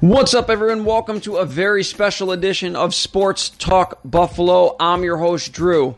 What's 0.00 0.32
up, 0.32 0.48
everyone? 0.48 0.84
Welcome 0.84 1.20
to 1.22 1.38
a 1.38 1.44
very 1.44 1.82
special 1.82 2.30
edition 2.30 2.76
of 2.76 2.94
Sports 2.94 3.50
Talk 3.50 3.98
Buffalo. 4.04 4.76
I'm 4.78 5.02
your 5.02 5.16
host, 5.16 5.52
Drew. 5.52 5.96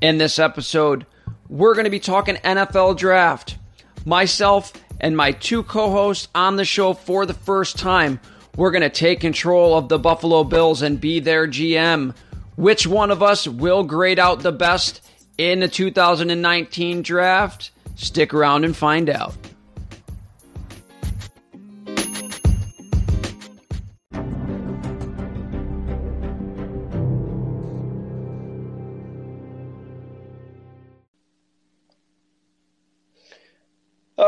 In 0.00 0.18
this 0.18 0.40
episode, 0.40 1.06
we're 1.48 1.74
going 1.74 1.84
to 1.84 1.90
be 1.90 2.00
talking 2.00 2.34
NFL 2.34 2.96
draft. 2.96 3.56
Myself 4.04 4.72
and 5.00 5.16
my 5.16 5.30
two 5.30 5.62
co 5.62 5.92
hosts 5.92 6.26
on 6.34 6.56
the 6.56 6.64
show 6.64 6.92
for 6.92 7.24
the 7.24 7.34
first 7.34 7.78
time, 7.78 8.18
we're 8.56 8.72
going 8.72 8.82
to 8.82 8.90
take 8.90 9.20
control 9.20 9.78
of 9.78 9.88
the 9.88 10.00
Buffalo 10.00 10.42
Bills 10.42 10.82
and 10.82 11.00
be 11.00 11.20
their 11.20 11.46
GM. 11.46 12.16
Which 12.56 12.84
one 12.84 13.12
of 13.12 13.22
us 13.22 13.46
will 13.46 13.84
grade 13.84 14.18
out 14.18 14.40
the 14.40 14.50
best 14.50 15.08
in 15.38 15.60
the 15.60 15.68
2019 15.68 17.02
draft? 17.02 17.70
Stick 17.94 18.34
around 18.34 18.64
and 18.64 18.76
find 18.76 19.08
out. 19.08 19.36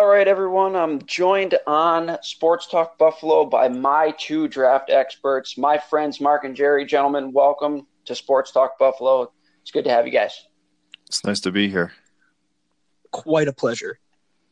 Right, 0.09 0.27
everyone. 0.27 0.75
I'm 0.75 1.03
joined 1.03 1.59
on 1.67 2.19
Sports 2.23 2.67
Talk 2.67 2.97
Buffalo 2.99 3.45
by 3.45 3.69
my 3.69 4.15
two 4.19 4.49
draft 4.49 4.91
experts, 4.91 5.59
my 5.59 5.77
friends 5.77 6.21
Mark 6.21 6.45
and 6.45 6.57
Jerry. 6.57 6.87
Gentlemen, 6.87 7.33
welcome 7.33 7.87
to 8.07 8.15
Sports 8.15 8.51
Talk 8.51 8.79
Buffalo. 8.79 9.31
It's 9.61 9.71
good 9.71 9.85
to 9.85 9.91
have 9.91 10.07
you 10.07 10.13
guys. 10.13 10.47
It's 11.07 11.25
nice 11.25 11.41
to 11.41 11.51
be 11.51 11.69
here. 11.69 11.93
Quite 13.11 13.49
a 13.49 13.53
pleasure. 13.53 13.99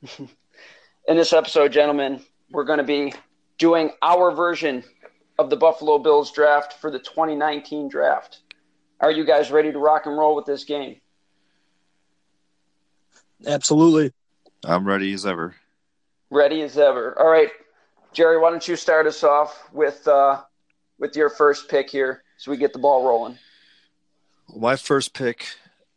In 0.18 1.16
this 1.16 1.32
episode, 1.32 1.72
gentlemen, 1.72 2.20
we're 2.50 2.64
going 2.64 2.78
to 2.78 2.84
be 2.84 3.14
doing 3.58 3.92
our 4.02 4.32
version 4.32 4.84
of 5.38 5.48
the 5.48 5.56
Buffalo 5.56 5.98
Bills 5.98 6.32
draft 6.32 6.74
for 6.74 6.90
the 6.90 6.98
2019 6.98 7.88
draft. 7.88 8.40
Are 9.00 9.10
you 9.10 9.24
guys 9.24 9.50
ready 9.50 9.72
to 9.72 9.78
rock 9.78 10.06
and 10.06 10.18
roll 10.18 10.34
with 10.34 10.44
this 10.44 10.64
game? 10.64 11.00
Absolutely. 13.46 14.12
I'm 14.66 14.86
ready 14.86 15.12
as 15.12 15.24
ever. 15.24 15.54
Ready 16.30 16.62
as 16.62 16.76
ever. 16.76 17.16
All 17.20 17.28
right, 17.28 17.50
Jerry, 18.12 18.36
why 18.38 18.50
don't 18.50 18.66
you 18.66 18.74
start 18.74 19.06
us 19.06 19.22
off 19.22 19.68
with 19.72 20.06
uh, 20.08 20.42
with 20.98 21.14
your 21.14 21.30
first 21.30 21.68
pick 21.68 21.88
here, 21.88 22.24
so 22.36 22.50
we 22.50 22.56
get 22.56 22.72
the 22.72 22.80
ball 22.80 23.06
rolling. 23.06 23.38
My 24.54 24.74
first 24.74 25.14
pick, 25.14 25.46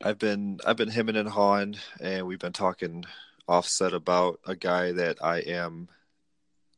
I've 0.03 0.19
been 0.19 0.59
I've 0.65 0.77
been 0.77 0.89
hemming 0.89 1.15
and 1.15 1.29
hawing, 1.29 1.77
and 1.99 2.27
we've 2.27 2.39
been 2.39 2.53
talking 2.53 3.05
offset 3.47 3.93
about 3.93 4.39
a 4.45 4.55
guy 4.55 4.91
that 4.91 5.17
I 5.23 5.39
am 5.39 5.89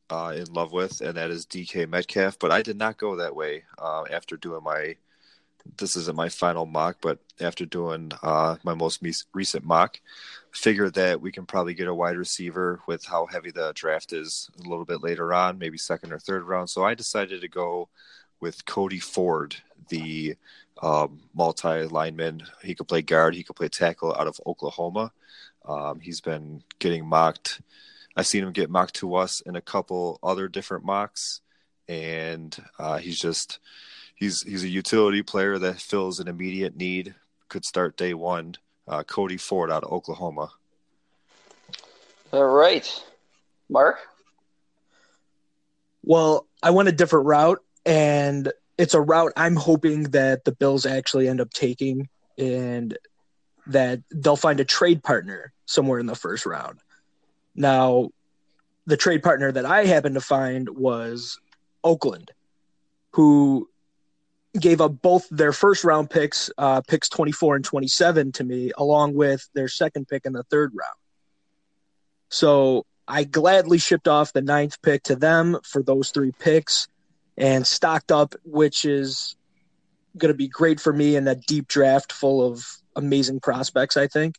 uh, 0.09 0.33
in 0.37 0.45
love 0.53 0.71
with, 0.71 1.01
and 1.01 1.17
that 1.17 1.29
is 1.29 1.45
DK 1.45 1.89
Metcalf. 1.89 2.39
But 2.39 2.51
I 2.51 2.61
did 2.61 2.77
not 2.77 2.97
go 2.97 3.17
that 3.17 3.35
way 3.35 3.65
uh, 3.77 4.05
after 4.09 4.37
doing 4.37 4.63
my. 4.63 4.95
This 5.77 5.95
isn't 5.95 6.15
my 6.15 6.29
final 6.29 6.65
mock, 6.65 6.97
but 7.01 7.19
after 7.39 7.65
doing 7.65 8.11
uh, 8.23 8.55
my 8.63 8.73
most 8.73 9.03
recent 9.33 9.63
mock, 9.63 9.99
figured 10.51 10.93
that 10.95 11.21
we 11.21 11.31
can 11.31 11.45
probably 11.45 11.73
get 11.73 11.87
a 11.87 11.95
wide 11.95 12.17
receiver 12.17 12.81
with 12.87 13.05
how 13.05 13.25
heavy 13.25 13.51
the 13.51 13.71
draft 13.73 14.13
is 14.13 14.49
a 14.59 14.67
little 14.67 14.85
bit 14.85 15.01
later 15.01 15.33
on, 15.33 15.57
maybe 15.57 15.77
second 15.77 16.11
or 16.11 16.19
third 16.19 16.43
round. 16.43 16.69
So 16.69 16.83
I 16.83 16.93
decided 16.93 17.41
to 17.41 17.47
go 17.47 17.89
with 18.39 18.65
Cody 18.65 18.99
Ford, 18.99 19.55
the 19.89 20.35
um, 20.81 21.21
multi 21.33 21.85
lineman. 21.85 22.43
He 22.63 22.75
could 22.75 22.87
play 22.87 23.01
guard, 23.01 23.35
he 23.35 23.43
could 23.43 23.55
play 23.55 23.69
tackle 23.69 24.13
out 24.13 24.27
of 24.27 24.39
Oklahoma. 24.45 25.11
Um, 25.65 25.99
he's 25.99 26.21
been 26.21 26.63
getting 26.79 27.05
mocked. 27.05 27.61
I've 28.15 28.27
seen 28.27 28.43
him 28.43 28.51
get 28.51 28.69
mocked 28.69 28.95
to 28.95 29.15
us 29.15 29.41
in 29.41 29.55
a 29.55 29.61
couple 29.61 30.19
other 30.21 30.49
different 30.49 30.83
mocks, 30.83 31.41
and 31.87 32.55
uh, 32.77 32.97
he's 32.97 33.19
just 33.19 33.59
he's 34.15 34.41
he's 34.41 34.63
a 34.63 34.69
utility 34.69 35.21
player 35.21 35.57
that 35.59 35.79
fills 35.79 36.19
an 36.19 36.27
immediate 36.27 36.75
need. 36.75 37.15
Could 37.47 37.63
start 37.63 37.95
day 37.95 38.13
one. 38.13 38.55
Uh, 38.87 39.03
Cody 39.03 39.37
Ford 39.37 39.71
out 39.71 39.83
of 39.83 39.91
Oklahoma. 39.91 40.49
All 42.33 42.45
right, 42.45 43.03
Mark. 43.69 43.99
Well, 46.03 46.47
I 46.63 46.71
went 46.71 46.89
a 46.89 46.93
different 46.93 47.25
route, 47.27 47.59
and 47.85 48.51
it's 48.77 48.93
a 48.93 49.01
route 49.01 49.33
I'm 49.37 49.55
hoping 49.55 50.03
that 50.11 50.45
the 50.45 50.51
Bills 50.51 50.85
actually 50.85 51.27
end 51.27 51.41
up 51.41 51.51
taking, 51.51 52.09
and 52.37 52.97
that 53.67 54.01
they'll 54.11 54.35
find 54.35 54.59
a 54.59 54.65
trade 54.65 55.03
partner 55.03 55.53
somewhere 55.65 55.99
in 55.99 56.05
the 56.07 56.15
first 56.15 56.45
round. 56.45 56.79
Now, 57.55 58.09
the 58.85 58.97
trade 58.97 59.23
partner 59.23 59.51
that 59.51 59.65
I 59.65 59.85
happened 59.85 60.15
to 60.15 60.21
find 60.21 60.69
was 60.69 61.39
Oakland, 61.83 62.31
who 63.11 63.69
gave 64.59 64.81
up 64.81 65.01
both 65.01 65.27
their 65.29 65.53
first 65.53 65.83
round 65.83 66.09
picks, 66.09 66.51
uh, 66.57 66.81
picks 66.81 67.09
24 67.09 67.57
and 67.57 67.65
27 67.65 68.31
to 68.33 68.43
me, 68.43 68.71
along 68.77 69.13
with 69.13 69.47
their 69.53 69.67
second 69.67 70.07
pick 70.07 70.25
in 70.25 70.33
the 70.33 70.43
third 70.43 70.71
round. 70.73 70.95
So 72.29 72.85
I 73.07 73.23
gladly 73.23 73.77
shipped 73.77 74.07
off 74.07 74.33
the 74.33 74.41
ninth 74.41 74.81
pick 74.81 75.03
to 75.03 75.15
them 75.15 75.57
for 75.63 75.81
those 75.83 76.11
three 76.11 76.31
picks 76.37 76.87
and 77.37 77.65
stocked 77.65 78.11
up, 78.11 78.35
which 78.43 78.85
is 78.85 79.35
going 80.17 80.33
to 80.33 80.37
be 80.37 80.47
great 80.47 80.79
for 80.79 80.91
me 80.91 81.15
in 81.15 81.25
that 81.25 81.45
deep 81.45 81.67
draft 81.67 82.11
full 82.11 82.45
of 82.45 82.65
amazing 82.95 83.39
prospects, 83.39 83.95
I 83.95 84.07
think. 84.07 84.35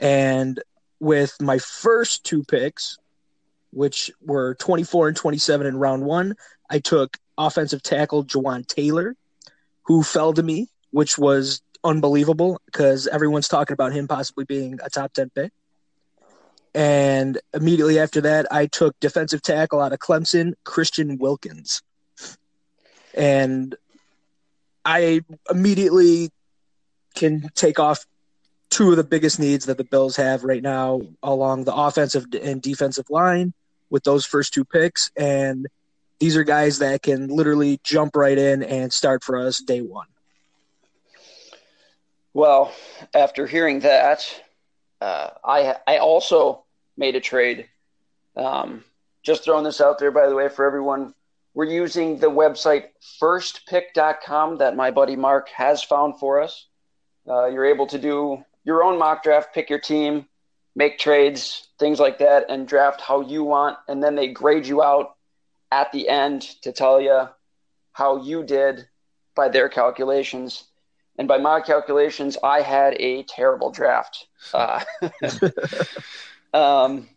And 0.00 0.62
with 1.00 1.34
my 1.40 1.58
first 1.58 2.24
two 2.24 2.44
picks, 2.44 2.98
which 3.70 4.10
were 4.24 4.54
24 4.54 5.08
and 5.08 5.16
27 5.16 5.66
in 5.66 5.76
round 5.76 6.04
one, 6.04 6.36
I 6.70 6.78
took 6.78 7.18
offensive 7.38 7.82
tackle 7.82 8.24
Jawaan 8.24 8.66
Taylor, 8.66 9.16
who 9.84 10.02
fell 10.02 10.32
to 10.32 10.42
me, 10.42 10.68
which 10.90 11.18
was 11.18 11.62
unbelievable 11.84 12.60
because 12.66 13.06
everyone's 13.06 13.48
talking 13.48 13.74
about 13.74 13.92
him 13.92 14.08
possibly 14.08 14.44
being 14.44 14.78
a 14.82 14.90
top 14.90 15.12
10 15.12 15.30
pick. 15.30 15.52
And 16.74 17.38
immediately 17.54 17.98
after 17.98 18.20
that, 18.22 18.52
I 18.52 18.66
took 18.66 18.98
defensive 19.00 19.40
tackle 19.40 19.80
out 19.80 19.92
of 19.92 19.98
Clemson, 19.98 20.54
Christian 20.64 21.16
Wilkins. 21.16 21.82
And 23.14 23.74
I 24.84 25.22
immediately 25.50 26.30
can 27.14 27.48
take 27.54 27.78
off 27.78 28.04
two 28.68 28.90
of 28.90 28.96
the 28.96 29.04
biggest 29.04 29.40
needs 29.40 29.66
that 29.66 29.78
the 29.78 29.84
Bills 29.84 30.16
have 30.16 30.44
right 30.44 30.62
now 30.62 31.00
along 31.22 31.64
the 31.64 31.74
offensive 31.74 32.26
and 32.42 32.60
defensive 32.60 33.08
line 33.08 33.54
with 33.88 34.04
those 34.04 34.26
first 34.26 34.52
two 34.52 34.64
picks. 34.64 35.10
And 35.16 35.66
these 36.18 36.36
are 36.36 36.44
guys 36.44 36.78
that 36.78 37.02
can 37.02 37.28
literally 37.28 37.80
jump 37.82 38.16
right 38.16 38.38
in 38.38 38.62
and 38.62 38.92
start 38.92 39.22
for 39.22 39.38
us 39.38 39.60
day 39.60 39.80
one. 39.80 40.06
Well, 42.32 42.72
after 43.14 43.46
hearing 43.46 43.80
that, 43.80 44.42
uh, 45.00 45.30
I 45.44 45.76
I 45.86 45.98
also 45.98 46.64
made 46.96 47.16
a 47.16 47.20
trade. 47.20 47.68
Um, 48.36 48.84
just 49.22 49.44
throwing 49.44 49.64
this 49.64 49.80
out 49.80 49.98
there, 49.98 50.10
by 50.10 50.28
the 50.28 50.34
way, 50.34 50.48
for 50.48 50.66
everyone. 50.66 51.14
We're 51.54 51.64
using 51.64 52.18
the 52.18 52.30
website 52.30 52.88
firstpick.com 53.20 54.58
that 54.58 54.76
my 54.76 54.90
buddy 54.90 55.16
Mark 55.16 55.48
has 55.48 55.82
found 55.82 56.18
for 56.18 56.42
us. 56.42 56.66
Uh, 57.26 57.46
you're 57.46 57.64
able 57.64 57.86
to 57.86 57.98
do 57.98 58.44
your 58.64 58.84
own 58.84 58.98
mock 58.98 59.22
draft, 59.22 59.54
pick 59.54 59.70
your 59.70 59.80
team, 59.80 60.26
make 60.74 60.98
trades, 60.98 61.68
things 61.78 61.98
like 61.98 62.18
that, 62.18 62.50
and 62.50 62.68
draft 62.68 63.00
how 63.00 63.22
you 63.22 63.42
want. 63.42 63.78
And 63.88 64.02
then 64.02 64.14
they 64.14 64.28
grade 64.28 64.66
you 64.66 64.82
out 64.82 65.15
at 65.70 65.92
the 65.92 66.08
end 66.08 66.42
to 66.62 66.72
tell 66.72 67.00
you 67.00 67.28
how 67.92 68.22
you 68.22 68.44
did 68.44 68.88
by 69.34 69.48
their 69.48 69.68
calculations. 69.68 70.64
And 71.18 71.26
by 71.26 71.38
my 71.38 71.60
calculations, 71.60 72.36
I 72.42 72.60
had 72.60 72.94
a 73.00 73.22
terrible 73.22 73.70
draft. 73.70 74.26
Uh, 74.52 74.84
um, 76.54 77.08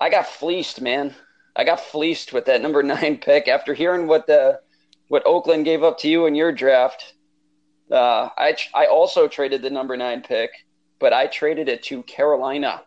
I 0.00 0.10
got 0.10 0.26
fleeced, 0.26 0.80
man. 0.80 1.14
I 1.54 1.64
got 1.64 1.80
fleeced 1.80 2.32
with 2.32 2.46
that 2.46 2.62
number 2.62 2.82
nine 2.94 3.18
pick 3.18 3.48
after 3.48 3.74
hearing 3.74 4.06
what 4.06 4.26
the 4.26 4.60
what 5.08 5.24
Oakland 5.24 5.64
gave 5.64 5.84
up 5.84 5.98
to 5.98 6.08
you 6.08 6.26
in 6.26 6.34
your 6.34 6.52
draft. 6.52 7.14
Uh, 7.90 8.30
I 8.36 8.56
I 8.74 8.86
also 8.86 9.28
traded 9.28 9.62
the 9.62 9.70
number 9.70 9.96
nine 9.96 10.22
pick, 10.22 10.50
but 10.98 11.12
I 11.12 11.26
traded 11.26 11.68
it 11.68 11.82
to 11.84 12.02
Carolina. 12.02 12.82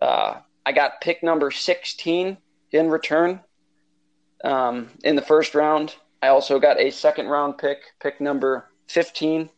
Uh, 0.00 0.40
I 0.64 0.72
got 0.72 1.00
pick 1.00 1.22
number 1.22 1.50
sixteen 1.50 2.38
in 2.72 2.90
return 2.90 3.40
um, 4.44 4.90
in 5.04 5.16
the 5.16 5.22
first 5.22 5.54
round. 5.54 5.94
I 6.22 6.28
also 6.28 6.58
got 6.58 6.80
a 6.80 6.90
second 6.90 7.28
round 7.28 7.58
pick, 7.58 7.78
pick 8.00 8.20
number 8.20 8.68
fifteen, 8.88 9.50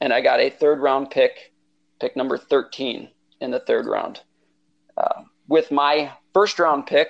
and 0.00 0.12
I 0.12 0.20
got 0.20 0.40
a 0.40 0.50
third 0.50 0.80
round 0.80 1.10
pick, 1.10 1.52
pick 2.00 2.16
number 2.16 2.36
thirteen 2.36 3.08
in 3.40 3.50
the 3.50 3.60
third 3.60 3.86
round. 3.86 4.20
Uh, 4.96 5.22
with 5.46 5.70
my 5.70 6.10
first 6.34 6.58
round 6.58 6.86
pick, 6.86 7.08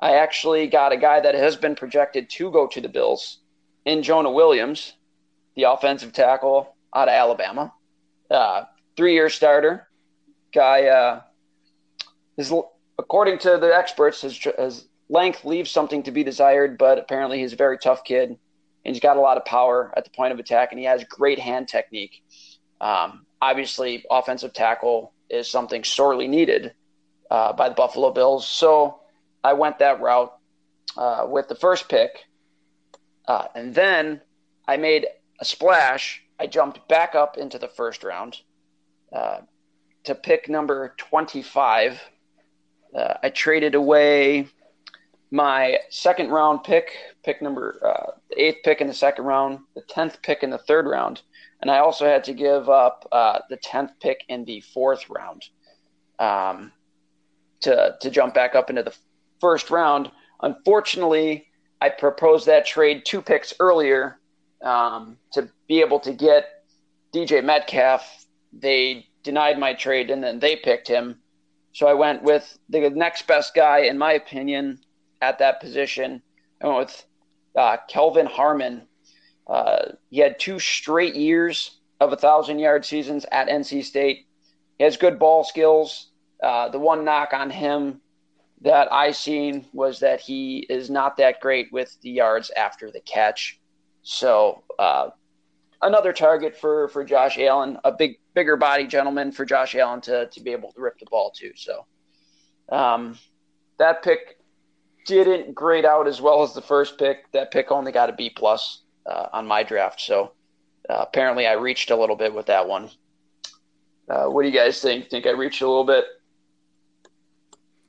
I 0.00 0.14
actually 0.14 0.66
got 0.66 0.92
a 0.92 0.96
guy 0.96 1.20
that 1.20 1.34
has 1.34 1.56
been 1.56 1.74
projected 1.74 2.30
to 2.30 2.50
go 2.50 2.66
to 2.68 2.80
the 2.80 2.88
Bills 2.88 3.38
in 3.84 4.02
Jonah 4.02 4.30
Williams, 4.30 4.94
the 5.56 5.64
offensive 5.64 6.12
tackle 6.12 6.74
out 6.94 7.08
of 7.08 7.14
Alabama. 7.14 7.72
Uh, 8.30 8.64
three 8.96 9.14
year 9.14 9.28
starter. 9.28 9.88
Guy 10.52 10.86
uh, 10.86 11.20
is, 12.36 12.52
according 12.98 13.38
to 13.38 13.58
the 13.58 13.74
experts, 13.74 14.22
has, 14.22 14.38
has 14.58 14.86
length 15.10 15.44
leaves 15.44 15.70
something 15.70 16.04
to 16.04 16.12
be 16.12 16.24
desired, 16.24 16.78
but 16.78 16.98
apparently 16.98 17.40
he's 17.40 17.52
a 17.52 17.56
very 17.56 17.76
tough 17.76 18.04
kid 18.04 18.30
and 18.30 18.94
he's 18.94 19.00
got 19.00 19.16
a 19.16 19.20
lot 19.20 19.36
of 19.36 19.44
power 19.44 19.92
at 19.96 20.04
the 20.04 20.10
point 20.10 20.32
of 20.32 20.38
attack 20.38 20.70
and 20.70 20.78
he 20.78 20.86
has 20.86 21.04
great 21.04 21.38
hand 21.38 21.68
technique. 21.68 22.22
Um, 22.80 23.26
obviously, 23.42 24.04
offensive 24.10 24.54
tackle 24.54 25.12
is 25.28 25.50
something 25.50 25.84
sorely 25.84 26.28
needed 26.28 26.72
uh, 27.30 27.52
by 27.52 27.68
the 27.68 27.74
Buffalo 27.74 28.12
Bills. 28.12 28.46
So 28.46 29.00
I 29.42 29.52
went 29.52 29.80
that 29.80 30.00
route 30.00 30.32
uh, 30.96 31.26
with 31.28 31.48
the 31.48 31.56
first 31.56 31.88
pick. 31.88 32.24
Uh, 33.26 33.46
and 33.54 33.74
then 33.74 34.20
I 34.66 34.76
made 34.76 35.06
a 35.40 35.44
splash. 35.44 36.22
I 36.38 36.46
jumped 36.46 36.88
back 36.88 37.14
up 37.14 37.36
into 37.36 37.58
the 37.58 37.68
first 37.68 38.04
round 38.04 38.38
uh, 39.12 39.38
to 40.04 40.14
pick 40.14 40.48
number 40.48 40.94
25. 40.96 42.00
Uh, 42.94 43.14
I 43.22 43.30
traded 43.30 43.74
away 43.74 44.48
my 45.30 45.78
second 45.90 46.30
round 46.30 46.64
pick, 46.64 46.90
pick 47.24 47.40
number 47.40 47.80
uh, 47.84 48.12
eighth 48.36 48.58
pick 48.64 48.80
in 48.80 48.86
the 48.86 48.94
second 48.94 49.24
round, 49.24 49.60
the 49.74 49.82
tenth 49.82 50.20
pick 50.22 50.42
in 50.42 50.50
the 50.50 50.58
third 50.58 50.86
round, 50.86 51.22
and 51.60 51.70
I 51.70 51.78
also 51.78 52.04
had 52.06 52.24
to 52.24 52.34
give 52.34 52.68
up 52.68 53.06
uh, 53.12 53.38
the 53.48 53.56
tenth 53.56 53.92
pick 54.00 54.24
in 54.28 54.44
the 54.44 54.60
fourth 54.60 55.08
round 55.08 55.44
um, 56.18 56.72
to 57.60 57.96
to 58.00 58.10
jump 58.10 58.34
back 58.34 58.54
up 58.54 58.70
into 58.70 58.82
the 58.82 58.96
first 59.40 59.70
round. 59.70 60.10
Unfortunately, 60.42 61.46
I 61.80 61.88
proposed 61.88 62.46
that 62.46 62.66
trade 62.66 63.04
two 63.04 63.22
picks 63.22 63.54
earlier 63.60 64.18
um, 64.62 65.16
to 65.32 65.48
be 65.68 65.80
able 65.80 66.00
to 66.00 66.12
get 66.12 66.46
DK 67.14 67.44
Metcalf. 67.44 68.26
They 68.52 69.06
denied 69.22 69.58
my 69.58 69.74
trade 69.74 70.10
and 70.10 70.22
then 70.22 70.38
they 70.38 70.56
picked 70.56 70.88
him. 70.88 71.20
So 71.72 71.86
I 71.86 71.94
went 71.94 72.22
with 72.22 72.58
the 72.68 72.90
next 72.90 73.26
best 73.26 73.54
guy, 73.54 73.80
in 73.80 73.96
my 73.96 74.12
opinion, 74.12 74.80
at 75.20 75.38
that 75.38 75.60
position. 75.60 76.22
I 76.62 76.66
went 76.66 76.78
with 76.78 77.04
uh, 77.56 77.76
Kelvin 77.88 78.26
Harmon. 78.26 78.82
Uh, 79.46 79.92
he 80.10 80.18
had 80.20 80.38
two 80.38 80.58
straight 80.58 81.16
years 81.16 81.78
of 82.00 82.12
a 82.12 82.16
thousand 82.16 82.58
yard 82.58 82.84
seasons 82.84 83.26
at 83.30 83.48
NC 83.48 83.84
State. 83.84 84.26
He 84.78 84.84
has 84.84 84.96
good 84.96 85.18
ball 85.18 85.44
skills. 85.44 86.08
Uh, 86.42 86.68
the 86.68 86.78
one 86.78 87.04
knock 87.04 87.32
on 87.32 87.50
him 87.50 88.00
that 88.62 88.92
I 88.92 89.12
seen 89.12 89.66
was 89.72 90.00
that 90.00 90.20
he 90.20 90.66
is 90.68 90.90
not 90.90 91.16
that 91.16 91.40
great 91.40 91.72
with 91.72 91.98
the 92.02 92.10
yards 92.10 92.50
after 92.50 92.90
the 92.90 93.00
catch. 93.00 93.58
So 94.02 94.62
uh, 94.78 95.10
another 95.82 96.12
target 96.12 96.56
for 96.56 96.88
for 96.88 97.04
Josh 97.04 97.38
Allen, 97.38 97.78
a 97.84 97.92
big 97.92 98.18
bigger 98.34 98.56
body 98.56 98.86
gentleman 98.86 99.32
for 99.32 99.44
Josh 99.44 99.74
Allen 99.74 100.00
to 100.02 100.26
to 100.26 100.40
be 100.40 100.52
able 100.52 100.72
to 100.72 100.80
rip 100.80 100.98
the 100.98 101.06
ball 101.06 101.32
to. 101.36 101.52
So 101.56 101.86
um, 102.70 103.18
that 103.78 104.02
pick 104.02 104.39
didn't 105.10 105.54
grade 105.54 105.84
out 105.84 106.06
as 106.06 106.20
well 106.20 106.42
as 106.42 106.54
the 106.54 106.62
first 106.62 106.98
pick. 106.98 107.30
That 107.32 107.50
pick 107.50 107.70
only 107.70 107.92
got 107.92 108.10
a 108.10 108.12
B 108.12 108.30
plus 108.30 108.82
uh, 109.06 109.26
on 109.32 109.46
my 109.46 109.62
draft. 109.62 110.00
So 110.00 110.32
uh, 110.88 110.96
apparently, 110.98 111.46
I 111.46 111.52
reached 111.52 111.90
a 111.90 111.96
little 111.96 112.16
bit 112.16 112.34
with 112.34 112.46
that 112.46 112.68
one. 112.68 112.90
Uh, 114.08 114.26
what 114.26 114.42
do 114.42 114.48
you 114.48 114.54
guys 114.54 114.80
think? 114.80 115.08
Think 115.08 115.26
I 115.26 115.30
reached 115.30 115.62
a 115.62 115.68
little 115.68 115.84
bit? 115.84 116.04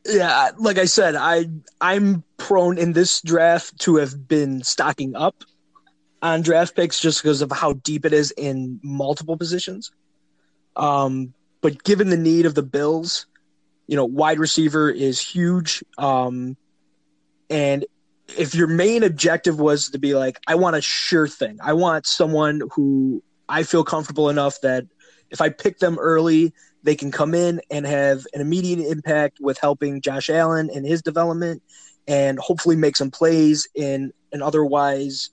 Yeah, 0.06 0.52
like 0.58 0.78
I 0.78 0.86
said, 0.86 1.16
I 1.16 1.46
I'm 1.80 2.24
prone 2.38 2.78
in 2.78 2.94
this 2.94 3.22
draft 3.22 3.80
to 3.82 3.98
have 3.98 4.28
been 4.28 4.64
stocking 4.64 5.16
up 5.16 5.44
on 6.22 6.42
draft 6.42 6.76
picks 6.76 7.00
just 7.00 7.22
because 7.22 7.42
of 7.42 7.52
how 7.52 7.74
deep 7.74 8.06
it 8.06 8.14
is 8.14 8.32
in 8.32 8.80
multiple 8.84 9.38
positions. 9.38 9.92
Um, 10.76 11.34
but 11.62 11.84
given 11.84 12.10
the 12.10 12.18
need 12.18 12.46
of 12.46 12.56
the 12.56 12.64
Bills, 12.64 13.28
you 13.88 13.96
know, 13.96 14.06
wide 14.06 14.40
receiver 14.40 14.90
is 14.90 15.20
huge. 15.20 15.84
Um, 15.98 16.56
and 17.52 17.86
if 18.38 18.56
your 18.56 18.68
main 18.68 19.04
objective 19.04 19.60
was 19.60 19.90
to 19.90 20.00
be 20.00 20.16
like, 20.16 20.40
I 20.48 20.56
want 20.56 20.78
a 20.78 20.82
sure 20.82 21.28
thing, 21.28 21.60
I 21.62 21.74
want 21.74 22.08
someone 22.08 22.62
who 22.74 23.22
I 23.50 23.64
feel 23.64 23.84
comfortable 23.84 24.30
enough 24.30 24.62
that 24.62 24.86
if 25.30 25.42
I 25.42 25.50
pick 25.50 25.80
them 25.80 26.00
early, 26.00 26.54
they 26.84 26.96
can 26.96 27.12
come 27.12 27.36
in 27.36 27.62
and 27.70 27.86
have 27.86 28.26
an 28.34 28.40
immediate 28.42 28.90
impact 28.90 29.40
with 29.42 29.58
helping 29.60 30.02
Josh 30.02 30.30
Allen 30.30 30.70
in 30.70 30.86
his 30.86 31.02
development 31.02 31.62
and 32.08 32.40
hopefully 32.40 32.76
make 32.76 32.96
some 32.96 33.12
plays 33.12 33.68
in 33.76 34.14
an 34.32 34.42
otherwise 34.42 35.30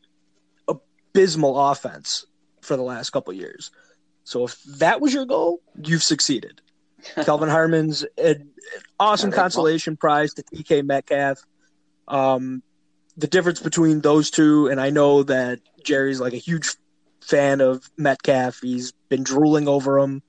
abysmal 0.67 1.71
offense 1.71 2.27
for 2.61 2.77
the 2.77 2.83
last 2.83 3.11
couple 3.11 3.33
years. 3.33 3.71
So 4.25 4.45
if 4.45 4.61
that 4.65 5.01
was 5.01 5.15
your 5.15 5.25
goal, 5.25 5.61
you've 5.83 6.03
succeeded. 6.03 6.61
Kelvin 7.25 7.49
Harmon's 7.49 8.05
an 8.19 8.51
awesome 8.99 9.31
consolation 9.31 9.97
prize 9.97 10.35
to 10.35 10.43
DK 10.43 10.85
Metcalf. 10.85 11.39
Um, 12.09 12.63
the 13.17 13.27
difference 13.27 13.61
between 13.61 14.01
those 14.01 14.31
two, 14.31 14.69
and 14.69 14.81
I 14.81 14.91
know 14.91 15.23
that 15.25 15.61
Jerry's 15.85 16.21
like 16.21 16.33
a 16.33 16.39
huge 16.39 16.69
fan 17.21 17.61
of 17.61 17.89
Metcalf. 17.97 18.61
He's 18.61 18.93
been 19.09 19.23
drooling 19.23 19.69
over 19.69 19.99
him 19.99 20.23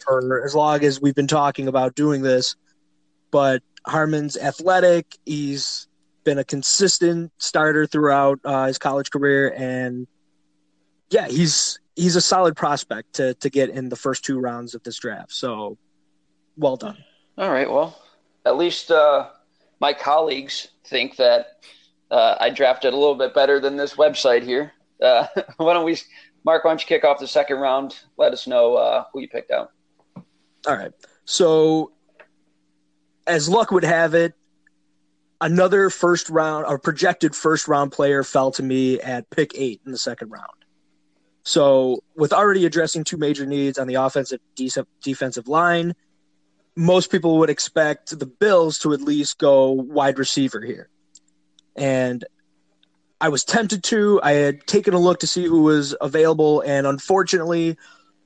for 0.00 0.44
as 0.44 0.54
long 0.54 0.82
as 0.82 1.00
we've 1.00 1.14
been 1.14 1.26
talking 1.26 1.68
about 1.68 1.94
doing 1.94 2.22
this. 2.22 2.56
But 3.30 3.62
Harmon's 3.86 4.36
athletic. 4.36 5.06
He's 5.24 5.88
been 6.24 6.38
a 6.38 6.44
consistent 6.44 7.32
starter 7.38 7.86
throughout 7.86 8.40
uh, 8.44 8.66
his 8.66 8.78
college 8.78 9.10
career, 9.10 9.52
and 9.56 10.06
yeah, 11.10 11.28
he's 11.28 11.80
he's 11.96 12.16
a 12.16 12.20
solid 12.20 12.56
prospect 12.56 13.14
to 13.14 13.34
to 13.34 13.50
get 13.50 13.70
in 13.70 13.88
the 13.88 13.96
first 13.96 14.24
two 14.24 14.38
rounds 14.38 14.74
of 14.74 14.82
this 14.82 14.98
draft. 14.98 15.32
So, 15.32 15.78
well 16.56 16.76
done. 16.76 16.96
All 17.38 17.50
right. 17.50 17.70
Well, 17.70 17.98
at 18.44 18.56
least 18.56 18.90
uh, 18.90 19.28
my 19.82 19.92
colleagues 19.92 20.68
think 20.86 21.16
that 21.16 21.56
uh, 22.12 22.36
I 22.38 22.50
drafted 22.50 22.94
a 22.94 22.96
little 22.96 23.16
bit 23.16 23.34
better 23.34 23.58
than 23.58 23.76
this 23.76 23.94
website 23.94 24.44
here. 24.44 24.72
Uh, 25.02 25.26
why 25.56 25.74
don't 25.74 25.84
we, 25.84 25.98
Mark? 26.44 26.64
Why 26.64 26.70
don't 26.70 26.80
you 26.80 26.86
kick 26.86 27.04
off 27.04 27.18
the 27.18 27.26
second 27.26 27.56
round? 27.58 27.98
Let 28.16 28.32
us 28.32 28.46
know 28.46 28.76
uh, 28.76 29.04
who 29.12 29.20
you 29.20 29.28
picked 29.28 29.50
out. 29.50 29.72
All 30.68 30.76
right. 30.76 30.92
So, 31.24 31.90
as 33.26 33.48
luck 33.48 33.72
would 33.72 33.82
have 33.82 34.14
it, 34.14 34.34
another 35.40 35.90
first 35.90 36.30
round 36.30 36.64
or 36.66 36.78
projected 36.78 37.34
first 37.34 37.66
round 37.66 37.90
player 37.90 38.22
fell 38.22 38.52
to 38.52 38.62
me 38.62 39.00
at 39.00 39.28
pick 39.30 39.50
eight 39.56 39.80
in 39.84 39.90
the 39.90 39.98
second 39.98 40.30
round. 40.30 40.46
So, 41.42 42.04
with 42.14 42.32
already 42.32 42.66
addressing 42.66 43.02
two 43.02 43.16
major 43.16 43.46
needs 43.46 43.78
on 43.78 43.88
the 43.88 43.94
offensive 43.94 44.38
de- 44.54 44.70
defensive 45.02 45.48
line, 45.48 45.94
most 46.76 47.10
people 47.10 47.38
would 47.38 47.50
expect 47.50 48.18
the 48.18 48.26
Bills 48.26 48.78
to 48.80 48.92
at 48.92 49.00
least 49.00 49.38
go 49.38 49.70
wide 49.70 50.18
receiver 50.18 50.60
here. 50.60 50.88
And 51.76 52.24
I 53.20 53.28
was 53.28 53.44
tempted 53.44 53.84
to. 53.84 54.20
I 54.22 54.32
had 54.32 54.66
taken 54.66 54.94
a 54.94 54.98
look 54.98 55.20
to 55.20 55.26
see 55.26 55.44
who 55.44 55.62
was 55.62 55.94
available, 56.00 56.60
and 56.62 56.86
unfortunately, 56.86 57.76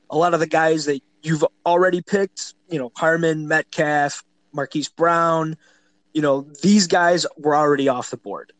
a 0.09 0.17
lot 0.17 0.33
of 0.33 0.41
the 0.41 0.47
guys 0.47 0.87
that 0.87 1.03
you've 1.23 1.45
already 1.65 2.01
picked, 2.01 2.55
you 2.71 2.79
know, 2.79 2.91
Harmon, 2.97 3.47
Metcalf, 3.47 4.25
Marquise 4.53 4.89
Brown, 4.89 5.57
you 6.15 6.23
know, 6.23 6.47
these 6.63 6.87
guys 6.87 7.27
were 7.37 7.55
already 7.55 7.89
off 7.89 8.11
the 8.11 8.17
board. 8.17 8.53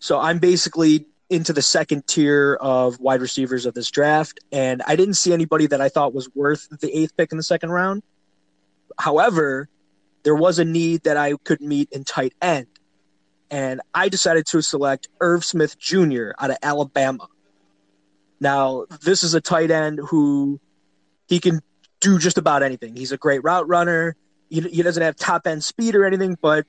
So 0.00 0.18
I'm 0.18 0.38
basically 0.38 1.06
into 1.30 1.52
the 1.52 1.62
second 1.62 2.06
tier 2.06 2.58
of 2.60 2.98
wide 2.98 3.20
receivers 3.20 3.64
of 3.64 3.74
this 3.74 3.90
draft, 3.90 4.40
and 4.50 4.82
I 4.86 4.96
didn't 4.96 5.14
see 5.14 5.32
anybody 5.32 5.66
that 5.68 5.80
I 5.80 5.88
thought 5.88 6.12
was 6.12 6.28
worth 6.34 6.68
the 6.80 6.96
eighth 6.96 7.16
pick 7.16 7.30
in 7.30 7.38
the 7.38 7.44
second 7.44 7.70
round. 7.70 8.02
However, 8.98 9.68
there 10.22 10.34
was 10.34 10.58
a 10.58 10.64
need 10.64 11.04
that 11.04 11.16
I 11.16 11.34
could 11.44 11.60
meet 11.60 11.90
in 11.92 12.04
tight 12.04 12.34
end, 12.40 12.66
and 13.50 13.80
I 13.94 14.08
decided 14.08 14.46
to 14.46 14.62
select 14.62 15.08
Irv 15.20 15.44
Smith 15.44 15.78
Jr. 15.78 16.30
out 16.38 16.50
of 16.50 16.56
Alabama. 16.62 17.28
Now, 18.40 18.86
this 19.02 19.22
is 19.22 19.34
a 19.34 19.40
tight 19.40 19.70
end 19.70 20.00
who 20.08 20.60
he 21.26 21.40
can 21.40 21.60
do 22.00 22.18
just 22.18 22.38
about 22.38 22.62
anything. 22.62 22.96
He's 22.96 23.12
a 23.12 23.16
great 23.16 23.42
route 23.42 23.68
runner. 23.68 24.16
He, 24.50 24.60
he 24.60 24.82
doesn't 24.82 25.02
have 25.02 25.16
top 25.16 25.46
end 25.46 25.64
speed 25.64 25.94
or 25.94 26.04
anything, 26.04 26.36
but 26.40 26.66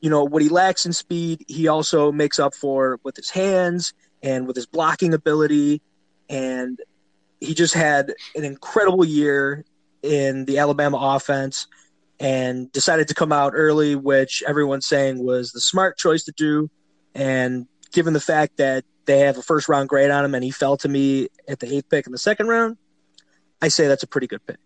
you 0.00 0.10
know 0.10 0.24
what 0.24 0.42
he 0.42 0.48
lacks 0.48 0.84
in 0.84 0.92
speed, 0.92 1.44
he 1.46 1.68
also 1.68 2.10
makes 2.10 2.38
up 2.40 2.54
for 2.54 2.98
with 3.04 3.16
his 3.16 3.30
hands 3.30 3.94
and 4.22 4.46
with 4.46 4.56
his 4.56 4.66
blocking 4.66 5.14
ability. 5.14 5.80
And 6.28 6.78
he 7.40 7.54
just 7.54 7.74
had 7.74 8.12
an 8.34 8.44
incredible 8.44 9.04
year 9.04 9.64
in 10.02 10.44
the 10.44 10.58
Alabama 10.58 10.98
offense 11.00 11.66
and 12.20 12.70
decided 12.72 13.08
to 13.08 13.14
come 13.14 13.32
out 13.32 13.52
early, 13.54 13.96
which 13.96 14.42
everyone's 14.46 14.86
saying 14.86 15.24
was 15.24 15.52
the 15.52 15.60
smart 15.60 15.98
choice 15.98 16.24
to 16.24 16.32
do. 16.32 16.70
And 17.14 17.66
given 17.92 18.12
the 18.12 18.20
fact 18.20 18.58
that 18.58 18.84
they 19.06 19.20
have 19.20 19.38
a 19.38 19.42
first 19.42 19.68
round 19.68 19.88
grade 19.88 20.10
on 20.10 20.24
him 20.24 20.34
and 20.34 20.44
he 20.44 20.50
fell 20.50 20.76
to 20.78 20.88
me 20.88 21.28
at 21.48 21.58
the 21.58 21.74
eighth 21.74 21.88
pick 21.88 22.06
in 22.06 22.12
the 22.12 22.18
second 22.18 22.46
round, 22.46 22.76
I 23.60 23.68
say 23.68 23.88
that's 23.88 24.02
a 24.02 24.06
pretty 24.06 24.26
good 24.26 24.44
pick. 24.46 24.58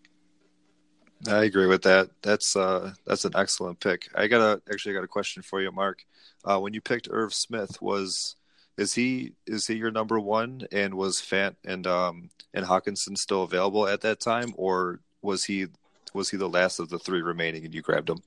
I 1.29 1.45
agree 1.45 1.67
with 1.67 1.83
that. 1.83 2.11
That's 2.23 2.57
uh, 2.57 2.93
that's 3.07 3.25
an 3.25 3.33
excellent 3.35 3.81
pick. 3.81 4.09
I 4.15 4.27
got 4.27 4.41
a 4.41 4.63
actually 4.71 4.93
I 4.93 4.99
got 4.99 5.05
a 5.05 5.09
question 5.09 5.43
for 5.43 5.61
you, 5.61 5.73
Mark. 5.73 6.05
Uh, 6.45 6.59
when 6.59 6.75
you 6.75 6.81
picked 6.81 7.09
Irv 7.11 7.33
Smith, 7.33 7.81
was 7.81 8.37
is 8.77 8.95
he 8.95 9.33
is 9.47 9.67
he 9.67 9.75
your 9.77 9.91
number 9.91 10.21
one? 10.21 10.67
And 10.71 10.95
was 10.95 11.21
Fant 11.21 11.57
and 11.65 11.87
um 11.87 12.31
and 12.53 12.67
Hockenson 12.67 13.17
still 13.17 13.43
available 13.43 13.89
at 13.89 14.03
that 14.03 14.21
time, 14.21 14.53
or 14.57 15.01
was 15.27 15.45
he 15.45 15.67
was 16.15 16.31
he 16.31 16.39
the 16.39 16.49
last 16.49 16.79
of 16.79 16.89
the 16.89 16.99
three 16.99 17.21
remaining 17.21 17.65
and 17.67 17.75
you 17.75 17.83
grabbed 17.83 18.09
him? 18.09 18.23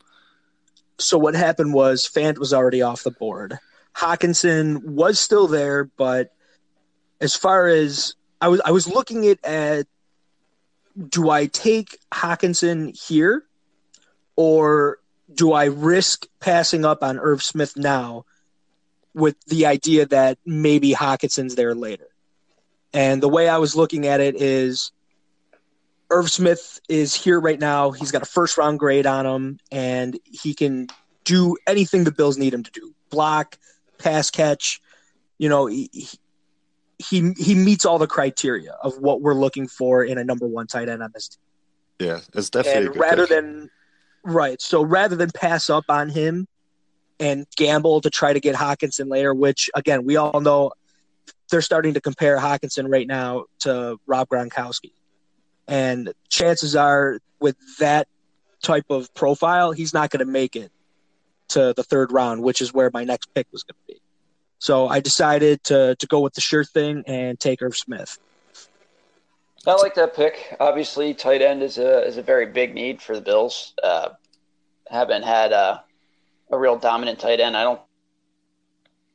so 0.99 1.17
what 1.17 1.35
happened 1.35 1.73
was 1.73 2.07
Fant 2.07 2.37
was 2.37 2.53
already 2.53 2.81
off 2.81 3.03
the 3.03 3.11
board. 3.11 3.57
Hockenson 3.95 4.83
was 4.83 5.19
still 5.19 5.47
there, 5.47 5.85
but 5.85 6.33
as 7.21 7.35
far 7.35 7.67
as 7.67 8.13
I 8.41 8.49
was, 8.49 8.61
I 8.63 8.71
was 8.71 8.87
looking 8.87 9.27
at, 9.27 9.43
at 9.43 9.87
do 11.09 11.29
I 11.29 11.47
take 11.47 11.97
Hockenson 12.13 12.97
here, 13.07 13.43
or 14.35 14.99
do 15.33 15.53
I 15.53 15.65
risk 15.65 16.27
passing 16.39 16.85
up 16.85 17.03
on 17.03 17.19
Irv 17.19 17.41
Smith 17.43 17.75
now, 17.77 18.25
with 19.13 19.35
the 19.45 19.65
idea 19.65 20.05
that 20.07 20.37
maybe 20.45 20.93
Hockenson's 20.93 21.55
there 21.55 21.75
later? 21.75 22.07
And 22.93 23.21
the 23.21 23.29
way 23.29 23.47
I 23.47 23.57
was 23.57 23.75
looking 23.75 24.07
at 24.07 24.19
it 24.19 24.41
is 24.41 24.91
Irv 26.11 26.29
Smith 26.29 26.79
is 26.89 27.13
here 27.13 27.39
right 27.39 27.59
now. 27.59 27.91
He's 27.91 28.11
got 28.11 28.21
a 28.21 28.25
first 28.25 28.57
round 28.57 28.79
grade 28.79 29.05
on 29.05 29.25
him, 29.25 29.59
and 29.71 30.17
he 30.23 30.53
can 30.53 30.87
do 31.23 31.55
anything 31.67 32.03
the 32.03 32.11
Bills 32.11 32.37
need 32.37 32.53
him 32.53 32.63
to 32.63 32.71
do 32.71 32.93
block, 33.09 33.57
pass 33.97 34.31
catch. 34.31 34.81
You 35.37 35.49
know, 35.49 35.67
he, 35.67 35.89
he, 36.97 37.33
he 37.37 37.55
meets 37.55 37.85
all 37.85 37.99
the 37.99 38.07
criteria 38.07 38.71
of 38.81 38.97
what 38.97 39.21
we're 39.21 39.35
looking 39.35 39.67
for 39.67 40.03
in 40.03 40.17
a 40.17 40.23
number 40.23 40.47
one 40.47 40.67
tight 40.67 40.89
end 40.89 41.03
on 41.03 41.11
this 41.13 41.29
team. 41.29 42.07
Yeah, 42.07 42.19
it's 42.33 42.49
definitely 42.49 42.87
and 42.87 42.95
rather 42.95 43.27
pick. 43.27 43.29
than 43.29 43.69
right. 44.23 44.61
So 44.61 44.81
rather 44.83 45.15
than 45.15 45.31
pass 45.31 45.69
up 45.69 45.85
on 45.89 46.09
him 46.09 46.47
and 47.19 47.45
gamble 47.57 48.01
to 48.01 48.09
try 48.09 48.33
to 48.33 48.39
get 48.39 48.55
Hockenson 48.55 49.09
later, 49.09 49.33
which 49.33 49.69
again 49.75 50.05
we 50.05 50.15
all 50.15 50.39
know 50.39 50.71
they're 51.49 51.61
starting 51.61 51.93
to 51.95 52.01
compare 52.01 52.37
Hockenson 52.37 52.89
right 52.89 53.07
now 53.07 53.45
to 53.59 53.97
Rob 54.07 54.29
Gronkowski. 54.29 54.91
And 55.69 56.13
chances 56.29 56.75
are, 56.75 57.19
with 57.39 57.55
that 57.77 58.07
type 58.63 58.85
of 58.89 59.13
profile, 59.13 59.71
he's 59.71 59.93
not 59.93 60.09
going 60.09 60.25
to 60.25 60.31
make 60.31 60.55
it 60.55 60.71
to 61.49 61.73
the 61.75 61.83
third 61.83 62.11
round, 62.11 62.41
which 62.41 62.59
is 62.59 62.73
where 62.73 62.89
my 62.91 63.03
next 63.03 63.31
pick 63.35 63.45
was 63.51 63.63
going 63.63 63.75
to 63.87 63.93
be. 63.93 64.01
So 64.57 64.87
I 64.87 64.99
decided 64.99 65.63
to 65.65 65.95
to 65.95 66.07
go 66.07 66.19
with 66.19 66.33
the 66.33 66.41
sure 66.41 66.65
thing 66.65 67.03
and 67.07 67.39
take 67.39 67.61
Irv 67.61 67.77
Smith. 67.77 68.17
I 69.67 69.75
like 69.75 69.95
that 69.95 70.15
pick. 70.15 70.55
Obviously, 70.59 71.13
tight 71.13 71.41
end 71.41 71.61
is 71.61 71.77
a 71.77 72.05
is 72.05 72.17
a 72.17 72.23
very 72.23 72.47
big 72.47 72.73
need 72.73 73.01
for 73.01 73.15
the 73.15 73.21
Bills. 73.21 73.73
Uh, 73.81 74.09
haven't 74.89 75.23
had 75.23 75.51
a, 75.51 75.83
a 76.51 76.57
real 76.57 76.77
dominant 76.77 77.19
tight 77.19 77.39
end. 77.39 77.55
I 77.55 77.63
don't 77.63 77.81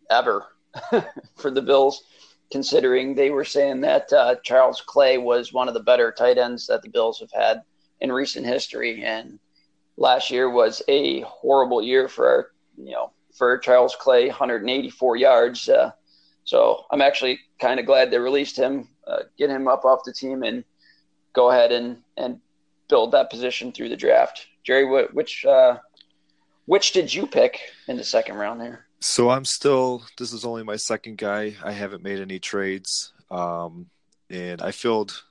ever 0.09 0.47
for 1.37 1.51
the 1.51 1.63
Bills 1.63 2.05
considering 2.51 3.15
they 3.15 3.31
were 3.31 3.45
saying 3.45 3.81
that 3.83 4.13
uh, 4.13 4.37
Charles 4.43 4.81
Clay 4.81 5.19
was 5.19 5.53
one 5.53 5.69
of 5.69 5.75
the 5.75 5.81
better 5.81 6.13
tight 6.13 6.39
ends 6.39 6.67
that 6.67 6.83
the 6.83 6.89
Bills 6.89 7.21
have 7.21 7.33
had 7.33 7.63
in 8.01 8.13
recent 8.13 8.47
history, 8.47 9.03
and 9.05 9.39
last 9.97 10.31
year 10.31 10.51
was 10.51 10.83
a 10.89 11.21
horrible 11.23 11.83
year 11.83 12.09
for 12.09 12.29
our, 12.29 12.51
you 12.77 12.93
know 12.93 13.13
for 13.35 13.59
Charles 13.59 13.97
Clay, 13.97 14.29
184 14.29 15.17
yards. 15.17 15.69
Uh, 15.69 15.91
so 16.45 16.85
I'm 16.91 17.03
actually 17.03 17.41
kind 17.61 17.81
of 17.81 17.87
glad 17.87 18.11
they 18.11 18.19
released 18.19 18.57
him, 18.57 18.89
uh, 19.07 19.25
get 19.37 19.51
him 19.51 19.69
up 19.69 19.85
off 19.85 20.05
the 20.05 20.13
team, 20.13 20.43
and 20.43 20.65
go 21.33 21.51
ahead 21.51 21.73
and 21.73 21.99
and 22.17 22.41
build 22.89 23.13
that 23.13 23.31
position 23.31 23.73
through 23.73 23.89
the 23.89 23.97
draft. 23.97 24.47
Jerry, 24.63 24.85
which 25.13 25.45
uh, 25.45 25.79
which 26.67 26.93
did 26.93 27.13
you 27.13 27.27
pick 27.27 27.61
in 27.89 27.97
the 27.97 28.05
second 28.05 28.37
round 28.37 28.61
there? 28.61 28.84
So 29.07 29.29
I'm 29.29 29.45
still. 29.45 30.03
This 30.17 30.33
is 30.33 30.47
only 30.47 30.63
my 30.63 30.77
second 30.77 31.19
guy. 31.19 31.57
I 31.63 31.73
haven't 31.73 32.03
made 32.03 32.21
any 32.21 32.39
trades, 32.39 33.13
um, 33.31 33.91
and 34.31 34.63
I 34.63 34.71
filled 34.71 35.25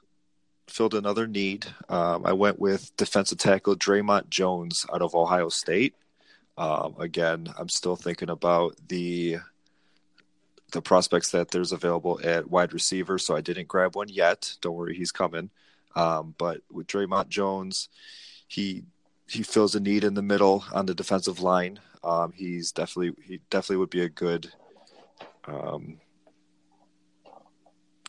filled 0.68 0.94
another 0.94 1.25
need. 1.25 1.65
Um, 1.89 2.24
I 2.24 2.34
went 2.34 2.60
with 2.60 2.96
defensive 2.98 3.39
tackle 3.39 3.75
Dre'Mont 3.75 4.30
Jones 4.30 4.86
out 4.94 5.01
of 5.01 5.15
Ohio 5.15 5.50
State. 5.50 5.96
Um, 6.56 6.94
again, 7.00 7.51
I'm 7.58 7.68
still 7.68 7.96
thinking 7.96 8.30
about 8.30 8.75
the 8.89 9.38
the 10.72 10.82
prospects 10.84 11.32
that 11.32 11.50
there's 11.50 11.72
available 11.72 12.22
at 12.24 12.51
wide 12.51 12.74
receiver, 12.74 13.18
so 13.18 13.36
I 13.36 13.42
didn't 13.42 13.68
grab 13.68 13.96
one 13.96 14.08
yet. 14.08 14.56
Don't 14.62 14.75
worry, 14.75 14.96
he's 14.96 15.12
coming. 15.12 15.50
Um, 15.96 16.36
but 16.38 16.62
with 16.72 16.86
Dre'Mont 16.86 17.30
Jones, 17.30 17.89
he 18.48 18.84
he 19.27 19.42
fills 19.42 19.74
a 19.74 19.80
need 19.80 20.03
in 20.03 20.13
the 20.13 20.22
middle 20.22 20.63
on 20.72 20.86
the 20.86 20.94
defensive 20.94 21.39
line. 21.39 21.80
Um, 22.03 22.33
he's 22.36 22.72
definitely 22.72 23.13
he 23.24 23.39
definitely 23.50 23.77
would 23.77 23.89
be 23.89 24.01
a 24.01 24.10
good 24.10 24.51
um, 25.48 26.00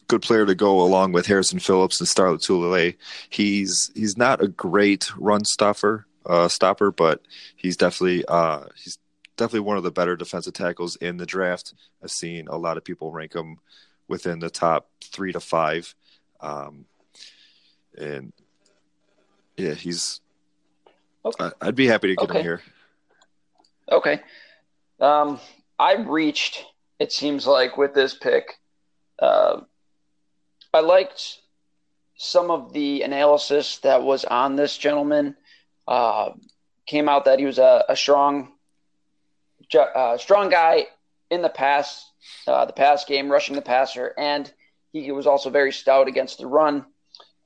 good 0.08 0.22
player 0.22 0.46
to 0.46 0.54
go 0.54 0.80
along 0.80 1.12
with 1.12 1.26
Harrison 1.26 1.58
Phillips 1.58 2.00
and 2.00 2.08
Star 2.08 2.28
Lotulelei. 2.28 2.96
He's 3.28 3.90
he's 3.94 4.16
not 4.16 4.42
a 4.42 4.48
great 4.48 5.10
run 5.16 5.44
stopper 5.44 6.06
uh, 6.26 6.48
stopper, 6.48 6.90
but 6.90 7.22
he's 7.56 7.76
definitely 7.76 8.24
uh, 8.26 8.64
he's 8.76 8.98
definitely 9.36 9.60
one 9.60 9.76
of 9.76 9.82
the 9.82 9.90
better 9.90 10.16
defensive 10.16 10.54
tackles 10.54 10.96
in 10.96 11.16
the 11.16 11.26
draft. 11.26 11.74
I've 12.02 12.10
seen 12.10 12.48
a 12.48 12.56
lot 12.56 12.76
of 12.76 12.84
people 12.84 13.12
rank 13.12 13.34
him 13.34 13.58
within 14.08 14.38
the 14.38 14.50
top 14.50 14.88
three 15.02 15.32
to 15.32 15.40
five, 15.40 15.94
um, 16.40 16.86
and 17.96 18.32
yeah, 19.56 19.74
he's. 19.74 20.20
Okay. 21.24 21.50
I'd 21.62 21.74
be 21.74 21.86
happy 21.86 22.08
to 22.08 22.16
get 22.16 22.24
okay. 22.24 22.38
him 22.38 22.44
here. 22.44 22.62
Okay. 23.90 24.20
Um, 25.00 25.40
I 25.78 25.94
reached, 25.94 26.64
it 26.98 27.12
seems 27.12 27.46
like, 27.46 27.76
with 27.76 27.94
this 27.94 28.14
pick. 28.14 28.58
Uh, 29.18 29.60
I 30.72 30.80
liked 30.80 31.40
some 32.16 32.50
of 32.50 32.72
the 32.72 33.02
analysis 33.02 33.78
that 33.78 34.02
was 34.02 34.24
on 34.24 34.56
this 34.56 34.76
gentleman. 34.78 35.36
Uh, 35.86 36.30
came 36.86 37.08
out 37.08 37.24
that 37.24 37.38
he 37.38 37.44
was 37.44 37.58
a, 37.58 37.84
a 37.88 37.96
strong, 37.96 38.52
uh, 39.74 40.16
strong 40.18 40.48
guy 40.50 40.86
in 41.30 41.42
the 41.42 41.48
pass, 41.48 42.10
uh, 42.46 42.64
the 42.64 42.72
pass 42.72 43.04
game, 43.04 43.30
rushing 43.30 43.56
the 43.56 43.62
passer, 43.62 44.14
and 44.18 44.52
he 44.92 45.10
was 45.10 45.26
also 45.26 45.50
very 45.50 45.72
stout 45.72 46.08
against 46.08 46.38
the 46.38 46.46
run. 46.46 46.86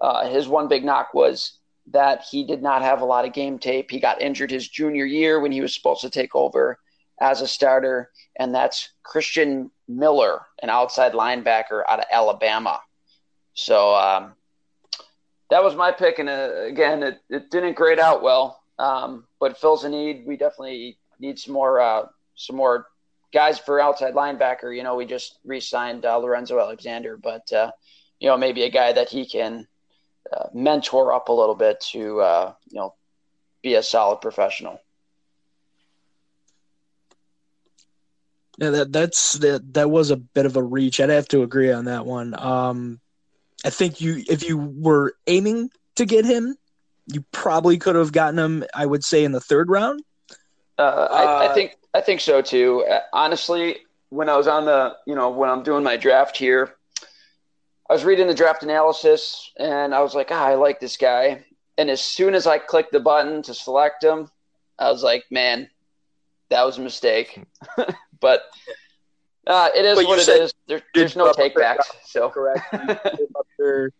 Uh, 0.01 0.29
his 0.29 0.47
one 0.47 0.69
big 0.69 0.85
knock 0.85 1.15
was 1.15 1.58
that 1.93 2.25
he 2.31 2.45
did 2.45 2.63
not 2.63 2.83
have 2.83 3.01
a 3.01 3.05
lot 3.05 3.25
of 3.25 3.33
game 3.33 3.59
tape. 3.59 3.91
He 3.91 4.01
got 4.01 4.21
injured 4.21 4.51
his 4.51 4.69
junior 4.69 5.05
year 5.05 5.41
when 5.41 5.53
he 5.53 5.61
was 5.61 5.75
supposed 5.75 6.03
to 6.03 6.11
take 6.11 6.35
over 6.35 6.79
as 7.21 7.41
a 7.41 7.49
starter, 7.49 8.11
and 8.39 8.55
that's 8.55 8.91
Christian 9.03 9.71
Miller, 9.89 10.43
an 10.63 10.71
outside 10.71 11.13
linebacker 11.13 11.83
out 11.89 11.99
of 11.99 12.05
Alabama. 12.11 12.81
So 13.55 13.95
um, 13.95 14.35
that 15.51 15.63
was 15.65 15.75
my 15.75 15.91
pick, 15.91 16.19
and 16.19 16.29
uh, 16.29 16.63
again, 16.67 17.03
it, 17.03 17.19
it 17.29 17.51
didn't 17.51 17.75
grade 17.75 17.99
out 17.99 18.23
well, 18.23 18.63
um, 18.79 19.27
but 19.41 19.59
fills 19.59 19.85
a 19.85 19.89
need. 19.89 20.25
We 20.27 20.37
definitely 20.37 20.99
need 21.19 21.39
some 21.39 21.55
more 21.55 21.81
uh, 21.81 22.07
some 22.37 22.57
more 22.57 22.87
guys 23.33 23.59
for 23.59 23.81
outside 23.81 24.15
linebacker. 24.15 24.75
You 24.75 24.85
know, 24.85 24.95
we 24.95 25.07
just 25.07 25.39
re-signed 25.45 26.05
uh, 26.05 26.19
Lorenzo 26.19 26.61
Alexander, 26.61 27.17
but 27.17 27.53
uh, 27.53 27.73
you 28.21 28.29
know, 28.29 28.37
maybe 28.37 28.63
a 28.63 28.71
guy 28.71 28.93
that 28.93 29.09
he 29.09 29.27
can 29.27 29.67
uh, 30.33 30.49
mentor 30.53 31.13
up 31.13 31.29
a 31.29 31.33
little 31.33 31.55
bit 31.55 31.81
to 31.93 32.21
uh, 32.21 32.53
you 32.71 32.79
know 32.79 32.95
be 33.63 33.75
a 33.75 33.83
solid 33.83 34.21
professional. 34.21 34.81
Yeah, 38.59 38.71
that 38.71 38.93
that's 38.93 39.35
that 39.35 39.75
that 39.75 39.91
was 39.91 40.11
a 40.11 40.17
bit 40.17 40.47
of 40.47 40.57
a 40.57 40.63
reach. 40.63 41.01
I'd 41.01 41.11
have 41.11 41.29
to 41.29 41.43
agree 41.43 41.71
on 41.71 41.85
that 41.85 42.07
one. 42.07 42.35
Um, 42.39 43.01
I 43.65 43.71
think 43.71 44.01
you 44.01 44.25
if 44.29 44.47
you 44.47 44.59
were 44.59 45.15
aiming 45.29 45.71
to 45.97 46.05
get 46.05 46.25
him, 46.25 46.57
you 47.07 47.25
probably 47.33 47.79
could 47.79 47.95
have 47.95 48.13
gotten 48.13 48.39
him. 48.39 48.65
I 48.75 48.85
would 48.85 49.05
say 49.05 49.25
in 49.25 49.33
the 49.33 49.41
third 49.41 49.71
round. 49.71 50.03
Uh, 50.77 51.09
I, 51.11 51.23
I, 51.23 51.47
uh, 51.47 51.55
think 51.55 51.77
I 51.95 52.01
think 52.01 52.21
so 52.21 52.43
too. 52.43 52.85
Uh, 52.89 53.01
honestly, 53.13 53.79
when 54.11 54.29
I 54.29 54.37
was 54.37 54.49
on 54.49 54.65
the 54.65 54.97
you 55.07 55.15
know 55.15 55.31
when 55.31 55.51
I'm 55.51 55.63
doing 55.63 55.85
my 55.85 55.97
draft 55.97 56.37
here, 56.37 56.75
I 57.89 57.95
was 57.95 58.05
reading 58.05 58.27
the 58.27 58.35
draft 58.35 58.63
analysis 58.63 59.51
and 59.59 59.95
I 59.95 60.01
was 60.01 60.15
like, 60.15 60.29
ah, 60.31 60.45
I 60.45 60.55
like 60.55 60.79
this 60.79 60.97
guy. 60.97 61.45
And 61.79 61.89
as 61.89 62.03
soon 62.03 62.35
as 62.35 62.47
I 62.47 62.59
clicked 62.59 62.93
the 62.93 63.01
button 63.01 63.43
to 63.43 63.55
select 63.55 64.05
him, 64.05 64.31
I 64.79 64.91
was 64.91 65.03
like, 65.03 65.25
man, 65.31 65.71
that 66.51 66.65
was 66.65 66.79
a 66.79 66.83
mistake. 66.83 67.41
but 68.21 68.43
uh, 69.47 69.71
it 69.75 69.85
is 69.85 69.97
but 69.97 70.07
what 70.07 70.19
it 70.19 70.29
is. 70.29 70.53
There, 70.67 70.83
there's 70.95 71.17
no 71.17 71.33
takebacks. 71.33 71.85
So 72.05 72.29
correct. 72.29 72.63
your, 73.59 73.93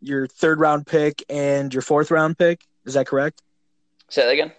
your 0.00 0.26
third 0.26 0.58
round 0.58 0.86
pick 0.86 1.22
and 1.28 1.72
your 1.72 1.82
fourth 1.82 2.10
round 2.10 2.38
pick. 2.38 2.66
Is 2.84 2.94
that 2.94 3.06
correct? 3.06 3.42
Say 4.08 4.24
that 4.24 4.32
again. 4.32 4.52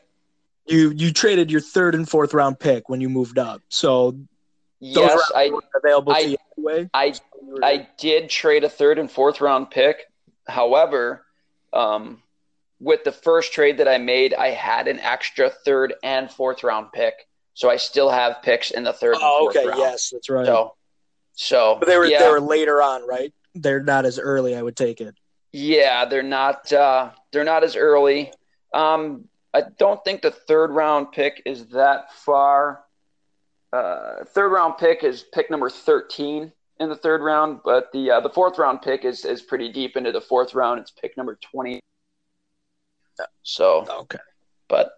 You 0.67 0.91
you 0.91 1.11
traded 1.11 1.49
your 1.51 1.61
third 1.61 1.95
and 1.95 2.07
fourth 2.07 2.33
round 2.33 2.59
pick 2.59 2.87
when 2.87 3.01
you 3.01 3.09
moved 3.09 3.39
up. 3.39 3.61
So 3.69 4.15
yes, 4.79 5.19
I 5.35 5.51
available 5.75 6.13
I, 6.13 6.37
anyway. 6.57 6.89
I 6.93 7.13
I 7.63 7.87
did 7.97 8.29
trade 8.29 8.63
a 8.63 8.69
third 8.69 8.99
and 8.99 9.09
fourth 9.09 9.41
round 9.41 9.71
pick. 9.71 10.05
However, 10.47 11.25
um, 11.73 12.21
with 12.79 13.03
the 13.03 13.11
first 13.11 13.53
trade 13.53 13.77
that 13.77 13.87
I 13.87 13.97
made, 13.97 14.33
I 14.33 14.49
had 14.49 14.87
an 14.87 14.99
extra 14.99 15.49
third 15.49 15.93
and 16.03 16.31
fourth 16.31 16.63
round 16.63 16.91
pick, 16.91 17.27
so 17.53 17.69
I 17.69 17.75
still 17.77 18.09
have 18.09 18.41
picks 18.41 18.71
in 18.71 18.83
the 18.83 18.93
third. 18.93 19.17
Oh, 19.19 19.49
okay, 19.49 19.67
round. 19.67 19.79
yes, 19.79 20.09
that's 20.11 20.29
right. 20.29 20.45
So, 20.45 20.75
so 21.33 21.77
but 21.79 21.87
they 21.87 21.97
were 21.97 22.05
yeah. 22.05 22.19
they 22.19 22.29
were 22.29 22.41
later 22.41 22.81
on, 22.81 23.07
right? 23.07 23.33
They're 23.55 23.83
not 23.83 24.05
as 24.05 24.19
early. 24.19 24.55
I 24.55 24.61
would 24.61 24.75
take 24.75 25.01
it. 25.01 25.15
Yeah, 25.51 26.05
they're 26.05 26.23
not. 26.23 26.71
Uh, 26.71 27.11
they're 27.31 27.43
not 27.43 27.63
as 27.63 27.75
early. 27.75 28.31
Um, 28.73 29.25
I 29.53 29.63
don't 29.77 30.03
think 30.03 30.21
the 30.21 30.31
third 30.31 30.71
round 30.71 31.11
pick 31.11 31.41
is 31.45 31.67
that 31.67 32.13
far. 32.13 32.83
Uh, 33.71 34.23
third 34.25 34.49
round 34.49 34.77
pick 34.77 35.03
is 35.03 35.23
pick 35.33 35.49
number 35.51 35.69
13 35.69 36.51
in 36.79 36.89
the 36.89 36.95
third 36.95 37.21
round, 37.21 37.59
but 37.63 37.91
the 37.91 38.09
uh, 38.09 38.19
the 38.19 38.29
fourth 38.29 38.57
round 38.57 38.81
pick 38.81 39.05
is 39.05 39.25
is 39.25 39.41
pretty 39.41 39.71
deep 39.71 39.95
into 39.97 40.11
the 40.11 40.21
fourth 40.21 40.55
round. 40.55 40.79
It's 40.79 40.91
pick 40.91 41.15
number 41.17 41.37
20. 41.51 41.79
So 43.43 43.85
Okay. 43.89 44.17
but 44.69 44.91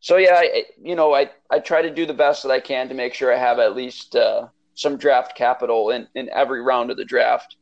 so 0.00 0.16
yeah, 0.18 0.34
I, 0.36 0.64
you 0.80 0.94
know, 0.94 1.14
I 1.14 1.30
I 1.50 1.58
try 1.58 1.82
to 1.82 1.90
do 1.90 2.06
the 2.06 2.14
best 2.14 2.42
that 2.42 2.50
I 2.50 2.60
can 2.60 2.88
to 2.88 2.94
make 2.94 3.12
sure 3.12 3.34
I 3.34 3.38
have 3.38 3.58
at 3.58 3.74
least 3.74 4.14
uh, 4.14 4.46
some 4.74 4.96
draft 4.96 5.36
capital 5.36 5.90
in 5.90 6.06
in 6.14 6.30
every 6.30 6.62
round 6.62 6.90
of 6.90 6.96
the 6.96 7.04
draft. 7.04 7.56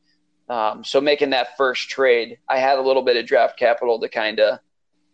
Um, 0.50 0.84
so 0.84 1.00
making 1.00 1.30
that 1.30 1.56
first 1.56 1.88
trade, 1.88 2.38
I 2.50 2.58
had 2.58 2.78
a 2.78 2.82
little 2.82 3.02
bit 3.02 3.16
of 3.16 3.26
draft 3.26 3.58
capital 3.58 3.98
to 4.00 4.08
kind 4.10 4.38
of 4.40 4.58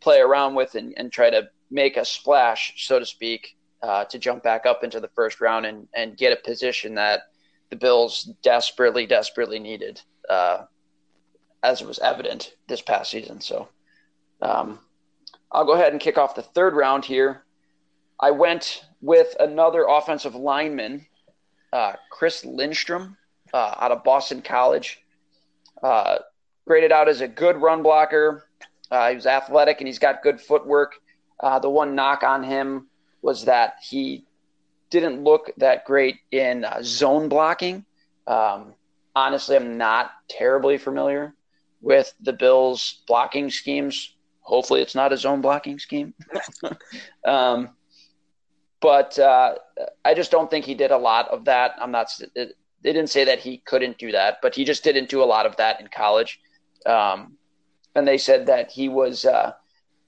play 0.01 0.19
around 0.19 0.57
with 0.57 0.75
and, 0.75 0.93
and 0.97 1.13
try 1.13 1.31
to 1.31 1.49
make 1.71 1.97
a 1.97 2.05
splash, 2.05 2.85
so 2.85 2.99
to 2.99 3.07
speak, 3.07 3.57
uh, 3.83 4.05
to 4.05 4.19
jump 4.19 4.43
back 4.43 4.67
up 4.67 4.85
into 4.85 5.01
the 5.01 5.09
first 5.09 5.41
round 5.41 5.67
and, 5.67 5.89
and 5.95 6.17
get 6.17 6.33
a 6.33 6.37
position 6.37 6.95
that 6.95 7.21
the 7.71 7.77
Bills 7.77 8.25
desperately, 8.43 9.07
desperately 9.07 9.59
needed, 9.59 10.01
uh, 10.29 10.65
as 11.63 11.81
it 11.81 11.87
was 11.87 11.99
evident 12.01 12.55
this 12.69 12.83
past 12.83 13.11
season. 13.11 13.41
So 13.41 13.69
um, 14.43 14.81
I'll 15.51 15.65
go 15.65 15.73
ahead 15.73 15.93
and 15.93 16.01
kick 16.01 16.19
off 16.19 16.35
the 16.35 16.43
third 16.43 16.75
round 16.75 17.05
here. 17.05 17.43
I 18.19 18.33
went 18.33 18.85
with 19.01 19.35
another 19.41 19.87
offensive 19.89 20.35
lineman, 20.35 21.07
uh, 21.73 21.95
Chris 22.11 22.45
Lindstrom, 22.45 23.17
uh, 23.55 23.75
out 23.79 23.93
of 23.93 24.05
Boston 24.05 24.43
College. 24.43 25.01
Uh, 25.83 26.19
graded 26.67 26.93
out 26.93 27.09
as 27.09 27.23
a 27.23 27.29
good 27.29 27.57
run 27.57 27.83
blocker. 27.83 28.45
Uh, 28.91 29.09
he 29.09 29.15
was 29.15 29.27
athletic 29.27 29.81
and 29.81 29.89
he's 29.89 29.99
got 29.99 30.23
good 30.23 30.39
footwork. 30.41 30.97
The 31.41 31.71
one 31.71 31.95
knock 31.95 32.23
on 32.23 32.43
him 32.43 32.90
was 33.23 33.45
that 33.45 33.75
he 33.83 34.25
didn't 34.91 35.23
look 35.23 35.51
that 35.57 35.85
great 35.85 36.17
in 36.31 36.65
uh, 36.65 36.81
zone 36.83 37.29
blocking. 37.29 37.85
Um, 38.27 38.75
honestly, 39.15 39.57
I'm 39.57 39.79
not 39.79 40.11
terribly 40.29 40.79
familiar 40.79 41.35
with 41.81 42.13
the 42.21 42.33
Bills' 42.33 43.03
blocking 43.07 43.51
schemes. 43.51 44.15
Hopefully, 44.41 44.83
it's 44.83 44.95
not 44.95 45.13
a 45.13 45.17
zone 45.17 45.41
blocking 45.41 45.79
scheme. 45.79 46.15
um, 47.25 47.71
but 48.81 49.19
uh, 49.19 49.57
I 50.05 50.15
just 50.15 50.31
don't 50.31 50.51
think 50.51 50.65
he 50.65 50.75
did 50.75 50.91
a 50.91 50.99
lot 50.99 51.29
of 51.29 51.45
that. 51.45 51.75
I'm 51.81 51.91
not. 51.91 52.11
They 52.35 52.49
didn't 52.83 53.11
say 53.11 53.25
that 53.25 53.41
he 53.41 53.59
couldn't 53.59 53.99
do 53.99 54.13
that, 54.13 54.39
but 54.43 54.55
he 54.55 54.65
just 54.65 54.83
didn't 54.83 55.11
do 55.11 55.23
a 55.23 55.27
lot 55.27 55.47
of 55.47 55.57
that 55.57 55.81
in 55.81 55.89
college. 55.89 56.41
Um, 56.87 57.37
and 57.95 58.09
they 58.09 58.19
said 58.19 58.47
that 58.47 58.71
he 58.71 58.89
was 58.89 59.25
uh, 59.25 59.53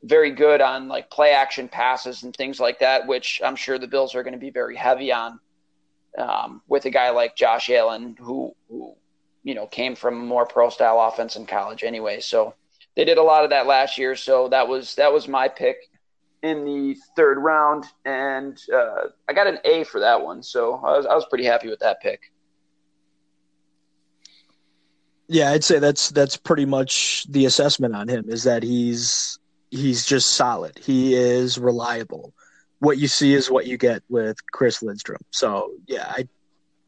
very 0.02 0.32
good 0.32 0.60
on 0.60 0.88
like 0.88 1.10
play 1.10 1.32
action 1.32 1.68
passes 1.68 2.22
and 2.22 2.34
things 2.34 2.58
like 2.58 2.80
that, 2.80 3.06
which 3.06 3.40
I'm 3.44 3.56
sure 3.56 3.78
the 3.78 3.86
Bills 3.86 4.14
are 4.14 4.22
going 4.22 4.32
to 4.32 4.38
be 4.38 4.50
very 4.50 4.76
heavy 4.76 5.12
on 5.12 5.38
um, 6.18 6.62
with 6.68 6.84
a 6.84 6.90
guy 6.90 7.10
like 7.10 7.36
Josh 7.36 7.70
Allen, 7.70 8.16
who, 8.18 8.54
who 8.68 8.94
you 9.42 9.54
know 9.54 9.66
came 9.66 9.94
from 9.94 10.14
a 10.14 10.24
more 10.24 10.46
pro 10.46 10.70
style 10.70 11.00
offense 11.00 11.36
in 11.36 11.46
college 11.46 11.84
anyway. 11.84 12.20
So 12.20 12.54
they 12.96 13.04
did 13.04 13.18
a 13.18 13.22
lot 13.22 13.44
of 13.44 13.50
that 13.50 13.66
last 13.66 13.98
year. 13.98 14.16
So 14.16 14.48
that 14.48 14.66
was 14.66 14.94
that 14.96 15.12
was 15.12 15.28
my 15.28 15.48
pick 15.48 15.88
in 16.42 16.64
the 16.64 16.96
third 17.16 17.38
round, 17.38 17.84
and 18.04 18.58
uh, 18.74 19.08
I 19.28 19.32
got 19.32 19.46
an 19.46 19.58
A 19.64 19.84
for 19.84 20.00
that 20.00 20.22
one. 20.22 20.42
So 20.42 20.74
I 20.74 20.96
was 20.96 21.06
I 21.06 21.14
was 21.14 21.26
pretty 21.26 21.44
happy 21.44 21.68
with 21.68 21.80
that 21.80 22.00
pick. 22.00 22.32
Yeah, 25.28 25.50
I'd 25.52 25.64
say 25.64 25.78
that's 25.78 26.10
that's 26.10 26.36
pretty 26.36 26.66
much 26.66 27.24
the 27.28 27.46
assessment 27.46 27.94
on 27.94 28.08
him 28.08 28.26
is 28.28 28.42
that 28.44 28.62
he's 28.62 29.38
he's 29.72 30.04
just 30.04 30.34
solid. 30.34 30.78
He 30.78 31.14
is 31.14 31.58
reliable. 31.58 32.32
What 32.78 32.98
you 32.98 33.08
see 33.08 33.32
is 33.32 33.50
what 33.50 33.66
you 33.66 33.78
get 33.78 34.02
with 34.08 34.36
Chris 34.52 34.82
Lindstrom. 34.82 35.22
So 35.30 35.72
yeah, 35.86 36.06
I 36.08 36.28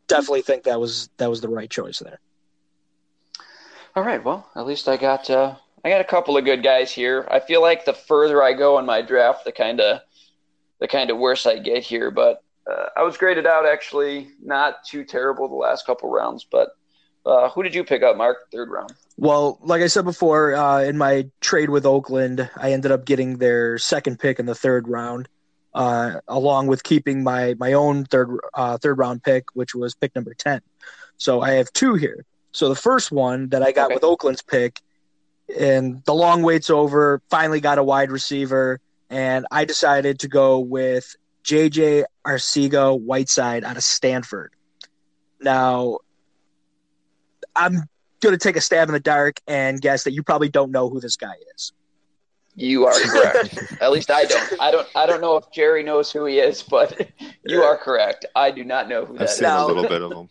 definitely 0.07 0.43
think 0.43 0.65
that 0.65 0.79
was 0.79 1.09
that 1.17 1.31
was 1.31 1.41
the 1.41 1.49
right 1.49 1.71
choice 1.71 1.99
there. 2.01 2.21
All 3.97 4.03
right. 4.03 4.23
Well, 4.23 4.49
at 4.55 4.67
least 4.67 4.89
I 4.89 4.97
got 4.97 5.31
uh, 5.31 5.55
I 5.85 5.89
got 5.89 6.01
a 6.01 6.05
couple 6.05 6.37
of 6.37 6.45
good 6.45 6.63
guys 6.63 6.93
here. 6.93 7.27
I 7.31 7.41
feel 7.41 7.63
like 7.63 7.85
the 7.85 7.95
further 7.95 8.43
I 8.43 8.53
go 8.53 8.79
in 8.79 8.87
my 8.87 9.03
draft, 9.03 9.45
the 9.45 9.53
kind 9.53 9.81
of 9.81 10.01
the 10.81 10.89
kind 10.89 11.11
of 11.11 11.19
worse 11.19 11.47
I 11.47 11.59
get 11.59 11.83
here. 11.83 12.11
But 12.11 12.43
uh, 12.71 12.87
I 12.97 13.03
was 13.03 13.17
graded 13.17 13.47
out 13.47 13.67
actually 13.67 14.29
not 14.43 14.85
too 14.85 15.05
terrible 15.05 15.49
the 15.49 15.55
last 15.55 15.87
couple 15.87 16.11
rounds. 16.11 16.45
But 16.45 16.71
uh, 17.27 17.49
who 17.51 17.63
did 17.63 17.75
you 17.75 17.85
pick 17.85 18.03
up, 18.03 18.17
Mark? 18.17 18.51
Third 18.53 18.71
round. 18.71 18.93
Well, 19.17 19.59
like 19.63 19.81
I 19.83 19.87
said 19.87 20.05
before, 20.05 20.55
uh, 20.55 20.81
in 20.83 20.99
my 20.99 21.29
trade 21.41 21.71
with 21.71 21.87
Oakland, 21.87 22.49
I 22.57 22.73
ended 22.73 22.91
up 22.91 23.05
getting 23.05 23.39
their 23.39 23.79
second 23.79 24.19
pick 24.19 24.39
in 24.41 24.47
the 24.47 24.55
third 24.55 24.89
round, 24.89 25.29
uh, 25.73 26.21
along 26.29 26.67
with 26.67 26.83
keeping 26.83 27.23
my 27.23 27.55
my 27.59 27.73
own 27.75 28.05
third 28.07 28.37
uh, 28.55 28.77
third 28.79 28.99
round 28.99 29.23
pick, 29.23 29.45
which 29.55 29.75
was 29.75 29.95
pick 29.95 30.15
number 30.15 30.35
ten. 30.35 30.61
So 31.17 31.41
I 31.41 31.53
have 31.53 31.73
two 31.73 31.95
here. 31.95 32.25
So 32.53 32.69
the 32.69 32.75
first 32.77 33.13
one 33.13 33.49
that 33.51 33.63
I 33.63 33.73
got 33.73 33.87
Okay. 33.87 33.95
with 33.95 34.05
Oakland's 34.05 34.43
pick, 34.43 34.81
and 35.59 36.05
the 36.05 36.15
long 36.15 36.43
wait's 36.43 36.71
over. 36.71 37.21
Finally 37.31 37.61
got 37.61 37.79
a 37.79 37.85
wide 37.85 38.11
receiver, 38.11 38.81
and 39.11 39.47
I 39.51 39.65
decided 39.65 40.19
to 40.21 40.29
go 40.29 40.59
with 40.59 41.15
JJ 41.45 42.05
Arcega 42.27 43.01
Whiteside 43.01 43.63
out 43.65 43.77
of 43.77 43.83
Stanford. 43.85 44.53
Now, 45.41 45.99
I'm 47.57 47.75
going 48.21 48.33
to 48.35 48.39
take 48.39 48.57
a 48.57 48.61
stab 48.61 48.89
in 48.89 48.93
the 48.95 49.01
dark 49.01 49.41
and 49.47 49.81
guess 49.81 50.05
that 50.05 50.13
you 50.13 50.23
probably 50.23 50.49
don't 50.49 50.71
know 50.71 50.89
who 50.89 51.01
this 51.01 51.17
guy 51.17 51.35
is. 51.55 51.73
You 52.57 52.87
are 52.87 52.93
correct. 53.01 53.75
At 53.81 53.91
least 53.91 54.11
I 54.13 54.25
don't. 54.27 54.61
I 54.61 54.71
don't. 54.71 54.87
I 54.95 55.07
don't 55.07 55.21
know 55.21 55.37
if 55.37 55.51
Jerry 55.53 55.83
knows 55.83 56.13
who 56.13 56.25
he 56.27 56.39
is, 56.39 56.63
but 56.63 57.11
you 57.45 57.63
are 57.63 57.77
correct. 57.77 58.27
I 58.37 58.53
do 58.53 58.63
not 58.63 58.89
know 58.89 59.05
who 59.05 59.15
that 59.15 59.23
I've 59.23 59.29
is. 59.29 59.35
seen 59.37 59.43
Now- 59.43 59.67
a 59.67 59.69
little 59.69 59.89
bit 59.89 60.03
of 60.03 60.11
them. 60.11 60.29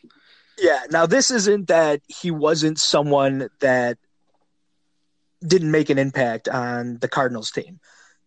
Yeah. 0.57 0.81
Now, 0.91 1.05
this 1.05 1.31
isn't 1.31 1.67
that 1.67 2.01
he 2.07 2.31
wasn't 2.31 2.79
someone 2.79 3.49
that 3.59 3.97
didn't 5.45 5.71
make 5.71 5.89
an 5.89 5.97
impact 5.97 6.47
on 6.47 6.97
the 6.99 7.07
Cardinals 7.09 7.51
team. 7.51 7.79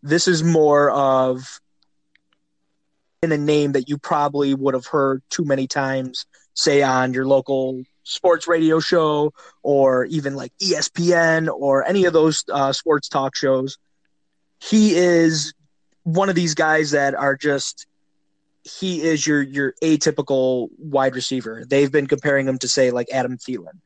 This 0.03 0.29
is 0.29 0.43
more 0.45 0.91
of 0.91 1.61
in 3.23 3.33
a 3.33 3.39
name 3.39 3.73
that 3.73 3.89
you 3.89 3.97
probably 3.97 4.55
would 4.55 4.75
have 4.75 4.87
heard 4.87 5.23
too 5.31 5.45
many 5.45 5.67
times, 5.67 6.27
say 6.53 6.83
on 6.83 7.15
your 7.15 7.27
local 7.27 7.83
sports 8.07 8.47
radio 8.47 8.79
show 8.79 9.33
or 9.63 10.05
even 10.07 10.37
like 10.37 10.53
ESPN 10.63 11.49
or 11.53 11.85
any 11.87 12.05
of 12.05 12.13
those 12.13 12.45
uh, 12.51 12.73
sports 12.73 13.09
talk 13.09 13.35
shows. 13.35 13.79
He 14.61 14.95
is 14.95 15.53
one 16.05 16.29
of 16.29 16.37
these 16.37 16.55
guys 16.55 16.93
that 16.93 17.15
are 17.15 17.37
just 17.37 17.87
he 18.63 19.03
is 19.03 19.27
your 19.27 19.43
your 19.43 19.75
atypical 19.83 20.69
wide 20.79 21.15
receiver. 21.15 21.65
They've 21.69 21.91
been 21.91 22.07
comparing 22.07 22.49
him 22.49 22.59
to 22.59 22.69
say 22.69 22.91
like 22.91 23.09
Adam 23.13 23.39
Thielen, 23.39 23.81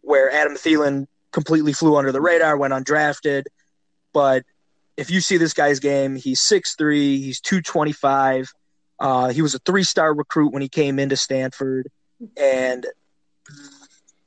where 0.00 0.30
Adam 0.30 0.54
Thielen 0.54 1.06
completely 1.32 1.72
flew 1.72 1.96
under 1.96 2.12
the 2.12 2.20
radar, 2.20 2.56
went 2.56 2.72
undrafted, 2.72 3.44
but 4.12 4.44
if 4.96 5.10
you 5.10 5.20
see 5.20 5.36
this 5.36 5.52
guy's 5.52 5.78
game, 5.78 6.16
he's 6.16 6.40
6'3", 6.40 7.18
he's 7.18 7.40
225. 7.40 8.50
Uh, 8.98 9.28
he 9.28 9.42
was 9.42 9.54
a 9.54 9.58
three-star 9.58 10.14
recruit 10.14 10.54
when 10.54 10.62
he 10.62 10.70
came 10.70 10.98
into 10.98 11.16
Stanford 11.16 11.90
and 12.34 12.86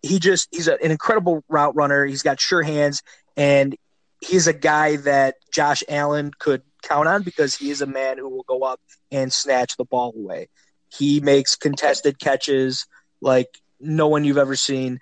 he 0.02 0.20
just 0.20 0.48
he's 0.52 0.68
a, 0.68 0.82
an 0.84 0.92
incredible 0.92 1.44
route 1.50 1.76
runner. 1.76 2.06
He's 2.06 2.24
got 2.24 2.40
sure 2.40 2.64
hands 2.64 3.02
and 3.36 3.76
he's 4.22 4.48
a 4.48 4.54
guy 4.54 4.98
that 4.98 5.36
Josh 5.52 5.84
Allen 5.88 6.32
could 6.38 6.62
count 6.82 7.08
on 7.08 7.24
because 7.24 7.56
he 7.56 7.70
is 7.70 7.82
a 7.82 7.86
man 7.86 8.18
who 8.18 8.30
will 8.30 8.44
go 8.44 8.64
up 8.64 8.80
and 9.12 9.32
snatch 9.32 9.78
the 9.78 9.86
ball 9.86 10.14
away. 10.16 10.48
He 10.90 11.20
makes 11.20 11.56
contested 11.56 12.20
catches 12.20 12.86
like 13.22 13.48
no 13.80 14.08
one 14.08 14.24
you've 14.24 14.38
ever 14.38 14.56
seen. 14.56 15.00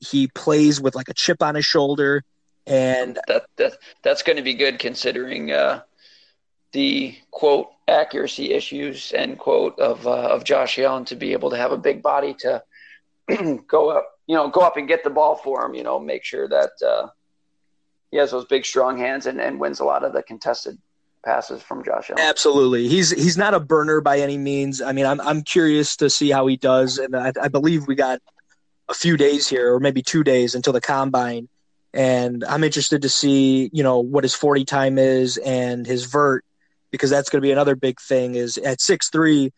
He 0.00 0.28
plays 0.28 0.80
with 0.80 0.94
like 0.94 1.08
a 1.08 1.14
chip 1.14 1.42
on 1.42 1.54
his 1.54 1.64
shoulder 1.64 2.24
and 2.68 3.18
That 3.26 3.46
that 3.56 3.78
that's 4.02 4.22
going 4.22 4.36
to 4.36 4.42
be 4.42 4.54
good 4.54 4.78
considering 4.78 5.50
uh, 5.50 5.80
the 6.72 7.16
quote 7.30 7.68
accuracy 7.88 8.52
issues 8.52 9.12
end 9.16 9.38
quote 9.38 9.78
of 9.78 10.06
uh, 10.06 10.28
of 10.28 10.44
Josh 10.44 10.78
Allen 10.78 11.06
to 11.06 11.16
be 11.16 11.32
able 11.32 11.50
to 11.50 11.56
have 11.56 11.72
a 11.72 11.78
big 11.78 12.02
body 12.02 12.34
to 12.40 12.62
go 13.66 13.88
up, 13.88 14.06
you 14.28 14.36
know, 14.36 14.48
go 14.48 14.60
up 14.60 14.76
and 14.76 14.86
get 14.86 15.02
the 15.02 15.10
ball 15.10 15.34
for 15.34 15.64
him. 15.64 15.74
You 15.74 15.82
know, 15.82 15.98
make 15.98 16.22
sure 16.22 16.46
that 16.48 16.70
uh, 16.86 17.08
he 18.10 18.18
has 18.18 18.30
those 18.30 18.44
big 18.44 18.64
strong 18.64 18.98
hands 18.98 19.26
and, 19.26 19.40
and 19.40 19.58
wins 19.58 19.80
a 19.80 19.84
lot 19.84 20.04
of 20.04 20.12
the 20.12 20.22
contested 20.22 20.78
passes 21.24 21.62
from 21.62 21.82
Josh 21.82 22.10
Allen. 22.10 22.22
Absolutely, 22.22 22.86
he's 22.86 23.10
he's 23.10 23.38
not 23.38 23.54
a 23.54 23.60
burner 23.60 24.00
by 24.00 24.20
any 24.20 24.36
means. 24.36 24.80
I 24.80 24.92
mean, 24.92 25.06
I'm 25.06 25.20
I'm 25.22 25.42
curious 25.42 25.96
to 25.96 26.10
see 26.10 26.30
how 26.30 26.46
he 26.46 26.56
does, 26.56 26.98
and 26.98 27.16
I, 27.16 27.32
I 27.40 27.48
believe 27.48 27.88
we 27.88 27.94
got 27.94 28.20
a 28.88 28.94
few 28.94 29.16
days 29.16 29.48
here, 29.48 29.74
or 29.74 29.80
maybe 29.80 30.02
two 30.02 30.22
days 30.22 30.54
until 30.54 30.74
the 30.74 30.80
combine, 30.80 31.48
and 31.94 32.44
I'm 32.44 32.62
interested 32.62 33.02
to 33.02 33.08
see 33.08 33.70
you 33.72 33.82
know 33.82 33.98
what 33.98 34.24
his 34.24 34.34
40 34.34 34.66
time 34.66 34.98
is 34.98 35.38
and 35.38 35.86
his 35.86 36.04
vert 36.04 36.44
because 36.90 37.10
that's 37.10 37.30
going 37.30 37.40
to 37.40 37.46
be 37.46 37.52
another 37.52 37.76
big 37.76 37.98
thing. 37.98 38.34
Is 38.34 38.58
at 38.58 38.82
six 38.82 39.08
three, 39.08 39.54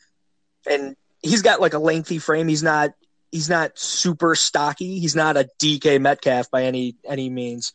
and 0.64 0.94
he's 1.22 1.42
got 1.42 1.60
like 1.60 1.74
a 1.74 1.78
lengthy 1.80 2.18
frame. 2.18 2.46
He's 2.46 2.62
not 2.62 2.90
he's 3.30 3.48
not 3.48 3.78
super 3.78 4.34
stocky. 4.34 4.98
He's 4.98 5.16
not 5.16 5.36
a 5.36 5.48
DK 5.60 6.00
Metcalf 6.00 6.50
by 6.50 6.64
any 6.64 6.96
any 7.08 7.28
means, 7.30 7.72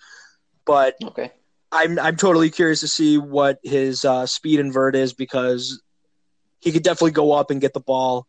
but 0.65 0.95
Okay. 1.03 1.31
I'm 1.71 1.99
I'm 1.99 2.15
totally 2.15 2.49
curious 2.49 2.81
to 2.81 2.87
see 2.87 3.17
what 3.17 3.59
his 3.63 4.05
uh, 4.05 4.25
speed 4.25 4.59
and 4.59 4.71
vert 4.73 4.95
is 4.95 5.13
because 5.13 5.81
he 6.59 6.71
could 6.71 6.83
definitely 6.83 7.11
go 7.11 7.31
up 7.33 7.51
and 7.51 7.61
get 7.61 7.73
the 7.73 7.79
ball. 7.79 8.27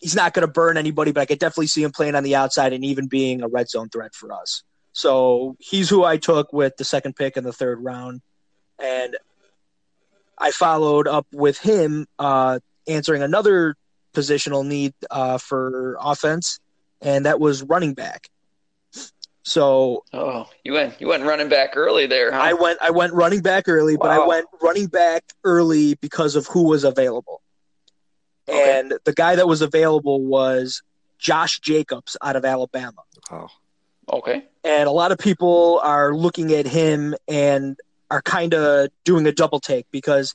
He's 0.00 0.14
not 0.14 0.34
going 0.34 0.46
to 0.46 0.52
burn 0.52 0.76
anybody, 0.76 1.12
but 1.12 1.22
I 1.22 1.26
could 1.26 1.38
definitely 1.38 1.68
see 1.68 1.82
him 1.82 1.92
playing 1.92 2.14
on 2.14 2.22
the 2.22 2.36
outside 2.36 2.72
and 2.72 2.84
even 2.84 3.06
being 3.06 3.42
a 3.42 3.48
red 3.48 3.68
zone 3.68 3.88
threat 3.88 4.14
for 4.14 4.32
us. 4.32 4.62
So 4.92 5.56
he's 5.58 5.88
who 5.88 6.04
I 6.04 6.18
took 6.18 6.52
with 6.52 6.76
the 6.76 6.84
second 6.84 7.16
pick 7.16 7.36
in 7.36 7.44
the 7.44 7.52
third 7.52 7.82
round, 7.82 8.20
and 8.78 9.16
I 10.38 10.50
followed 10.50 11.08
up 11.08 11.26
with 11.32 11.58
him 11.58 12.06
uh, 12.18 12.58
answering 12.86 13.22
another 13.22 13.76
positional 14.16 14.66
need 14.66 14.94
uh, 15.10 15.38
for 15.38 15.96
offense, 16.00 16.58
and 17.00 17.26
that 17.26 17.38
was 17.38 17.62
running 17.62 17.94
back. 17.94 18.30
So 19.42 20.02
oh, 20.12 20.48
you 20.64 20.72
went 20.72 21.00
you 21.00 21.06
went 21.06 21.22
running 21.22 21.48
back 21.48 21.76
early 21.76 22.06
there. 22.06 22.32
Huh? 22.32 22.40
I 22.40 22.52
went 22.54 22.78
I 22.82 22.90
went 22.90 23.12
running 23.12 23.42
back 23.42 23.68
early, 23.68 23.96
but 23.96 24.10
I 24.10 24.26
went 24.26 24.46
running 24.60 24.86
back 24.86 25.22
early 25.44 25.94
because 25.94 26.34
of 26.34 26.48
who 26.48 26.64
was 26.64 26.82
available. 26.82 27.42
Okay. 28.48 28.80
And 28.80 28.94
the 29.04 29.12
guy 29.12 29.36
that 29.36 29.46
was 29.46 29.62
available 29.62 30.20
was 30.20 30.82
Josh 31.18 31.60
Jacobs 31.60 32.16
out 32.22 32.34
of 32.34 32.44
Alabama. 32.44 33.02
Oh. 33.30 33.46
Okay. 34.12 34.44
And 34.64 34.88
a 34.88 34.92
lot 34.92 35.12
of 35.12 35.18
people 35.18 35.80
are 35.82 36.14
looking 36.14 36.52
at 36.52 36.66
him 36.66 37.14
and 37.28 37.78
are 38.10 38.22
kind 38.22 38.54
of 38.54 38.88
doing 39.04 39.26
a 39.26 39.32
double 39.32 39.60
take 39.60 39.86
because 39.90 40.34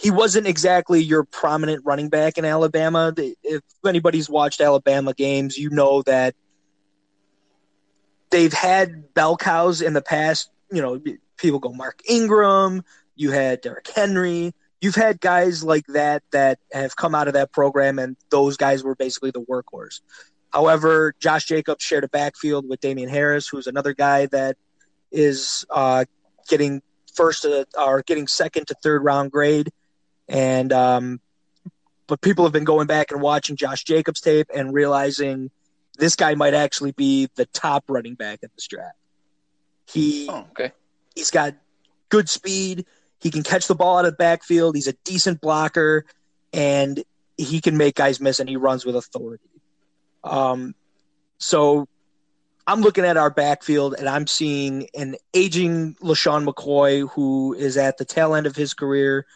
he 0.00 0.10
wasn't 0.10 0.46
exactly 0.46 1.02
your 1.02 1.24
prominent 1.24 1.84
running 1.84 2.08
back 2.08 2.38
in 2.38 2.46
Alabama. 2.46 3.12
If 3.16 3.60
anybody's 3.86 4.30
watched 4.30 4.62
Alabama 4.62 5.12
games, 5.12 5.58
you 5.58 5.68
know 5.68 6.00
that 6.02 6.34
they've 8.30 8.52
had 8.52 9.12
bell 9.12 9.36
cows 9.36 9.82
in 9.82 9.92
the 9.92 10.00
past. 10.00 10.50
You 10.72 10.80
know, 10.80 11.02
people 11.36 11.58
go 11.58 11.74
Mark 11.74 12.00
Ingram. 12.08 12.82
You 13.14 13.30
had 13.30 13.60
Derrick 13.60 13.90
Henry. 13.94 14.54
You've 14.80 14.94
had 14.94 15.20
guys 15.20 15.62
like 15.62 15.84
that 15.88 16.22
that 16.30 16.58
have 16.72 16.96
come 16.96 17.14
out 17.14 17.28
of 17.28 17.34
that 17.34 17.52
program, 17.52 17.98
and 17.98 18.16
those 18.30 18.56
guys 18.56 18.82
were 18.82 18.94
basically 18.94 19.32
the 19.32 19.42
workhorse. 19.42 20.00
However, 20.50 21.14
Josh 21.20 21.44
Jacobs 21.44 21.84
shared 21.84 22.04
a 22.04 22.08
backfield 22.08 22.66
with 22.66 22.80
Damien 22.80 23.10
Harris, 23.10 23.46
who's 23.46 23.66
another 23.66 23.92
guy 23.92 24.24
that 24.26 24.56
is 25.12 25.66
uh, 25.68 26.06
getting 26.48 26.80
first 27.14 27.42
to, 27.42 27.66
or 27.78 28.00
getting 28.00 28.26
second 28.26 28.68
to 28.68 28.74
third 28.82 29.04
round 29.04 29.30
grade. 29.30 29.70
And 30.30 30.72
um, 30.72 31.20
but 32.06 32.20
people 32.20 32.44
have 32.44 32.52
been 32.52 32.64
going 32.64 32.86
back 32.86 33.10
and 33.10 33.20
watching 33.20 33.56
Josh 33.56 33.82
Jacobs 33.84 34.20
tape 34.20 34.46
and 34.54 34.72
realizing 34.72 35.50
this 35.98 36.14
guy 36.14 36.34
might 36.36 36.54
actually 36.54 36.92
be 36.92 37.28
the 37.34 37.46
top 37.46 37.84
running 37.88 38.14
back 38.14 38.38
in 38.42 38.48
this 38.54 38.68
draft. 38.68 38.96
He 39.86 40.28
oh, 40.30 40.46
okay. 40.52 40.72
He's 41.16 41.32
got 41.32 41.56
good 42.08 42.28
speed. 42.28 42.86
He 43.20 43.30
can 43.30 43.42
catch 43.42 43.66
the 43.66 43.74
ball 43.74 43.98
out 43.98 44.04
of 44.04 44.12
the 44.12 44.16
backfield. 44.16 44.76
He's 44.76 44.86
a 44.86 44.94
decent 45.04 45.40
blocker, 45.40 46.06
and 46.52 47.02
he 47.36 47.60
can 47.60 47.76
make 47.76 47.96
guys 47.96 48.20
miss. 48.20 48.38
And 48.38 48.48
he 48.48 48.56
runs 48.56 48.86
with 48.86 48.94
authority. 48.94 49.42
Um, 50.22 50.76
so 51.38 51.88
I'm 52.68 52.82
looking 52.82 53.04
at 53.04 53.16
our 53.16 53.30
backfield, 53.30 53.96
and 53.98 54.08
I'm 54.08 54.28
seeing 54.28 54.86
an 54.94 55.16
aging 55.34 55.96
LeSean 55.96 56.48
McCoy 56.48 57.10
who 57.10 57.52
is 57.54 57.76
at 57.76 57.98
the 57.98 58.04
tail 58.04 58.36
end 58.36 58.46
of 58.46 58.54
his 58.54 58.74
career, 58.74 59.26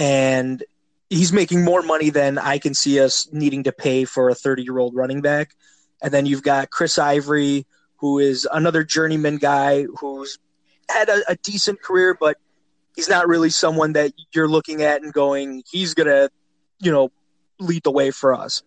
and 0.00 0.64
he's 1.10 1.32
making 1.32 1.62
more 1.62 1.82
money 1.82 2.08
than 2.08 2.38
I 2.38 2.58
can 2.58 2.72
see 2.72 2.98
us 3.00 3.28
needing 3.30 3.64
to 3.64 3.72
pay 3.72 4.06
for 4.06 4.30
a 4.30 4.34
30 4.34 4.62
year 4.62 4.78
old 4.78 4.94
running 4.94 5.20
back. 5.20 5.54
And 6.02 6.12
then 6.12 6.24
you've 6.24 6.42
got 6.42 6.70
Chris 6.70 6.98
Ivory, 6.98 7.66
who 7.96 8.18
is 8.18 8.48
another 8.50 8.82
journeyman 8.82 9.36
guy 9.36 9.84
who's 9.98 10.38
had 10.88 11.10
a, 11.10 11.20
a 11.28 11.36
decent 11.36 11.82
career, 11.82 12.16
but 12.18 12.38
he's 12.96 13.10
not 13.10 13.28
really 13.28 13.50
someone 13.50 13.92
that 13.92 14.12
you're 14.32 14.48
looking 14.48 14.82
at 14.82 15.02
and 15.02 15.12
going, 15.12 15.62
he's 15.70 15.92
gonna, 15.92 16.30
you 16.80 16.90
know, 16.90 17.12
lead 17.58 17.82
the 17.82 17.90
way 17.90 18.10
for 18.10 18.34
us. 18.34 18.62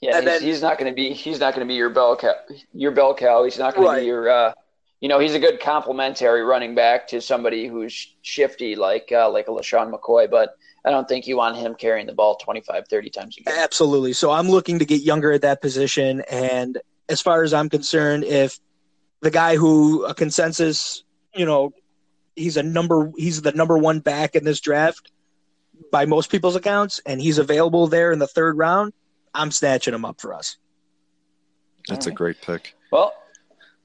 Yeah, 0.00 0.16
he's, 0.16 0.24
then, 0.24 0.42
he's, 0.42 0.62
not 0.62 0.78
going 0.78 0.90
to 0.90 0.96
be 0.96 1.12
he's 1.12 1.40
not 1.40 1.54
going 1.54 1.66
to 1.66 1.70
be 1.70 1.76
your 1.76 1.90
bell 1.90 2.16
cow. 2.16 2.32
Your 2.72 2.92
bell 2.92 3.14
cow. 3.14 3.44
He's 3.44 3.58
not 3.58 3.74
going 3.74 3.86
right. 3.86 3.96
to 3.96 4.00
be 4.00 4.06
your. 4.06 4.30
Uh, 4.30 4.52
you 5.00 5.08
know, 5.08 5.18
he's 5.18 5.34
a 5.34 5.38
good 5.38 5.60
complementary 5.60 6.42
running 6.42 6.74
back 6.74 7.08
to 7.08 7.20
somebody 7.20 7.66
who's 7.66 8.14
shifty 8.22 8.76
like 8.76 9.10
uh, 9.12 9.30
like 9.30 9.48
a 9.48 9.50
LeSean 9.50 9.92
McCoy, 9.92 10.30
but 10.30 10.56
I 10.84 10.90
don't 10.90 11.08
think 11.08 11.26
you 11.26 11.36
want 11.36 11.56
him 11.56 11.74
carrying 11.74 12.06
the 12.06 12.14
ball 12.14 12.36
25, 12.36 12.88
30 12.88 13.10
times 13.10 13.36
a 13.38 13.42
game. 13.42 13.54
Absolutely. 13.54 14.12
So 14.12 14.30
I'm 14.30 14.48
looking 14.48 14.78
to 14.78 14.84
get 14.84 15.02
younger 15.02 15.32
at 15.32 15.42
that 15.42 15.60
position. 15.60 16.22
And 16.30 16.78
as 17.08 17.20
far 17.20 17.42
as 17.42 17.52
I'm 17.52 17.68
concerned, 17.68 18.24
if 18.24 18.58
the 19.20 19.30
guy 19.30 19.56
who 19.56 20.04
a 20.06 20.14
consensus, 20.14 21.04
you 21.34 21.44
know, 21.44 21.72
he's 22.34 22.56
a 22.56 22.62
number, 22.62 23.12
he's 23.16 23.42
the 23.42 23.52
number 23.52 23.76
one 23.76 24.00
back 24.00 24.34
in 24.34 24.44
this 24.44 24.60
draft 24.60 25.10
by 25.92 26.06
most 26.06 26.30
people's 26.30 26.56
accounts, 26.56 27.00
and 27.04 27.20
he's 27.20 27.38
available 27.38 27.86
there 27.86 28.12
in 28.12 28.18
the 28.18 28.26
third 28.26 28.56
round, 28.56 28.92
I'm 29.34 29.50
snatching 29.50 29.94
him 29.94 30.04
up 30.04 30.20
for 30.20 30.34
us. 30.34 30.56
That's 31.88 32.06
right. 32.06 32.12
a 32.12 32.16
great 32.16 32.40
pick. 32.40 32.74
Well, 32.90 33.12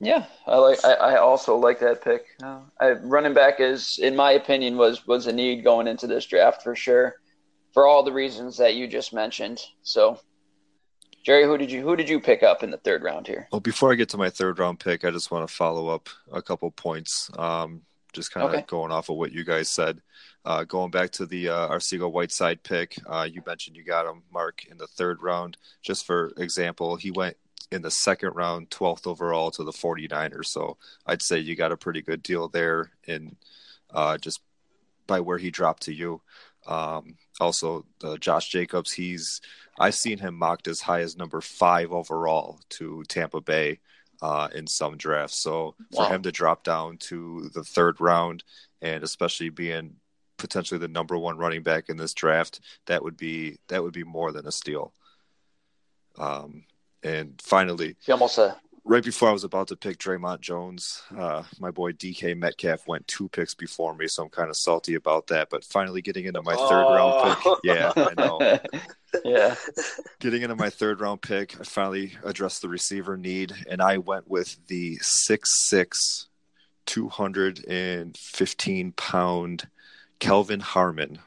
yeah, 0.06 0.26
I 0.46 0.58
like. 0.58 0.84
I, 0.86 0.94
I 0.94 1.18
also 1.18 1.56
like 1.56 1.80
that 1.80 2.04
pick. 2.04 2.26
Uh, 2.42 2.60
I, 2.80 2.92
running 2.92 3.34
back 3.34 3.60
is, 3.60 4.00
in 4.00 4.16
my 4.16 4.34
opinion, 4.34 4.78
was 4.78 5.08
was 5.08 5.28
a 5.28 5.34
need 5.34 5.64
going 5.64 5.88
into 5.88 6.08
this 6.08 6.26
draft 6.26 6.64
for 6.64 6.76
sure, 6.76 7.16
for 7.74 7.88
all 7.88 8.04
the 8.04 8.12
reasons 8.12 8.58
that 8.58 8.76
you 8.76 8.88
just 8.88 9.14
mentioned. 9.14 9.62
So, 9.82 10.20
Jerry, 11.26 11.46
who 11.46 11.58
did 11.58 11.72
you 11.72 11.82
who 11.82 11.96
did 11.96 12.08
you 12.08 12.20
pick 12.20 12.44
up 12.44 12.64
in 12.64 12.72
the 12.72 12.78
third 12.78 13.04
round 13.04 13.28
here? 13.28 13.48
Well, 13.52 13.62
before 13.62 13.92
I 13.92 13.96
get 13.96 14.10
to 14.10 14.18
my 14.18 14.30
third 14.30 14.60
round 14.60 14.80
pick, 14.80 15.04
I 15.04 15.12
just 15.12 15.32
want 15.32 15.48
to 15.48 15.54
follow 15.54 15.90
up 15.90 16.10
a 16.32 16.42
couple 16.42 16.70
points. 16.72 17.32
Um, 17.38 17.82
just 18.14 18.32
kind 18.32 18.46
of 18.46 18.54
okay. 18.54 18.64
going 18.68 18.92
off 18.92 19.10
of 19.10 19.18
what 19.18 19.32
you 19.32 19.44
guys 19.44 19.70
said. 19.70 20.02
Uh, 20.46 20.64
going 20.64 20.92
back 20.92 21.10
to 21.12 21.26
the 21.26 21.50
uh, 21.50 21.70
Arcega 21.70 22.10
Whiteside 22.10 22.64
pick, 22.64 22.96
uh, 23.08 23.28
you 23.30 23.42
mentioned 23.46 23.76
you 23.76 23.84
got 23.84 24.06
him, 24.06 24.22
Mark, 24.32 24.66
in 24.70 24.78
the 24.78 24.88
third 24.88 25.22
round. 25.22 25.58
Just 25.82 26.06
for 26.06 26.32
example, 26.38 26.96
he 26.96 27.12
went 27.12 27.36
in 27.72 27.82
the 27.82 27.92
second 27.92 28.36
round, 28.36 28.70
12th 28.70 29.08
overall 29.08 29.52
to 29.52 29.64
the 29.64 29.72
49ers. 29.72 30.48
So 30.48 30.78
I'd 31.06 31.22
say 31.22 31.40
you 31.40 31.56
got 31.56 31.72
a 31.72 31.78
pretty 31.78 32.02
good 32.02 32.24
deal 32.24 32.48
there 32.48 32.92
in 33.06 33.36
uh, 33.94 34.18
just 34.18 34.42
by 35.08 35.20
where 35.20 35.38
he 35.38 35.52
dropped 35.52 35.84
to 35.84 35.94
you. 35.94 36.22
Um, 36.68 37.16
also, 37.40 37.86
uh, 38.04 38.18
Josh 38.18 38.50
Jacobs, 38.50 38.92
he's 38.92 39.42
I've 39.80 39.96
seen 39.96 40.18
him 40.18 40.36
mocked 40.36 40.68
as 40.68 40.82
high 40.82 41.02
as 41.02 41.18
number 41.18 41.42
five 41.42 41.92
overall 41.92 42.60
to 42.70 43.04
Tampa 43.08 43.42
Bay 43.42 43.80
uh, 44.22 44.48
in 44.56 44.68
some 44.68 44.98
drafts. 44.98 45.38
So 45.38 45.76
wow. 45.92 46.08
for 46.08 46.14
him 46.14 46.24
to 46.24 46.32
drop 46.32 46.64
down 46.64 46.98
to 46.98 47.50
the 47.54 47.64
third 47.64 48.00
round, 48.00 48.44
and 48.82 49.04
especially 49.04 49.50
being 49.50 49.96
potentially 50.38 50.80
the 50.80 50.88
number 50.88 51.18
one 51.18 51.38
running 51.38 51.64
back 51.64 51.90
in 51.90 51.98
this 51.98 52.14
draft, 52.14 52.60
that 52.88 53.04
would 53.04 53.18
be 53.18 53.60
that 53.68 53.84
would 53.84 53.94
be 53.94 54.04
more 54.04 54.32
than 54.32 54.48
a 54.48 54.52
steal. 54.52 54.94
Um, 56.18 56.64
and 57.06 57.42
finally, 57.42 57.96
almost 58.10 58.40
uh, 58.40 58.56
right 58.84 59.04
before 59.04 59.30
I 59.30 59.34
was 59.34 59.44
about 59.44 59.68
to 59.70 59.76
pick 59.76 59.98
Dre'Mont 59.98 60.40
Jones, 60.40 61.02
uh, 61.18 61.44
my 61.60 61.72
boy 61.72 61.92
DK 61.92 62.38
Metcalf 62.38 62.88
went 62.88 63.08
two 63.08 63.28
picks 63.30 63.54
before 63.54 63.96
me, 63.96 64.08
so 64.08 64.24
I'm 64.24 64.30
kind 64.30 64.50
of 64.50 64.56
salty 64.56 64.96
about 64.96 65.28
that. 65.28 65.50
But 65.50 65.64
finally, 65.64 66.02
getting 66.02 66.26
into 66.26 66.42
my 66.42 66.56
third 66.56 66.86
oh. 66.86 66.96
round 66.96 67.38
pick, 67.38 67.54
yeah, 67.64 67.92
I 67.96 68.14
know. 68.18 68.60
yeah, 69.26 69.56
getting 70.20 70.44
into 70.44 70.56
my 70.56 70.70
third 70.70 71.02
round 71.02 71.22
pick, 71.22 71.60
I 71.60 71.64
finally 71.64 72.14
addressed 72.24 72.62
the 72.62 72.70
receiver 72.70 73.18
need, 73.18 73.54
and 73.70 73.82
I 73.82 73.98
went 73.98 74.30
with 74.30 74.58
the 74.68 74.98
six 75.02 75.68
six, 75.68 76.28
two 76.86 77.10
hundred 77.10 77.66
and 77.68 78.16
fifteen 78.18 78.94
pound 78.94 79.68
Kelvin 80.20 80.60
Harmon 80.60 81.20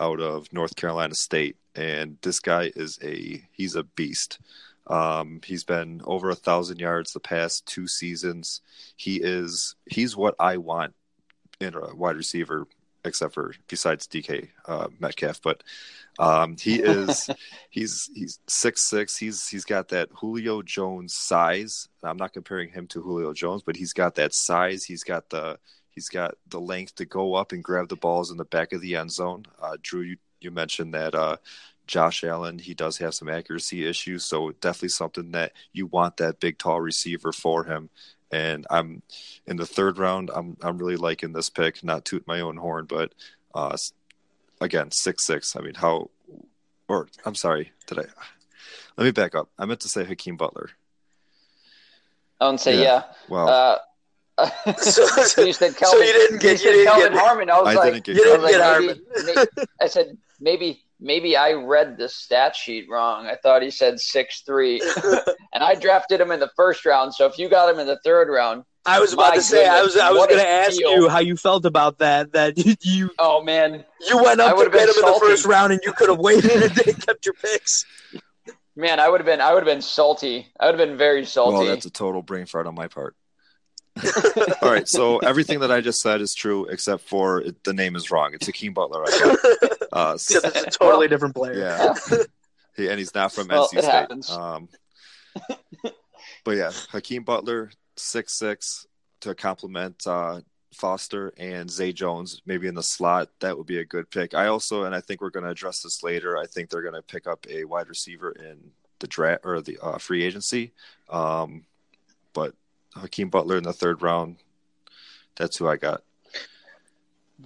out 0.00 0.20
of 0.20 0.52
North 0.52 0.76
Carolina 0.76 1.14
State, 1.14 1.56
and 1.74 2.18
this 2.22 2.40
guy 2.40 2.72
is 2.74 2.98
a 3.02 3.42
he's 3.52 3.76
a 3.76 3.84
beast. 3.84 4.38
Um, 4.86 5.40
he's 5.44 5.64
been 5.64 6.00
over 6.04 6.30
a 6.30 6.34
thousand 6.34 6.80
yards 6.80 7.12
the 7.12 7.20
past 7.20 7.66
two 7.66 7.86
seasons. 7.86 8.60
He 8.96 9.16
is 9.16 9.76
he's 9.86 10.16
what 10.16 10.34
I 10.38 10.56
want 10.56 10.94
in 11.60 11.74
a 11.74 11.94
wide 11.94 12.16
receiver, 12.16 12.66
except 13.04 13.34
for 13.34 13.54
besides 13.68 14.06
DK 14.06 14.48
uh, 14.66 14.88
Metcalf. 14.98 15.40
But 15.42 15.62
um, 16.18 16.56
he 16.58 16.76
is 16.76 17.30
he's 17.70 18.10
he's 18.14 18.40
six 18.48 18.88
six. 18.88 19.16
He's 19.16 19.46
he's 19.48 19.64
got 19.64 19.88
that 19.88 20.08
Julio 20.12 20.62
Jones 20.62 21.14
size. 21.14 21.88
I'm 22.02 22.16
not 22.16 22.32
comparing 22.32 22.70
him 22.70 22.86
to 22.88 23.02
Julio 23.02 23.32
Jones, 23.32 23.62
but 23.62 23.76
he's 23.76 23.92
got 23.92 24.16
that 24.16 24.34
size. 24.34 24.84
He's 24.84 25.04
got 25.04 25.30
the 25.30 25.58
he's 25.90 26.08
got 26.08 26.34
the 26.48 26.60
length 26.60 26.96
to 26.96 27.04
go 27.04 27.34
up 27.34 27.52
and 27.52 27.62
grab 27.62 27.88
the 27.88 27.96
balls 27.96 28.30
in 28.30 28.36
the 28.36 28.44
back 28.44 28.72
of 28.72 28.80
the 28.80 28.96
end 28.96 29.12
zone. 29.12 29.44
Uh, 29.60 29.76
Drew, 29.80 30.02
you, 30.02 30.16
you 30.40 30.50
mentioned 30.50 30.94
that 30.94 31.14
uh, 31.14 31.36
Josh 31.86 32.24
Allen, 32.24 32.58
he 32.58 32.74
does 32.74 32.98
have 32.98 33.14
some 33.14 33.28
accuracy 33.28 33.86
issues, 33.86 34.24
so 34.24 34.50
definitely 34.60 34.88
something 34.90 35.32
that 35.32 35.52
you 35.72 35.86
want 35.86 36.16
that 36.18 36.40
big 36.40 36.58
tall 36.58 36.80
receiver 36.80 37.32
for 37.32 37.64
him. 37.64 37.90
And 38.30 38.66
I'm 38.70 39.02
in 39.46 39.56
the 39.56 39.66
third 39.66 39.98
round. 39.98 40.30
I'm 40.34 40.56
I'm 40.62 40.78
really 40.78 40.96
liking 40.96 41.32
this 41.32 41.50
pick. 41.50 41.84
Not 41.84 42.04
toot 42.04 42.26
my 42.26 42.40
own 42.40 42.56
horn, 42.56 42.86
but 42.88 43.12
uh, 43.54 43.76
again, 44.60 44.90
six 44.90 45.26
six. 45.26 45.54
I 45.56 45.60
mean, 45.60 45.74
how? 45.74 46.08
Or 46.88 47.08
I'm 47.26 47.34
sorry, 47.34 47.72
did 47.86 47.98
I? 47.98 48.04
Let 48.96 49.04
me 49.04 49.10
back 49.10 49.34
up. 49.34 49.50
I 49.58 49.66
meant 49.66 49.80
to 49.80 49.88
say 49.88 50.04
Hakeem 50.04 50.36
Butler. 50.36 50.70
I 52.40 52.48
would 52.50 52.60
say 52.60 52.76
yeah. 52.76 52.82
yeah. 52.82 53.02
Wow. 53.28 53.46
Uh, 53.46 53.78
So- 54.78 55.06
so 55.06 55.42
you 55.42 55.52
said 55.52 55.72
so 55.74 55.78
Kelvin, 55.78 56.06
you 56.06 56.12
didn't 56.12 56.40
get- 56.40 56.58
said 56.58 56.66
you 56.68 56.72
didn't 56.72 56.86
Kelvin 56.92 57.12
get- 57.12 57.22
Harmon. 57.22 57.50
I 57.50 57.60
was 57.60 57.68
I 57.68 57.74
like, 57.74 57.92
didn't 57.92 58.04
get 58.06 58.16
You 58.16 58.24
didn't 58.24 58.40
get 58.48 58.60
like, 58.60 58.62
Harmon. 58.62 59.00
maybe, 59.24 59.48
I 59.80 59.86
said 59.86 60.16
maybe 60.40 60.84
maybe 61.02 61.36
I 61.36 61.52
read 61.52 61.98
the 61.98 62.08
stat 62.08 62.56
sheet 62.56 62.86
wrong. 62.88 63.26
I 63.26 63.36
thought 63.36 63.62
he 63.62 63.70
said 63.70 64.00
six 64.00 64.42
three, 64.42 64.80
and 65.52 65.62
I 65.62 65.74
drafted 65.74 66.20
him 66.20 66.30
in 66.30 66.40
the 66.40 66.50
first 66.56 66.86
round. 66.86 67.14
So 67.14 67.26
if 67.26 67.38
you 67.38 67.48
got 67.48 67.72
him 67.72 67.78
in 67.78 67.86
the 67.86 67.98
third 68.04 68.28
round, 68.28 68.64
I 68.86 69.00
was 69.00 69.12
about 69.12 69.34
to 69.34 69.42
say, 69.42 69.66
I 69.66 69.82
was, 69.82 69.96
I 69.96 70.10
was 70.10 70.26
going 70.26 70.40
to 70.40 70.48
ask 70.48 70.72
steal. 70.72 70.90
you 70.90 71.08
how 71.08 71.20
you 71.20 71.36
felt 71.36 71.64
about 71.64 71.98
that. 71.98 72.32
That 72.32 72.54
you, 72.84 73.10
oh 73.18 73.42
man, 73.42 73.84
you 74.08 74.22
went 74.22 74.40
I 74.40 74.46
up 74.46 74.52
to 74.52 74.56
would've 74.56 74.72
get 74.72 74.86
been 74.86 74.96
him 74.96 75.08
in 75.08 75.12
the 75.12 75.20
first 75.20 75.44
round, 75.44 75.72
and 75.72 75.80
you 75.84 75.92
could 75.92 76.08
have 76.08 76.18
waited 76.18 76.50
and 76.50 76.70
then 76.74 76.94
kept 76.94 77.26
your 77.26 77.34
picks. 77.34 77.84
man, 78.76 79.00
I 79.00 79.08
would 79.08 79.20
have 79.20 79.26
been 79.26 79.40
I 79.40 79.52
would 79.52 79.66
have 79.66 79.72
been 79.72 79.82
salty. 79.82 80.48
I 80.58 80.66
would 80.66 80.78
have 80.78 80.88
been 80.88 80.96
very 80.96 81.24
salty. 81.26 81.58
Well, 81.58 81.66
that's 81.66 81.86
a 81.86 81.90
total 81.90 82.22
brain 82.22 82.46
fart 82.46 82.66
on 82.66 82.74
my 82.74 82.88
part. 82.88 83.16
All 84.62 84.70
right, 84.70 84.88
so 84.88 85.18
everything 85.18 85.60
that 85.60 85.70
I 85.70 85.80
just 85.80 86.00
said 86.00 86.20
is 86.20 86.34
true 86.34 86.66
except 86.66 87.02
for 87.08 87.40
it, 87.40 87.62
the 87.64 87.74
name 87.74 87.94
is 87.94 88.10
wrong. 88.10 88.32
It's 88.34 88.46
Hakeem 88.46 88.72
Butler. 88.72 89.04
I 89.06 89.10
thought. 89.10 89.72
Uh, 89.92 90.12
s- 90.14 90.28
Because 90.28 90.44
it's 90.64 90.76
a 90.76 90.78
totally 90.78 91.08
different 91.08 91.34
player. 91.34 91.58
yeah, 91.58 91.94
he, 92.76 92.88
and 92.88 92.98
he's 92.98 93.14
not 93.14 93.32
from 93.32 93.48
Well, 93.48 93.64
NC 93.66 93.68
State. 93.80 93.84
happens. 93.84 94.30
Um, 94.30 94.68
but 96.44 96.56
yeah, 96.56 96.70
Hakeem 96.90 97.24
Butler, 97.24 97.70
six 97.96 98.32
six, 98.32 98.86
to 99.20 99.34
complement 99.34 100.06
uh, 100.06 100.40
Foster 100.74 101.32
and 101.36 101.70
Zay 101.70 101.92
Jones, 101.92 102.40
maybe 102.46 102.66
in 102.68 102.74
the 102.74 102.82
slot. 102.82 103.28
That 103.40 103.58
would 103.58 103.66
be 103.66 103.78
a 103.78 103.84
good 103.84 104.10
pick. 104.10 104.32
I 104.34 104.46
also, 104.46 104.84
and 104.84 104.94
I 104.94 105.00
think 105.02 105.20
we're 105.20 105.30
going 105.30 105.44
to 105.44 105.50
address 105.50 105.82
this 105.82 106.02
later. 106.02 106.38
I 106.38 106.46
think 106.46 106.70
they're 106.70 106.82
going 106.82 106.94
to 106.94 107.02
pick 107.02 107.26
up 107.26 107.46
a 107.50 107.64
wide 107.64 107.88
receiver 107.88 108.30
in 108.32 108.58
the 109.00 109.06
draft 109.06 109.42
or 109.44 109.60
the 109.60 109.78
uh, 109.82 109.98
free 109.98 110.24
agency. 110.24 110.72
Um, 111.10 111.64
but 112.32 112.54
Hakeem 112.94 113.30
Butler 113.30 113.56
in 113.56 113.64
the 113.64 113.72
third 113.72 114.02
round. 114.02 114.36
That's 115.36 115.56
who 115.56 115.68
I 115.68 115.76
got. 115.76 116.02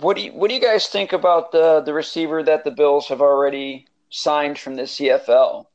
What 0.01 0.17
do 0.17 0.23
you 0.23 0.33
What 0.33 0.49
do 0.49 0.55
you 0.55 0.61
guys 0.61 0.89
think 0.89 1.13
about 1.13 1.53
the 1.53 1.81
the 1.81 1.95
receiver 1.95 2.43
that 2.43 2.65
the 2.65 2.71
Bills 2.71 3.09
have 3.09 3.21
already 3.21 3.87
signed 4.11 4.59
from 4.59 4.77
the 4.77 4.83
CFL? 4.83 5.67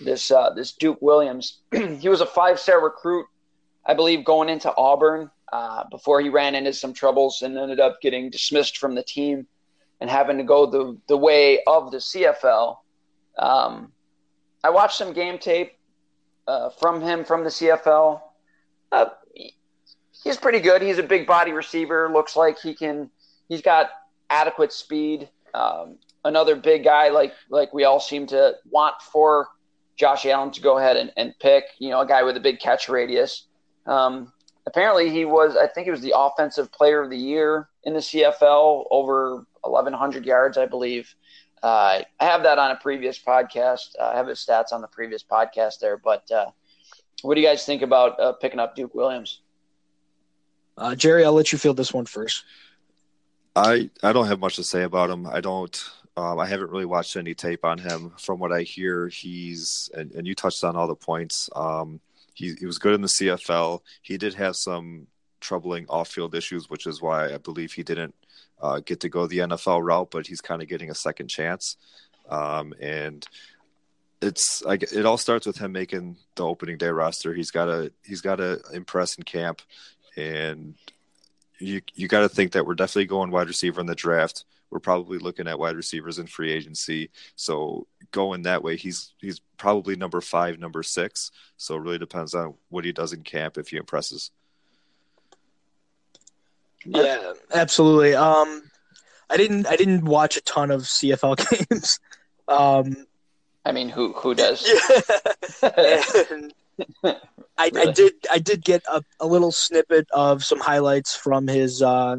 This 0.00 0.30
uh, 0.30 0.50
this 0.50 0.72
Duke 0.72 1.00
Williams. 1.00 1.58
he 1.72 2.08
was 2.08 2.20
a 2.20 2.26
five 2.26 2.58
star 2.58 2.82
recruit, 2.82 3.26
I 3.86 3.94
believe, 3.94 4.24
going 4.24 4.48
into 4.48 4.74
Auburn 4.76 5.30
uh, 5.52 5.84
before 5.90 6.20
he 6.20 6.28
ran 6.28 6.54
into 6.54 6.72
some 6.72 6.92
troubles 6.92 7.42
and 7.42 7.56
ended 7.56 7.80
up 7.80 8.00
getting 8.00 8.30
dismissed 8.30 8.78
from 8.78 8.94
the 8.94 9.02
team 9.02 9.46
and 10.00 10.10
having 10.10 10.38
to 10.38 10.44
go 10.44 10.66
the 10.66 10.98
the 11.06 11.16
way 11.16 11.62
of 11.66 11.90
the 11.90 11.98
CFL. 11.98 12.78
Um, 13.38 13.92
I 14.64 14.70
watched 14.70 14.98
some 14.98 15.12
game 15.12 15.38
tape 15.38 15.72
uh, 16.48 16.70
from 16.70 17.00
him 17.00 17.24
from 17.24 17.44
the 17.44 17.50
CFL. 17.50 18.22
Uh, 18.90 19.06
he's 20.24 20.36
pretty 20.36 20.60
good. 20.60 20.82
He's 20.82 20.98
a 20.98 21.02
big 21.02 21.26
body 21.26 21.52
receiver. 21.52 22.10
Looks 22.12 22.36
like 22.36 22.58
he 22.58 22.74
can 22.74 23.10
he's 23.48 23.62
got 23.62 23.90
adequate 24.30 24.72
speed. 24.72 25.28
Um, 25.54 25.96
another 26.24 26.56
big 26.56 26.84
guy 26.84 27.08
like 27.08 27.32
like 27.50 27.72
we 27.72 27.84
all 27.84 28.00
seem 28.00 28.26
to 28.28 28.54
want 28.70 29.00
for 29.00 29.48
Josh 29.96 30.26
Allen 30.26 30.50
to 30.52 30.60
go 30.60 30.78
ahead 30.78 30.96
and, 30.96 31.12
and 31.16 31.34
pick. 31.38 31.64
You 31.78 31.90
know, 31.90 32.00
a 32.00 32.06
guy 32.06 32.22
with 32.22 32.36
a 32.36 32.40
big 32.40 32.60
catch 32.60 32.88
radius. 32.88 33.46
Um, 33.86 34.32
apparently, 34.66 35.10
he 35.10 35.24
was 35.24 35.56
I 35.56 35.66
think 35.66 35.86
he 35.86 35.90
was 35.90 36.02
the 36.02 36.14
offensive 36.16 36.70
player 36.72 37.02
of 37.02 37.10
the 37.10 37.18
year 37.18 37.68
in 37.84 37.94
the 37.94 38.00
CFL, 38.00 38.86
over 38.90 39.46
1,100 39.62 40.26
yards, 40.26 40.58
I 40.58 40.66
believe. 40.66 41.14
Uh, 41.62 42.02
I 42.20 42.24
have 42.24 42.42
that 42.44 42.58
on 42.58 42.70
a 42.70 42.76
previous 42.76 43.18
podcast. 43.18 43.88
Uh, 43.98 44.10
I 44.12 44.16
have 44.16 44.28
his 44.28 44.38
stats 44.38 44.72
on 44.72 44.80
the 44.80 44.88
previous 44.88 45.24
podcast 45.24 45.80
there. 45.80 45.96
But 45.96 46.30
uh, 46.30 46.50
what 47.22 47.34
do 47.34 47.40
you 47.40 47.46
guys 47.46 47.64
think 47.64 47.82
about 47.82 48.18
uh, 48.20 48.32
picking 48.32 48.60
up 48.60 48.76
Duke 48.76 48.94
Williams? 48.94 49.40
Uh, 50.76 50.94
Jerry, 50.94 51.24
I'll 51.24 51.32
let 51.32 51.50
you 51.52 51.58
field 51.58 51.76
this 51.76 51.92
one 51.92 52.06
first. 52.06 52.44
I 53.56 53.90
I 54.02 54.12
don't 54.12 54.28
have 54.28 54.38
much 54.38 54.56
to 54.56 54.64
say 54.64 54.84
about 54.84 55.10
him. 55.10 55.26
I 55.26 55.40
don't. 55.40 55.90
Um, 56.16 56.38
I 56.38 56.46
haven't 56.46 56.70
really 56.70 56.84
watched 56.84 57.16
any 57.16 57.34
tape 57.34 57.64
on 57.64 57.78
him. 57.78 58.12
From 58.18 58.38
what 58.38 58.52
I 58.52 58.62
hear, 58.62 59.08
he's 59.08 59.90
and, 59.94 60.12
and 60.12 60.26
you 60.26 60.34
touched 60.34 60.62
on 60.64 60.76
all 60.76 60.86
the 60.86 60.94
points. 60.94 61.50
Um, 61.54 62.00
he 62.34 62.54
he 62.54 62.66
was 62.66 62.78
good 62.78 62.94
in 62.94 63.02
the 63.02 63.08
CFL. 63.08 63.80
He 64.02 64.16
did 64.16 64.34
have 64.34 64.56
some 64.56 65.08
troubling 65.40 65.86
off-field 65.88 66.34
issues, 66.34 66.68
which 66.68 66.86
is 66.86 67.00
why 67.00 67.32
I 67.32 67.38
believe 67.38 67.72
he 67.72 67.82
didn't 67.82 68.14
uh, 68.60 68.80
get 68.80 69.00
to 69.00 69.08
go 69.08 69.26
the 69.26 69.38
NFL 69.38 69.84
route. 69.84 70.10
But 70.10 70.26
he's 70.26 70.40
kind 70.40 70.62
of 70.62 70.68
getting 70.68 70.90
a 70.90 70.94
second 70.94 71.28
chance, 71.28 71.76
um, 72.28 72.74
and 72.80 73.26
it's 74.20 74.62
like 74.64 74.82
it 74.82 75.06
all 75.06 75.18
starts 75.18 75.46
with 75.46 75.58
him 75.58 75.72
making 75.72 76.16
the 76.34 76.44
opening 76.44 76.76
day 76.76 76.88
roster. 76.88 77.34
He's 77.34 77.50
got 77.50 77.66
to 77.66 77.92
he's 78.04 78.20
got 78.20 78.36
to 78.36 78.60
impress 78.72 79.16
in 79.16 79.24
camp, 79.24 79.62
and 80.16 80.74
you 81.58 81.82
you 81.94 82.08
got 82.08 82.20
to 82.20 82.28
think 82.28 82.52
that 82.52 82.66
we're 82.66 82.74
definitely 82.74 83.06
going 83.06 83.30
wide 83.30 83.48
receiver 83.48 83.80
in 83.80 83.86
the 83.86 83.94
draft. 83.94 84.44
We're 84.70 84.80
probably 84.80 85.18
looking 85.18 85.48
at 85.48 85.58
wide 85.58 85.76
receivers 85.76 86.18
in 86.18 86.26
free 86.26 86.52
agency. 86.52 87.10
So 87.36 87.86
going 88.10 88.42
that 88.42 88.62
way, 88.62 88.76
he's 88.76 89.14
he's 89.18 89.40
probably 89.56 89.96
number 89.96 90.20
five, 90.20 90.58
number 90.58 90.82
six. 90.82 91.30
So 91.56 91.76
it 91.76 91.80
really 91.80 91.98
depends 91.98 92.34
on 92.34 92.54
what 92.68 92.84
he 92.84 92.92
does 92.92 93.12
in 93.12 93.22
camp 93.22 93.56
if 93.56 93.68
he 93.68 93.76
impresses. 93.76 94.30
Yeah, 96.84 97.32
absolutely. 97.52 98.14
Um, 98.14 98.62
I 99.30 99.36
didn't 99.36 99.66
I 99.66 99.76
didn't 99.76 100.04
watch 100.04 100.36
a 100.36 100.40
ton 100.42 100.70
of 100.70 100.82
CFL 100.82 101.68
games. 101.70 102.00
Um, 102.46 103.06
I 103.68 103.72
mean, 103.72 103.90
who 103.90 104.14
who 104.14 104.34
does? 104.34 104.64
and 105.62 106.54
I, 107.04 107.20
I 107.58 107.92
did 107.92 108.14
I 108.30 108.38
did 108.38 108.64
get 108.64 108.82
a, 108.90 109.02
a 109.20 109.26
little 109.26 109.52
snippet 109.52 110.08
of 110.10 110.42
some 110.42 110.58
highlights 110.58 111.14
from 111.14 111.46
his 111.46 111.82
uh, 111.82 112.16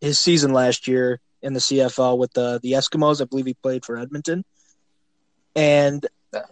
his 0.00 0.20
season 0.20 0.52
last 0.52 0.86
year 0.86 1.20
in 1.42 1.54
the 1.54 1.60
CFL 1.60 2.18
with 2.18 2.32
the 2.34 2.60
the 2.62 2.72
Eskimos. 2.72 3.20
I 3.20 3.24
believe 3.24 3.46
he 3.46 3.54
played 3.54 3.84
for 3.84 3.98
Edmonton. 3.98 4.44
And. 5.54 6.06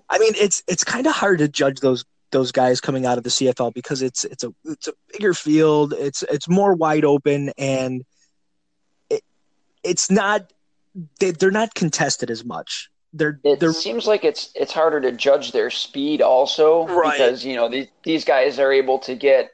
I 0.08 0.18
mean 0.20 0.34
it's 0.36 0.62
it's 0.68 0.84
kind 0.84 1.08
of 1.08 1.12
hard 1.12 1.40
to 1.40 1.48
judge 1.48 1.80
those 1.80 2.04
those 2.30 2.52
guys 2.52 2.80
coming 2.80 3.04
out 3.04 3.18
of 3.18 3.24
the 3.24 3.30
CFL 3.30 3.74
because 3.74 4.00
it's 4.00 4.24
it's 4.24 4.44
a 4.44 4.54
it's 4.64 4.86
a 4.86 4.92
bigger 5.12 5.34
field. 5.34 5.92
It's 5.92 6.22
it's 6.22 6.48
more 6.48 6.72
wide 6.72 7.04
open 7.04 7.50
and 7.58 8.04
it 9.10 9.24
it's 9.82 10.08
not 10.08 10.52
they, 11.18 11.32
they're 11.32 11.50
not 11.50 11.74
contested 11.74 12.30
as 12.30 12.44
much. 12.44 12.91
They're 13.12 13.38
It 13.44 13.60
they're 13.60 13.72
seems 13.72 14.06
like 14.06 14.24
it's 14.24 14.50
it's 14.54 14.72
harder 14.72 15.00
to 15.00 15.12
judge 15.12 15.52
their 15.52 15.70
speed 15.70 16.22
also 16.22 16.86
Right. 16.86 17.12
because 17.12 17.44
you 17.44 17.56
know 17.56 17.68
these 17.68 17.88
these 18.04 18.24
guys 18.24 18.58
are 18.58 18.72
able 18.72 18.98
to 19.00 19.14
get 19.14 19.50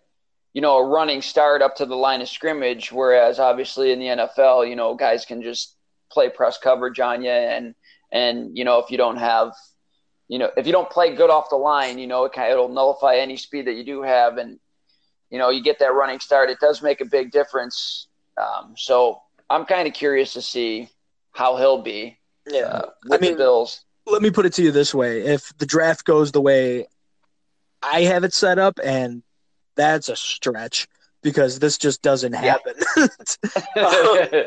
you 0.54 0.60
know 0.62 0.78
a 0.78 0.84
running 0.86 1.22
start 1.22 1.60
up 1.62 1.76
to 1.76 1.86
the 1.86 1.96
line 1.96 2.20
of 2.20 2.28
scrimmage, 2.28 2.92
whereas 2.92 3.38
obviously 3.38 3.92
in 3.92 3.98
the 3.98 4.06
NFL, 4.06 4.68
you 4.68 4.76
know, 4.76 4.94
guys 4.94 5.24
can 5.24 5.42
just 5.42 5.76
play 6.10 6.28
press 6.30 6.58
coverage 6.58 7.00
on 7.00 7.22
you 7.22 7.30
and 7.30 7.74
and 8.12 8.56
you 8.56 8.64
know 8.64 8.78
if 8.78 8.90
you 8.90 8.96
don't 8.96 9.18
have 9.18 9.52
you 10.28 10.38
know 10.38 10.50
if 10.56 10.66
you 10.66 10.72
don't 10.72 10.90
play 10.90 11.14
good 11.14 11.30
off 11.30 11.50
the 11.50 11.56
line, 11.56 11.98
you 11.98 12.06
know 12.06 12.24
it 12.24 12.32
kind 12.32 12.50
it'll 12.52 12.68
nullify 12.68 13.16
any 13.16 13.36
speed 13.36 13.66
that 13.66 13.74
you 13.74 13.84
do 13.84 14.02
have 14.02 14.38
and 14.38 14.58
you 15.30 15.38
know 15.38 15.50
you 15.50 15.62
get 15.62 15.78
that 15.80 15.94
running 15.94 16.20
start. 16.20 16.48
It 16.50 16.60
does 16.60 16.82
make 16.82 17.00
a 17.00 17.04
big 17.04 17.30
difference. 17.32 18.06
Um, 18.36 18.74
so 18.76 19.20
I'm 19.50 19.64
kind 19.64 19.88
of 19.88 19.94
curious 19.94 20.34
to 20.34 20.42
see 20.42 20.88
how 21.32 21.56
he'll 21.56 21.82
be 21.82 22.17
yeah. 22.50 22.60
uh, 22.62 22.90
with 23.04 23.12
I 23.12 23.20
mean, 23.20 23.32
the 23.32 23.38
Bills. 23.38 23.84
let 24.06 24.22
me 24.22 24.30
put 24.30 24.46
it 24.46 24.52
to 24.54 24.62
you 24.62 24.70
this 24.70 24.94
way: 24.94 25.22
if 25.22 25.52
the 25.58 25.66
draft 25.66 26.04
goes 26.04 26.32
the 26.32 26.40
way 26.40 26.86
I 27.82 28.02
have 28.02 28.24
it 28.24 28.34
set 28.34 28.58
up, 28.58 28.78
and 28.82 29.22
that's 29.76 30.08
a 30.08 30.16
stretch 30.16 30.88
because 31.22 31.58
this 31.58 31.78
just 31.78 32.02
doesn't 32.02 32.32
Yeah. 32.32 32.56
happen. 32.58 32.74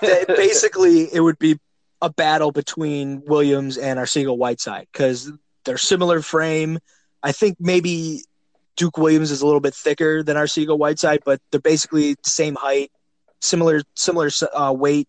basically, 0.28 1.12
it 1.12 1.20
would 1.20 1.38
be 1.38 1.58
a 2.00 2.10
battle 2.10 2.52
between 2.52 3.22
Williams 3.26 3.76
and 3.78 3.98
Arcega 3.98 4.36
Whiteside 4.36 4.86
because 4.92 5.32
they're 5.64 5.78
similar 5.78 6.22
frame. 6.22 6.78
I 7.22 7.32
think 7.32 7.56
maybe 7.58 8.22
Duke 8.76 8.96
Williams 8.98 9.30
is 9.30 9.40
a 9.42 9.46
little 9.46 9.60
bit 9.60 9.74
thicker 9.74 10.22
than 10.22 10.36
Arcega 10.36 10.76
Whiteside, 10.78 11.20
but 11.24 11.40
they're 11.50 11.60
basically 11.60 12.14
the 12.22 12.30
same 12.30 12.54
height, 12.54 12.92
similar 13.40 13.82
similar 13.94 14.30
uh, 14.54 14.72
weight, 14.76 15.08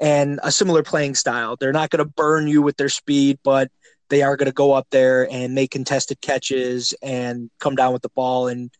and 0.00 0.40
a 0.42 0.50
similar 0.50 0.82
playing 0.82 1.14
style. 1.14 1.56
They're 1.56 1.72
not 1.72 1.90
going 1.90 2.04
to 2.04 2.10
burn 2.10 2.48
you 2.48 2.62
with 2.62 2.76
their 2.76 2.88
speed, 2.88 3.38
but 3.42 3.70
they 4.08 4.22
are 4.22 4.36
going 4.36 4.46
to 4.46 4.52
go 4.52 4.72
up 4.72 4.86
there 4.90 5.30
and 5.30 5.54
make 5.54 5.70
contested 5.70 6.20
catches 6.20 6.94
and 7.02 7.50
come 7.58 7.74
down 7.74 7.92
with 7.92 8.02
the 8.02 8.10
ball. 8.10 8.48
And 8.48 8.70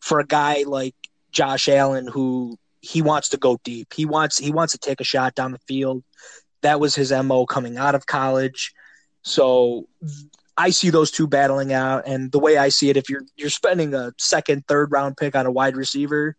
for 0.00 0.20
a 0.20 0.26
guy 0.26 0.64
like 0.66 0.94
Josh 1.30 1.68
Allen, 1.68 2.06
who 2.06 2.58
he 2.80 3.00
wants 3.00 3.30
to 3.30 3.36
go 3.36 3.58
deep, 3.64 3.92
he 3.94 4.04
wants 4.04 4.38
he 4.38 4.50
wants 4.50 4.72
to 4.72 4.78
take 4.78 5.00
a 5.00 5.04
shot 5.04 5.34
down 5.34 5.52
the 5.52 5.58
field. 5.58 6.02
That 6.62 6.80
was 6.80 6.94
his 6.94 7.12
mo 7.12 7.46
coming 7.46 7.76
out 7.76 7.94
of 7.94 8.06
college. 8.06 8.72
So 9.22 9.88
I 10.56 10.70
see 10.70 10.90
those 10.90 11.10
two 11.10 11.26
battling 11.26 11.72
out, 11.72 12.06
and 12.06 12.30
the 12.30 12.38
way 12.38 12.58
I 12.58 12.68
see 12.68 12.90
it, 12.90 12.96
if 12.96 13.08
you're 13.08 13.24
you're 13.36 13.50
spending 13.50 13.94
a 13.94 14.12
second, 14.18 14.66
third 14.66 14.92
round 14.92 15.16
pick 15.16 15.34
on 15.34 15.46
a 15.46 15.50
wide 15.50 15.76
receiver, 15.76 16.36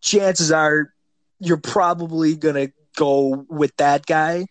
chances 0.00 0.52
are 0.52 0.92
you're 1.40 1.56
probably 1.56 2.36
gonna 2.36 2.68
go 2.96 3.46
with 3.48 3.76
that 3.76 4.06
guy. 4.06 4.46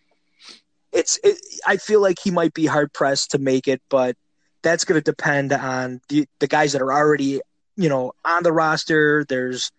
It's 0.92 1.18
it, 1.22 1.36
I 1.66 1.76
feel 1.76 2.00
like 2.00 2.18
he 2.22 2.30
might 2.30 2.54
be 2.54 2.66
hard 2.66 2.92
pressed 2.92 3.32
to 3.32 3.38
make 3.38 3.68
it, 3.68 3.82
but 3.90 4.16
that's 4.62 4.84
gonna 4.84 5.02
depend 5.02 5.52
on 5.52 6.00
the 6.08 6.26
the 6.38 6.46
guys 6.46 6.72
that 6.72 6.80
are 6.80 6.92
already 6.92 7.40
you 7.76 7.88
know, 7.88 8.12
on 8.24 8.42
the 8.42 8.52
roster. 8.52 9.24
There's, 9.28 9.70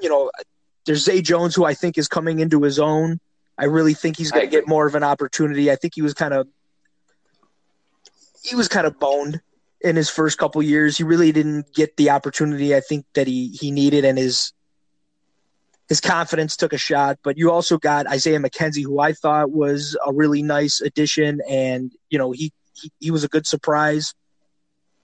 you 0.00 0.08
know, 0.08 0.30
there's 0.86 1.04
Zay 1.04 1.20
Jones, 1.20 1.54
who 1.54 1.64
I 1.64 1.74
think 1.74 1.98
is 1.98 2.08
coming 2.08 2.38
into 2.38 2.62
his 2.62 2.78
own. 2.78 3.20
I 3.58 3.64
really 3.64 3.94
think 3.94 4.16
he's 4.16 4.30
going 4.30 4.46
to 4.46 4.50
get 4.50 4.66
more 4.66 4.86
of 4.86 4.94
an 4.94 5.02
opportunity. 5.02 5.70
I 5.70 5.76
think 5.76 5.94
he 5.94 6.02
was 6.02 6.14
kind 6.14 6.32
of 6.32 6.48
he 8.42 8.56
was 8.56 8.66
kind 8.66 8.86
of 8.86 8.98
boned 8.98 9.40
in 9.80 9.94
his 9.94 10.08
first 10.08 10.38
couple 10.38 10.62
years. 10.62 10.96
He 10.96 11.04
really 11.04 11.30
didn't 11.32 11.72
get 11.74 11.96
the 11.96 12.10
opportunity 12.10 12.74
I 12.74 12.80
think 12.80 13.04
that 13.14 13.26
he 13.26 13.48
he 13.48 13.70
needed, 13.70 14.04
and 14.04 14.16
his 14.16 14.52
his 15.88 16.00
confidence 16.00 16.56
took 16.56 16.72
a 16.72 16.78
shot. 16.78 17.18
But 17.22 17.36
you 17.36 17.50
also 17.50 17.78
got 17.78 18.06
Isaiah 18.06 18.38
McKenzie, 18.38 18.84
who 18.84 19.00
I 19.00 19.12
thought 19.12 19.50
was 19.50 19.96
a 20.06 20.12
really 20.12 20.42
nice 20.42 20.80
addition, 20.80 21.40
and 21.48 21.92
you 22.10 22.18
know 22.18 22.32
he 22.32 22.52
he, 22.74 22.90
he 22.98 23.10
was 23.10 23.24
a 23.24 23.28
good 23.28 23.46
surprise. 23.46 24.14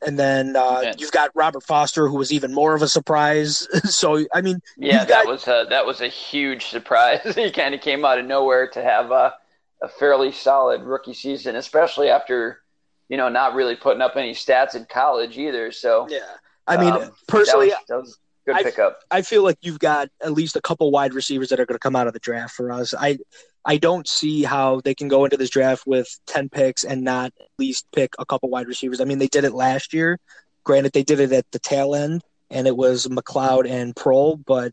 And 0.00 0.16
then 0.16 0.54
uh, 0.54 0.94
you've 0.96 1.10
got 1.10 1.32
Robert 1.34 1.64
Foster, 1.64 2.06
who 2.06 2.16
was 2.16 2.32
even 2.32 2.54
more 2.54 2.74
of 2.74 2.82
a 2.82 2.88
surprise. 2.88 3.66
so 3.84 4.24
I 4.32 4.40
mean, 4.40 4.60
yeah, 4.76 4.98
got, 4.98 5.08
that 5.08 5.26
was 5.26 5.48
a, 5.48 5.66
that 5.70 5.86
was 5.86 6.00
a 6.00 6.08
huge 6.08 6.66
surprise. 6.66 7.20
he 7.34 7.50
kind 7.50 7.74
of 7.74 7.80
came 7.80 8.04
out 8.04 8.18
of 8.18 8.26
nowhere 8.26 8.68
to 8.68 8.82
have 8.82 9.10
a, 9.10 9.34
a 9.82 9.88
fairly 9.88 10.30
solid 10.30 10.82
rookie 10.82 11.14
season, 11.14 11.56
especially 11.56 12.10
after 12.10 12.60
you 13.08 13.16
know 13.16 13.28
not 13.28 13.54
really 13.54 13.74
putting 13.74 14.00
up 14.00 14.16
any 14.16 14.34
stats 14.34 14.76
in 14.76 14.84
college 14.84 15.36
either. 15.36 15.72
So 15.72 16.06
yeah, 16.08 16.20
I 16.68 16.76
mean, 16.76 16.92
um, 16.92 17.10
personally, 17.26 17.70
that 17.70 17.78
was, 17.80 17.86
that 17.88 17.96
was 17.96 18.18
good 18.48 18.56
I, 18.56 18.62
pickup. 18.62 19.02
I 19.10 19.22
feel 19.22 19.42
like 19.42 19.58
you've 19.60 19.78
got 19.78 20.08
at 20.22 20.32
least 20.32 20.56
a 20.56 20.60
couple 20.60 20.90
wide 20.90 21.14
receivers 21.14 21.50
that 21.50 21.60
are 21.60 21.66
going 21.66 21.76
to 21.76 21.80
come 21.80 21.94
out 21.94 22.06
of 22.06 22.14
the 22.14 22.18
draft 22.18 22.54
for 22.54 22.72
us. 22.72 22.94
I 22.98 23.18
I 23.64 23.76
don't 23.76 24.08
see 24.08 24.42
how 24.42 24.80
they 24.80 24.94
can 24.94 25.08
go 25.08 25.24
into 25.24 25.36
this 25.36 25.50
draft 25.50 25.86
with 25.86 26.08
10 26.26 26.48
picks 26.48 26.84
and 26.84 27.02
not 27.02 27.32
at 27.38 27.48
least 27.58 27.86
pick 27.92 28.14
a 28.18 28.24
couple 28.24 28.48
wide 28.48 28.66
receivers. 28.66 29.00
I 29.00 29.04
mean, 29.04 29.18
they 29.18 29.26
did 29.26 29.44
it 29.44 29.52
last 29.52 29.92
year. 29.92 30.18
Granted, 30.64 30.92
they 30.92 31.02
did 31.02 31.20
it 31.20 31.32
at 31.32 31.50
the 31.50 31.58
tail 31.58 31.94
end, 31.94 32.22
and 32.50 32.66
it 32.66 32.76
was 32.76 33.06
McCloud 33.06 33.68
and 33.68 33.94
Proehl. 33.94 34.42
But, 34.46 34.72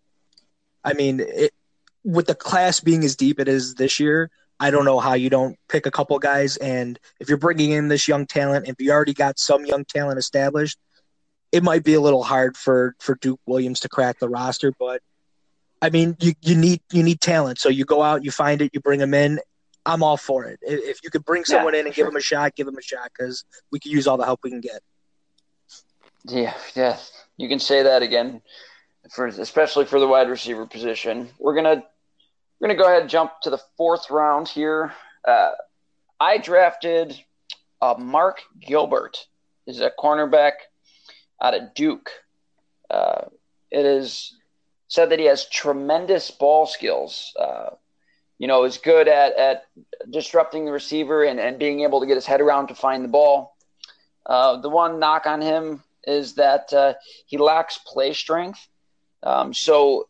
I 0.83 0.93
mean, 0.93 1.19
it, 1.19 1.51
with 2.05 2.27
the 2.27 2.35
class 2.35 2.79
being 2.79 3.03
as 3.03 3.17
deep 3.17 3.39
it 3.39 3.49
is 3.49 3.75
this 3.75 3.99
year, 3.99 4.29
I 4.61 4.71
don't 4.71 4.85
know 4.85 4.99
how 4.99 5.15
you 5.15 5.29
don't 5.29 5.57
pick 5.67 5.85
a 5.85 5.91
couple 5.91 6.17
guys. 6.19 6.55
And 6.57 6.97
if 7.19 7.27
you're 7.27 7.37
bringing 7.37 7.71
in 7.71 7.89
this 7.89 8.07
young 8.07 8.25
talent, 8.25 8.65
and 8.65 8.77
if 8.79 8.85
you 8.85 8.93
already 8.93 9.13
got 9.13 9.39
some 9.39 9.65
young 9.65 9.83
talent 9.83 10.19
established, 10.19 10.77
it 11.55 11.63
might 11.63 11.83
be 11.83 11.95
a 11.95 12.01
little 12.01 12.23
hard 12.23 12.57
for, 12.57 12.95
for 12.99 13.15
Duke 13.21 13.41
Williams 13.45 13.79
to 13.81 13.89
crack 13.89 14.19
the 14.19 14.29
roster. 14.29 14.71
But– 14.77 15.01
I 15.81 15.89
mean, 15.89 16.15
you, 16.19 16.33
you 16.41 16.55
need 16.55 16.81
you 16.91 17.03
need 17.03 17.21
talent. 17.21 17.59
So 17.59 17.69
you 17.69 17.85
go 17.85 18.01
out, 18.01 18.23
you 18.23 18.31
find 18.31 18.61
it, 18.61 18.71
you 18.73 18.79
bring 18.79 18.99
them 18.99 19.13
in. 19.13 19.39
I'm 19.85 20.01
all 20.01 20.17
for 20.17 20.45
it. 20.45 20.57
If 20.63 21.03
you 21.03 21.11
could 21.11 21.23
bring 21.25 21.43
someone 21.43 21.73
yeah, 21.73 21.81
in 21.81 21.85
and 21.85 21.93
sure. 21.93 22.05
give 22.05 22.11
them 22.11 22.17
a 22.17 22.21
shot, 22.21 22.55
give 22.55 22.65
them 22.65 22.77
a 22.77 22.81
shot 22.81 23.11
because 23.15 23.45
we 23.71 23.79
could 23.79 23.91
use 23.91 24.07
all 24.07 24.17
the 24.17 24.25
help 24.25 24.39
we 24.43 24.49
can 24.49 24.61
get. 24.61 24.81
Yeah, 26.23 26.55
yeah, 26.73 26.97
you 27.37 27.47
can 27.47 27.59
say 27.59 27.83
that 27.83 28.01
again, 28.01 28.41
for 29.11 29.27
especially 29.27 29.85
for 29.85 29.99
the 29.99 30.07
wide 30.07 30.29
receiver 30.29 30.65
position. 30.65 31.29
We're 31.37 31.55
gonna 31.55 31.83
we're 32.59 32.67
gonna 32.67 32.79
go 32.79 32.87
ahead 32.87 33.01
and 33.01 33.09
jump 33.09 33.33
to 33.43 33.51
the 33.51 33.59
fourth 33.77 34.09
round 34.09 34.47
here. 34.47 34.91
Uh, 35.23 35.51
I 36.19 36.39
drafted 36.39 37.21
uh, 37.79 37.95
Mark 37.99 38.41
Gilbert. 38.59 39.27
Is 39.67 39.81
a 39.81 39.91
cornerback 39.99 40.51
out 41.41 41.53
of 41.53 41.73
Duke. 41.73 42.11
Uh, 42.89 43.25
it 43.71 43.85
is 43.85 44.35
said 44.87 45.09
that 45.09 45.19
he 45.19 45.25
has 45.25 45.49
tremendous 45.49 46.31
ball 46.31 46.65
skills. 46.65 47.33
Uh, 47.39 47.71
you 48.37 48.47
know, 48.47 48.65
is 48.65 48.77
good 48.77 49.07
at, 49.07 49.35
at 49.37 49.65
disrupting 50.09 50.65
the 50.65 50.71
receiver 50.71 51.23
and, 51.23 51.39
and 51.39 51.57
being 51.57 51.81
able 51.81 52.01
to 52.01 52.05
get 52.05 52.15
his 52.15 52.25
head 52.25 52.41
around 52.41 52.67
to 52.67 52.75
find 52.75 53.03
the 53.03 53.07
ball. 53.09 53.55
Uh, 54.25 54.57
the 54.57 54.69
one 54.69 54.99
knock 54.99 55.25
on 55.25 55.41
him 55.41 55.83
is 56.05 56.35
that 56.35 56.71
uh, 56.73 56.93
he 57.25 57.37
lacks 57.37 57.79
play 57.85 58.13
strength. 58.13 58.67
Um, 59.23 59.53
so 59.53 60.07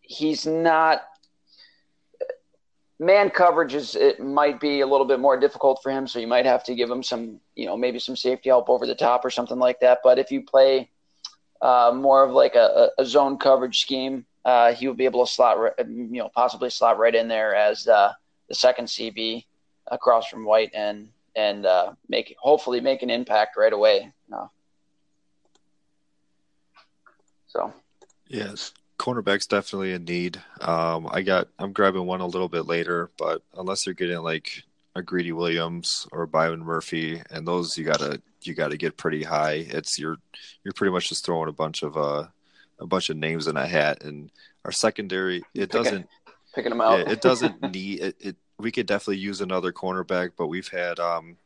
he's 0.00 0.46
not 0.46 1.02
man 2.98 3.30
coverage 3.30 3.74
is 3.74 3.94
it 3.94 4.20
might 4.20 4.60
be 4.60 4.80
a 4.80 4.86
little 4.86 5.06
bit 5.06 5.20
more 5.20 5.38
difficult 5.38 5.80
for 5.82 5.90
him 5.90 6.06
so 6.06 6.18
you 6.18 6.26
might 6.26 6.44
have 6.44 6.64
to 6.64 6.74
give 6.74 6.90
him 6.90 7.02
some 7.02 7.40
you 7.54 7.66
know 7.66 7.76
maybe 7.76 7.98
some 7.98 8.16
safety 8.16 8.48
help 8.48 8.68
over 8.68 8.86
the 8.86 8.94
top 8.94 9.24
or 9.24 9.30
something 9.30 9.58
like 9.58 9.80
that. 9.80 10.00
But 10.02 10.18
if 10.18 10.30
you 10.30 10.42
play 10.42 10.90
uh, 11.60 11.92
more 11.94 12.24
of 12.24 12.32
like 12.32 12.54
a, 12.54 12.90
a 12.98 13.04
zone 13.04 13.38
coverage 13.38 13.80
scheme, 13.80 14.24
uh, 14.44 14.72
he 14.72 14.88
would 14.88 14.96
be 14.96 15.04
able 15.04 15.24
to 15.24 15.30
slot, 15.30 15.58
you 15.78 16.18
know, 16.20 16.30
possibly 16.34 16.70
slot 16.70 16.98
right 16.98 17.14
in 17.14 17.28
there 17.28 17.54
as 17.54 17.86
uh, 17.88 18.12
the 18.48 18.54
second 18.54 18.86
CB 18.86 19.44
across 19.88 20.28
from 20.28 20.44
White 20.44 20.70
and 20.74 21.08
and 21.36 21.66
uh, 21.66 21.92
make 22.08 22.34
hopefully 22.38 22.80
make 22.80 23.02
an 23.02 23.10
impact 23.10 23.56
right 23.56 23.72
away. 23.72 24.12
So, 27.48 27.72
yes, 28.28 28.72
cornerback's 28.98 29.46
definitely 29.46 29.92
in 29.92 30.04
need. 30.04 30.42
Um, 30.60 31.08
I 31.10 31.22
got 31.22 31.48
I'm 31.58 31.72
grabbing 31.72 32.06
one 32.06 32.20
a 32.20 32.26
little 32.26 32.48
bit 32.48 32.66
later, 32.66 33.10
but 33.16 33.42
unless 33.56 33.84
they're 33.84 33.94
getting 33.94 34.18
like 34.18 34.62
a 34.94 35.02
Greedy 35.02 35.32
Williams 35.32 36.06
or 36.12 36.26
Byron 36.26 36.60
Murphy, 36.60 37.22
and 37.30 37.46
those 37.46 37.78
you 37.78 37.84
gotta 37.84 38.20
you 38.42 38.54
got 38.54 38.70
to 38.70 38.76
get 38.76 38.96
pretty 38.96 39.22
high. 39.22 39.66
It's 39.68 39.98
you're 39.98 40.16
you're 40.64 40.74
pretty 40.74 40.92
much 40.92 41.08
just 41.08 41.24
throwing 41.24 41.48
a 41.48 41.52
bunch 41.52 41.82
of 41.82 41.96
uh 41.96 42.26
a 42.80 42.86
bunch 42.86 43.10
of 43.10 43.16
names 43.16 43.46
in 43.46 43.56
a 43.56 43.66
hat, 43.66 44.02
and 44.02 44.30
our 44.64 44.72
secondary 44.72 45.38
it 45.54 45.70
picking, 45.70 45.82
doesn't 45.82 46.08
picking 46.54 46.70
them 46.70 46.80
out. 46.80 46.98
Yeah, 46.98 47.12
it 47.12 47.20
doesn't 47.20 47.60
need 47.72 48.00
it, 48.00 48.16
it. 48.20 48.36
We 48.58 48.72
could 48.72 48.86
definitely 48.86 49.18
use 49.18 49.40
another 49.40 49.72
cornerback, 49.72 50.32
but 50.36 50.48
we've 50.48 50.68
had 50.68 50.98
um, 50.98 51.36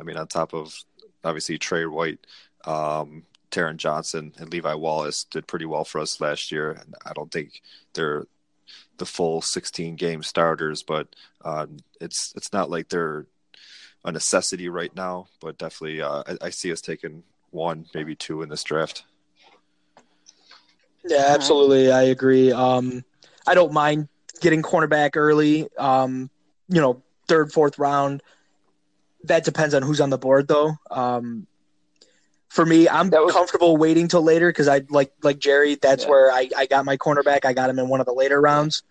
I 0.00 0.02
mean, 0.02 0.16
on 0.16 0.26
top 0.26 0.54
of 0.54 0.74
obviously 1.22 1.58
Tre 1.58 1.86
White, 1.86 2.26
um, 2.64 3.24
Taron 3.54 3.76
Johnson, 3.76 4.32
and 4.38 4.50
Levi 4.52 4.74
Wallace 4.74 5.24
did 5.24 5.46
pretty 5.46 5.64
well 5.64 5.84
for 5.84 6.00
us 6.00 6.20
last 6.20 6.50
year. 6.50 6.72
And 6.72 6.94
I 7.06 7.12
don't 7.12 7.30
think 7.30 7.62
they're 7.94 8.26
the 8.98 9.06
full 9.06 9.40
16 9.40 9.96
game 9.96 10.22
starters, 10.22 10.82
but 10.82 11.08
uh, 11.44 11.66
it's 12.00 12.32
it's 12.36 12.52
not 12.52 12.70
like 12.70 12.88
they're 12.88 13.26
a 14.04 14.12
necessity 14.12 14.68
right 14.68 14.94
now, 14.94 15.28
but 15.40 15.58
definitely 15.58 16.02
uh, 16.02 16.22
I, 16.26 16.46
I, 16.46 16.50
see 16.50 16.70
us 16.70 16.82
taking 16.82 17.22
one, 17.50 17.86
maybe 17.94 18.14
two 18.14 18.42
in 18.42 18.50
this 18.50 18.62
draft. 18.62 19.04
Yeah, 21.06 21.26
absolutely. 21.28 21.90
I 21.90 22.02
agree. 22.02 22.52
Um, 22.52 23.02
I 23.46 23.54
don't 23.54 23.72
mind 23.72 24.08
getting 24.40 24.62
cornerback 24.62 25.16
early. 25.16 25.68
Um, 25.78 26.30
you 26.68 26.80
know, 26.80 27.02
third, 27.28 27.52
fourth 27.52 27.78
round. 27.78 28.22
That 29.24 29.44
depends 29.44 29.74
on 29.74 29.82
who's 29.82 30.02
on 30.02 30.10
the 30.10 30.18
board, 30.18 30.48
though. 30.48 30.74
Um, 30.90 31.46
for 32.54 32.64
me, 32.64 32.88
I'm 32.88 33.10
was, 33.10 33.32
comfortable 33.32 33.76
waiting 33.76 34.06
till 34.06 34.22
later 34.22 34.48
because 34.48 34.68
I 34.68 34.82
like 34.88 35.12
like 35.24 35.40
Jerry. 35.40 35.74
That's 35.74 36.04
yeah. 36.04 36.10
where 36.10 36.30
I, 36.30 36.48
I 36.56 36.66
got 36.66 36.84
my 36.84 36.96
cornerback. 36.96 37.44
I 37.44 37.52
got 37.52 37.68
him 37.68 37.80
in 37.80 37.88
one 37.88 37.98
of 37.98 38.06
the 38.06 38.12
later 38.12 38.40
rounds. 38.40 38.84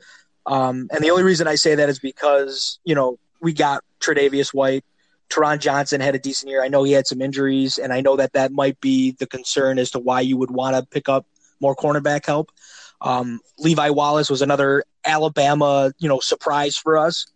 Um, 0.45 0.89
and 0.91 1.02
the 1.02 1.12
only 1.12 1.23
reason 1.23 1.47
I 1.47 1.56
say 1.56 1.76
that 1.76 1.88
is 1.88 1.97
because 1.97 2.80
you 2.84 2.93
know 2.93 3.17
we 3.39 3.54
got 3.54 3.82
Tre'Davious 4.02 4.54
White, 4.54 4.84
Taron 5.30 5.60
Johnson 5.60 6.02
had 6.02 6.13
a 6.13 6.19
decent 6.19 6.49
year. 6.49 6.62
I 6.62 6.67
know 6.67 6.84
he 6.84 6.91
had 6.91 7.08
some 7.08 7.21
injuries, 7.21 7.78
and 7.78 7.93
I 7.93 8.02
know 8.02 8.17
that 8.17 8.34
that 8.34 8.52
might 8.52 8.82
be 8.82 9.12
the 9.12 9.28
concern 9.28 9.80
as 9.80 9.91
to 9.91 9.99
why 9.99 10.19
you 10.19 10.36
would 10.36 10.52
want 10.52 10.76
to 10.76 10.86
pick 10.86 11.08
up 11.08 11.26
more 11.62 11.73
cornerback 11.73 12.26
help. 12.26 12.52
Um, 12.99 13.39
Levi 13.60 13.91
Wallace 13.91 14.30
was 14.30 14.41
another 14.41 14.84
Alabama, 15.06 15.93
you 15.99 16.10
know, 16.10 16.19
surprise 16.19 16.76
for 16.76 16.97
us. 16.97 17.28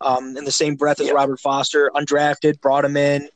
Um, 0.00 0.36
in 0.36 0.44
the 0.44 0.52
same 0.52 0.76
breath 0.76 1.00
as 1.00 1.06
yep. 1.06 1.14
Robert 1.14 1.40
Foster, 1.40 1.90
undrafted, 1.94 2.60
brought 2.60 2.84
him 2.86 2.96
in, 2.96 3.28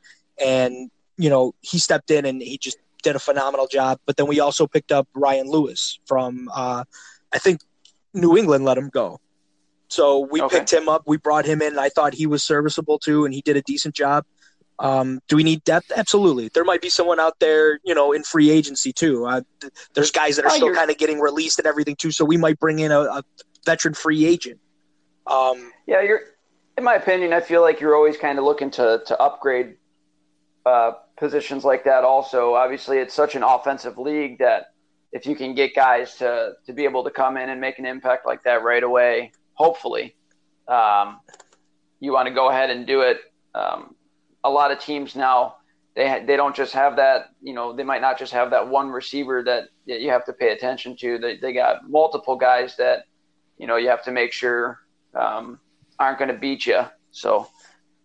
and 0.42 0.90
you 1.18 1.28
know 1.28 1.54
he 1.60 1.78
stepped 1.78 2.10
in 2.10 2.24
and 2.24 2.40
he 2.40 2.56
just 2.56 2.78
did 3.02 3.16
a 3.16 3.18
phenomenal 3.18 3.66
job. 3.66 4.00
But 4.06 4.16
then 4.16 4.26
we 4.26 4.40
also 4.40 4.66
picked 4.66 4.92
up 4.92 5.08
Ryan 5.14 5.48
Lewis 5.48 5.98
from, 6.06 6.48
uh, 6.54 6.84
I 7.32 7.38
think 7.38 7.60
New 8.14 8.36
England 8.36 8.64
let 8.64 8.78
him 8.78 8.88
go. 8.88 9.20
So 9.88 10.20
we 10.30 10.42
okay. 10.42 10.58
picked 10.58 10.72
him 10.72 10.88
up. 10.88 11.02
We 11.06 11.16
brought 11.16 11.46
him 11.46 11.62
in. 11.62 11.78
I 11.78 11.88
thought 11.88 12.12
he 12.14 12.26
was 12.26 12.42
serviceable 12.42 12.98
too, 12.98 13.24
and 13.24 13.32
he 13.32 13.40
did 13.40 13.56
a 13.56 13.62
decent 13.62 13.94
job. 13.94 14.24
Um, 14.78 15.20
do 15.28 15.36
we 15.36 15.42
need 15.42 15.64
depth? 15.64 15.90
Absolutely. 15.96 16.50
There 16.54 16.64
might 16.64 16.82
be 16.82 16.90
someone 16.90 17.18
out 17.18 17.40
there, 17.40 17.80
you 17.84 17.94
know, 17.94 18.12
in 18.12 18.22
free 18.22 18.50
agency 18.50 18.92
too. 18.92 19.26
Uh, 19.26 19.40
th- 19.60 19.72
there's 19.94 20.10
guys 20.10 20.36
that 20.36 20.44
are 20.44 20.52
oh, 20.52 20.56
still 20.56 20.74
kind 20.74 20.90
of 20.90 20.98
getting 20.98 21.18
released 21.18 21.58
and 21.58 21.66
everything 21.66 21.96
too. 21.96 22.12
So 22.12 22.24
we 22.24 22.36
might 22.36 22.60
bring 22.60 22.78
in 22.78 22.92
a, 22.92 23.00
a 23.00 23.22
veteran 23.64 23.94
free 23.94 24.24
agent. 24.26 24.60
Um, 25.26 25.72
yeah, 25.86 26.02
you're. 26.02 26.20
In 26.76 26.84
my 26.84 26.94
opinion, 26.94 27.32
I 27.32 27.40
feel 27.40 27.60
like 27.60 27.80
you're 27.80 27.96
always 27.96 28.16
kind 28.16 28.38
of 28.38 28.44
looking 28.44 28.70
to 28.72 29.02
to 29.06 29.20
upgrade 29.20 29.76
uh, 30.64 30.92
positions 31.18 31.64
like 31.64 31.84
that. 31.84 32.04
Also, 32.04 32.54
obviously, 32.54 32.98
it's 32.98 33.14
such 33.14 33.34
an 33.34 33.42
offensive 33.42 33.98
league 33.98 34.38
that 34.38 34.66
if 35.12 35.26
you 35.26 35.34
can 35.34 35.54
get 35.54 35.74
guys 35.74 36.16
to 36.16 36.52
to 36.66 36.72
be 36.72 36.84
able 36.84 37.04
to 37.04 37.10
come 37.10 37.36
in 37.36 37.48
and 37.48 37.60
make 37.60 37.78
an 37.78 37.86
impact 37.86 38.26
like 38.26 38.42
that 38.44 38.62
right 38.62 38.82
away, 38.82 39.32
hopefully, 39.54 40.16
um, 40.66 41.20
you 42.00 42.12
want 42.12 42.28
to 42.28 42.34
go 42.34 42.50
ahead 42.50 42.70
and 42.70 42.86
do 42.86 43.00
it. 43.02 43.18
Um, 43.54 43.94
a 44.44 44.50
lot 44.50 44.70
of 44.70 44.78
teams 44.78 45.16
now 45.16 45.56
they 45.98 46.08
ha- 46.08 46.24
they 46.24 46.36
don't 46.36 46.54
just 46.54 46.72
have 46.74 46.94
that. 46.94 47.30
You 47.42 47.54
know, 47.54 47.72
they 47.72 47.82
might 47.82 48.00
not 48.00 48.20
just 48.20 48.32
have 48.32 48.50
that 48.50 48.68
one 48.68 48.88
receiver 48.88 49.42
that, 49.42 49.70
that 49.88 50.00
you 50.00 50.10
have 50.10 50.24
to 50.26 50.32
pay 50.32 50.52
attention 50.52 50.96
to. 50.98 51.18
They 51.18 51.38
they 51.38 51.52
got 51.52 51.90
multiple 51.90 52.36
guys 52.36 52.76
that 52.76 53.06
you 53.58 53.66
know 53.66 53.74
you 53.76 53.88
have 53.88 54.04
to 54.04 54.12
make 54.12 54.32
sure 54.32 54.78
um, 55.14 55.58
aren't 55.98 56.20
going 56.20 56.30
to 56.30 56.38
beat 56.38 56.66
you. 56.66 56.82
So 57.10 57.48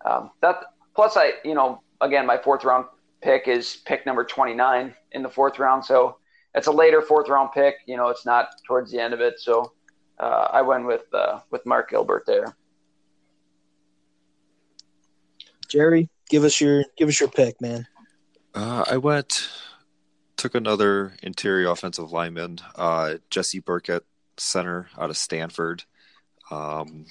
um, 0.03 0.31
that 0.41 0.63
plus 0.95 1.15
I 1.17 1.33
you 1.45 1.53
know 1.53 1.83
again 2.01 2.25
my 2.25 2.39
fourth 2.39 2.63
round 2.63 2.85
pick 3.23 3.47
is 3.47 3.77
pick 3.85 4.05
number 4.05 4.23
29 4.23 4.93
in 5.13 5.23
the 5.23 5.29
fourth 5.29 5.57
round. 5.59 5.85
So 5.85 6.17
it's 6.53 6.67
a 6.67 6.71
later 6.71 7.01
fourth 7.01 7.29
round 7.29 7.51
pick. 7.53 7.75
You 7.85 7.97
know, 7.97 8.09
it's 8.09 8.25
not 8.25 8.49
towards 8.67 8.91
the 8.91 8.99
end 8.99 9.13
of 9.13 9.21
it. 9.21 9.39
So 9.39 9.73
uh, 10.19 10.47
I 10.51 10.61
went 10.61 10.85
with 10.85 11.05
uh, 11.13 11.39
with 11.49 11.65
Mark 11.65 11.89
Gilbert 11.89 12.25
there. 12.27 12.55
Jerry, 15.69 16.09
give 16.29 16.43
us 16.43 16.61
your 16.61 16.83
give 16.97 17.09
us 17.09 17.19
your 17.19 17.29
pick, 17.29 17.59
man. 17.61 17.87
Uh, 18.53 18.83
I 18.89 18.97
went 18.97 19.49
took 20.37 20.55
another 20.55 21.15
interior 21.23 21.69
offensive 21.69 22.11
lineman, 22.11 22.59
uh, 22.75 23.15
Jesse 23.29 23.59
Burkett, 23.59 24.03
center 24.37 24.89
out 24.97 25.09
of 25.09 25.17
Stanford. 25.17 25.85
Um, 26.51 27.05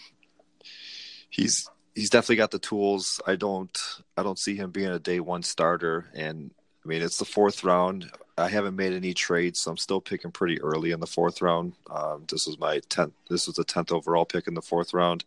he's 1.30 1.66
he's 1.95 2.11
definitely 2.11 2.36
got 2.36 2.51
the 2.51 2.59
tools. 2.59 3.20
I 3.26 3.36
don't 3.36 3.78
I 4.16 4.22
don't 4.22 4.38
see 4.38 4.57
him 4.57 4.70
being 4.70 4.90
a 4.90 4.99
day 4.99 5.20
one 5.20 5.43
starter. 5.43 6.07
And 6.14 6.51
I 6.84 6.88
mean, 6.88 7.03
it's 7.03 7.18
the 7.18 7.24
fourth 7.24 7.64
round. 7.64 8.11
I 8.38 8.49
haven't 8.49 8.76
made 8.76 8.93
any 8.93 9.14
trades, 9.14 9.61
so 9.61 9.70
I'm 9.70 9.76
still 9.76 10.01
picking 10.01 10.32
pretty 10.32 10.61
early 10.61 10.90
in 10.90 11.01
the 11.01 11.07
fourth 11.07 11.43
round. 11.43 11.74
Um, 11.90 12.24
this 12.30 12.47
was 12.47 12.59
my 12.59 12.80
tenth. 12.88 13.12
This 13.28 13.47
was 13.47 13.57
the 13.57 13.64
tenth 13.64 13.93
overall 13.93 14.24
pick 14.24 14.49
in 14.49 14.55
the 14.55 14.62
fourth 14.62 14.95
round. 14.95 15.24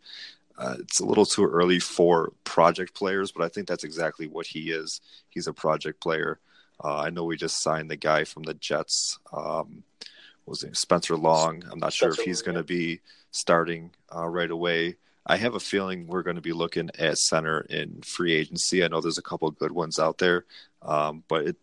Uh, 0.57 0.75
it's 0.79 0.99
a 0.99 1.05
little 1.05 1.25
too 1.25 1.45
early 1.45 1.79
for 1.79 2.31
project 2.43 2.93
players, 2.95 3.31
but 3.31 3.43
I 3.43 3.49
think 3.49 3.67
that's 3.67 3.83
exactly 3.83 4.27
what 4.27 4.47
he 4.47 4.71
is. 4.71 5.01
He's 5.29 5.47
a 5.47 5.53
project 5.53 6.01
player. 6.01 6.39
Uh, 6.83 6.97
I 6.97 7.09
know 7.09 7.25
we 7.25 7.37
just 7.37 7.61
signed 7.61 7.91
the 7.91 7.95
guy 7.95 8.23
from 8.23 8.43
the 8.43 8.53
Jets. 8.53 9.19
Um, 9.31 9.83
was 10.45 10.63
it 10.63 10.75
Spencer 10.77 11.15
Long? 11.15 11.63
I'm 11.71 11.79
not 11.79 11.93
Spencer 11.93 12.15
sure 12.15 12.21
if 12.21 12.25
he's 12.25 12.41
going 12.41 12.57
to 12.57 12.63
be 12.63 13.01
starting 13.31 13.91
uh, 14.15 14.27
right 14.27 14.51
away. 14.51 14.95
I 15.25 15.37
have 15.37 15.55
a 15.55 15.59
feeling 15.59 16.05
we're 16.05 16.23
going 16.23 16.35
to 16.35 16.41
be 16.41 16.53
looking 16.53 16.91
at 16.99 17.17
center 17.17 17.61
in 17.61 18.01
free 18.03 18.33
agency. 18.33 18.83
I 18.83 18.87
know 18.87 19.01
there's 19.01 19.17
a 19.17 19.23
couple 19.23 19.47
of 19.47 19.57
good 19.57 19.71
ones 19.71 19.99
out 19.99 20.19
there, 20.19 20.45
um, 20.81 21.23
but 21.27 21.47
it 21.47 21.57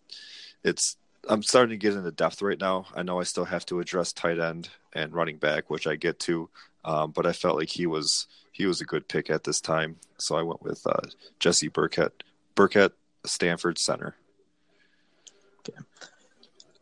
it's 0.65 0.97
I'm 1.29 1.43
starting 1.43 1.71
to 1.71 1.77
get 1.77 1.95
into 1.95 2.11
depth 2.11 2.43
right 2.43 2.59
now. 2.59 2.87
I 2.95 3.03
know 3.03 3.21
I 3.21 3.25
still 3.25 3.45
have 3.45 3.65
to 3.67 3.79
address 3.79 4.13
tight 4.13 4.41
end 4.41 4.69
and 4.93 5.13
running 5.13 5.37
back, 5.37 5.71
which 5.71 5.87
I 5.87 5.95
get 5.95 6.19
to, 6.21 6.51
um, 6.85 7.13
but 7.13 7.27
I 7.27 7.33
felt 7.33 7.57
like 7.57 7.69
he 7.69 7.87
was 7.87 8.27
he 8.51 8.67
was 8.67 8.81
a 8.81 8.85
good 8.85 9.09
pick 9.09 9.31
at 9.31 9.45
this 9.45 9.61
time, 9.61 9.97
so 10.19 10.37
I 10.37 10.43
went 10.43 10.63
with 10.63 10.85
uh, 10.87 11.01
Jesse 11.39 11.69
Burkett, 11.69 12.25
Burkett, 12.55 12.93
Stanford 13.25 13.79
center. 13.79 14.17
Okay. 15.61 15.79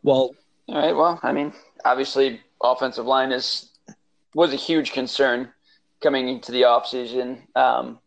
Well, 0.02 0.34
all 0.68 0.74
right. 0.74 0.96
Well, 0.96 1.20
I 1.22 1.32
mean, 1.32 1.52
obviously, 1.84 2.40
offensive 2.62 3.04
line 3.04 3.32
is 3.32 3.70
was 4.34 4.54
a 4.54 4.56
huge 4.56 4.92
concern 4.92 5.52
coming 6.00 6.28
into 6.28 6.52
the 6.52 6.62
offseason. 6.62 7.40
Um, 7.56 7.98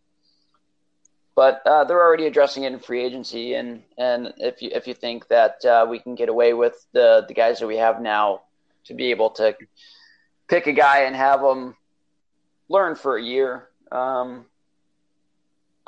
but 1.36 1.62
uh, 1.66 1.84
they're 1.84 2.02
already 2.02 2.28
addressing 2.28 2.64
it 2.64 2.74
in 2.74 2.80
free 2.80 3.04
agency, 3.04 3.56
and, 3.56 3.82
and 3.98 4.34
if 4.38 4.62
you 4.62 4.70
if 4.72 4.88
you 4.88 4.94
think 4.94 5.28
that 5.30 5.66
uh, 5.66 5.86
we 5.90 5.98
can 5.98 6.14
get 6.14 6.30
away 6.30 6.54
with 6.54 6.86
the 6.92 7.26
the 7.28 7.34
guys 7.34 7.60
that 7.60 7.68
we 7.68 7.78
have 7.78 8.02
now 8.02 8.42
to 8.86 8.94
be 8.94 9.10
able 9.10 9.32
to 9.32 9.56
pick 10.48 10.68
a 10.68 10.74
guy 10.74 11.04
and 11.04 11.16
have 11.16 11.42
them 11.42 11.76
learn 12.70 12.96
for 12.96 13.18
a 13.18 13.24
year, 13.24 13.70
um, 13.92 14.46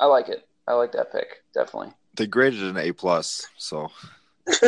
I 0.00 0.06
like 0.06 0.28
it. 0.28 0.46
I 0.66 0.72
like 0.72 0.92
that 0.92 1.12
pick 1.12 1.44
definitely. 1.54 1.92
They 2.16 2.26
graded 2.26 2.62
an 2.62 2.76
A 2.76 2.92
plus, 2.92 3.46
so. 3.56 3.90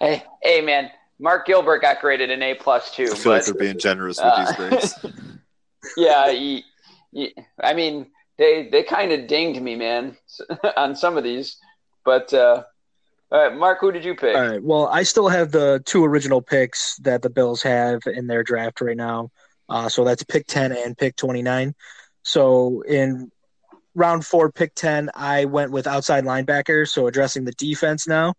hey, 0.00 0.24
hey, 0.42 0.60
man! 0.60 0.90
Mark 1.18 1.46
Gilbert 1.46 1.80
got 1.80 2.00
graded 2.00 2.30
an 2.30 2.42
A 2.42 2.54
plus 2.54 2.94
too. 2.94 3.04
I 3.04 3.06
feel 3.06 3.16
but, 3.16 3.30
like 3.30 3.44
they're 3.44 3.54
being 3.54 3.78
generous 3.78 4.18
with 4.18 4.26
uh, 4.34 4.44
these 4.44 4.56
grades. 4.56 5.06
yeah, 5.96 6.24
I 7.62 7.74
mean, 7.74 8.06
they 8.38 8.68
they 8.70 8.82
kind 8.82 9.12
of 9.12 9.26
dinged 9.26 9.62
me, 9.62 9.76
man, 9.76 10.16
on 10.76 10.96
some 10.96 11.16
of 11.16 11.24
these. 11.24 11.56
But 12.04 12.32
uh, 12.32 12.62
all 13.30 13.48
right, 13.48 13.56
Mark, 13.56 13.80
who 13.80 13.92
did 13.92 14.04
you 14.04 14.14
pick? 14.14 14.36
All 14.36 14.48
right. 14.48 14.62
Well, 14.62 14.86
I 14.86 15.02
still 15.02 15.28
have 15.28 15.50
the 15.50 15.82
two 15.84 16.04
original 16.04 16.40
picks 16.40 16.96
that 16.98 17.22
the 17.22 17.30
Bills 17.30 17.62
have 17.62 18.02
in 18.06 18.26
their 18.26 18.42
draft 18.42 18.80
right 18.80 18.96
now. 18.96 19.30
Uh, 19.68 19.88
so 19.88 20.04
that's 20.04 20.22
pick 20.22 20.46
ten 20.46 20.72
and 20.72 20.96
pick 20.96 21.16
twenty 21.16 21.42
nine. 21.42 21.74
So 22.22 22.82
in 22.82 23.30
round 23.94 24.26
four, 24.26 24.52
pick 24.52 24.74
ten, 24.74 25.10
I 25.14 25.46
went 25.46 25.72
with 25.72 25.86
outside 25.86 26.24
linebacker, 26.24 26.88
so 26.88 27.06
addressing 27.06 27.44
the 27.44 27.52
defense 27.52 28.06
now, 28.06 28.34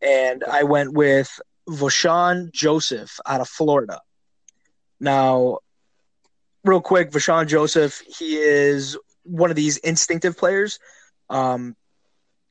and 0.00 0.44
I 0.44 0.62
went 0.62 0.92
with 0.92 1.40
Vosean 1.68 2.52
Joseph 2.52 3.18
out 3.26 3.40
of 3.40 3.48
Florida. 3.48 4.00
Now, 4.98 5.58
real 6.64 6.80
quick, 6.80 7.10
Vosean 7.10 7.46
Joseph, 7.46 8.02
he 8.18 8.36
is 8.36 8.96
one 9.24 9.50
of 9.50 9.56
these 9.56 9.76
instinctive 9.78 10.36
players, 10.36 10.78
um, 11.30 11.76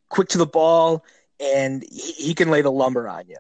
quick 0.10 0.30
to 0.30 0.38
the 0.38 0.46
ball, 0.46 1.04
and 1.40 1.84
he, 1.90 2.12
he 2.14 2.34
can 2.34 2.50
lay 2.50 2.62
the 2.62 2.72
lumber 2.72 3.08
on 3.08 3.28
you. 3.28 3.38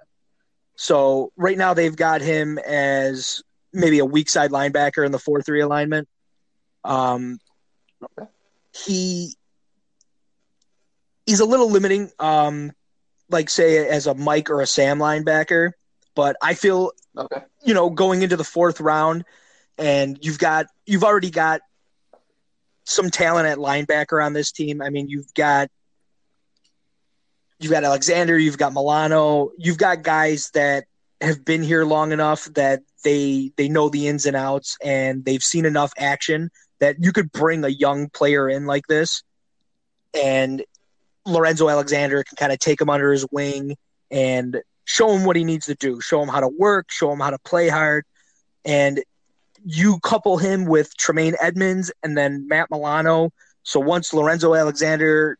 So 0.75 1.31
right 1.37 1.57
now 1.57 1.73
they've 1.73 1.95
got 1.95 2.21
him 2.21 2.57
as 2.57 3.43
maybe 3.73 3.99
a 3.99 4.05
weak 4.05 4.29
side 4.29 4.51
linebacker 4.51 5.05
in 5.05 5.11
the 5.11 5.19
four 5.19 5.41
three 5.41 5.61
alignment. 5.61 6.07
Um, 6.83 7.39
okay. 8.03 8.29
He 8.73 9.35
he's 11.25 11.39
a 11.39 11.45
little 11.45 11.69
limiting, 11.69 12.11
um, 12.19 12.71
like 13.29 13.49
say 13.49 13.87
as 13.87 14.07
a 14.07 14.15
Mike 14.15 14.49
or 14.49 14.61
a 14.61 14.67
Sam 14.67 14.97
linebacker, 14.97 15.71
but 16.15 16.35
I 16.41 16.55
feel 16.55 16.91
okay. 17.15 17.43
you 17.63 17.73
know 17.73 17.89
going 17.89 18.23
into 18.23 18.37
the 18.37 18.43
fourth 18.43 18.81
round, 18.81 19.23
and 19.81 20.17
you've 20.21 20.37
got 20.37 20.67
you've 20.85 21.03
already 21.03 21.31
got 21.31 21.61
some 22.85 23.09
talent 23.09 23.47
at 23.47 23.57
linebacker 23.57 24.23
on 24.23 24.33
this 24.33 24.51
team. 24.51 24.81
I 24.81 24.89
mean, 24.89 25.09
you've 25.09 25.33
got 25.33 25.69
you've 27.59 27.71
got 27.71 27.83
Alexander, 27.83 28.37
you've 28.37 28.57
got 28.57 28.73
Milano, 28.73 29.49
you've 29.57 29.77
got 29.77 30.03
guys 30.03 30.51
that 30.53 30.85
have 31.19 31.43
been 31.43 31.63
here 31.63 31.83
long 31.83 32.11
enough 32.11 32.45
that 32.53 32.81
they 33.03 33.51
they 33.57 33.67
know 33.67 33.89
the 33.89 34.07
ins 34.07 34.25
and 34.25 34.35
outs 34.35 34.77
and 34.83 35.25
they've 35.25 35.43
seen 35.43 35.65
enough 35.65 35.91
action 35.97 36.51
that 36.79 36.97
you 36.99 37.11
could 37.11 37.31
bring 37.31 37.63
a 37.63 37.69
young 37.69 38.09
player 38.09 38.47
in 38.49 38.65
like 38.65 38.85
this. 38.87 39.23
And 40.13 40.63
Lorenzo 41.25 41.69
Alexander 41.69 42.23
can 42.23 42.35
kind 42.35 42.51
of 42.51 42.59
take 42.59 42.81
him 42.81 42.89
under 42.89 43.11
his 43.11 43.25
wing 43.31 43.77
and 44.11 44.61
show 44.85 45.09
him 45.11 45.25
what 45.25 45.35
he 45.35 45.43
needs 45.43 45.67
to 45.67 45.75
do, 45.75 46.01
show 46.01 46.21
him 46.21 46.29
how 46.29 46.39
to 46.39 46.47
work, 46.47 46.91
show 46.91 47.11
him 47.11 47.19
how 47.19 47.29
to 47.31 47.39
play 47.39 47.69
hard. 47.69 48.03
And 48.65 49.01
you 49.65 49.99
couple 49.99 50.37
him 50.37 50.65
with 50.65 50.95
Tremaine 50.97 51.35
Edmunds 51.39 51.91
and 52.03 52.17
then 52.17 52.47
Matt 52.47 52.69
Milano. 52.71 53.31
So 53.63 53.79
once 53.79 54.13
Lorenzo 54.13 54.55
Alexander, 54.55 55.37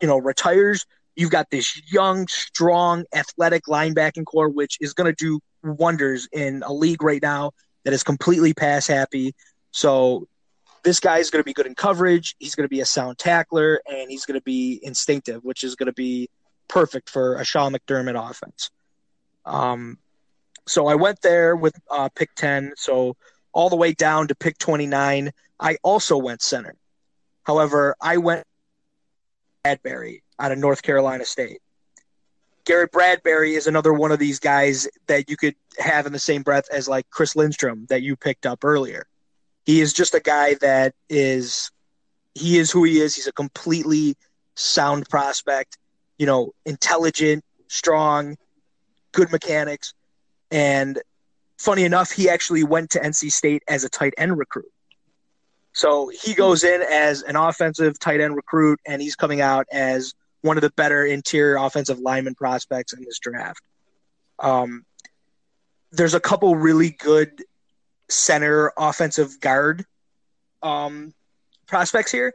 you 0.00 0.06
know, 0.06 0.18
retires, 0.18 0.86
you've 1.16 1.30
got 1.30 1.50
this 1.50 1.80
young, 1.90 2.28
strong, 2.28 3.04
athletic 3.14 3.64
linebacking 3.64 4.24
corps, 4.24 4.48
which 4.48 4.76
is 4.80 4.92
going 4.92 5.12
to 5.12 5.16
do 5.16 5.40
wonders 5.64 6.28
in 6.32 6.62
a 6.64 6.72
league 6.72 7.02
right 7.02 7.22
now 7.22 7.52
that 7.84 7.92
is 7.92 8.02
completely 8.02 8.52
pass 8.54 8.86
happy. 8.86 9.34
So 9.72 10.28
this 10.84 11.00
guy 11.00 11.18
is 11.18 11.30
going 11.30 11.40
to 11.40 11.44
be 11.44 11.52
good 11.52 11.66
in 11.66 11.74
coverage. 11.74 12.36
He's 12.38 12.54
going 12.54 12.64
to 12.64 12.68
be 12.68 12.80
a 12.80 12.84
sound 12.84 13.18
tackler, 13.18 13.80
and 13.90 14.10
he's 14.10 14.24
going 14.24 14.38
to 14.38 14.44
be 14.44 14.78
instinctive, 14.82 15.42
which 15.42 15.64
is 15.64 15.74
going 15.74 15.88
to 15.88 15.92
be 15.92 16.28
perfect 16.68 17.10
for 17.10 17.34
a 17.36 17.44
Sean 17.44 17.72
McDermott 17.72 18.30
offense. 18.30 18.70
Um, 19.44 19.98
so 20.66 20.86
I 20.86 20.94
went 20.94 21.22
there 21.22 21.56
with 21.56 21.74
uh, 21.90 22.08
pick 22.14 22.34
ten. 22.36 22.72
So 22.76 23.16
all 23.56 23.70
the 23.70 23.76
way 23.76 23.94
down 23.94 24.28
to 24.28 24.34
pick 24.34 24.58
29. 24.58 25.32
I 25.58 25.78
also 25.82 26.18
went 26.18 26.42
center. 26.42 26.76
However, 27.42 27.96
I 27.98 28.18
went 28.18 28.44
Bradbury 29.64 30.22
out 30.38 30.52
of 30.52 30.58
North 30.58 30.82
Carolina 30.82 31.24
State. 31.24 31.62
Garrett 32.66 32.92
Bradbury 32.92 33.54
is 33.54 33.66
another 33.66 33.94
one 33.94 34.12
of 34.12 34.18
these 34.18 34.38
guys 34.38 34.86
that 35.06 35.30
you 35.30 35.38
could 35.38 35.54
have 35.78 36.04
in 36.04 36.12
the 36.12 36.18
same 36.18 36.42
breath 36.42 36.66
as 36.70 36.86
like 36.86 37.08
Chris 37.08 37.34
Lindstrom 37.34 37.86
that 37.88 38.02
you 38.02 38.14
picked 38.14 38.44
up 38.44 38.62
earlier. 38.62 39.06
He 39.64 39.80
is 39.80 39.94
just 39.94 40.14
a 40.14 40.20
guy 40.20 40.54
that 40.60 40.94
is 41.08 41.70
he 42.34 42.58
is 42.58 42.70
who 42.70 42.84
he 42.84 43.00
is. 43.00 43.16
He's 43.16 43.26
a 43.26 43.32
completely 43.32 44.16
sound 44.54 45.08
prospect, 45.08 45.78
you 46.18 46.26
know, 46.26 46.52
intelligent, 46.66 47.42
strong, 47.68 48.36
good 49.12 49.32
mechanics, 49.32 49.94
and 50.50 51.00
funny 51.58 51.84
enough, 51.84 52.10
he 52.10 52.28
actually 52.28 52.64
went 52.64 52.90
to 52.90 53.00
NC 53.00 53.32
State 53.32 53.62
as 53.68 53.84
a 53.84 53.88
tight 53.88 54.14
end 54.16 54.38
recruit. 54.38 54.70
So 55.72 56.10
he 56.22 56.32
goes 56.34 56.64
in 56.64 56.82
as 56.82 57.22
an 57.22 57.36
offensive 57.36 57.98
tight 57.98 58.20
end 58.20 58.34
recruit, 58.34 58.80
and 58.86 59.02
he's 59.02 59.14
coming 59.14 59.40
out 59.40 59.66
as 59.70 60.14
one 60.40 60.56
of 60.56 60.62
the 60.62 60.70
better 60.70 61.04
interior 61.04 61.56
offensive 61.56 61.98
lineman 61.98 62.34
prospects 62.34 62.92
in 62.92 63.04
this 63.04 63.18
draft. 63.18 63.60
Um, 64.38 64.84
there's 65.92 66.14
a 66.14 66.20
couple 66.20 66.56
really 66.56 66.90
good 66.90 67.42
center 68.08 68.72
offensive 68.76 69.40
guard 69.40 69.84
um, 70.62 71.12
prospects 71.66 72.12
here. 72.12 72.32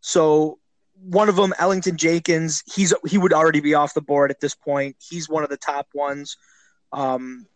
So 0.00 0.58
one 1.00 1.28
of 1.28 1.36
them, 1.36 1.52
Elgton 1.58 1.96
Jenkins, 1.96 2.62
he's 2.72 2.94
he 3.06 3.18
would 3.18 3.32
already 3.32 3.60
be 3.60 3.74
off 3.74 3.94
the 3.94 4.02
board 4.02 4.30
at 4.30 4.40
this 4.40 4.54
point. 4.54 4.96
He's 4.98 5.28
one 5.28 5.42
of 5.42 5.50
the 5.50 5.56
top 5.56 5.88
ones. 5.94 6.36
Um, 6.92 7.46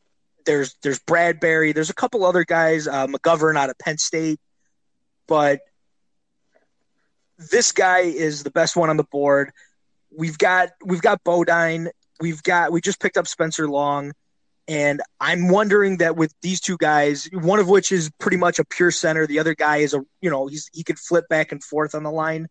there's 0.48 0.74
there's 0.82 0.98
Bradbury. 0.98 1.72
There's 1.72 1.90
a 1.90 1.94
couple 1.94 2.24
other 2.24 2.42
guys, 2.42 2.88
uh, 2.88 3.06
McGovern 3.06 3.56
out 3.56 3.68
of 3.68 3.78
Penn 3.78 3.98
State, 3.98 4.40
but 5.28 5.60
this 7.36 7.70
guy 7.70 8.00
is 8.00 8.42
the 8.42 8.50
best 8.50 8.74
one 8.74 8.88
on 8.88 8.96
the 8.96 9.04
board. 9.04 9.52
We've 10.10 10.38
got 10.38 10.70
we've 10.82 11.02
got 11.02 11.22
Bodine. 11.22 11.90
We've 12.18 12.42
got 12.42 12.72
we 12.72 12.80
just 12.80 12.98
picked 12.98 13.18
up 13.18 13.28
Spencer 13.28 13.68
Long, 13.68 14.12
And 14.66 15.02
I'm 15.20 15.48
wondering 15.48 15.98
that 15.98 16.16
with 16.16 16.34
these 16.40 16.60
two 16.60 16.78
guys, 16.78 17.28
one 17.30 17.60
of 17.60 17.68
which 17.68 17.92
is 17.92 18.10
pretty 18.18 18.38
much 18.38 18.58
a 18.58 18.64
pure 18.64 18.90
center, 18.90 19.26
the 19.26 19.40
other 19.40 19.54
guy 19.54 19.76
is 19.76 19.92
a 19.92 20.00
you 20.22 20.30
know 20.30 20.46
he's 20.46 20.70
he 20.72 20.82
could 20.82 20.98
flip 20.98 21.28
back 21.28 21.52
and 21.52 21.62
forth 21.62 21.94
on 21.94 22.04
the 22.04 22.10
line. 22.10 22.48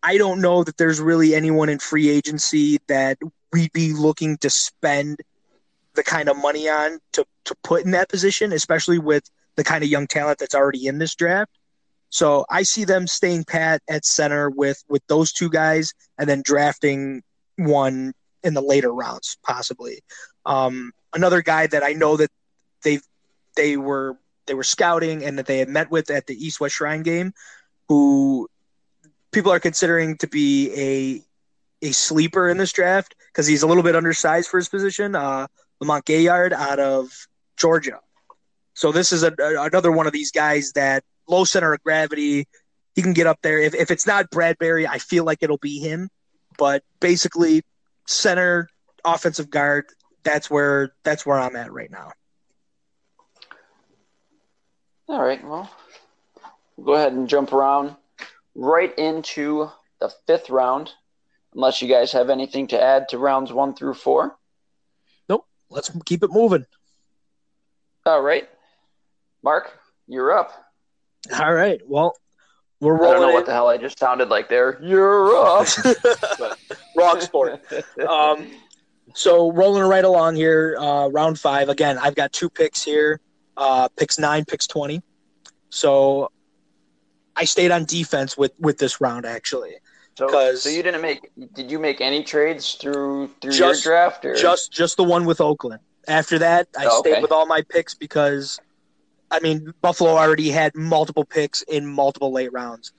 I 0.00 0.16
don't 0.16 0.40
know 0.40 0.62
that 0.62 0.76
there's 0.76 1.00
really 1.00 1.34
anyone 1.34 1.68
in 1.68 1.80
free 1.80 2.08
agency 2.08 2.78
that 2.86 3.18
we'd 3.52 3.72
be 3.72 3.94
looking 3.94 4.38
to 4.38 4.48
spend 4.48 5.18
the 6.00 6.04
kind 6.04 6.30
of 6.30 6.36
money 6.38 6.66
on 6.66 6.98
to 7.12 7.26
to 7.44 7.54
put 7.62 7.84
in 7.84 7.90
that 7.90 8.08
position, 8.08 8.54
especially 8.54 8.98
with 8.98 9.22
the 9.56 9.64
kind 9.64 9.84
of 9.84 9.90
young 9.90 10.06
talent 10.06 10.38
that's 10.38 10.54
already 10.54 10.86
in 10.86 10.96
this 10.96 11.14
draft. 11.14 11.52
So 12.08 12.46
I 12.48 12.62
see 12.62 12.84
them 12.84 13.06
staying 13.06 13.44
pat 13.44 13.82
at 13.86 14.06
center 14.06 14.48
with 14.48 14.82
with 14.88 15.02
those 15.08 15.30
two 15.30 15.50
guys, 15.50 15.92
and 16.16 16.26
then 16.26 16.40
drafting 16.42 17.22
one 17.56 18.14
in 18.42 18.54
the 18.54 18.62
later 18.62 18.90
rounds, 18.94 19.36
possibly. 19.42 20.00
Um, 20.46 20.92
another 21.12 21.42
guy 21.42 21.66
that 21.66 21.84
I 21.84 21.92
know 21.92 22.16
that 22.16 22.30
they 22.82 23.00
they 23.54 23.76
were 23.76 24.16
they 24.46 24.54
were 24.54 24.64
scouting 24.64 25.22
and 25.22 25.38
that 25.38 25.44
they 25.44 25.58
had 25.58 25.68
met 25.68 25.90
with 25.90 26.10
at 26.10 26.26
the 26.26 26.34
East 26.34 26.60
West 26.60 26.76
Shrine 26.76 27.02
game, 27.02 27.34
who 27.88 28.48
people 29.32 29.52
are 29.52 29.60
considering 29.60 30.16
to 30.16 30.26
be 30.26 30.72
a 31.82 31.86
a 31.88 31.92
sleeper 31.92 32.48
in 32.48 32.56
this 32.56 32.72
draft 32.72 33.14
because 33.26 33.46
he's 33.46 33.62
a 33.62 33.66
little 33.66 33.82
bit 33.82 33.94
undersized 33.94 34.48
for 34.48 34.56
his 34.56 34.70
position. 34.70 35.14
Uh, 35.14 35.46
Lamont 35.80 36.04
Gaillard 36.04 36.52
out 36.52 36.78
of 36.78 37.10
Georgia. 37.56 38.00
So 38.74 38.92
this 38.92 39.12
is 39.12 39.22
a, 39.22 39.32
a, 39.38 39.64
another 39.64 39.90
one 39.90 40.06
of 40.06 40.12
these 40.12 40.30
guys 40.30 40.72
that 40.72 41.04
low 41.28 41.44
center 41.44 41.72
of 41.72 41.82
gravity. 41.82 42.46
He 42.94 43.02
can 43.02 43.12
get 43.12 43.26
up 43.26 43.38
there. 43.42 43.58
If, 43.58 43.74
if 43.74 43.90
it's 43.90 44.06
not 44.06 44.30
Bradbury, 44.30 44.86
I 44.86 44.98
feel 44.98 45.24
like 45.24 45.38
it'll 45.42 45.58
be 45.58 45.78
him. 45.78 46.08
But 46.58 46.82
basically, 46.98 47.62
center, 48.06 48.68
offensive 49.04 49.50
guard. 49.50 49.86
That's 50.22 50.50
where 50.50 50.92
that's 51.02 51.24
where 51.24 51.38
I'm 51.38 51.56
at 51.56 51.72
right 51.72 51.90
now. 51.90 52.12
All 55.08 55.22
right. 55.22 55.42
We'll 55.42 55.68
go 56.84 56.94
ahead 56.94 57.12
and 57.12 57.28
jump 57.28 57.52
around 57.52 57.96
right 58.54 58.96
into 58.98 59.70
the 60.00 60.12
fifth 60.26 60.50
round. 60.50 60.90
Unless 61.54 61.82
you 61.82 61.88
guys 61.88 62.12
have 62.12 62.30
anything 62.30 62.68
to 62.68 62.80
add 62.80 63.08
to 63.08 63.18
rounds 63.18 63.52
one 63.52 63.74
through 63.74 63.94
four. 63.94 64.36
Let's 65.70 65.90
keep 66.04 66.22
it 66.22 66.30
moving. 66.30 66.66
All 68.04 68.20
right. 68.20 68.48
Mark, 69.42 69.78
you're 70.06 70.36
up. 70.36 70.52
All 71.32 71.52
right. 71.52 71.80
Well, 71.86 72.16
we're 72.80 72.94
rolling. 72.94 73.08
I 73.08 73.20
don't 73.20 73.28
know 73.28 73.34
what 73.34 73.46
the 73.46 73.52
hell 73.52 73.68
I 73.68 73.76
just 73.76 73.98
sounded 73.98 74.28
like 74.28 74.48
there. 74.48 74.78
You're 74.82 75.34
up. 75.36 75.66
Wrong 76.96 77.20
sport. 77.20 77.62
Um, 78.08 78.50
so 79.14 79.52
rolling 79.52 79.84
right 79.84 80.04
along 80.04 80.36
here, 80.36 80.76
uh, 80.78 81.08
round 81.08 81.38
five. 81.38 81.68
Again, 81.68 81.98
I've 81.98 82.14
got 82.14 82.32
two 82.32 82.48
picks 82.48 82.82
here. 82.82 83.20
Uh, 83.56 83.88
picks 83.96 84.18
nine, 84.18 84.44
picks 84.44 84.66
twenty. 84.66 85.02
So 85.68 86.32
I 87.36 87.44
stayed 87.44 87.70
on 87.70 87.84
defense 87.84 88.36
with 88.36 88.52
with 88.58 88.78
this 88.78 89.00
round 89.00 89.26
actually. 89.26 89.74
So, 90.18 90.54
so 90.54 90.68
you 90.68 90.82
didn't 90.82 91.00
make? 91.00 91.30
Did 91.54 91.70
you 91.70 91.78
make 91.78 92.00
any 92.00 92.22
trades 92.22 92.74
through 92.74 93.28
through 93.40 93.52
just, 93.52 93.84
your 93.84 93.94
draft? 93.94 94.24
Or? 94.24 94.34
Just 94.34 94.72
just 94.72 94.96
the 94.96 95.04
one 95.04 95.24
with 95.24 95.40
Oakland. 95.40 95.80
After 96.08 96.38
that, 96.40 96.68
I 96.78 96.86
oh, 96.90 97.00
stayed 97.00 97.22
with 97.22 97.32
all 97.32 97.46
my 97.46 97.62
picks 97.62 97.94
because 97.94 98.60
I 99.30 99.40
mean, 99.40 99.72
Buffalo 99.80 100.10
already 100.10 100.50
had 100.50 100.74
multiple 100.74 101.24
picks 101.24 101.62
in 101.62 101.86
multiple 101.86 102.32
late 102.32 102.52
rounds. 102.52 102.92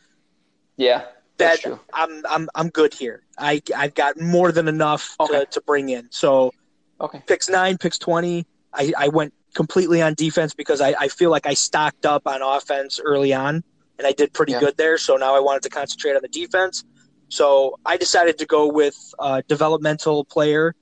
Yeah, 0.77 1.03
that 1.37 1.59
true. 1.59 1.79
I'm 1.93 2.23
I'm 2.27 2.49
I'm 2.55 2.69
good 2.69 2.93
here. 2.93 3.23
I 3.37 3.61
I've 3.75 3.93
got 3.93 4.19
more 4.19 4.51
than 4.51 4.67
enough 4.67 5.15
okay. 5.19 5.41
to, 5.41 5.45
to 5.45 5.61
bring 5.61 5.89
in. 5.89 6.07
So, 6.09 6.53
okay, 6.99 7.21
picks 7.27 7.49
nine, 7.49 7.77
picks 7.77 7.97
twenty. 7.97 8.47
I, 8.73 8.93
I 8.97 9.07
went 9.09 9.33
completely 9.53 10.01
on 10.01 10.13
defense 10.13 10.53
because 10.53 10.79
I, 10.79 10.95
I 10.97 11.07
feel 11.09 11.29
like 11.29 11.45
I 11.45 11.53
stocked 11.53 12.05
up 12.05 12.25
on 12.25 12.41
offense 12.41 13.01
early 13.03 13.33
on 13.33 13.63
and 13.97 14.07
I 14.07 14.13
did 14.13 14.33
pretty 14.33 14.53
yeah. 14.53 14.61
good 14.61 14.77
there. 14.77 14.97
So 14.97 15.17
now 15.17 15.35
I 15.35 15.39
wanted 15.39 15.63
to 15.63 15.69
concentrate 15.69 16.15
on 16.15 16.21
the 16.21 16.29
defense. 16.29 16.83
So 17.31 17.79
I 17.85 17.95
decided 17.95 18.37
to 18.39 18.45
go 18.45 18.67
with 18.67 19.13
a 19.17 19.41
developmental 19.47 20.25
player 20.25 20.75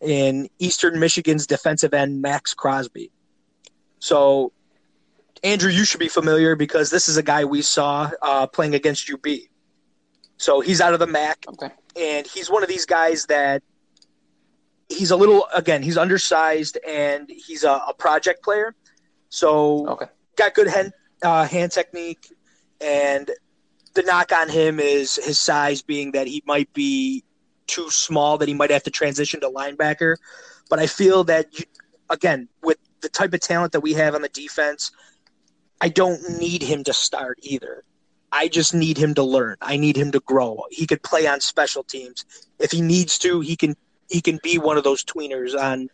in 0.00 0.48
Eastern 0.58 0.98
Michigan's 0.98 1.46
defensive 1.46 1.94
end, 1.94 2.20
Maxx 2.20 2.54
Crosby. 2.54 3.12
So 4.00 4.52
Andrew, 5.44 5.70
you 5.70 5.84
should 5.84 6.00
be 6.00 6.08
familiar 6.08 6.56
because 6.56 6.90
this 6.90 7.08
is 7.08 7.18
a 7.18 7.22
guy 7.22 7.44
we 7.44 7.62
saw 7.62 8.10
uh, 8.20 8.48
playing 8.48 8.74
against 8.74 9.08
UB. 9.08 9.26
So 10.38 10.60
he's 10.60 10.80
out 10.80 10.92
of 10.92 10.98
the 10.98 11.06
MAC, 11.06 11.44
okay. 11.48 11.70
and 11.94 12.26
he's 12.26 12.50
one 12.50 12.64
of 12.64 12.68
these 12.68 12.84
guys 12.84 13.26
that 13.26 13.62
he's 14.88 15.12
a 15.12 15.16
little 15.16 15.46
again 15.54 15.82
he's 15.84 15.96
undersized 15.96 16.78
and 16.86 17.30
he's 17.30 17.62
a, 17.62 17.80
a 17.88 17.94
project 17.96 18.42
player. 18.42 18.74
So 19.28 19.88
okay. 19.88 20.06
got 20.34 20.54
good 20.54 20.66
hand 20.66 20.92
uh, 21.22 21.46
hand 21.46 21.70
technique, 21.70 22.26
and 22.80 23.30
the 23.94 24.02
knock 24.02 24.32
on 24.32 24.48
him 24.48 24.80
is 24.80 25.16
his 25.16 25.38
size 25.38 25.82
being 25.82 26.12
that 26.12 26.26
he 26.26 26.42
might 26.46 26.72
be 26.72 27.24
too 27.66 27.90
small 27.90 28.38
that 28.38 28.48
he 28.48 28.54
might 28.54 28.70
have 28.70 28.82
to 28.84 28.90
transition 28.90 29.40
to 29.40 29.50
linebacker. 29.50 30.16
But 30.70 30.78
I 30.78 30.86
feel 30.86 31.24
that 31.24 31.46
again 32.10 32.48
with 32.62 32.78
the 33.00 33.08
type 33.08 33.34
of 33.34 33.40
talent 33.40 33.72
that 33.72 33.80
we 33.80 33.94
have 33.94 34.14
on 34.14 34.22
the 34.22 34.28
defense 34.28 34.92
I 35.82 35.88
don't 35.88 36.38
need 36.38 36.62
him 36.62 36.84
to 36.84 36.92
start 36.92 37.40
either. 37.42 37.82
I 38.30 38.46
just 38.46 38.72
need 38.72 38.96
him 38.96 39.14
to 39.14 39.24
learn. 39.24 39.56
I 39.60 39.76
need 39.76 39.96
him 39.96 40.12
to 40.12 40.20
grow. 40.20 40.64
He 40.70 40.86
could 40.86 41.02
play 41.02 41.26
on 41.26 41.40
special 41.40 41.82
teams 41.82 42.24
if 42.60 42.70
he 42.70 42.80
needs 42.80 43.18
to. 43.18 43.40
He 43.40 43.56
can 43.56 43.74
he 44.08 44.20
can 44.20 44.38
be 44.44 44.58
one 44.58 44.78
of 44.78 44.84
those 44.84 45.04
tweeners 45.04 45.58
on 45.58 45.88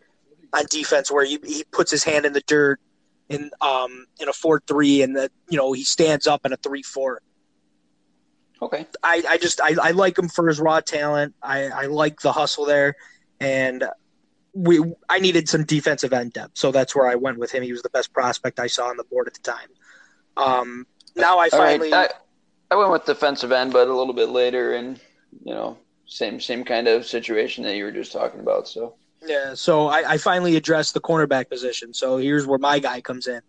on 0.53 0.65
defense 0.71 1.11
where 1.11 1.25
he, 1.25 1.39
he 1.43 1.65
puts 1.73 1.91
his 1.91 2.05
hand 2.05 2.27
in 2.27 2.35
the 2.35 2.43
dirt 2.43 2.79
in 3.31 3.51
um 3.63 4.05
in 4.21 4.29
a 4.29 4.33
four 4.35 4.61
three 4.69 5.01
and 5.01 5.17
that 5.17 5.33
you 5.49 5.57
know 5.57 5.73
he 5.73 5.85
stands 5.85 6.27
up 6.27 6.45
in 6.45 6.53
a 6.53 6.59
three 6.59 6.83
four. 6.83 7.23
Okay. 8.61 8.87
I, 9.03 9.23
I 9.29 9.39
just 9.39 9.61
I, 9.61 9.75
I 9.81 9.91
like 9.93 10.19
him 10.19 10.29
for 10.29 10.49
his 10.49 10.61
raw 10.61 10.81
talent. 10.81 11.35
I, 11.43 11.69
I 11.69 11.87
like 11.87 12.21
the 12.21 12.33
hustle 12.33 12.65
there 12.65 12.95
and 13.41 13.85
we 14.55 14.81
I 15.09 15.19
needed 15.19 15.49
some 15.49 15.65
defensive 15.65 16.13
end 16.13 16.33
depth, 16.33 16.59
so 16.59 16.73
that's 16.73 16.95
where 16.95 17.07
I 17.07 17.15
went 17.15 17.39
with 17.39 17.53
him. 17.53 17.63
He 17.63 17.73
was 17.73 17.83
the 17.83 17.91
best 17.91 18.13
prospect 18.13 18.59
I 18.59 18.67
saw 18.67 18.89
on 18.89 18.97
the 18.97 19.05
board 19.05 19.29
at 19.29 19.35
the 19.35 19.41
time. 19.41 19.69
Um, 20.37 20.87
now 21.17 21.39
I 21.39 21.49
finally 21.51 21.93
right. 21.93 22.11
I, 22.71 22.75
I, 22.75 22.77
went 22.77 22.91
with 22.91 23.05
defensive 23.05 23.53
end, 23.53 23.73
but 23.73 23.89
a 23.89 23.95
little 23.95 24.15
bit 24.15 24.31
later, 24.31 24.75
and 24.75 24.99
you 25.45 25.55
know, 25.55 25.79
same 26.07 26.41
same 26.41 26.65
kind 26.65 26.89
of 26.89 27.07
situation 27.07 27.65
that 27.65 27.77
you 27.77 27.85
were 27.85 27.93
just 27.93 28.13
talking 28.13 28.41
about. 28.41 28.67
So 28.67 28.95
yeah, 29.25 29.55
so 29.55 29.89
I, 29.89 30.13
I 30.13 30.19
finally 30.19 30.57
addressed 30.57 30.95
the 30.95 31.01
cornerback 31.01 31.49
position. 31.49 31.93
So 31.93 32.17
here's 32.17 32.47
where 32.47 32.59
my 32.59 32.79
guy 32.79 33.01
comes 33.01 33.27
in, 33.27 33.41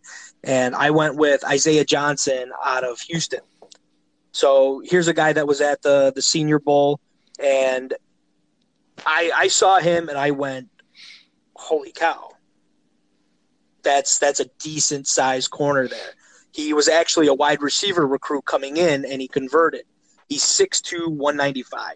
and 0.43 0.75
I 0.75 0.91
went 0.91 1.15
with 1.15 1.43
Isaiah 1.45 1.85
Johnson 1.85 2.51
out 2.63 2.83
of 2.83 2.99
Houston. 3.01 3.41
So 4.31 4.81
here's 4.85 5.07
a 5.07 5.13
guy 5.13 5.33
that 5.33 5.47
was 5.47 5.61
at 5.61 5.81
the 5.81 6.11
the 6.15 6.21
Senior 6.21 6.59
Bowl, 6.59 6.99
and 7.39 7.93
I 9.05 9.31
I 9.35 9.47
saw 9.47 9.79
him 9.79 10.09
and 10.09 10.17
I 10.17 10.31
went, 10.31 10.69
holy 11.55 11.91
cow, 11.91 12.31
that's 13.83 14.19
that's 14.19 14.39
a 14.39 14.45
decent 14.59 15.07
sized 15.07 15.49
corner 15.49 15.87
there. 15.87 16.13
He 16.51 16.73
was 16.73 16.87
actually 16.87 17.27
a 17.27 17.33
wide 17.33 17.61
receiver 17.61 18.07
recruit 18.07 18.45
coming 18.45 18.77
in, 18.77 19.05
and 19.05 19.21
he 19.21 19.27
converted. 19.27 19.83
He's 20.27 20.43
6'2", 20.43 21.07
195. 21.07 21.95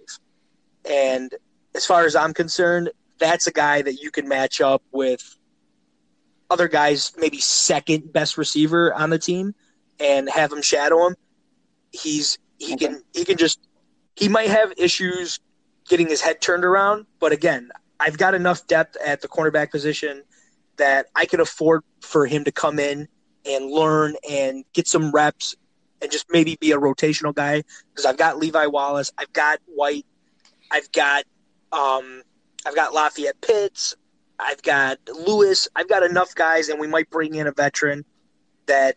And 0.89 1.33
as 1.75 1.85
far 1.85 2.05
as 2.05 2.15
I'm 2.15 2.33
concerned, 2.33 2.89
that's 3.19 3.47
a 3.47 3.51
guy 3.51 3.81
that 3.81 4.01
you 4.01 4.11
can 4.11 4.27
match 4.27 4.61
up 4.61 4.83
with 4.91 5.37
other 6.49 6.67
guys, 6.67 7.13
maybe 7.17 7.39
second 7.39 8.11
best 8.13 8.37
receiver 8.37 8.93
on 8.93 9.09
the 9.09 9.19
team, 9.19 9.55
and 9.99 10.29
have 10.29 10.51
him 10.51 10.61
shadow 10.61 11.07
him. 11.07 11.15
He's 11.93 12.37
he 12.59 12.73
okay. 12.73 12.87
can 12.87 13.03
he 13.13 13.23
can 13.23 13.37
just 13.37 13.59
he 14.15 14.27
might 14.27 14.49
have 14.49 14.73
issues 14.77 15.39
getting 15.87 16.07
his 16.07 16.21
head 16.21 16.41
turned 16.41 16.65
around, 16.65 17.05
but 17.19 17.31
again, 17.31 17.69
I've 17.99 18.17
got 18.17 18.33
enough 18.33 18.67
depth 18.67 18.97
at 19.05 19.21
the 19.21 19.27
cornerback 19.27 19.71
position 19.71 20.23
that 20.77 21.07
I 21.15 21.25
can 21.25 21.39
afford 21.39 21.83
for 22.01 22.25
him 22.25 22.43
to 22.45 22.51
come 22.51 22.79
in 22.79 23.07
and 23.45 23.71
learn 23.71 24.15
and 24.29 24.65
get 24.73 24.87
some 24.87 25.11
reps 25.11 25.55
and 26.01 26.11
just 26.11 26.25
maybe 26.29 26.57
be 26.59 26.71
a 26.71 26.77
rotational 26.77 27.33
guy 27.33 27.63
because 27.89 28.05
I've 28.05 28.17
got 28.17 28.37
Levi 28.37 28.65
Wallace, 28.67 29.11
I've 29.17 29.31
got 29.33 29.59
White, 29.67 30.05
I've 30.71 30.91
got 30.91 31.23
um, 31.71 32.23
I've 32.65 32.75
got 32.75 32.93
Lafayette 32.93 33.39
Pitts, 33.41 33.95
I've 34.39 34.61
got 34.61 34.97
Lewis, 35.27 35.67
I've 35.75 35.89
got 35.89 36.03
enough 36.03 36.35
guys, 36.35 36.69
and 36.69 36.79
we 36.79 36.87
might 36.87 37.09
bring 37.09 37.35
in 37.35 37.47
a 37.47 37.51
veteran 37.51 38.05
that 38.65 38.95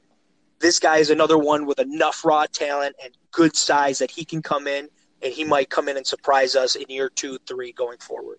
this 0.59 0.79
guy 0.79 0.99
is 0.99 1.11
another 1.11 1.39
one 1.39 1.67
with 1.67 1.79
enough 1.79 2.25
raw 2.25 2.47
talent 2.47 2.97
and 3.03 3.17
good 3.31 3.57
size 3.57 3.99
that 3.99 4.11
he 4.11 4.25
can 4.25 4.43
come 4.43 4.67
in 4.67 4.89
and 5.23 5.33
he 5.33 5.45
might 5.45 5.71
come 5.71 5.89
in 5.89 5.97
and 5.97 6.07
surprise 6.07 6.57
us 6.57 6.75
in 6.75 6.85
year 6.89 7.09
two, 7.09 7.39
three 7.47 7.73
going 7.73 7.99
forward. 7.99 8.39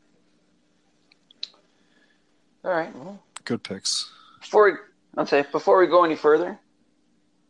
All 2.63 2.71
right. 2.71 2.95
Well, 2.95 3.23
good 3.45 3.63
picks. 3.63 4.11
Before 4.41 4.71
we, 4.71 4.77
I'll 5.17 5.25
say 5.25 5.45
before 5.51 5.79
we 5.79 5.87
go 5.87 6.03
any 6.03 6.15
further, 6.15 6.59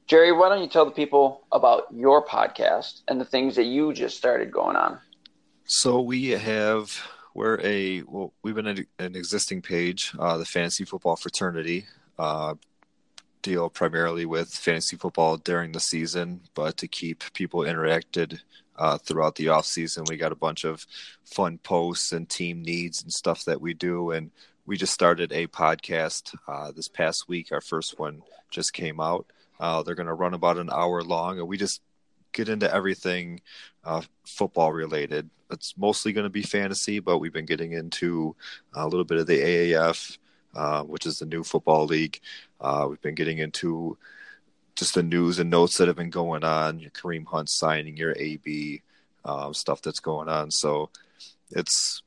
Jerry, 0.05 0.31
why 0.31 0.49
don't 0.49 0.61
you 0.61 0.69
tell 0.69 0.85
the 0.85 0.91
people 0.91 1.45
about 1.51 1.87
your 1.93 2.25
podcast 2.25 3.01
and 3.07 3.19
the 3.19 3.25
things 3.25 3.55
that 3.55 3.65
you 3.65 3.93
just 3.93 4.17
started 4.17 4.51
going 4.51 4.75
on? 4.75 4.99
So 5.65 5.99
we 5.99 6.29
have 6.29 6.97
We're 7.33 7.59
a 7.61 8.01
well, 8.01 8.33
we've 8.41 8.55
been 8.55 8.65
an, 8.65 8.87
an 8.97 9.15
existing 9.15 9.61
page, 9.61 10.11
uh, 10.17 10.37
the 10.37 10.45
Fantasy 10.45 10.85
Football 10.85 11.17
Fraternity. 11.17 11.85
Uh, 12.17 12.55
deal 13.47 13.69
primarily 13.69 14.25
with 14.25 14.53
fantasy 14.53 14.97
football 14.97 15.37
during 15.37 15.71
the 15.71 15.79
season, 15.79 16.41
but 16.53 16.75
to 16.75 16.85
keep 16.85 17.23
people 17.31 17.61
interacted 17.61 18.41
uh, 18.75 18.97
throughout 18.97 19.35
the 19.35 19.47
off 19.47 19.65
season, 19.65 20.03
we 20.09 20.17
got 20.17 20.33
a 20.33 20.35
bunch 20.35 20.65
of 20.65 20.85
fun 21.23 21.57
posts 21.59 22.11
and 22.11 22.27
team 22.27 22.61
needs 22.61 23.01
and 23.01 23.11
stuff 23.11 23.45
that 23.45 23.61
we 23.61 23.73
do. 23.73 24.11
And 24.11 24.31
we 24.65 24.75
just 24.75 24.93
started 24.93 25.31
a 25.31 25.47
podcast 25.47 26.35
uh, 26.45 26.73
this 26.73 26.89
past 26.89 27.29
week. 27.29 27.53
Our 27.53 27.61
first 27.61 27.97
one 27.97 28.21
just 28.49 28.73
came 28.73 28.99
out. 28.99 29.25
Uh, 29.61 29.81
they're 29.81 29.95
going 29.95 30.07
to 30.07 30.13
run 30.13 30.33
about 30.33 30.57
an 30.57 30.69
hour 30.69 31.01
long, 31.01 31.39
and 31.39 31.47
we 31.47 31.55
just 31.55 31.81
get 32.33 32.49
into 32.49 32.71
everything 32.71 33.39
uh, 33.85 34.01
football 34.25 34.73
related. 34.73 35.29
It's 35.49 35.73
mostly 35.77 36.11
going 36.11 36.25
to 36.25 36.29
be 36.29 36.43
fantasy, 36.43 36.99
but 36.99 37.19
we've 37.19 37.31
been 37.31 37.45
getting 37.45 37.71
into 37.71 38.35
a 38.73 38.85
little 38.85 39.05
bit 39.05 39.19
of 39.19 39.25
the 39.25 39.39
AAF, 39.39 40.17
uh, 40.57 40.81
which 40.83 41.05
is 41.05 41.19
the 41.19 41.25
new 41.25 41.43
football 41.43 41.85
league. 41.85 42.19
Uh, 42.59 42.87
we've 42.89 43.01
been 43.01 43.15
getting 43.15 43.37
into 43.37 43.97
just 44.75 44.95
the 44.95 45.03
news 45.03 45.39
and 45.39 45.49
notes 45.49 45.77
that 45.77 45.87
have 45.87 45.95
been 45.95 46.09
going 46.09 46.43
on, 46.43 46.79
your 46.79 46.91
Kareem 46.91 47.25
Hunt 47.25 47.49
signing, 47.49 47.95
your 47.95 48.15
AB 48.17 48.81
um, 49.23 49.53
stuff 49.53 49.81
that's 49.81 49.99
going 49.99 50.29
on. 50.29 50.49
So 50.51 50.89
it's 51.51 52.01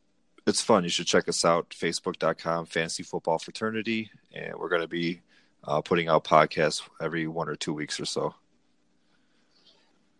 it's 0.46 0.60
fun. 0.60 0.82
You 0.82 0.90
should 0.90 1.06
check 1.06 1.28
us 1.28 1.44
out, 1.44 1.70
facebook.com, 1.70 2.66
Fantasy 2.66 3.02
Football 3.02 3.38
Fraternity. 3.38 4.10
And 4.34 4.54
we're 4.56 4.68
going 4.68 4.82
to 4.82 4.88
be 4.88 5.20
uh, 5.64 5.80
putting 5.80 6.08
out 6.08 6.24
podcasts 6.24 6.82
every 7.00 7.26
one 7.28 7.48
or 7.48 7.54
two 7.54 7.74
weeks 7.74 8.00
or 8.00 8.04
so. 8.04 8.34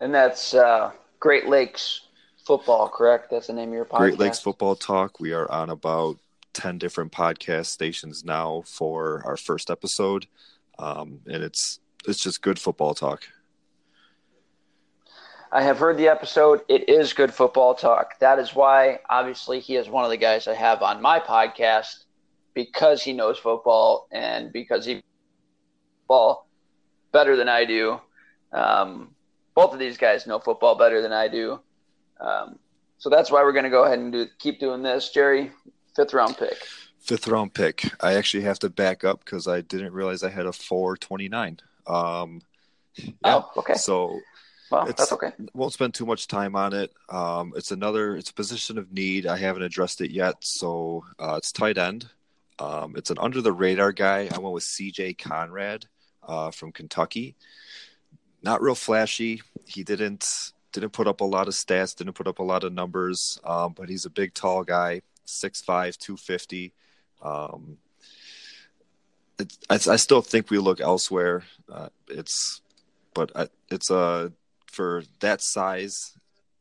And 0.01 0.15
that's 0.15 0.55
uh, 0.55 0.93
Great 1.19 1.49
Lakes 1.49 2.03
Football, 2.47 2.89
correct? 2.89 3.31
That's 3.31 3.49
the 3.49 3.55
name 3.55 3.71
of 3.71 3.75
your 3.75 3.85
podcast. 3.85 3.99
Great 3.99 4.19
Lakes 4.19 4.41
Football 4.41 4.77
Talk. 4.77 5.21
We 5.21 5.33
are 5.33 5.51
on 5.51 5.71
about 5.71 6.19
10 6.53 6.79
different 6.79 7.13
podcast 7.13 7.67
stations 7.67 8.25
now 8.25 8.63
for 8.67 9.23
our 9.25 9.37
first 9.37 9.71
episode. 9.71 10.27
Um, 10.79 11.21
and 11.27 11.43
it's 11.43 11.81
it's 12.07 12.23
just 12.23 12.43
good 12.43 12.59
football 12.59 12.95
talk. 12.95 13.25
I 15.53 15.63
have 15.63 15.79
heard 15.79 15.97
the 15.97 16.09
episode. 16.09 16.61
It 16.69 16.89
is 16.89 17.13
good 17.13 17.35
football 17.35 17.75
talk. 17.75 18.19
That 18.21 18.39
is 18.39 18.55
why, 18.55 19.01
obviously, 19.11 19.59
he 19.59 19.77
is 19.77 19.89
one 19.89 20.05
of 20.05 20.11
the 20.11 20.17
guys 20.17 20.47
I 20.47 20.55
have 20.55 20.81
on 20.81 21.03
my 21.03 21.19
podcast 21.19 22.05
because 22.55 23.03
he 23.03 23.13
knows 23.13 23.37
football 23.37 24.07
and 24.13 24.53
because 24.53 24.87
he 24.87 25.03
football 26.03 26.49
better 27.13 27.37
than 27.37 27.49
I 27.49 27.65
do. 27.65 28.01
Um, 28.53 29.15
both 29.55 29.73
of 29.73 29.81
these 29.81 29.99
guys 29.99 30.27
know 30.27 30.39
football 30.39 30.77
better 30.77 31.03
than 31.03 31.13
I 31.13 31.27
do. 31.27 31.61
Um, 32.21 32.59
so 32.99 33.11
that's 33.11 33.31
why 33.31 33.43
we're 33.43 33.53
going 33.53 33.65
to 33.65 33.71
go 33.71 33.85
ahead 33.85 33.99
and 33.99 34.13
do, 34.13 34.27
keep 34.39 34.61
doing 34.61 34.83
this. 34.83 35.11
Jerry, 35.11 35.51
fifth 36.01 36.15
round 36.15 36.37
pick. 36.37 36.57
Fifth 36.99 37.29
round 37.29 37.55
pick. 37.55 37.93
I 38.01 38.15
actually 38.15 38.45
have 38.45 38.59
to 38.61 38.71
back 38.71 39.05
up 39.05 39.25
because 39.25 39.47
I 39.47 39.61
didn't 39.61 39.93
realize 39.93 40.23
I 40.23 40.31
had 40.31 40.47
a 40.47 40.53
429. 40.53 41.61
Um, 41.87 42.43
yeah. 42.95 43.11
Oh, 43.25 43.51
okay. 43.59 43.75
So 43.75 44.21
well, 44.71 44.87
that's 44.87 45.13
okay. 45.13 45.33
Won't 45.55 45.73
spend 45.73 45.95
too 45.95 46.07
much 46.07 46.29
time 46.29 46.55
on 46.55 46.73
it. 46.73 46.93
Um, 47.09 47.53
it's 47.57 47.71
another. 47.71 48.17
It's 48.17 48.31
a 48.31 48.35
position 48.35 48.79
of 48.79 48.93
need. 48.93 49.27
I 49.27 49.37
haven't 49.37 49.63
addressed 49.63 50.01
it 50.01 50.11
yet. 50.11 50.37
So 50.41 51.05
uh, 51.19 51.35
it's 51.39 51.53
tight 51.53 51.79
end. 51.79 52.09
Um, 52.59 52.95
it's 52.97 53.11
an 53.11 53.19
under 53.19 53.41
the 53.41 53.53
radar 53.53 53.93
guy. 53.93 54.29
I 54.33 54.39
went 54.39 54.55
with 54.55 54.63
C.J. 54.63 55.15
Conrad 55.15 55.87
uh, 56.27 56.51
from 56.51 56.73
Kentucky. 56.73 57.35
Not 58.43 58.63
real 58.63 58.75
flashy. 58.75 59.43
He 59.67 59.83
didn't 59.83 60.53
didn't 60.73 60.91
put 60.91 61.09
up 61.09 61.21
a 61.21 61.25
lot 61.25 61.49
of 61.49 61.55
stats. 61.55 61.97
Didn't 61.97 62.15
put 62.15 62.29
up 62.29 62.39
a 62.39 62.45
lot 62.45 62.65
of 62.65 62.73
numbers. 62.73 63.41
Um, 63.45 63.73
but 63.73 63.89
he's 63.89 64.05
a 64.05 64.11
big, 64.11 64.35
tall 64.35 64.63
guy. 64.63 65.03
6'5", 65.31 65.97
250. 65.97 66.73
Um, 67.23 67.79
I, 69.39 69.75
I, 69.75 69.97
still 69.97 70.23
think 70.23 70.51
we 70.51 70.59
look 70.59 70.81
elsewhere. 70.81 71.45
Uh, 71.71 71.89
it's, 72.09 72.61
but 73.15 73.31
I, 73.35 73.49
it's 73.71 73.91
a 73.91 73.97
uh, 73.97 74.29
for 74.71 75.03
that 75.21 75.43
size, 75.43 76.17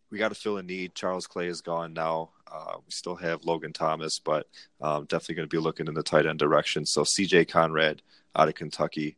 we 0.09 0.17
got 0.17 0.29
to 0.29 0.35
fill 0.35 0.57
a 0.57 0.63
need. 0.63 0.95
Charles 0.95 1.27
Clay 1.27 1.47
is 1.47 1.61
gone 1.61 1.93
now. 1.93 2.31
Uh, 2.51 2.77
we 2.77 2.91
still 2.91 3.15
have 3.15 3.45
Logan 3.45 3.73
Thomas, 3.73 4.19
but 4.19 4.47
um, 4.81 5.05
definitely 5.05 5.35
going 5.35 5.47
to 5.47 5.55
be 5.55 5.61
looking 5.61 5.87
in 5.87 5.93
the 5.93 6.03
tight 6.03 6.25
end 6.25 6.39
direction. 6.39 6.85
So 6.85 7.03
C.J. 7.03 7.45
Conrad 7.45 8.01
out 8.35 8.47
of 8.47 8.55
Kentucky 8.55 9.17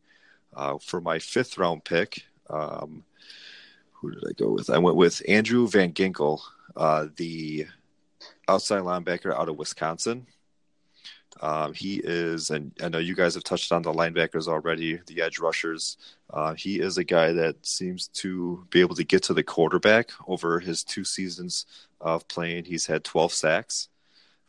uh, 0.53 0.77
for 0.79 0.99
my 0.99 1.19
fifth 1.19 1.57
round 1.57 1.85
pick. 1.85 2.25
Um, 2.49 3.03
who 3.93 4.11
did 4.11 4.23
I 4.27 4.33
go 4.33 4.51
with? 4.51 4.69
I 4.69 4.79
went 4.79 4.97
with 4.97 5.21
Andrew 5.27 5.67
Van 5.67 5.93
Ginkel, 5.93 6.41
uh, 6.75 7.07
the 7.15 7.67
outside 8.51 8.81
linebacker 8.81 9.33
out 9.33 9.49
of 9.49 9.57
Wisconsin. 9.57 10.27
Um, 11.39 11.73
he 11.73 12.01
is, 12.03 12.49
and 12.49 12.73
I 12.83 12.89
know 12.89 12.97
you 12.97 13.15
guys 13.15 13.35
have 13.35 13.45
touched 13.45 13.71
on 13.71 13.81
the 13.81 13.93
linebackers 13.93 14.47
already, 14.47 14.99
the 15.07 15.21
edge 15.21 15.39
rushers. 15.39 15.97
Uh, 16.29 16.53
he 16.53 16.79
is 16.79 16.97
a 16.97 17.03
guy 17.03 17.31
that 17.31 17.65
seems 17.65 18.09
to 18.09 18.65
be 18.69 18.81
able 18.81 18.95
to 18.95 19.05
get 19.05 19.23
to 19.23 19.33
the 19.33 19.43
quarterback 19.43 20.11
over 20.27 20.59
his 20.59 20.83
two 20.83 21.05
seasons 21.05 21.65
of 22.01 22.27
playing. 22.27 22.65
He's 22.65 22.85
had 22.85 23.03
12 23.05 23.33
sacks. 23.33 23.87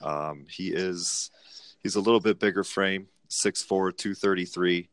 Um, 0.01 0.47
he 0.51 0.73
is, 0.73 1.31
he's 1.83 1.95
a 1.95 2.01
little 2.01 2.21
bit 2.21 2.41
bigger 2.41 2.65
frame, 2.65 3.07
6'4, 3.31 3.97
233. 3.97 4.89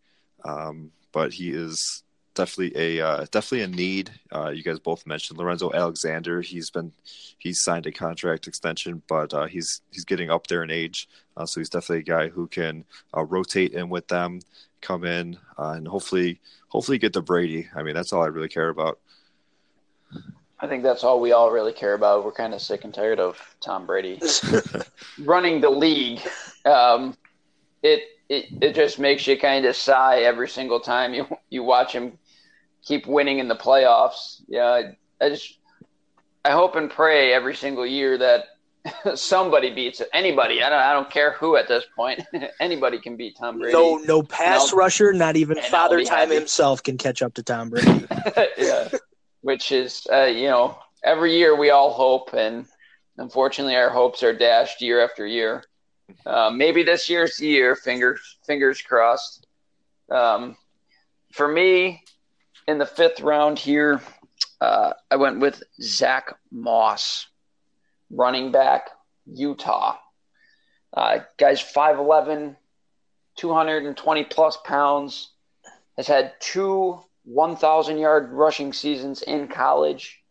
Um, 0.46 0.92
but 1.12 1.34
he 1.34 1.50
is 1.50 2.04
definitely 2.40 3.00
a 3.00 3.06
uh, 3.06 3.26
definitely 3.32 3.62
a 3.62 3.68
need. 3.68 4.12
Uh, 4.32 4.50
you 4.50 4.64
guys 4.64 4.80
both 4.80 5.06
mentioned 5.06 5.38
Lorenzo 5.38 5.72
Alexander. 5.74 6.42
He's 6.42 6.70
been 6.70 6.94
he's 7.38 7.62
signed 7.62 7.86
a 7.86 7.92
contract 7.92 8.48
extension, 8.48 9.02
but 9.08 9.34
uh, 9.34 9.46
he's 9.46 9.82
he's 9.92 10.06
getting 10.06 10.30
up 10.30 10.48
there 10.48 10.64
in 10.64 10.72
age, 10.72 11.10
uh, 11.36 11.46
so 11.46 11.60
he's 11.60 11.70
definitely 11.70 12.00
a 12.00 12.16
guy 12.16 12.30
who 12.30 12.48
can 12.48 12.86
uh, 13.16 13.24
rotate 13.24 13.74
in 13.74 13.90
with 13.90 14.08
them, 14.08 14.40
come 14.82 15.04
in, 15.04 15.38
uh, 15.58 15.74
and 15.76 15.88
hopefully 15.88 16.40
hopefully 16.70 16.98
get 16.98 17.12
to 17.14 17.22
Brady. 17.22 17.68
I 17.76 17.84
mean, 17.84 17.94
that's 17.94 18.14
all 18.14 18.24
I 18.24 18.28
really 18.28 18.50
care 18.50 18.70
about. 18.70 19.00
I 20.62 20.68
think 20.68 20.84
that's 20.84 21.04
all 21.04 21.20
we 21.20 21.34
all 21.34 21.52
really 21.52 21.74
care 21.74 21.94
about. 21.94 22.24
We're 22.24 22.32
kind 22.32 22.54
of 22.54 22.62
sick 22.62 22.86
and 22.86 22.94
tired 22.94 23.20
of 23.20 23.38
Tom 23.60 23.86
Brady 23.86 24.22
running 25.20 25.60
the 25.60 25.70
league. 25.70 26.22
Um, 26.64 27.18
it 27.84 28.04
it 28.30 28.46
it 28.62 28.76
just 28.76 28.98
makes 28.98 29.28
you 29.28 29.38
kind 29.38 29.66
of 29.66 29.76
sigh 29.76 30.20
every 30.20 30.48
single 30.48 30.80
time 30.80 31.14
you 31.14 31.28
you 31.50 31.64
watch 31.64 31.92
him 31.92 32.18
keep 32.90 33.06
winning 33.06 33.38
in 33.38 33.48
the 33.48 33.56
playoffs. 33.56 34.42
Yeah, 34.48 34.66
I, 34.66 34.98
I 35.22 35.30
just 35.30 35.60
I 36.44 36.52
hope 36.52 36.76
and 36.76 36.90
pray 36.90 37.32
every 37.34 37.56
single 37.56 37.86
year 37.86 38.18
that 38.18 38.46
somebody 39.16 39.72
beats 39.74 40.02
anybody. 40.12 40.64
I 40.64 40.70
don't 40.70 40.80
I 40.80 40.94
don't 40.94 41.10
care 41.10 41.34
who 41.34 41.56
at 41.56 41.68
this 41.68 41.86
point. 41.96 42.22
anybody 42.60 43.00
can 43.00 43.16
beat 43.16 43.38
Tom 43.38 43.60
Brady. 43.60 43.74
No 43.74 43.98
no 43.98 44.24
pass 44.24 44.74
rusher, 44.74 45.14
not 45.14 45.38
even 45.38 45.62
Father 45.62 46.04
Time 46.04 46.32
himself 46.32 46.82
can 46.82 46.98
catch 46.98 47.22
up 47.22 47.36
to 47.36 47.44
Tom 47.44 47.70
Brady. 47.70 48.08
yeah. 48.58 48.90
Which 49.42 49.72
is 49.72 50.08
uh, 50.12 50.24
you 50.26 50.48
know, 50.48 50.80
every 51.04 51.38
year 51.38 51.56
we 51.56 51.70
all 51.70 51.94
hope 51.94 52.34
and 52.34 52.66
unfortunately 53.18 53.76
our 53.76 53.90
hopes 53.90 54.24
are 54.24 54.34
dashed 54.34 54.82
year 54.82 55.04
after 55.04 55.28
year. 55.28 55.64
Uh, 56.26 56.50
maybe 56.50 56.82
this 56.82 57.08
year's 57.08 57.38
the 57.38 57.46
year, 57.46 57.76
fingers 57.76 58.40
fingers 58.48 58.82
crossed. 58.82 59.46
Um, 60.10 60.58
for 61.32 61.48
me, 61.48 62.02
in 62.70 62.78
the 62.78 62.86
fifth 62.86 63.20
round 63.22 63.58
here, 63.58 64.00
uh, 64.62 64.94
I 65.10 65.16
went 65.16 65.40
with 65.40 65.64
Zach 65.82 66.36
Moss, 66.52 67.26
running 68.12 68.52
back, 68.52 68.90
Utah. 69.26 69.98
Uh, 70.96 71.20
guy's 71.40 71.62
5'11, 71.62 72.56
220 73.38 74.24
plus 74.26 74.58
pounds, 74.64 75.32
has 75.98 76.06
had 76.06 76.34
two 76.40 77.00
1,000 77.24 77.98
yard 77.98 78.32
rushing 78.32 78.72
seasons 78.72 79.24
in 79.24 79.48
college, 79.48 80.22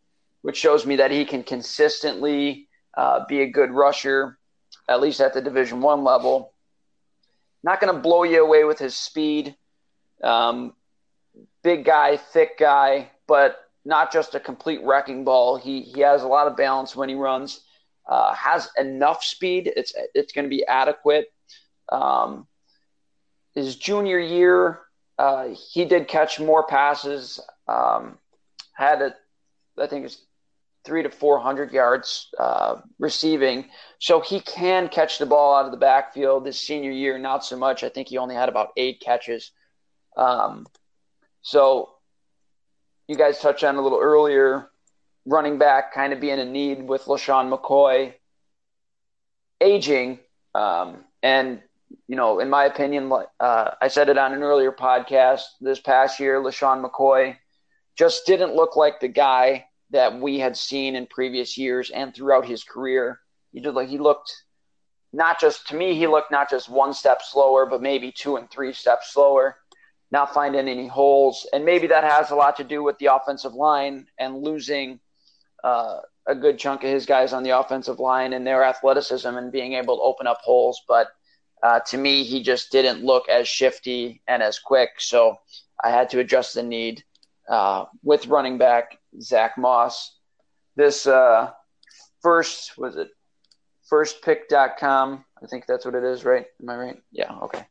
which 0.43 0.57
shows 0.57 0.87
me 0.87 0.97
that 0.97 1.11
he 1.11 1.25
can 1.25 1.43
consistently 1.43 2.69
uh, 2.97 3.25
be 3.29 3.43
a 3.43 3.51
good 3.51 3.73
rusher, 3.73 4.39
at 4.89 5.01
least 5.01 5.21
at 5.21 5.35
the 5.35 5.43
Division 5.43 5.81
One 5.81 6.05
level. 6.05 6.53
Not 7.65 7.81
going 7.81 7.93
to 7.93 8.01
blow 8.01 8.23
you 8.23 8.45
away 8.45 8.63
with 8.63 8.79
his 8.79 8.97
speed. 8.97 9.57
Um, 10.23 10.75
big 11.69 11.85
guy, 11.85 12.17
thick 12.17 12.59
guy, 12.59 13.11
but 13.27 13.59
not 13.85 14.11
just 14.11 14.35
a 14.35 14.41
complete 14.41 14.81
wrecking 14.83 15.23
ball. 15.25 15.57
He 15.57 15.83
he 15.83 16.01
has 16.01 16.23
a 16.23 16.29
lot 16.37 16.47
of 16.47 16.57
balance 16.57 16.97
when 16.97 17.11
he 17.11 17.15
runs. 17.15 17.61
Uh, 18.09 18.33
has 18.33 18.71
enough 18.79 19.23
speed. 19.23 19.71
It's 19.77 19.93
it's 20.15 20.33
going 20.33 20.47
to 20.47 20.57
be 20.59 20.65
adequate. 20.67 21.27
Um, 21.91 22.47
his 23.55 23.77
junior 23.77 24.19
year, 24.19 24.81
uh, 25.19 25.49
he 25.73 25.85
did 25.85 26.09
catch 26.09 26.41
more 26.41 26.65
passes. 26.67 27.39
Um, 27.67 28.19
had 28.73 29.03
a, 29.03 29.15
I 29.77 29.87
think 29.89 30.07
it's 30.07 30.19
three 30.85 31.03
to 31.03 31.11
four 31.11 31.39
hundred 31.39 31.71
yards 31.73 32.29
uh, 32.39 32.77
receiving. 32.99 33.67
So 33.99 34.21
he 34.21 34.41
can 34.41 34.89
catch 34.89 35.19
the 35.19 35.27
ball 35.27 35.55
out 35.57 35.67
of 35.67 35.73
the 35.73 35.85
backfield. 35.91 36.47
This 36.47 36.59
senior 36.59 36.93
year, 36.93 37.19
not 37.19 37.45
so 37.45 37.57
much. 37.59 37.85
I 37.85 37.91
think 37.91 38.09
he 38.09 38.17
only 38.17 38.37
had 38.37 38.49
about 38.49 38.69
eight 38.77 39.03
catches. 39.09 39.53
Um, 40.17 40.67
so 41.43 41.91
you 43.07 43.17
guys 43.17 43.39
touched 43.39 43.65
on 43.65 43.77
a 43.77 43.81
little 43.81 44.01
earlier, 44.01 44.71
running 45.27 45.59
back 45.59 45.95
kind 45.95 46.13
of 46.13 46.21
being 46.21 46.39
a 46.39 46.45
need 46.45 46.87
with 46.87 47.05
LeSean 47.05 47.51
McCoy. 47.55 48.15
aging, 49.61 50.19
um, 50.55 51.05
and 51.23 51.63
you 52.07 52.17
know, 52.17 52.39
in 52.41 52.51
my 52.51 52.65
opinion, 52.65 53.11
uh, 53.41 53.71
I 53.81 53.89
said 53.89 54.09
it 54.09 54.19
on 54.19 54.33
an 54.35 54.43
earlier 54.43 54.73
podcast 54.73 55.43
this 55.61 55.81
past 55.81 56.21
year. 56.21 56.41
LeSean 56.41 56.85
McCoy 56.85 57.37
just 57.97 58.27
didn't 58.27 58.55
look 58.55 58.77
like 58.77 59.01
the 59.01 59.09
guy 59.09 59.67
that 59.91 60.21
we 60.21 60.39
had 60.39 60.57
seen 60.57 60.95
in 60.95 61.07
previous 61.07 61.57
years 61.57 61.91
and 61.91 62.15
throughout 62.15 62.47
his 62.47 62.63
career. 62.63 63.21
He 63.53 63.61
did 63.61 63.75
like 63.75 63.89
he 63.89 63.99
looked 63.99 64.33
not 65.13 65.41
just 65.41 65.69
to 65.69 65.77
me, 65.77 65.95
he 65.95 66.07
looked 66.07 66.31
not 66.31 66.51
just 66.51 66.69
one 66.69 66.93
step 66.93 67.23
slower, 67.23 67.65
but 67.67 67.81
maybe 67.83 68.13
two 68.13 68.37
and 68.37 68.51
three 68.51 68.73
steps 68.73 69.13
slower, 69.13 69.57
not 70.11 70.33
finding 70.33 70.69
any 70.69 70.87
holes. 70.87 71.47
And 71.53 71.65
maybe 71.65 71.87
that 71.89 72.05
has 72.05 72.31
a 72.31 72.35
lot 72.35 72.57
to 72.57 72.65
do 72.65 72.83
with 72.83 72.99
the 72.99 73.07
offensive 73.07 73.55
line 73.55 74.07
and 74.19 74.43
losing 74.43 75.01
uh, 75.63 75.99
a 76.27 76.35
good 76.35 76.59
chunk 76.59 76.85
of 76.85 76.91
his 76.91 77.07
guys 77.07 77.33
on 77.33 77.43
the 77.43 77.59
offensive 77.59 77.99
line 77.99 78.33
and 78.33 78.47
their 78.47 78.65
athleticism 78.65 79.29
and 79.29 79.53
being 79.53 79.75
able 79.75 79.97
to 79.97 80.03
open 80.03 80.27
up 80.27 80.39
holes. 80.43 80.81
But 80.89 81.09
uh, 81.63 81.81
to 81.89 81.99
me, 81.99 82.23
he 82.23 82.43
just 82.43 82.71
didn't 82.71 83.05
look 83.05 83.29
as 83.29 83.49
shifty 83.49 84.23
and 84.29 84.43
as 84.43 84.59
quick. 84.59 84.91
So 84.99 85.39
I 85.83 85.91
had 85.91 86.11
to 86.11 86.21
adjust 86.21 86.55
the 86.55 86.63
need 86.63 87.05
uh, 87.49 87.87
with 88.03 88.27
running 88.27 88.59
back 88.59 88.99
Zach 89.21 89.59
Moss. 89.59 90.17
This 90.77 91.07
uh, 91.07 91.51
first, 92.23 92.79
was 92.79 92.97
it 92.97 93.11
firstpick.com. 93.91 95.25
I 95.43 95.47
think 95.47 95.67
that's 95.67 95.85
what 95.85 95.95
it 95.95 96.05
is, 96.05 96.25
right? 96.25 96.47
Am 96.63 96.69
I 96.69 96.77
right? 96.77 97.03
Yeah. 97.11 97.33
Okay. 97.43 97.65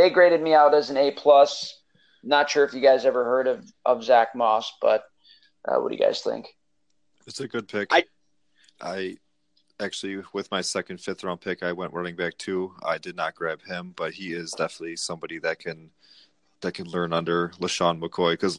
They 0.00 0.08
graded 0.08 0.40
me 0.40 0.54
out 0.54 0.72
as 0.72 0.88
an 0.88 0.96
A 0.96 1.10
plus. 1.10 1.78
Not 2.22 2.48
sure 2.48 2.64
if 2.64 2.72
you 2.72 2.80
guys 2.80 3.04
ever 3.04 3.22
heard 3.22 3.46
of 3.46 3.70
of 3.84 4.02
Zach 4.02 4.34
Moss, 4.34 4.72
but 4.80 5.04
uh, 5.68 5.76
what 5.76 5.90
do 5.90 5.94
you 5.94 6.02
guys 6.02 6.22
think? 6.22 6.46
It's 7.26 7.40
a 7.40 7.46
good 7.46 7.68
pick. 7.68 7.92
I, 7.92 8.04
I 8.80 9.18
actually, 9.78 10.22
with 10.32 10.50
my 10.50 10.62
second, 10.62 11.02
fifth 11.02 11.22
round 11.22 11.42
pick, 11.42 11.62
I 11.62 11.72
went 11.72 11.92
running 11.92 12.16
back 12.16 12.38
too. 12.38 12.72
I 12.82 12.96
did 12.96 13.14
not 13.14 13.34
grab 13.34 13.60
him, 13.60 13.92
but 13.94 14.14
he 14.14 14.32
is 14.32 14.52
definitely 14.52 14.96
somebody 14.96 15.38
that 15.40 15.58
can 15.58 15.90
that 16.62 16.72
can 16.72 16.88
learn 16.88 17.12
under 17.12 17.50
LeSean 17.60 18.00
McCoy 18.00 18.32
because 18.32 18.58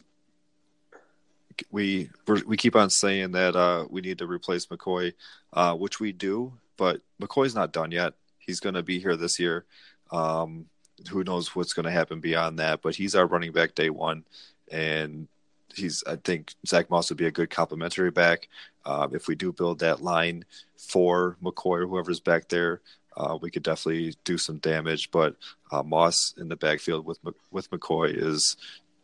we 1.71 2.11
we 2.45 2.55
keep 2.55 2.75
on 2.75 2.91
saying 2.91 3.31
that 3.31 3.55
uh, 3.55 3.87
we 3.89 4.01
need 4.01 4.19
to 4.19 4.27
replace 4.27 4.67
McCoy, 4.67 5.11
uh, 5.53 5.73
which 5.73 5.99
we 5.99 6.11
do, 6.11 6.53
but 6.77 7.01
McCoy's 7.19 7.55
not 7.55 7.73
done 7.73 7.89
yet. 7.89 8.13
He's 8.37 8.59
going 8.59 8.75
to 8.75 8.83
be 8.83 8.99
here 8.99 9.15
this 9.15 9.39
year. 9.39 9.65
Um, 10.11 10.67
who 11.09 11.23
knows 11.23 11.55
what's 11.55 11.73
going 11.73 11.85
to 11.85 11.91
happen 11.91 12.19
beyond 12.19 12.59
that? 12.59 12.81
But 12.81 12.95
he's 12.95 13.15
our 13.15 13.25
running 13.25 13.51
back 13.51 13.75
day 13.75 13.89
one, 13.89 14.23
and 14.71 15.27
he's. 15.75 16.03
I 16.07 16.15
think 16.17 16.53
Zach 16.65 16.89
Moss 16.89 17.09
would 17.09 17.17
be 17.17 17.27
a 17.27 17.31
good 17.31 17.49
complementary 17.49 18.11
back. 18.11 18.47
Uh, 18.85 19.07
if 19.11 19.27
we 19.27 19.35
do 19.35 19.51
build 19.51 19.79
that 19.79 20.01
line 20.01 20.45
for 20.77 21.37
McCoy 21.43 21.81
or 21.81 21.87
whoever's 21.87 22.19
back 22.19 22.49
there, 22.49 22.81
uh, 23.15 23.37
we 23.41 23.51
could 23.51 23.63
definitely 23.63 24.15
do 24.23 24.37
some 24.37 24.57
damage. 24.57 25.11
But 25.11 25.35
uh, 25.71 25.83
Moss 25.83 26.33
in 26.37 26.49
the 26.49 26.55
backfield 26.55 27.05
with 27.05 27.19
with 27.51 27.69
McCoy 27.69 28.15
is 28.15 28.57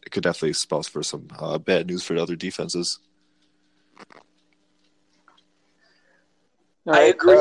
it 0.05 0.11
could 0.11 0.23
definitely 0.23 0.53
spell 0.53 0.83
for 0.83 1.03
some 1.03 1.27
uh, 1.37 1.57
bad 1.57 1.87
news 1.87 2.03
for 2.03 2.15
other 2.17 2.35
defenses. 2.35 2.99
I 6.87 7.01
agree. 7.01 7.37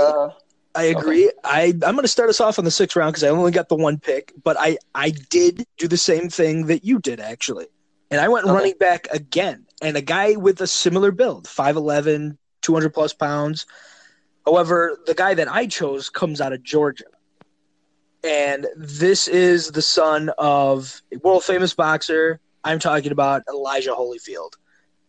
I 0.76 0.84
agree. 0.84 1.26
Okay. 1.26 1.36
I 1.44 1.64
I'm 1.66 1.94
going 1.94 2.02
to 2.02 2.08
start 2.08 2.28
us 2.28 2.40
off 2.40 2.58
on 2.58 2.64
the 2.64 2.70
sixth 2.70 2.96
round 2.96 3.12
because 3.12 3.24
I 3.24 3.28
only 3.28 3.52
got 3.52 3.68
the 3.68 3.76
one 3.76 3.98
pick, 3.98 4.32
but 4.42 4.56
I 4.58 4.78
I 4.94 5.10
did 5.10 5.66
do 5.78 5.88
the 5.88 5.96
same 5.96 6.28
thing 6.28 6.66
that 6.66 6.84
you 6.84 6.98
did 6.98 7.20
actually, 7.20 7.66
and 8.10 8.20
I 8.20 8.28
went 8.28 8.44
okay. 8.44 8.54
running 8.54 8.74
back 8.78 9.08
again, 9.12 9.66
and 9.80 9.96
a 9.96 10.02
guy 10.02 10.36
with 10.36 10.60
a 10.60 10.66
similar 10.66 11.10
build, 11.10 11.46
5'11", 11.46 12.36
200 12.62 12.90
plus 12.90 13.12
pounds. 13.14 13.66
However, 14.44 14.98
the 15.06 15.14
guy 15.14 15.34
that 15.34 15.50
I 15.50 15.66
chose 15.66 16.08
comes 16.08 16.40
out 16.40 16.52
of 16.52 16.62
Georgia. 16.62 17.04
And 18.22 18.66
this 18.76 19.28
is 19.28 19.70
the 19.70 19.82
son 19.82 20.30
of 20.38 21.00
a 21.12 21.18
world 21.18 21.44
famous 21.44 21.74
boxer, 21.74 22.40
I'm 22.66 22.80
talking 22.80 23.12
about 23.12 23.42
Elijah 23.48 23.92
Holyfield. 23.92 24.54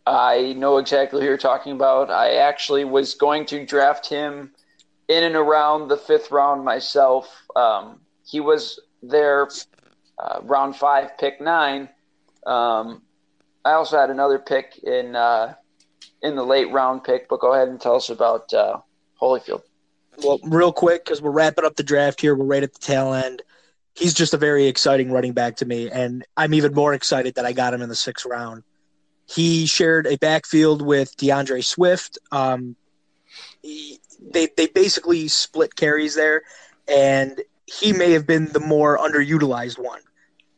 I 0.06 0.54
know 0.54 0.78
exactly 0.78 1.22
who 1.22 1.28
you're 1.28 1.38
talking 1.38 1.72
about. 1.72 2.12
I 2.12 2.36
actually 2.36 2.86
was 2.86 3.16
going 3.16 3.48
to 3.48 3.66
draft 3.66 4.08
him 4.08 4.52
in 5.08 5.24
and 5.24 5.36
around 5.36 5.88
the 5.88 5.98
fifth 5.98 6.32
round 6.32 6.66
myself. 6.66 7.44
Um, 7.56 8.02
he 8.26 8.40
was 8.40 8.80
there 9.02 9.48
uh, 10.20 10.40
round 10.44 10.76
five, 10.76 11.18
pick 11.18 11.40
nine. 11.40 11.90
Um, 12.46 13.02
I 13.64 13.74
also 13.74 13.98
had 14.00 14.10
another 14.10 14.40
pick 14.40 14.80
in 14.84 15.16
uh, 15.16 15.54
in 16.22 16.36
the 16.36 16.44
late 16.44 16.72
round 16.72 17.04
pick, 17.04 17.30
but 17.30 17.40
go 17.40 17.54
ahead 17.54 17.68
and 17.68 17.80
tell 17.80 17.96
us 17.96 18.10
about 18.10 18.54
uh, 18.54 18.80
Holyfield. 19.22 19.62
Well, 20.24 20.40
real 20.44 20.74
quick, 20.74 21.06
because 21.06 21.22
we're 21.22 21.32
wrapping 21.32 21.64
up 21.64 21.76
the 21.76 21.84
draft 21.84 22.22
here. 22.22 22.36
We're 22.36 22.46
right 22.46 22.64
at 22.64 22.74
the 22.74 22.80
tail 22.80 23.14
end 23.14 23.44
he's 23.98 24.14
just 24.14 24.34
a 24.34 24.38
very 24.38 24.68
exciting 24.68 25.12
running 25.12 25.34
back 25.34 25.58
to 25.58 25.66
me, 25.66 25.90
and 25.90 26.24
I'm 26.36 26.54
even 26.54 26.74
more 26.74 26.94
excited 26.94 27.36
that 27.36 27.46
I 27.46 27.54
got 27.54 27.74
him 27.74 27.82
in 27.82 27.90
the 27.90 27.96
sixth 27.96 28.26
round. 28.26 28.64
He 29.26 29.66
shared 29.66 30.08
a 30.08 30.18
backfield 30.18 30.82
with 30.82 31.16
D'Andre 31.18 31.62
Swift. 31.62 32.18
Um, 32.32 32.76
they 34.20 34.48
they 34.58 34.68
basically 34.68 35.28
split 35.28 35.76
carries 35.76 36.16
there, 36.16 36.44
and 36.88 37.42
he 37.66 37.94
may 37.94 38.12
have 38.12 38.26
been 38.26 38.46
the 38.46 38.60
more 38.60 38.98
underutilized 38.98 39.78
one, 39.78 40.02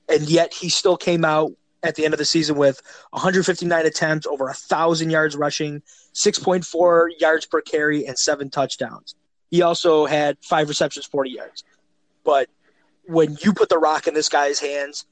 and 0.07 0.30
yet 0.30 0.53
he 0.53 0.70
still 0.70 0.97
came 0.97 1.26
out 1.26 1.51
at 1.84 1.95
the 1.95 2.05
end 2.05 2.14
of 2.14 2.18
the 2.18 2.26
season 2.26 2.57
with 2.57 2.82
159 3.12 3.86
attempts, 3.86 4.28
over 4.28 4.49
a 4.49 4.53
thousand 4.53 5.10
yards 5.10 5.36
rushing, 5.36 5.82
6.4 6.14 7.07
yards 7.20 7.45
per 7.45 7.62
carry, 7.62 8.05
and 8.05 8.18
seven 8.18 8.49
touchdowns. 8.49 9.16
He 9.49 9.62
also 9.62 10.05
had 10.05 10.38
five 10.41 10.68
receptions, 10.70 11.05
40 11.05 11.32
yards. 11.32 11.64
But 12.24 12.49
when 13.05 13.38
you 13.41 13.53
put 13.53 13.70
the 13.70 13.78
rock 13.78 14.07
in 14.07 14.14
this 14.14 14.30
guy's 14.30 14.60
hands, 14.60 15.05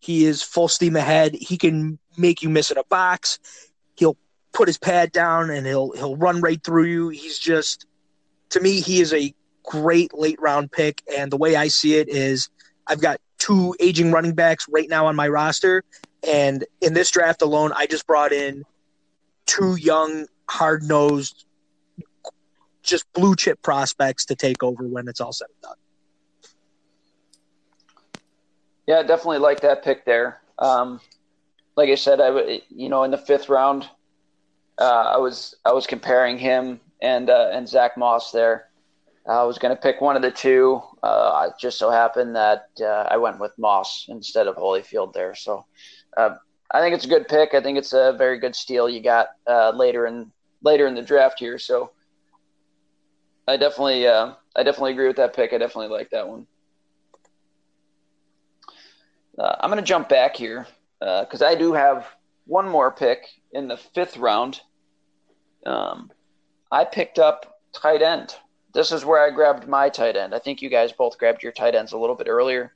he 0.00 0.24
is 0.24 0.42
full 0.42 0.68
steam 0.68 0.96
ahead. 0.96 1.34
He 1.34 1.56
can 1.56 1.98
make 2.16 2.42
you 2.42 2.48
miss 2.48 2.70
in 2.70 2.78
a 2.78 2.84
box. 2.84 3.38
He'll 3.96 4.16
put 4.58 4.68
his 4.68 4.76
pad 4.76 5.12
down 5.12 5.50
and 5.50 5.66
he'll 5.66 5.92
he'll 5.92 6.16
run 6.16 6.40
right 6.40 6.62
through 6.64 6.84
you. 6.84 7.08
He's 7.10 7.38
just 7.38 7.86
to 8.50 8.60
me 8.60 8.80
he 8.80 9.00
is 9.00 9.14
a 9.14 9.32
great 9.62 10.12
late 10.12 10.40
round 10.40 10.72
pick 10.72 11.00
and 11.16 11.30
the 11.30 11.36
way 11.36 11.54
I 11.54 11.68
see 11.68 11.94
it 11.94 12.08
is 12.08 12.50
I've 12.86 13.00
got 13.00 13.20
two 13.38 13.76
aging 13.78 14.10
running 14.10 14.34
backs 14.34 14.66
right 14.68 14.88
now 14.88 15.06
on 15.06 15.14
my 15.14 15.28
roster 15.28 15.84
and 16.26 16.64
in 16.80 16.92
this 16.92 17.10
draft 17.10 17.40
alone 17.40 17.70
I 17.76 17.86
just 17.86 18.04
brought 18.06 18.32
in 18.32 18.64
two 19.46 19.76
young 19.76 20.26
hard-nosed 20.50 21.44
just 22.82 23.04
blue 23.12 23.36
chip 23.36 23.62
prospects 23.62 24.24
to 24.24 24.34
take 24.34 24.64
over 24.64 24.82
when 24.88 25.06
it's 25.06 25.20
all 25.20 25.32
said 25.32 25.46
and 25.54 25.62
done. 25.62 25.76
Yeah, 28.86 29.02
definitely 29.02 29.38
like 29.38 29.60
that 29.60 29.84
pick 29.84 30.04
there. 30.04 30.40
Um, 30.58 31.00
like 31.76 31.90
I 31.90 31.94
said, 31.94 32.20
I 32.20 32.62
you 32.70 32.88
know 32.88 33.04
in 33.04 33.10
the 33.10 33.18
fifth 33.18 33.50
round, 33.50 33.86
I 34.84 35.16
was 35.18 35.56
I 35.64 35.72
was 35.72 35.86
comparing 35.86 36.38
him 36.38 36.80
and 37.02 37.30
uh, 37.30 37.50
and 37.52 37.68
Zach 37.68 37.96
Moss 37.96 38.30
there. 38.32 38.68
I 39.28 39.42
was 39.44 39.58
going 39.58 39.74
to 39.74 39.80
pick 39.80 40.00
one 40.00 40.16
of 40.16 40.22
the 40.22 40.30
two. 40.30 40.80
Uh, 41.02 41.48
it 41.48 41.60
just 41.60 41.78
so 41.78 41.90
happened 41.90 42.34
that 42.36 42.68
uh, 42.80 43.06
I 43.10 43.18
went 43.18 43.38
with 43.38 43.52
Moss 43.58 44.06
instead 44.08 44.46
of 44.46 44.56
Holyfield 44.56 45.12
there. 45.12 45.34
So 45.34 45.66
uh, 46.16 46.36
I 46.70 46.80
think 46.80 46.94
it's 46.94 47.04
a 47.04 47.08
good 47.08 47.28
pick. 47.28 47.52
I 47.52 47.60
think 47.60 47.76
it's 47.76 47.92
a 47.92 48.14
very 48.16 48.38
good 48.38 48.56
steal 48.56 48.88
you 48.88 49.02
got 49.02 49.28
uh, 49.46 49.72
later 49.74 50.06
in 50.06 50.32
later 50.62 50.86
in 50.86 50.94
the 50.94 51.02
draft 51.02 51.38
here. 51.38 51.58
So 51.58 51.90
I 53.46 53.56
definitely 53.56 54.08
I 54.08 54.34
definitely 54.56 54.92
agree 54.92 55.08
with 55.08 55.16
that 55.16 55.34
pick. 55.34 55.52
I 55.52 55.58
definitely 55.58 55.94
like 55.94 56.10
that 56.10 56.26
one. 56.26 56.46
Uh, 59.38 59.54
I'm 59.60 59.70
going 59.70 59.82
to 59.82 59.86
jump 59.86 60.08
back 60.08 60.34
here 60.36 60.66
because 60.98 61.42
uh, 61.42 61.46
I 61.46 61.54
do 61.54 61.72
have 61.72 62.06
one 62.46 62.68
more 62.68 62.90
pick 62.90 63.24
in 63.52 63.68
the 63.68 63.76
fifth 63.76 64.16
round. 64.16 64.60
Um, 65.66 66.10
I 66.70 66.84
picked 66.84 67.18
up 67.18 67.60
tight 67.72 68.02
end. 68.02 68.34
This 68.74 68.92
is 68.92 69.04
where 69.04 69.24
I 69.24 69.30
grabbed 69.30 69.66
my 69.66 69.88
tight 69.88 70.16
end. 70.16 70.34
I 70.34 70.38
think 70.38 70.62
you 70.62 70.68
guys 70.68 70.92
both 70.92 71.18
grabbed 71.18 71.42
your 71.42 71.52
tight 71.52 71.74
ends 71.74 71.92
a 71.92 71.98
little 71.98 72.16
bit 72.16 72.28
earlier. 72.28 72.74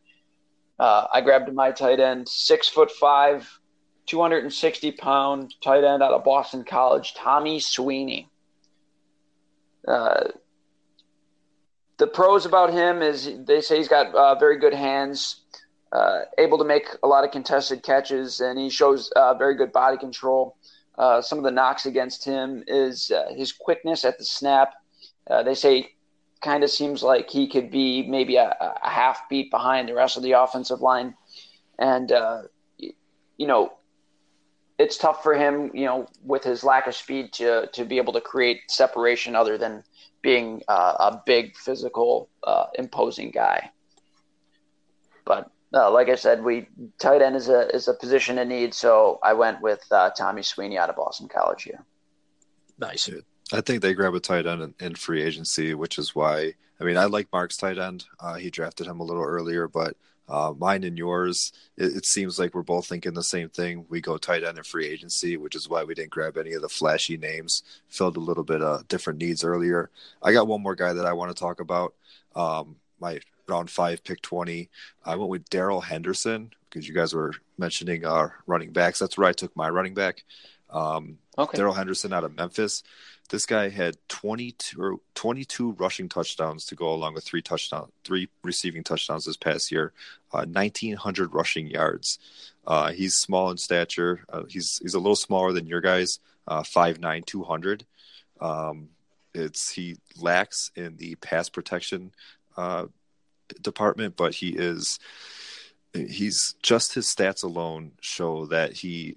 Uh, 0.79 1.07
I 1.13 1.21
grabbed 1.21 1.53
my 1.53 1.71
tight 1.71 2.01
end, 2.01 2.29
six 2.29 2.69
foot 2.69 2.91
five, 2.91 3.49
260 4.07 4.93
pound 4.93 5.55
tight 5.63 5.85
end 5.85 6.03
out 6.03 6.13
of 6.13 6.25
Boston 6.25 6.65
College, 6.65 7.15
Tommy 7.15 7.61
Sweeney. 7.61 8.29
Uh, 9.87 10.29
the 11.99 12.07
pros 12.07 12.47
about 12.47 12.73
him 12.73 13.03
is 13.03 13.31
they 13.45 13.61
say 13.61 13.77
he's 13.77 13.89
got 13.89 14.15
uh, 14.15 14.35
very 14.35 14.59
good 14.59 14.75
hands, 14.75 15.43
uh, 15.93 16.23
able 16.39 16.59
to 16.59 16.65
make 16.65 16.89
a 17.03 17.07
lot 17.07 17.25
of 17.25 17.31
contested 17.31 17.83
catches, 17.83 18.41
and 18.41 18.59
he 18.59 18.71
shows 18.71 19.11
uh, 19.15 19.35
very 19.35 19.55
good 19.55 19.73
body 19.73 19.99
control. 19.99 20.57
Uh, 20.99 21.23
some 21.23 21.39
of 21.39 21.45
the 21.45 21.51
knocks 21.51 21.87
against 21.87 22.25
him 22.25 22.63
is 22.67 23.11
uh, 23.11 23.33
his 23.35 23.53
quickness 23.53 24.05
at 24.05 24.19
the 24.19 24.25
snap. 24.25 24.75
Uh, 25.31 25.43
they 25.43 25.55
say 25.55 25.91
kind 26.43 26.65
of 26.65 26.71
seems 26.71 27.03
like 27.03 27.31
he 27.31 27.49
could 27.49 27.71
be 27.71 28.03
maybe 28.03 28.37
a, 28.37 28.55
a, 28.61 28.89
half 28.89 29.29
beat 29.29 29.51
behind 29.51 29.89
the 29.89 29.95
rest 29.95 30.17
of 30.17 30.23
the 30.23 30.33
offensive 30.33 30.81
line, 30.81 31.15
and 31.79 32.13
uh, 32.13 32.43
you 32.79 33.47
know, 33.47 33.73
it's 34.79 34.99
tough 34.99 35.23
for 35.23 35.35
him, 35.35 35.71
you 35.73 35.87
know, 35.87 36.07
with 36.25 36.43
his 36.43 36.65
lack 36.65 36.87
of 36.87 36.95
speed 36.95 37.33
to 37.35 37.69
to 37.73 37.85
be 37.85 37.97
able 37.97 38.13
to 38.13 38.21
create 38.21 38.61
separation 38.69 39.35
other 39.35 39.57
than 39.57 39.85
being 40.21 40.63
uh, 40.69 40.95
a 40.99 41.23
big 41.25 41.57
physical 41.57 42.29
uh, 42.45 42.67
imposing 42.75 43.31
guy. 43.31 43.71
But 45.25 45.51
uh, 45.75 45.91
like 45.91 46.09
I 46.09 46.15
said, 46.17 46.43
we 46.43 46.69
tight 46.99 47.23
end 47.23 47.37
is 47.37 47.49
a 47.49 47.69
is 47.75 47.89
a 47.89 47.95
position 47.95 48.39
in 48.39 48.49
need, 48.49 48.75
so 48.75 49.19
I 49.23 49.33
went 49.33 49.61
with 49.63 49.85
uh, 49.91 50.11
Tommy 50.11 50.43
Sweeney 50.43 50.79
out 50.79 50.91
of 50.91 50.97
Boston 50.97 51.29
College 51.29 51.63
here. 51.63 51.85
Nice. 52.79 53.09
I 53.53 53.61
think 53.61 53.83
they 53.83 53.95
grab 53.95 54.15
a 54.15 54.21
tight 54.21 54.47
end 54.47 54.63
in, 54.63 54.75
in, 54.81 54.95
free 54.95 55.23
agency, 55.23 55.75
which 55.75 55.99
is 55.99 56.15
why 56.15 56.55
I 56.81 56.85
mean 56.85 56.97
I 56.97 57.05
like 57.05 57.29
Mark's 57.33 57.57
tight 57.57 57.79
end. 57.79 58.05
Uh, 58.21 58.35
he 58.35 58.51
drafted 58.51 58.87
him 58.87 59.01
a 59.01 59.05
little 59.05 59.25
earlier, 59.25 59.69
but 59.69 59.97
uh, 60.29 60.55
mine 60.57 60.85
and 60.85 60.97
yours, 60.97 61.53
it, 61.77 61.97
it, 61.97 62.07
seems 62.07 62.39
like 62.39 62.55
we're 62.55 62.63
both 62.63 62.87
thinking 62.87 63.13
the 63.13 63.23
same 63.23 63.49
thing. 63.49 63.85
We 63.89 64.01
go 64.01 64.17
tight 64.17 64.45
end 64.45 64.57
in 64.57 64.65
free 64.65 64.87
agency, 64.87 65.37
which 65.37 65.55
is 65.55 65.69
why 65.69 65.85
we 65.85 65.95
didn't 65.95 66.11
grab 66.11 66.39
any 66.39 66.53
of 66.53 66.63
the 66.63 66.69
flashy 66.69 67.17
names. 67.17 67.63
Filled 67.89 68.17
a 68.17 68.21
little 68.21 68.45
bit 68.45 68.63
of 68.63 68.89
different 68.89 69.19
needs 69.19 69.45
earlier. 69.45 69.91
I 70.23 70.33
got 70.33 70.47
one 70.47 70.63
more 70.63 70.75
guy 70.75 70.93
that 70.93 71.07
I 71.07 71.13
want 71.13 71.35
to 71.35 71.41
talk 71.41 71.61
about. 71.61 71.95
Um, 72.35 72.77
my 73.03 73.21
round 73.49 73.69
five, 73.69 74.03
pick 74.03 74.23
20. 74.23 74.71
I 75.05 75.17
went 75.17 75.31
with 75.31 75.51
Darrell 75.51 75.83
Henderson 75.83 76.53
because 76.71 76.89
you 76.89 76.95
guys 76.95 77.15
were 77.15 77.35
mentioning 77.59 78.07
our 78.07 78.37
running 78.47 78.73
backs. 78.73 78.99
That's 78.99 79.19
where 79.19 79.29
I 79.29 79.33
took 79.33 79.55
my 79.55 79.69
running 79.69 79.93
back. 79.93 80.25
Um, 80.71 81.19
okay. 81.37 81.59
Darrell 81.59 81.75
Henderson 81.75 82.15
out 82.15 82.25
of 82.25 82.35
Memphis. 82.35 82.83
This 83.29 83.47
guy 83.47 83.69
had 83.69 83.97
22, 84.09 85.01
22 85.15 85.73
rushing 85.73 86.09
touchdowns 86.09 86.65
to 86.67 86.75
go 86.75 86.93
along 86.93 87.15
with 87.15 87.25
three 87.25 87.43
touchdown, 87.43 87.91
three 88.05 88.29
receiving 88.43 88.83
touchdowns 88.83 89.27
this 89.27 89.37
past 89.37 89.71
year. 89.71 89.93
Uh, 90.33 90.45
1,900 90.45 91.35
rushing 91.35 91.67
yards. 91.67 92.19
Uh, 92.67 92.91
he's 92.93 93.15
small 93.17 93.51
in 93.51 93.59
stature. 93.59 94.25
Uh, 94.29 94.45
he's 94.49 94.79
he's 94.83 94.95
a 94.95 94.99
little 94.99 95.17
smaller 95.17 95.53
than 95.53 95.67
your 95.67 95.81
guys. 95.81 96.21
Uh, 96.47 96.63
5'9", 96.63 97.25
200. 97.25 97.85
Um, 98.41 98.89
it's 99.35 99.71
he 99.71 99.97
lacks 100.21 100.71
in 100.77 100.97
the 100.97 101.15
pass 101.17 101.49
protection 101.49 102.13
uh, 102.57 102.87
department, 103.61 104.17
but 104.17 104.35
he 104.35 104.51
is 104.51 104.99
he's 105.93 106.55
just 106.63 106.95
his 106.95 107.07
stats 107.07 107.45
alone 107.45 107.93
show 108.01 108.47
that 108.47 108.73
he 108.73 109.17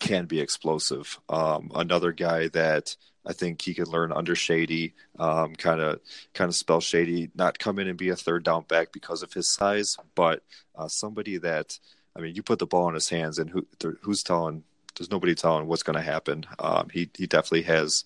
can 0.00 0.26
be 0.26 0.40
explosive. 0.40 1.20
Um, 1.28 1.70
another 1.74 2.12
guy 2.12 2.48
that 2.48 2.96
I 3.24 3.32
think 3.32 3.62
he 3.62 3.74
could 3.74 3.88
learn 3.88 4.10
under 4.10 4.34
Shady, 4.34 4.94
kind 5.18 5.56
of 5.80 6.00
kind 6.34 6.48
of 6.48 6.54
spell 6.54 6.80
Shady, 6.80 7.30
not 7.34 7.58
come 7.58 7.78
in 7.78 7.88
and 7.88 7.98
be 7.98 8.08
a 8.08 8.16
third 8.16 8.44
down 8.44 8.64
back 8.64 8.92
because 8.92 9.22
of 9.22 9.32
his 9.32 9.52
size, 9.52 9.96
but 10.14 10.42
uh, 10.74 10.88
somebody 10.88 11.38
that 11.38 11.78
I 12.16 12.20
mean, 12.20 12.34
you 12.34 12.42
put 12.42 12.58
the 12.58 12.66
ball 12.66 12.88
in 12.88 12.94
his 12.94 13.08
hands, 13.08 13.38
and 13.38 13.50
who 13.50 13.66
who's 14.02 14.22
telling? 14.22 14.64
There's 14.96 15.10
nobody 15.10 15.34
telling 15.34 15.66
what's 15.66 15.82
going 15.82 15.96
to 15.96 16.02
happen. 16.02 16.44
Um, 16.58 16.88
he 16.92 17.08
he 17.16 17.26
definitely 17.26 17.62
has 17.62 18.04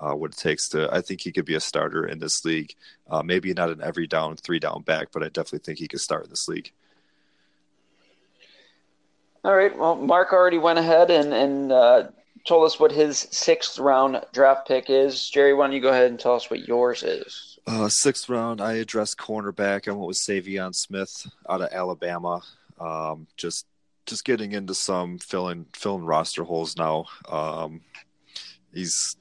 uh, 0.00 0.12
what 0.12 0.32
it 0.32 0.36
takes 0.36 0.68
to. 0.70 0.92
I 0.92 1.00
think 1.00 1.20
he 1.20 1.32
could 1.32 1.44
be 1.44 1.54
a 1.54 1.60
starter 1.60 2.06
in 2.06 2.18
this 2.18 2.44
league. 2.44 2.74
Uh, 3.10 3.22
maybe 3.22 3.52
not 3.52 3.70
an 3.70 3.80
every 3.82 4.06
down, 4.06 4.36
three 4.36 4.58
down 4.58 4.82
back, 4.82 5.08
but 5.12 5.22
I 5.22 5.28
definitely 5.28 5.60
think 5.60 5.78
he 5.78 5.88
could 5.88 6.00
start 6.00 6.24
in 6.24 6.30
this 6.30 6.48
league. 6.48 6.72
All 9.44 9.54
right. 9.54 9.76
Well, 9.76 9.96
Mark 9.96 10.32
already 10.32 10.58
went 10.58 10.78
ahead 10.78 11.10
and 11.10 11.32
and 11.32 11.72
uh, 11.72 12.08
told 12.46 12.66
us 12.66 12.80
what 12.80 12.92
his 12.92 13.18
sixth 13.30 13.78
round 13.78 14.22
draft 14.32 14.66
pick 14.66 14.90
is. 14.90 15.28
Jerry, 15.30 15.54
why 15.54 15.66
don't 15.66 15.76
you 15.76 15.80
go 15.80 15.90
ahead 15.90 16.10
and 16.10 16.18
tell 16.18 16.34
us 16.34 16.50
what 16.50 16.66
yours 16.66 17.02
is? 17.02 17.58
Uh, 17.66 17.88
sixth 17.88 18.28
round, 18.28 18.60
I 18.60 18.74
addressed 18.74 19.18
cornerback. 19.18 19.86
I 19.86 19.92
went 19.92 20.08
with 20.08 20.16
Saivion 20.16 20.74
Smith 20.74 21.26
out 21.48 21.60
of 21.60 21.68
Alabama. 21.72 22.42
Um, 22.80 23.26
just 23.36 23.66
just 24.06 24.24
getting 24.24 24.52
into 24.52 24.74
some 24.74 25.18
filling 25.18 25.66
filling 25.74 26.04
roster 26.04 26.42
holes 26.42 26.76
now. 26.76 27.04
Um, 27.28 27.82
he's 28.72 29.16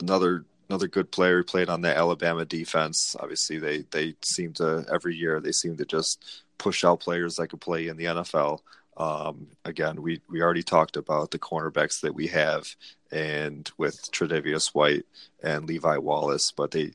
another 0.00 0.44
another 0.68 0.88
good 0.88 1.10
player. 1.10 1.42
Played 1.42 1.68
on 1.68 1.80
the 1.80 1.96
Alabama 1.96 2.44
defense. 2.44 3.16
Obviously, 3.20 3.58
they 3.58 3.84
they 3.90 4.14
seem 4.22 4.52
to 4.54 4.84
every 4.92 5.14
year 5.14 5.40
they 5.40 5.52
seem 5.52 5.76
to 5.76 5.84
just 5.84 6.44
push 6.58 6.84
out 6.84 7.00
players 7.00 7.36
that 7.36 7.48
could 7.48 7.60
play 7.60 7.88
in 7.88 7.96
the 7.96 8.04
NFL. 8.04 8.60
Um, 8.96 9.48
again, 9.64 10.00
we, 10.00 10.22
we 10.30 10.40
already 10.40 10.62
talked 10.62 10.96
about 10.96 11.30
the 11.30 11.38
cornerbacks 11.38 12.00
that 12.00 12.14
we 12.14 12.28
have, 12.28 12.74
and 13.10 13.70
with 13.76 14.10
Tre'Davious 14.10 14.68
White 14.74 15.04
and 15.42 15.66
Levi 15.66 15.98
Wallace, 15.98 16.50
but 16.50 16.70
they 16.70 16.92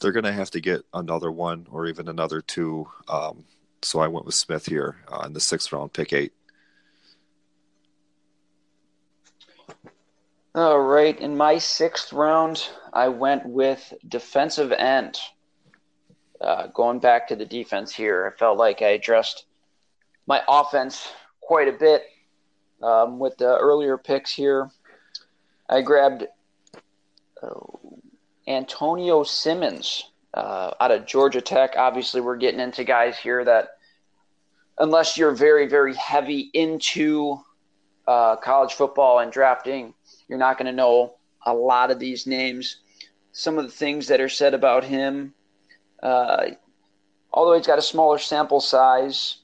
they're 0.00 0.12
going 0.12 0.24
to 0.24 0.32
have 0.32 0.50
to 0.52 0.60
get 0.60 0.82
another 0.94 1.32
one 1.32 1.66
or 1.70 1.86
even 1.86 2.08
another 2.08 2.40
two. 2.40 2.86
Um, 3.08 3.44
so 3.82 3.98
I 4.00 4.08
went 4.08 4.26
with 4.26 4.34
Smith 4.34 4.66
here 4.66 4.96
uh, 5.10 5.24
in 5.26 5.32
the 5.32 5.40
sixth 5.40 5.72
round, 5.72 5.92
pick 5.92 6.12
eight. 6.12 6.32
All 10.58 10.80
right, 10.80 11.16
in 11.20 11.36
my 11.36 11.58
sixth 11.58 12.12
round, 12.12 12.68
I 12.92 13.06
went 13.10 13.46
with 13.46 13.94
defensive 14.08 14.72
end. 14.72 15.16
Uh, 16.40 16.66
going 16.74 16.98
back 16.98 17.28
to 17.28 17.36
the 17.36 17.44
defense 17.44 17.94
here, 17.94 18.26
I 18.26 18.36
felt 18.36 18.58
like 18.58 18.82
I 18.82 18.88
addressed 18.88 19.44
my 20.26 20.42
offense 20.48 21.12
quite 21.40 21.68
a 21.68 21.78
bit 21.78 22.02
um, 22.82 23.20
with 23.20 23.36
the 23.36 23.56
earlier 23.56 23.96
picks 23.96 24.34
here. 24.34 24.68
I 25.68 25.80
grabbed 25.80 26.26
uh, 27.40 27.48
Antonio 28.48 29.22
Simmons 29.22 30.10
uh, 30.34 30.72
out 30.80 30.90
of 30.90 31.06
Georgia 31.06 31.40
Tech. 31.40 31.74
Obviously, 31.76 32.20
we're 32.20 32.36
getting 32.36 32.58
into 32.58 32.82
guys 32.82 33.16
here 33.16 33.44
that, 33.44 33.68
unless 34.80 35.16
you're 35.16 35.36
very, 35.36 35.68
very 35.68 35.94
heavy 35.94 36.50
into 36.52 37.38
uh, 38.08 38.34
college 38.34 38.72
football 38.72 39.20
and 39.20 39.30
drafting, 39.30 39.94
you're 40.28 40.38
not 40.38 40.58
going 40.58 40.66
to 40.66 40.72
know 40.72 41.14
a 41.46 41.54
lot 41.54 41.90
of 41.90 41.98
these 41.98 42.26
names. 42.26 42.76
Some 43.32 43.58
of 43.58 43.64
the 43.64 43.70
things 43.72 44.08
that 44.08 44.20
are 44.20 44.28
said 44.28 44.54
about 44.54 44.84
him, 44.84 45.34
uh, 46.02 46.48
although 47.32 47.56
he's 47.56 47.66
got 47.66 47.78
a 47.78 47.82
smaller 47.82 48.18
sample 48.18 48.60
size, 48.60 49.38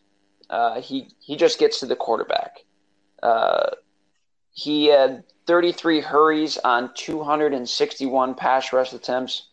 uh, 0.50 0.80
he 0.80 1.08
he 1.20 1.36
just 1.36 1.58
gets 1.58 1.80
to 1.80 1.86
the 1.86 1.96
quarterback. 1.96 2.58
Uh, 3.22 3.70
he 4.52 4.86
had 4.86 5.24
33 5.46 6.00
hurries 6.00 6.58
on 6.58 6.90
261 6.94 8.34
pass 8.34 8.72
rush 8.72 8.92
attempts, 8.92 9.48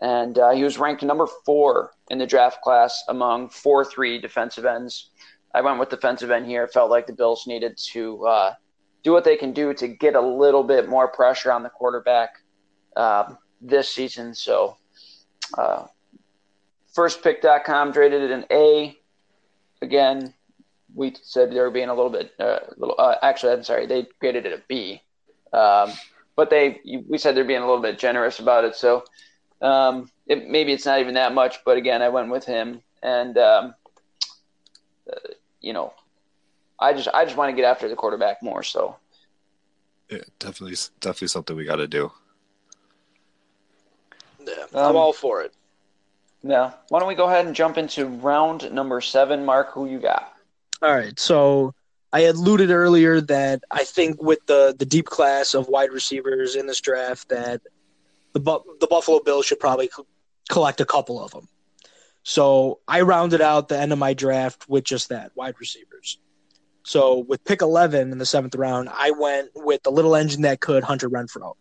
and 0.00 0.38
uh, 0.38 0.50
he 0.50 0.64
was 0.64 0.78
ranked 0.78 1.02
number 1.02 1.26
four 1.44 1.92
in 2.10 2.18
the 2.18 2.26
draft 2.26 2.60
class 2.62 3.02
among 3.08 3.48
four 3.48 3.84
three 3.84 4.20
defensive 4.20 4.64
ends. 4.64 5.10
I 5.54 5.60
went 5.60 5.78
with 5.78 5.88
defensive 5.88 6.30
end 6.30 6.46
here. 6.46 6.66
Felt 6.66 6.90
like 6.90 7.06
the 7.06 7.12
Bills 7.12 7.46
needed 7.46 7.78
to 7.92 8.26
uh, 8.26 8.54
do 9.04 9.12
what 9.12 9.24
they 9.24 9.36
can 9.36 9.52
do 9.52 9.72
to 9.74 9.86
get 9.86 10.16
a 10.16 10.20
little 10.20 10.64
bit 10.64 10.88
more 10.88 11.06
pressure 11.06 11.52
on 11.52 11.62
the 11.62 11.68
quarterback 11.68 12.40
uh, 12.96 13.34
this 13.60 13.88
season. 13.88 14.34
So, 14.34 14.76
uh, 15.56 15.84
firstpick.com 16.96 17.92
rated 17.92 18.22
it 18.22 18.30
an 18.32 18.44
A 18.50 18.98
again, 19.84 20.34
we 20.94 21.14
said 21.22 21.52
they 21.52 21.60
were 21.60 21.70
being 21.70 21.88
a 21.88 21.94
little 21.94 22.10
bit, 22.10 22.32
uh, 22.40 22.60
little. 22.76 22.96
Uh, 22.98 23.16
actually, 23.22 23.52
I'm 23.52 23.62
sorry, 23.62 23.86
they 23.86 24.06
graded 24.20 24.46
it 24.46 24.52
a 24.52 24.62
B, 24.68 25.02
um, 25.52 25.92
but 26.36 26.50
they 26.50 26.80
we 27.08 27.18
said 27.18 27.36
they're 27.36 27.44
being 27.44 27.62
a 27.62 27.66
little 27.66 27.82
bit 27.82 27.98
generous 27.98 28.38
about 28.38 28.64
it. 28.64 28.74
So 28.74 29.04
um, 29.60 30.10
it, 30.26 30.48
maybe 30.48 30.72
it's 30.72 30.86
not 30.86 31.00
even 31.00 31.14
that 31.14 31.34
much, 31.34 31.58
but 31.64 31.76
again, 31.76 32.02
I 32.02 32.08
went 32.08 32.30
with 32.30 32.44
him, 32.44 32.80
and 33.02 33.36
um, 33.38 33.74
uh, 35.12 35.32
you 35.60 35.72
know, 35.72 35.92
I 36.84 36.92
just 36.92 37.08
I 37.14 37.24
just 37.24 37.36
want 37.36 37.50
to 37.50 37.56
get 37.56 37.64
after 37.64 37.88
the 37.88 37.96
quarterback 37.96 38.42
more. 38.42 38.62
So 38.62 38.96
yeah, 40.10 40.18
definitely, 40.38 40.76
definitely 41.00 41.28
something 41.28 41.56
we 41.56 41.64
got 41.64 41.76
to 41.76 41.88
do. 41.88 42.12
Yeah, 44.46 44.64
I'm 44.74 44.90
um, 44.90 44.96
all 44.96 45.12
for 45.12 45.42
it. 45.42 45.54
Yeah. 46.42 46.72
Why 46.90 46.98
don't 46.98 47.08
we 47.08 47.14
go 47.14 47.26
ahead 47.26 47.46
and 47.46 47.56
jump 47.56 47.78
into 47.78 48.06
round 48.06 48.70
number 48.70 49.00
seven? 49.00 49.46
Mark, 49.46 49.72
who 49.72 49.88
you 49.88 49.98
got? 49.98 50.34
All 50.82 50.94
right. 50.94 51.18
So 51.18 51.74
I 52.12 52.20
had 52.20 52.34
alluded 52.34 52.70
earlier 52.70 53.22
that 53.22 53.62
I 53.70 53.84
think 53.84 54.22
with 54.22 54.44
the 54.46 54.74
the 54.78 54.84
deep 54.84 55.06
class 55.06 55.54
of 55.54 55.68
wide 55.68 55.90
receivers 55.90 56.54
in 56.54 56.66
this 56.66 56.82
draft, 56.82 57.30
that 57.30 57.62
the 58.34 58.40
the 58.80 58.86
Buffalo 58.86 59.20
Bills 59.20 59.46
should 59.46 59.60
probably 59.60 59.88
collect 60.50 60.82
a 60.82 60.84
couple 60.84 61.22
of 61.24 61.30
them. 61.30 61.48
So 62.24 62.80
I 62.86 63.00
rounded 63.02 63.40
out 63.40 63.68
the 63.68 63.78
end 63.78 63.92
of 63.92 63.98
my 63.98 64.12
draft 64.12 64.68
with 64.68 64.84
just 64.84 65.08
that 65.08 65.32
wide 65.34 65.54
receivers. 65.58 66.18
So 66.84 67.18
with 67.18 67.44
pick 67.44 67.62
11 67.62 68.12
in 68.12 68.18
the 68.18 68.26
seventh 68.26 68.54
round, 68.54 68.90
I 68.90 69.10
went 69.10 69.50
with 69.54 69.82
the 69.82 69.90
little 69.90 70.14
engine 70.14 70.42
that 70.42 70.60
could, 70.60 70.84
Hunter 70.84 71.08
Renfrow. 71.08 71.54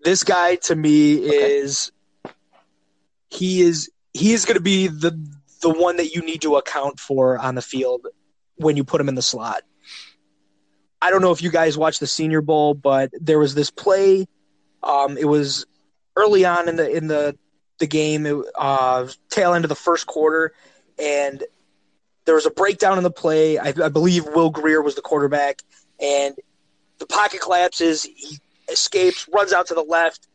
This 0.00 0.24
guy 0.24 0.56
to 0.56 0.76
me 0.76 1.18
okay. 1.18 1.58
is 1.58 1.92
he 3.30 3.62
is 3.62 3.90
he 4.12 4.32
is 4.32 4.44
going 4.44 4.56
to 4.56 4.62
be 4.62 4.88
the 4.88 5.18
the 5.60 5.70
one 5.70 5.96
that 5.96 6.14
you 6.14 6.22
need 6.22 6.42
to 6.42 6.56
account 6.56 7.00
for 7.00 7.38
on 7.38 7.54
the 7.54 7.62
field 7.62 8.06
when 8.56 8.76
you 8.76 8.84
put 8.84 9.00
him 9.00 9.08
in 9.08 9.14
the 9.14 9.22
slot. 9.22 9.62
I 11.00 11.10
don't 11.10 11.22
know 11.22 11.32
if 11.32 11.42
you 11.42 11.50
guys 11.50 11.78
watched 11.78 12.00
the 12.00 12.06
Senior 12.06 12.40
Bowl, 12.40 12.74
but 12.74 13.10
there 13.20 13.38
was 13.38 13.54
this 13.54 13.70
play. 13.70 14.26
Um, 14.82 15.16
it 15.16 15.26
was 15.26 15.66
early 16.16 16.44
on 16.44 16.68
in 16.68 16.76
the 16.76 16.90
in 16.90 17.06
the 17.06 17.36
the 17.78 17.86
game, 17.86 18.26
it, 18.26 18.36
uh, 18.56 19.06
tail 19.30 19.54
end 19.54 19.64
of 19.64 19.68
the 19.68 19.76
first 19.76 20.06
quarter, 20.06 20.52
and 20.98 21.44
there 22.28 22.34
was 22.34 22.44
a 22.44 22.50
breakdown 22.50 22.98
in 22.98 23.04
the 23.04 23.10
play. 23.10 23.56
I, 23.56 23.72
I 23.82 23.88
believe 23.88 24.26
Will 24.26 24.50
Grier 24.50 24.82
was 24.82 24.94
the 24.94 25.00
quarterback, 25.00 25.62
and 25.98 26.36
the 26.98 27.06
pocket 27.06 27.40
collapses. 27.40 28.02
He 28.02 28.36
escapes, 28.70 29.26
runs 29.32 29.54
out 29.54 29.68
to 29.68 29.74
the 29.74 29.82
left, 29.82 30.28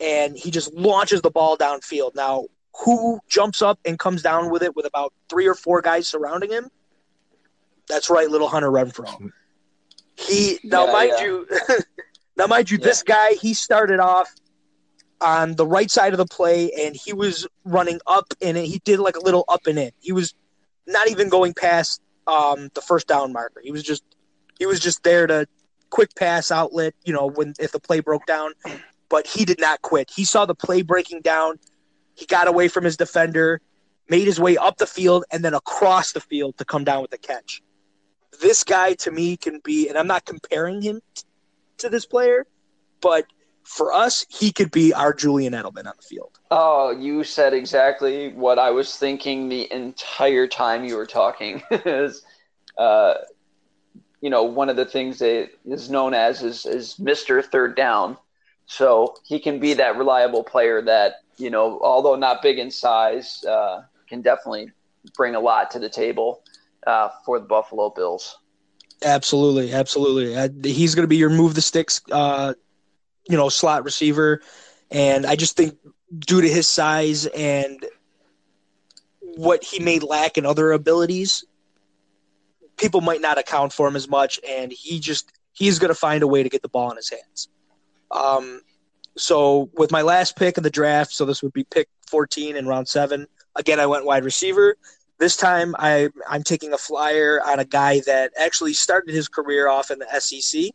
and 0.00 0.36
he 0.36 0.50
just 0.50 0.74
launches 0.74 1.22
the 1.22 1.30
ball 1.30 1.56
downfield. 1.56 2.16
Now, 2.16 2.46
who 2.84 3.20
jumps 3.28 3.62
up 3.62 3.78
and 3.84 3.96
comes 3.96 4.22
down 4.22 4.50
with 4.50 4.64
it 4.64 4.74
with 4.74 4.86
about 4.86 5.14
three 5.28 5.46
or 5.46 5.54
four 5.54 5.80
guys 5.82 6.08
surrounding 6.08 6.50
him? 6.50 6.68
That's 7.88 8.10
right, 8.10 8.28
little 8.28 8.48
Hunter 8.48 8.72
Renfrow. 8.72 9.30
He 10.16 10.58
now, 10.64 10.86
Yeah, 10.86 10.92
mind 10.92 11.12
yeah. 11.16 11.24
you, 11.26 11.48
now 12.36 12.46
mind 12.48 12.72
you, 12.72 12.78
this 12.78 13.04
guy 13.04 13.34
he 13.34 13.54
started 13.54 14.00
off 14.00 14.34
on 15.20 15.54
the 15.54 15.64
right 15.64 15.92
side 15.92 16.12
of 16.12 16.18
the 16.18 16.26
play, 16.26 16.72
and 16.72 16.96
he 16.96 17.12
was 17.12 17.46
running 17.64 18.00
up 18.04 18.34
and 18.42 18.56
he 18.56 18.80
did 18.80 18.98
like 18.98 19.14
a 19.14 19.20
little 19.20 19.44
up 19.46 19.68
and 19.68 19.78
in. 19.78 19.92
He 20.00 20.10
was 20.10 20.34
not 20.86 21.08
even 21.08 21.28
going 21.28 21.54
past 21.54 22.00
um, 22.26 22.70
the 22.74 22.80
first 22.80 23.06
down 23.06 23.32
marker. 23.32 23.60
He 23.62 23.70
was 23.70 23.82
just 23.82 24.02
he 24.58 24.66
was 24.66 24.80
just 24.80 25.02
there 25.02 25.26
to 25.26 25.46
quick 25.90 26.14
pass 26.14 26.50
outlet. 26.50 26.94
You 27.04 27.12
know, 27.12 27.26
when 27.26 27.54
if 27.58 27.72
the 27.72 27.80
play 27.80 28.00
broke 28.00 28.26
down, 28.26 28.52
but 29.08 29.26
he 29.26 29.44
did 29.44 29.60
not 29.60 29.82
quit. 29.82 30.10
He 30.10 30.24
saw 30.24 30.46
the 30.46 30.54
play 30.54 30.82
breaking 30.82 31.22
down. 31.22 31.58
He 32.14 32.26
got 32.26 32.48
away 32.48 32.68
from 32.68 32.84
his 32.84 32.96
defender, 32.96 33.60
made 34.08 34.26
his 34.26 34.40
way 34.40 34.56
up 34.56 34.78
the 34.78 34.86
field, 34.86 35.24
and 35.30 35.44
then 35.44 35.54
across 35.54 36.12
the 36.12 36.20
field 36.20 36.56
to 36.58 36.64
come 36.64 36.84
down 36.84 37.02
with 37.02 37.10
the 37.10 37.18
catch. 37.18 37.62
This 38.40 38.64
guy 38.64 38.94
to 38.94 39.10
me 39.10 39.36
can 39.36 39.60
be, 39.62 39.88
and 39.88 39.96
I'm 39.96 40.06
not 40.06 40.24
comparing 40.24 40.82
him 40.82 41.00
to 41.78 41.88
this 41.88 42.06
player, 42.06 42.46
but 43.00 43.26
for 43.66 43.92
us, 43.92 44.24
he 44.28 44.52
could 44.52 44.70
be 44.70 44.94
our 44.94 45.12
Julian 45.12 45.52
Edelman 45.52 45.86
on 45.86 45.94
the 45.96 46.02
field. 46.02 46.38
Oh, 46.50 46.92
you 46.92 47.24
said 47.24 47.52
exactly 47.52 48.32
what 48.32 48.58
I 48.58 48.70
was 48.70 48.96
thinking 48.96 49.48
the 49.48 49.70
entire 49.72 50.46
time 50.46 50.84
you 50.84 50.96
were 50.96 51.06
talking. 51.06 51.62
is, 51.70 52.22
uh, 52.78 53.14
you 54.20 54.30
know, 54.30 54.44
one 54.44 54.68
of 54.68 54.76
the 54.76 54.84
things 54.84 55.18
that 55.18 55.50
is 55.66 55.90
known 55.90 56.14
as 56.14 56.42
is, 56.42 56.64
is 56.64 56.94
Mr. 57.00 57.44
Third 57.44 57.76
Down. 57.76 58.16
So 58.66 59.16
he 59.24 59.40
can 59.40 59.58
be 59.58 59.74
that 59.74 59.96
reliable 59.96 60.44
player 60.44 60.80
that, 60.82 61.22
you 61.36 61.50
know, 61.50 61.80
although 61.82 62.14
not 62.14 62.42
big 62.42 62.58
in 62.60 62.70
size, 62.70 63.44
uh, 63.44 63.82
can 64.08 64.22
definitely 64.22 64.70
bring 65.16 65.34
a 65.34 65.40
lot 65.40 65.72
to 65.72 65.80
the 65.80 65.88
table 65.88 66.42
uh, 66.86 67.08
for 67.24 67.40
the 67.40 67.46
Buffalo 67.46 67.90
Bills. 67.90 68.38
Absolutely, 69.02 69.72
absolutely. 69.72 70.36
Uh, 70.36 70.48
he's 70.62 70.94
going 70.94 71.02
to 71.02 71.08
be 71.08 71.16
your 71.16 71.30
move 71.30 71.54
the 71.54 71.60
sticks, 71.60 72.00
uh, 72.12 72.54
you 73.28 73.36
know, 73.36 73.48
slot 73.48 73.84
receiver, 73.84 74.40
and 74.90 75.26
I 75.26 75.36
just 75.36 75.56
think 75.56 75.74
due 76.16 76.40
to 76.40 76.48
his 76.48 76.68
size 76.68 77.26
and 77.26 77.84
what 79.20 79.64
he 79.64 79.80
may 79.80 79.98
lack 79.98 80.38
in 80.38 80.46
other 80.46 80.72
abilities, 80.72 81.44
people 82.76 83.00
might 83.00 83.20
not 83.20 83.38
account 83.38 83.72
for 83.72 83.86
him 83.88 83.96
as 83.96 84.08
much, 84.08 84.40
and 84.46 84.72
he 84.72 85.00
just 85.00 85.30
he's 85.52 85.78
going 85.78 85.88
to 85.90 85.94
find 85.98 86.22
a 86.22 86.26
way 86.26 86.42
to 86.42 86.48
get 86.48 86.62
the 86.62 86.68
ball 86.68 86.90
in 86.90 86.96
his 86.96 87.10
hands. 87.10 87.48
Um, 88.10 88.60
so 89.16 89.70
with 89.74 89.90
my 89.90 90.02
last 90.02 90.36
pick 90.36 90.56
of 90.58 90.62
the 90.64 90.70
draft, 90.70 91.12
so 91.12 91.24
this 91.24 91.42
would 91.42 91.52
be 91.52 91.64
pick 91.64 91.88
14 92.08 92.56
in 92.56 92.66
round 92.66 92.88
seven. 92.88 93.26
Again, 93.56 93.80
I 93.80 93.86
went 93.86 94.04
wide 94.04 94.24
receiver. 94.24 94.76
This 95.18 95.36
time, 95.36 95.74
I 95.78 96.10
I'm 96.28 96.42
taking 96.42 96.72
a 96.72 96.78
flyer 96.78 97.40
on 97.44 97.58
a 97.58 97.64
guy 97.64 98.00
that 98.06 98.32
actually 98.38 98.74
started 98.74 99.14
his 99.14 99.28
career 99.28 99.68
off 99.68 99.90
in 99.90 99.98
the 99.98 100.20
SEC, 100.20 100.70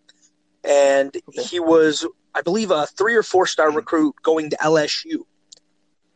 and 0.63 1.15
Okay. 1.29 1.43
he 1.43 1.59
was, 1.59 2.05
I 2.33 2.41
believe, 2.41 2.71
a 2.71 2.87
three 2.87 3.15
or 3.15 3.23
four 3.23 3.45
star 3.45 3.71
recruit 3.71 4.15
going 4.23 4.49
to 4.49 4.57
LSU. 4.57 5.25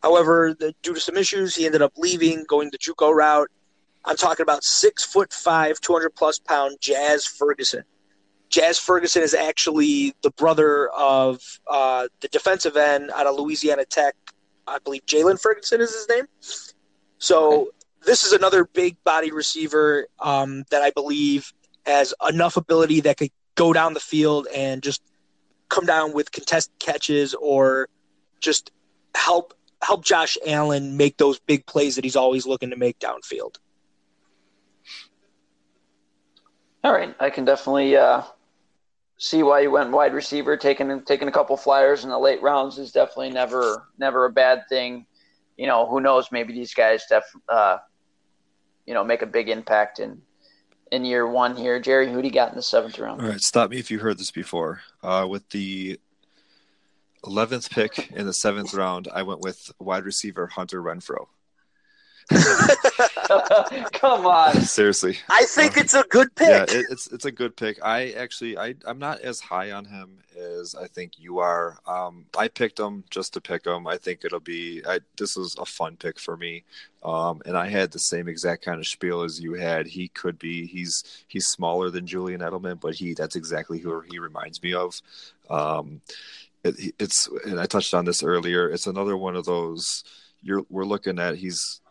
However, 0.01 0.55
the, 0.57 0.73
due 0.83 0.93
to 0.93 0.99
some 0.99 1.17
issues, 1.17 1.55
he 1.55 1.65
ended 1.65 1.81
up 1.81 1.93
leaving, 1.97 2.45
going 2.47 2.69
the 2.71 2.77
JUCO 2.77 3.13
route. 3.13 3.49
I'm 4.05 4.15
talking 4.15 4.43
about 4.43 4.63
six 4.63 5.03
foot 5.03 5.33
five, 5.33 5.81
200 5.81 6.11
plus 6.11 6.37
pound 6.39 6.77
Jazz 6.79 7.25
Ferguson. 7.25 7.83
Jazz 8.49 8.77
Ferguson 8.77 9.23
is 9.23 9.33
actually 9.33 10.13
the 10.21 10.29
brother 10.31 10.89
of 10.89 11.41
uh, 11.69 12.07
the 12.21 12.27
defensive 12.27 12.77
end 12.77 13.11
out 13.15 13.25
of 13.25 13.35
Louisiana 13.35 13.83
Tech. 13.85 14.15
I 14.67 14.77
believe 14.79 15.05
Jaylon 15.05 15.41
Ferguson 15.41 15.81
is 15.81 15.93
his 15.93 16.07
name. 16.07 16.25
So 17.17 17.71
this 18.05 18.23
is 18.23 18.33
another 18.33 18.65
big 18.65 19.03
body 19.03 19.31
receiver 19.31 20.07
um, 20.19 20.63
that 20.69 20.83
I 20.83 20.91
believe 20.91 21.51
has 21.85 22.13
enough 22.29 22.57
ability 22.57 23.01
that 23.01 23.17
could 23.17 23.31
go 23.55 23.73
down 23.73 23.93
the 23.93 23.99
field 23.99 24.47
and 24.53 24.83
just 24.83 25.01
come 25.69 25.85
down 25.85 26.13
with 26.13 26.31
contested 26.31 26.77
catches 26.79 27.33
or 27.35 27.89
just 28.39 28.71
help 29.15 29.53
help 29.81 30.03
Josh 30.03 30.37
Allen 30.45 30.97
make 30.97 31.17
those 31.17 31.39
big 31.39 31.65
plays 31.65 31.95
that 31.95 32.03
he's 32.03 32.15
always 32.15 32.45
looking 32.45 32.69
to 32.71 32.75
make 32.75 32.99
downfield. 32.99 33.57
All 36.83 36.93
right, 36.93 37.15
I 37.19 37.29
can 37.29 37.45
definitely 37.45 37.97
uh, 37.97 38.21
see 39.17 39.43
why 39.43 39.61
you 39.61 39.71
went 39.71 39.91
wide 39.91 40.13
receiver. 40.13 40.57
Taking 40.57 41.01
taking 41.03 41.27
a 41.27 41.31
couple 41.31 41.57
flyers 41.57 42.03
in 42.03 42.09
the 42.09 42.19
late 42.19 42.41
rounds 42.41 42.77
is 42.77 42.91
definitely 42.91 43.31
never 43.31 43.87
never 43.97 44.25
a 44.25 44.31
bad 44.31 44.63
thing. 44.69 45.05
You 45.57 45.67
know, 45.67 45.87
who 45.87 45.99
knows? 45.99 46.31
Maybe 46.31 46.53
these 46.53 46.73
guys 46.73 47.05
def, 47.09 47.23
uh, 47.49 47.77
you 48.85 48.93
know, 48.93 49.03
make 49.03 49.21
a 49.21 49.25
big 49.25 49.49
impact 49.49 49.99
in 49.99 50.21
in 50.91 51.05
year 51.05 51.27
one 51.27 51.55
here. 51.55 51.79
Jerry, 51.79 52.11
who 52.11 52.21
do 52.21 52.27
you 52.27 52.33
got 52.33 52.49
in 52.49 52.55
the 52.55 52.61
seventh 52.61 52.99
round? 52.99 53.21
All 53.21 53.27
right, 53.27 53.39
stop 53.39 53.71
me 53.71 53.77
if 53.77 53.89
you 53.89 53.99
heard 53.99 54.17
this 54.17 54.31
before. 54.31 54.81
Uh, 55.03 55.27
with 55.29 55.47
the 55.49 55.99
eleventh 57.25 57.69
pick 57.69 58.11
in 58.11 58.25
the 58.25 58.33
seventh 58.33 58.73
round, 58.73 59.07
I 59.13 59.23
went 59.23 59.41
with 59.41 59.71
wide 59.79 60.05
receiver 60.05 60.47
Hunter 60.47 60.81
Renfrow. 60.81 61.27
Come 63.93 64.25
on. 64.25 64.61
Seriously, 64.61 65.17
I 65.29 65.45
think 65.45 65.77
it's 65.77 65.93
a 65.93 66.03
good 66.09 66.33
pick. 66.35 66.47
yeah, 66.47 66.63
it, 66.63 66.85
it's 66.89 67.07
it's 67.11 67.25
a 67.25 67.31
good 67.31 67.55
pick. 67.55 67.83
I 67.83 68.11
actually 68.11 68.57
I 68.57 68.75
I'm 68.85 68.97
not 68.97 69.19
as 69.21 69.39
high 69.39 69.71
on 69.71 69.85
him 69.85 70.19
as 70.35 70.75
I 70.75 70.87
think 70.87 71.19
you 71.19 71.39
are. 71.39 71.77
Um, 71.87 72.25
I 72.37 72.47
picked 72.47 72.79
him 72.79 73.03
just 73.09 73.33
to 73.33 73.41
pick 73.41 73.65
him. 73.65 73.87
I 73.87 73.97
think 73.97 74.23
it'll 74.23 74.39
be. 74.39 74.81
I, 74.87 74.99
this 75.17 75.35
was 75.35 75.55
a 75.59 75.65
fun 75.65 75.97
pick 75.97 76.19
for 76.19 76.35
me, 76.35 76.63
um, 77.03 77.41
and 77.45 77.55
I 77.55 77.67
had 77.67 77.91
the 77.91 77.99
same 77.99 78.27
exact 78.27 78.65
kind 78.65 78.79
of 78.79 78.87
spiel 78.87 79.21
as 79.21 79.39
you 79.39 79.53
had. 79.53 79.87
He 79.87 80.07
could 80.07 80.39
be. 80.39 80.65
He's 80.65 81.03
he's 81.27 81.47
smaller 81.47 81.89
than 81.89 82.07
Julian 82.07 82.41
Edelman, 82.41 82.79
but 82.79 82.95
he 82.95 83.13
that's 83.13 83.35
exactly 83.35 83.79
who 83.79 84.01
he 84.01 84.19
reminds 84.19 84.61
me 84.63 84.73
of. 84.73 84.99
Um, 85.49 86.01
it, 86.63 86.95
it's 86.99 87.29
and 87.45 87.59
I 87.59 87.65
touched 87.65 87.93
on 87.93 88.05
this 88.05 88.23
earlier. 88.23 88.69
It's 88.69 88.87
another 88.87 89.15
one 89.15 89.35
of 89.35 89.45
those. 89.45 90.03
You're 90.41 90.63
we're 90.69 90.85
looking 90.85 91.19
at. 91.19 91.35
He's 91.35 91.81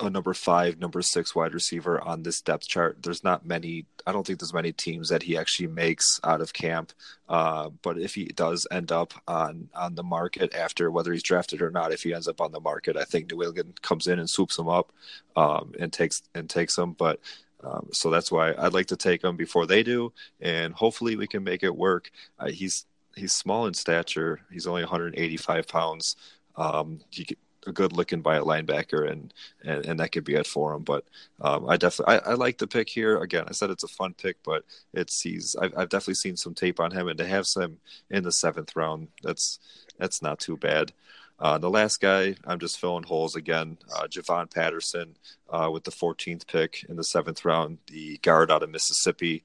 a 0.00 0.08
number 0.08 0.32
five, 0.32 0.78
number 0.78 1.02
six 1.02 1.34
wide 1.34 1.54
receiver 1.54 2.00
on 2.00 2.22
this 2.22 2.40
depth 2.40 2.66
chart. 2.66 3.02
There's 3.02 3.22
not 3.22 3.44
many. 3.44 3.84
I 4.06 4.12
don't 4.12 4.26
think 4.26 4.38
there's 4.38 4.54
many 4.54 4.72
teams 4.72 5.08
that 5.10 5.22
he 5.22 5.36
actually 5.36 5.68
makes 5.68 6.18
out 6.24 6.40
of 6.40 6.52
camp. 6.52 6.92
Uh, 7.28 7.70
but 7.82 7.98
if 7.98 8.14
he 8.14 8.24
does 8.26 8.66
end 8.70 8.90
up 8.90 9.12
on 9.28 9.68
on 9.74 9.94
the 9.94 10.02
market 10.02 10.54
after 10.54 10.90
whether 10.90 11.12
he's 11.12 11.22
drafted 11.22 11.60
or 11.60 11.70
not, 11.70 11.92
if 11.92 12.02
he 12.02 12.14
ends 12.14 12.28
up 12.28 12.40
on 12.40 12.52
the 12.52 12.60
market, 12.60 12.96
I 12.96 13.04
think 13.04 13.30
New 13.30 13.42
England 13.42 13.82
comes 13.82 14.06
in 14.06 14.18
and 14.18 14.28
swoops 14.28 14.58
him 14.58 14.68
up 14.68 14.92
um, 15.36 15.72
and 15.78 15.92
takes 15.92 16.22
and 16.34 16.48
takes 16.48 16.76
him. 16.76 16.92
But 16.92 17.20
um, 17.62 17.88
so 17.92 18.10
that's 18.10 18.32
why 18.32 18.54
I'd 18.56 18.72
like 18.72 18.86
to 18.86 18.96
take 18.96 19.22
him 19.22 19.36
before 19.36 19.66
they 19.66 19.82
do, 19.82 20.12
and 20.40 20.72
hopefully 20.74 21.16
we 21.16 21.26
can 21.26 21.44
make 21.44 21.62
it 21.62 21.76
work. 21.76 22.10
Uh, 22.38 22.48
he's 22.48 22.86
he's 23.14 23.32
small 23.32 23.66
in 23.66 23.74
stature. 23.74 24.40
He's 24.50 24.66
only 24.66 24.82
185 24.82 25.68
pounds. 25.68 26.16
Um, 26.56 27.00
he 27.10 27.26
a 27.66 27.72
good 27.72 27.92
looking 27.92 28.22
by 28.22 28.36
a 28.36 28.42
linebacker, 28.42 29.10
and, 29.10 29.32
and 29.64 29.84
and 29.86 30.00
that 30.00 30.12
could 30.12 30.24
be 30.24 30.34
it 30.34 30.46
for 30.46 30.74
him. 30.74 30.82
But 30.82 31.04
um, 31.40 31.68
I 31.68 31.76
definitely 31.76 32.14
I, 32.14 32.32
I 32.32 32.34
like 32.34 32.58
the 32.58 32.66
pick 32.66 32.88
here. 32.88 33.18
Again, 33.18 33.44
I 33.48 33.52
said 33.52 33.70
it's 33.70 33.84
a 33.84 33.88
fun 33.88 34.14
pick, 34.14 34.36
but 34.42 34.64
it's 34.92 35.20
he's 35.20 35.56
I've, 35.56 35.72
I've 35.76 35.88
definitely 35.88 36.14
seen 36.14 36.36
some 36.36 36.54
tape 36.54 36.80
on 36.80 36.90
him, 36.90 37.08
and 37.08 37.18
to 37.18 37.26
have 37.26 37.46
some 37.46 37.78
in 38.10 38.24
the 38.24 38.32
seventh 38.32 38.74
round, 38.76 39.08
that's 39.22 39.58
that's 39.98 40.22
not 40.22 40.40
too 40.40 40.56
bad. 40.56 40.92
Uh, 41.38 41.58
the 41.58 41.70
last 41.70 42.00
guy, 42.00 42.36
I'm 42.44 42.60
just 42.60 42.78
filling 42.78 43.02
holes 43.02 43.34
again. 43.34 43.76
Uh, 43.92 44.06
Javon 44.06 44.52
Patterson 44.52 45.16
uh, 45.50 45.68
with 45.72 45.82
the 45.82 45.90
14th 45.90 46.46
pick 46.46 46.84
in 46.88 46.94
the 46.94 47.02
seventh 47.02 47.44
round, 47.44 47.78
the 47.88 48.18
guard 48.18 48.52
out 48.52 48.62
of 48.62 48.70
Mississippi. 48.70 49.42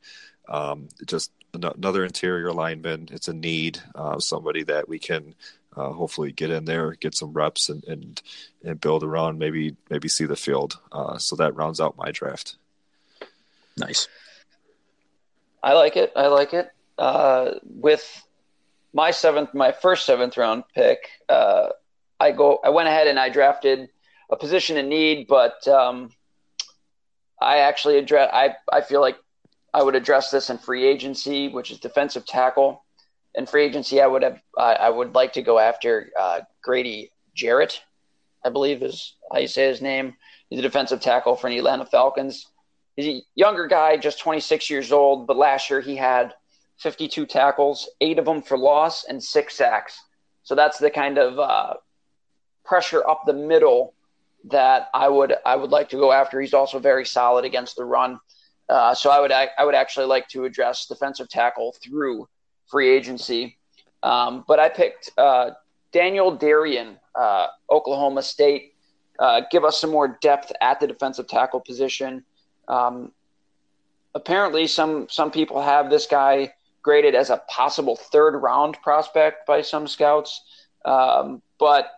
Um, 0.47 0.89
just 1.07 1.31
another 1.53 2.05
interior 2.05 2.53
lineman. 2.53 3.09
It's 3.11 3.27
a 3.27 3.33
need, 3.33 3.79
uh, 3.95 4.19
somebody 4.19 4.63
that 4.63 4.87
we 4.87 4.99
can 4.99 5.35
uh, 5.77 5.91
hopefully 5.91 6.31
get 6.31 6.49
in 6.49 6.65
there, 6.65 6.93
get 6.93 7.13
some 7.13 7.31
reps, 7.31 7.69
and 7.69 7.83
and, 7.85 8.21
and 8.63 8.81
build 8.81 9.03
around. 9.03 9.37
Maybe 9.37 9.75
maybe 9.89 10.07
see 10.07 10.25
the 10.25 10.35
field. 10.35 10.79
Uh, 10.91 11.17
so 11.17 11.35
that 11.35 11.55
rounds 11.55 11.79
out 11.79 11.97
my 11.97 12.11
draft. 12.11 12.57
Nice. 13.77 14.07
I 15.61 15.73
like 15.73 15.95
it. 15.95 16.11
I 16.15 16.27
like 16.27 16.53
it. 16.53 16.71
Uh, 16.97 17.51
with 17.63 18.23
my 18.93 19.11
seventh, 19.11 19.53
my 19.53 19.71
first 19.71 20.05
seventh 20.05 20.35
round 20.37 20.63
pick, 20.73 21.09
uh, 21.29 21.69
I 22.19 22.31
go. 22.31 22.59
I 22.63 22.69
went 22.69 22.87
ahead 22.87 23.07
and 23.07 23.19
I 23.19 23.29
drafted 23.29 23.89
a 24.31 24.35
position 24.35 24.77
in 24.77 24.89
need, 24.89 25.27
but 25.27 25.67
um, 25.67 26.09
I 27.39 27.59
actually 27.59 27.97
address. 27.99 28.29
I 28.33 28.55
I 28.71 28.81
feel 28.81 29.01
like 29.01 29.17
I 29.73 29.83
would 29.83 29.95
address 29.95 30.31
this 30.31 30.49
in 30.49 30.57
free 30.57 30.85
agency, 30.85 31.49
which 31.49 31.69
is 31.69 31.79
defensive 31.79 32.25
tackle. 32.25 32.83
In 33.37 33.45
free 33.45 33.63
agency, 33.63 34.01
I 34.01 34.07
would 34.07 34.23
have. 34.23 34.41
I 34.57 34.73
I 34.73 34.89
would 34.89 35.13
like 35.13 35.33
to 35.33 35.43
go 35.43 35.59
after 35.59 36.11
uh, 36.19 36.41
Grady 36.63 37.11
Jarrett. 37.35 37.81
I 38.43 38.49
believe 38.49 38.81
is 38.81 39.13
how 39.31 39.37
you 39.37 39.47
say 39.47 39.67
his 39.67 39.81
name. 39.81 40.15
He's 40.49 40.59
a 40.59 40.63
defensive 40.63 41.01
tackle 41.01 41.35
for 41.35 41.49
the 41.49 41.57
Atlanta 41.59 41.85
Falcons. 41.85 42.47
He's 42.95 43.07
a 43.07 43.21
younger 43.35 43.67
guy, 43.67 43.97
just 43.97 44.19
26 44.19 44.69
years 44.69 44.91
old, 44.91 45.27
but 45.27 45.37
last 45.37 45.69
year 45.69 45.81
he 45.81 45.95
had 45.95 46.33
52 46.79 47.27
tackles, 47.27 47.89
eight 48.01 48.17
of 48.17 48.25
them 48.25 48.41
for 48.41 48.57
loss, 48.57 49.05
and 49.05 49.23
six 49.23 49.55
sacks. 49.55 50.01
So 50.43 50.55
that's 50.55 50.79
the 50.79 50.89
kind 50.89 51.19
of 51.19 51.37
uh, 51.37 51.73
pressure 52.65 53.07
up 53.07 53.23
the 53.25 53.33
middle 53.33 53.93
that 54.45 54.89
I 54.93 55.09
would 55.09 55.35
I 55.45 55.55
would 55.55 55.69
like 55.69 55.89
to 55.89 55.97
go 55.97 56.11
after. 56.11 56.41
He's 56.41 56.53
also 56.55 56.79
very 56.79 57.05
solid 57.05 57.45
against 57.45 57.75
the 57.75 57.85
run. 57.85 58.19
Uh, 58.67 58.95
so 58.95 59.11
I 59.11 59.19
would 59.19 59.31
I 59.31 59.63
would 59.63 59.75
actually 59.75 60.07
like 60.07 60.27
to 60.29 60.45
address 60.45 60.87
defensive 60.87 61.29
tackle 61.29 61.75
through 61.83 62.27
free 62.67 62.89
agency. 62.89 63.57
Um, 64.03 64.43
but 64.47 64.59
I 64.59 64.69
picked 64.69 65.11
uh, 65.17 65.51
Daniel 65.91 66.35
Darien, 66.35 66.97
uh, 67.15 67.47
Oklahoma 67.71 68.21
State. 68.21 68.73
Uh, 69.19 69.41
give 69.51 69.65
us 69.65 69.81
some 69.81 69.89
more 69.89 70.19
depth 70.21 70.51
at 70.61 70.79
the 70.79 70.87
defensive 70.87 71.27
tackle 71.27 71.59
position. 71.59 72.23
Um, 72.67 73.11
apparently, 74.13 74.67
some 74.67 75.07
some 75.09 75.31
people 75.31 75.61
have 75.61 75.89
this 75.89 76.05
guy 76.05 76.53
graded 76.83 77.15
as 77.15 77.29
a 77.29 77.41
possible 77.49 77.95
third 77.95 78.37
round 78.37 78.77
prospect 78.81 79.47
by 79.47 79.61
some 79.61 79.87
scouts. 79.87 80.41
Um, 80.85 81.41
but 81.59 81.91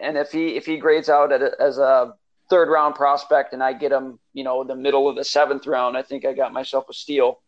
and 0.00 0.16
if 0.16 0.32
he 0.32 0.56
if 0.56 0.66
he 0.66 0.76
grades 0.76 1.08
out 1.08 1.32
a, 1.32 1.52
as 1.60 1.78
a 1.78 2.14
third 2.50 2.68
round 2.68 2.94
prospect 2.94 3.52
and 3.52 3.62
I 3.62 3.72
get 3.72 3.92
him, 3.92 4.18
you 4.32 4.44
know, 4.44 4.64
the 4.64 4.76
middle 4.76 5.08
of 5.08 5.16
the 5.16 5.24
seventh 5.24 5.66
round, 5.66 5.96
I 5.96 6.02
think 6.02 6.24
I 6.24 6.32
got 6.32 6.52
myself 6.52 6.88
a 6.88 6.92
steal. 6.92 7.40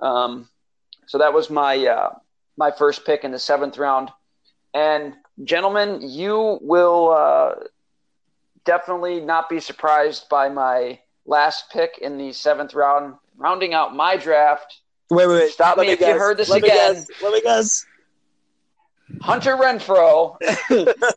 Um, 0.00 0.48
so 1.12 1.18
that 1.18 1.34
was 1.34 1.50
my 1.50 1.76
uh, 1.76 2.14
my 2.56 2.70
first 2.70 3.04
pick 3.04 3.22
in 3.22 3.32
the 3.32 3.38
seventh 3.38 3.76
round. 3.76 4.08
And 4.72 5.12
gentlemen, 5.44 6.00
you 6.00 6.58
will 6.62 7.10
uh, 7.10 7.64
definitely 8.64 9.20
not 9.20 9.50
be 9.50 9.60
surprised 9.60 10.30
by 10.30 10.48
my 10.48 11.00
last 11.26 11.70
pick 11.70 11.98
in 12.00 12.16
the 12.16 12.32
seventh 12.32 12.72
round, 12.72 13.16
rounding 13.36 13.74
out 13.74 13.94
my 13.94 14.16
draft. 14.16 14.80
Wait, 15.10 15.26
wait, 15.26 15.34
wait. 15.34 15.50
Stop 15.50 15.76
Let 15.76 15.86
me 15.88 15.92
if 15.92 15.98
guess. 15.98 16.14
you 16.14 16.18
heard 16.18 16.38
this 16.38 16.48
Let 16.48 16.64
again. 16.64 16.94
Me 16.94 17.00
guess. 17.00 17.22
Let 17.22 17.32
me 17.34 17.42
guess. 17.42 17.86
Hunter 19.20 19.58
Renfrow. 19.58 20.38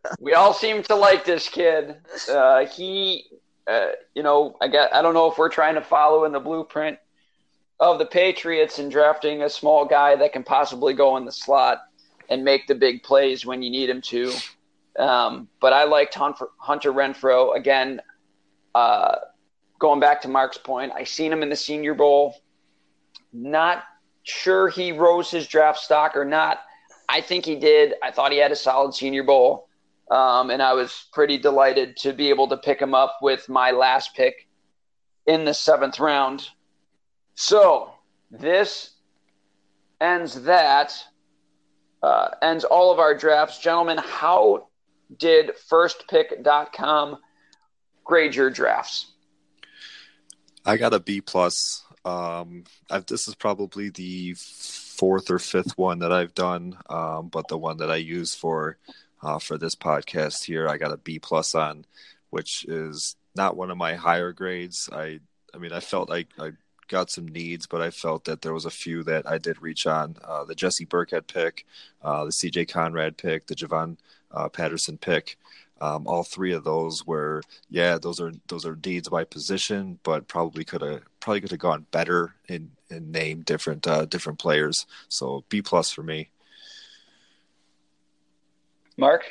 we 0.19 0.33
all 0.33 0.53
seem 0.53 0.83
to 0.83 0.95
like 0.95 1.23
this 1.23 1.47
kid. 1.47 1.95
Uh, 2.29 2.65
he, 2.65 3.27
uh, 3.65 3.91
you 4.13 4.23
know, 4.23 4.57
I 4.59 4.67
got. 4.67 4.93
I 4.93 5.01
don't 5.01 5.13
know 5.13 5.31
if 5.31 5.37
we're 5.37 5.47
trying 5.47 5.75
to 5.75 5.81
follow 5.81 6.25
in 6.25 6.33
the 6.33 6.41
blueprint 6.41 6.97
of 7.79 7.99
the 7.99 8.05
Patriots 8.05 8.79
and 8.79 8.91
drafting 8.91 9.41
a 9.41 9.49
small 9.49 9.85
guy 9.85 10.15
that 10.15 10.33
can 10.33 10.43
possibly 10.43 10.93
go 10.93 11.17
in 11.17 11.25
the 11.25 11.31
slot 11.31 11.79
and 12.29 12.43
make 12.43 12.67
the 12.67 12.75
big 12.75 13.03
plays 13.03 13.45
when 13.45 13.61
you 13.61 13.69
need 13.69 13.89
him 13.89 14.01
to. 14.01 14.33
Um, 14.97 15.49
but 15.59 15.73
I 15.73 15.83
liked 15.83 16.15
Hunter, 16.15 16.47
Renfrow 16.91 17.55
again. 17.55 18.01
Uh, 18.73 19.15
going 19.79 19.99
back 19.99 20.21
to 20.21 20.27
Mark's 20.27 20.57
point, 20.57 20.91
I 20.93 21.03
seen 21.03 21.31
him 21.31 21.43
in 21.43 21.49
the 21.49 21.55
Senior 21.55 21.93
Bowl. 21.93 22.35
Not 23.33 23.83
sure 24.23 24.69
he 24.69 24.91
rose 24.91 25.29
his 25.29 25.47
draft 25.47 25.79
stock 25.79 26.15
or 26.15 26.25
not. 26.25 26.59
I 27.09 27.21
think 27.21 27.45
he 27.45 27.55
did. 27.55 27.93
I 28.01 28.11
thought 28.11 28.31
he 28.31 28.37
had 28.37 28.51
a 28.51 28.55
solid 28.55 28.95
Senior 28.95 29.23
Bowl, 29.23 29.67
um, 30.09 30.49
and 30.49 30.61
I 30.61 30.73
was 30.73 31.05
pretty 31.13 31.37
delighted 31.37 31.97
to 31.97 32.13
be 32.13 32.29
able 32.29 32.47
to 32.47 32.57
pick 32.57 32.81
him 32.81 32.95
up 32.95 33.17
with 33.21 33.47
my 33.49 33.71
last 33.71 34.15
pick 34.15 34.47
in 35.27 35.45
the 35.45 35.53
seventh 35.53 35.99
round. 35.99 36.49
So 37.35 37.93
this 38.31 38.91
ends 40.01 40.41
that. 40.43 40.97
Uh, 42.01 42.29
ends 42.41 42.63
all 42.63 42.91
of 42.91 42.99
our 42.99 43.15
drafts. 43.15 43.59
Gentlemen, 43.59 43.97
how 43.97 44.67
did 45.17 45.51
firstpick.com 45.69 47.17
grade 48.03 48.35
your 48.35 48.49
drafts? 48.49 49.11
I 50.65 50.77
got 50.77 50.93
a 50.93 50.99
B 50.99 51.21
plus. 51.21 51.83
Um, 52.03 52.63
I've, 52.89 53.05
this 53.07 53.27
is 53.27 53.35
probably 53.35 53.89
the 53.89 54.35
fourth 54.37 55.29
or 55.31 55.39
fifth 55.39 55.77
one 55.77 55.99
that 55.99 56.11
I've 56.11 56.33
done, 56.35 56.77
um, 56.89 57.27
but 57.29 57.47
the 57.47 57.57
one 57.57 57.77
that 57.77 57.91
I 57.91 57.97
use 57.97 58.35
for 58.35 58.77
uh, 59.23 59.39
for 59.39 59.57
this 59.57 59.75
podcast 59.75 60.43
here, 60.43 60.67
I 60.67 60.77
got 60.77 60.91
a 60.91 60.97
B 60.97 61.17
plus 61.17 61.55
on, 61.55 61.85
which 62.29 62.65
is 62.65 63.15
not 63.35 63.57
one 63.57 63.71
of 63.71 63.77
my 63.77 63.95
higher 63.95 64.31
grades. 64.31 64.89
I 64.91 65.19
I 65.53 65.57
mean, 65.57 65.71
I 65.71 65.79
felt 65.79 66.09
like 66.09 66.27
I 66.39 66.51
got 66.87 67.09
some 67.09 67.27
needs, 67.27 67.67
but 67.67 67.81
I 67.81 67.89
felt 67.89 68.25
that 68.25 68.41
there 68.41 68.53
was 68.53 68.65
a 68.65 68.71
few 68.71 69.03
that 69.03 69.27
I 69.29 69.37
did 69.37 69.61
reach 69.61 69.87
on. 69.87 70.15
Uh, 70.23 70.43
the 70.43 70.55
Jesse 70.55 70.85
Burkett 70.85 71.27
pick, 71.27 71.65
uh, 72.03 72.25
the 72.25 72.31
C.J. 72.31 72.65
Conrad 72.65 73.17
pick, 73.17 73.47
the 73.47 73.55
Javon 73.55 73.97
uh, 74.31 74.49
Patterson 74.49 74.97
pick. 74.97 75.37
Um, 75.81 76.07
all 76.07 76.23
three 76.23 76.53
of 76.53 76.63
those 76.63 77.05
were, 77.05 77.41
yeah, 77.69 77.97
those 77.97 78.21
are 78.21 78.31
those 78.47 78.65
are 78.65 78.77
needs 78.85 79.09
by 79.09 79.25
position, 79.25 79.99
but 80.03 80.27
probably 80.27 80.63
could 80.63 80.81
have 80.81 81.01
probably 81.19 81.41
could 81.41 81.51
have 81.51 81.59
gone 81.59 81.85
better 81.91 82.35
in 82.47 82.71
and 82.89 83.11
name 83.11 83.41
different 83.41 83.85
uh, 83.85 84.05
different 84.05 84.39
players. 84.39 84.85
So 85.09 85.43
B 85.49 85.61
plus 85.61 85.91
for 85.91 86.03
me. 86.03 86.29
Mark, 88.97 89.25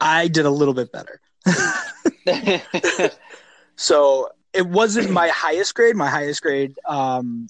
I 0.00 0.26
did 0.26 0.44
a 0.44 0.50
little 0.50 0.74
bit 0.74 0.90
better. 0.90 1.20
so 3.76 4.30
it 4.52 4.66
wasn't 4.66 5.10
my 5.10 5.28
highest 5.34 5.74
grade. 5.74 5.96
My 5.96 6.08
highest 6.08 6.42
grade, 6.42 6.76
um, 6.86 7.48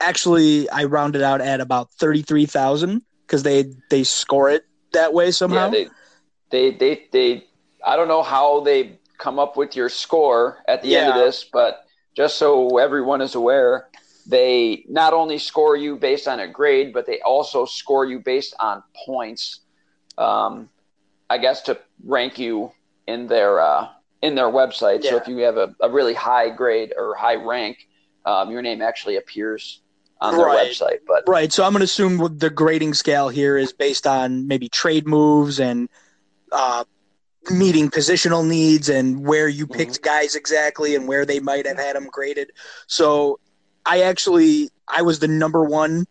actually, 0.00 0.68
I 0.70 0.84
rounded 0.84 1.22
out 1.22 1.40
at 1.40 1.60
about 1.60 1.90
thirty 1.92 2.22
three 2.22 2.46
thousand 2.46 3.02
because 3.26 3.42
they 3.42 3.66
they 3.90 4.04
score 4.04 4.50
it 4.50 4.64
that 4.92 5.12
way 5.12 5.30
somehow. 5.30 5.66
Yeah, 5.66 5.70
they, 5.70 5.88
they, 6.50 6.70
they, 6.70 7.06
they, 7.12 7.46
I 7.84 7.96
don't 7.96 8.08
know 8.08 8.22
how 8.22 8.60
they 8.60 8.98
come 9.18 9.38
up 9.38 9.56
with 9.56 9.76
your 9.76 9.88
score 9.88 10.58
at 10.66 10.82
the 10.82 10.96
end 10.96 11.10
of 11.10 11.16
this, 11.16 11.44
but 11.44 11.84
just 12.16 12.36
so 12.36 12.78
everyone 12.78 13.20
is 13.20 13.34
aware, 13.34 13.88
they 14.26 14.84
not 14.88 15.12
only 15.12 15.38
score 15.38 15.76
you 15.76 15.96
based 15.96 16.28
on 16.28 16.40
a 16.40 16.48
grade, 16.48 16.92
but 16.92 17.06
they 17.06 17.20
also 17.20 17.64
score 17.64 18.04
you 18.04 18.20
based 18.20 18.54
on 18.58 18.82
points. 19.06 19.60
Um, 20.16 20.68
I 21.30 21.38
guess 21.38 21.62
to 21.62 21.78
rank 22.04 22.38
you 22.38 22.72
in 23.06 23.26
their 23.26 23.60
uh, 23.60 23.88
in 24.22 24.34
their 24.34 24.46
website. 24.46 25.04
So 25.04 25.16
if 25.16 25.28
you 25.28 25.38
have 25.38 25.56
a, 25.56 25.74
a 25.80 25.90
really 25.90 26.14
high 26.14 26.50
grade 26.50 26.92
or 26.96 27.14
high 27.14 27.36
rank, 27.36 27.78
um, 28.24 28.50
your 28.50 28.62
name 28.62 28.82
actually 28.82 29.16
appears 29.16 29.80
on 30.20 30.36
their 30.36 30.46
Right. 30.46 30.70
website. 30.70 30.98
But 31.06 31.28
Right. 31.28 31.52
So 31.52 31.64
I'm 31.64 31.72
going 31.72 31.80
to 31.80 31.84
assume 31.84 32.38
the 32.38 32.50
grading 32.50 32.94
scale 32.94 33.28
here 33.28 33.56
is 33.56 33.72
based 33.72 34.06
on 34.06 34.46
maybe 34.46 34.68
trade 34.68 35.06
moves 35.06 35.60
and 35.60 35.88
uh, 36.52 36.84
meeting 37.50 37.90
positional 37.90 38.46
needs 38.46 38.88
and 38.88 39.24
where 39.24 39.48
you 39.48 39.66
picked 39.66 40.02
guys 40.02 40.34
exactly 40.34 40.94
and 40.94 41.06
where 41.06 41.24
they 41.24 41.40
might 41.40 41.66
have 41.66 41.78
had 41.78 41.96
them 41.96 42.08
graded. 42.10 42.52
So 42.86 43.38
I 43.86 44.02
actually 44.02 44.70
I 44.88 45.02
was 45.02 45.18
the 45.18 45.28
number 45.28 45.64
one 45.64 46.06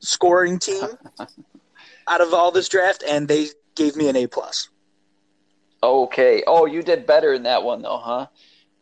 scoring 0.00 0.58
team 0.58 0.88
out 2.08 2.20
of 2.20 2.34
all 2.34 2.50
this 2.50 2.68
draft, 2.68 3.04
and 3.08 3.28
they 3.28 3.48
gave 3.76 3.96
me 3.96 4.08
an 4.08 4.16
A 4.16 4.26
plus. 4.26 4.68
Okay. 5.82 6.42
Oh, 6.46 6.66
you 6.66 6.82
did 6.82 7.06
better 7.06 7.32
in 7.34 7.42
that 7.44 7.62
one 7.62 7.82
though, 7.82 7.98
huh? 7.98 8.26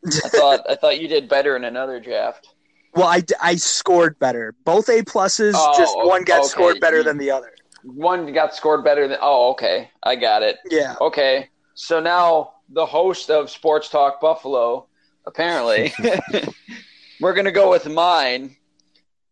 I 0.07 0.11
thought 0.29 0.61
I 0.69 0.75
thought 0.77 1.01
you 1.01 1.09
did 1.09 1.29
better 1.29 1.57
in 1.57 1.65
another 1.65 2.01
draft. 2.01 2.49
Well, 2.95 3.07
I, 3.07 3.23
I 3.41 3.55
scored 3.55 4.19
better. 4.19 4.55
Both 4.65 4.89
A 4.89 5.03
pluses, 5.03 5.53
Oh, 5.55 5.79
just 5.79 5.97
one 5.97 6.25
got 6.25 6.41
okay. 6.41 6.49
scored 6.49 6.81
better 6.81 6.99
You- 6.99 7.05
than 7.05 7.19
the 7.19 7.31
other. 7.31 7.53
One 7.83 8.31
got 8.35 8.55
scored 8.55 8.85
better 8.85 9.09
than. 9.09 9.17
Oh, 9.23 9.51
okay. 9.53 9.91
I 10.03 10.15
got 10.17 10.43
it. 10.43 10.59
Yeah. 10.71 10.97
Okay. 11.01 11.49
So 11.75 11.99
now 12.01 12.55
the 12.69 12.85
host 12.85 13.31
of 13.31 13.49
Sports 13.49 13.89
Talk 13.89 14.21
Buffalo, 14.21 14.87
apparently, 15.27 15.93
we're 17.21 17.33
gonna 17.33 17.53
go 17.53 17.71
with 17.71 17.89
mine. 17.89 18.57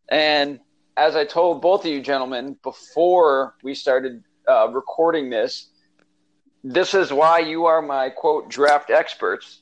And 0.08 0.60
as 0.96 1.14
I 1.14 1.24
told 1.26 1.60
both 1.60 1.84
of 1.84 1.90
you 1.90 2.00
gentlemen 2.00 2.56
before 2.62 3.54
we 3.62 3.74
started 3.74 4.24
uh, 4.48 4.68
recording 4.70 5.28
this, 5.28 5.68
this 6.64 6.94
is 6.94 7.12
why 7.12 7.38
you 7.38 7.66
are 7.66 7.82
my 7.82 8.10
quote 8.10 8.48
draft 8.48 8.90
experts. 8.90 9.60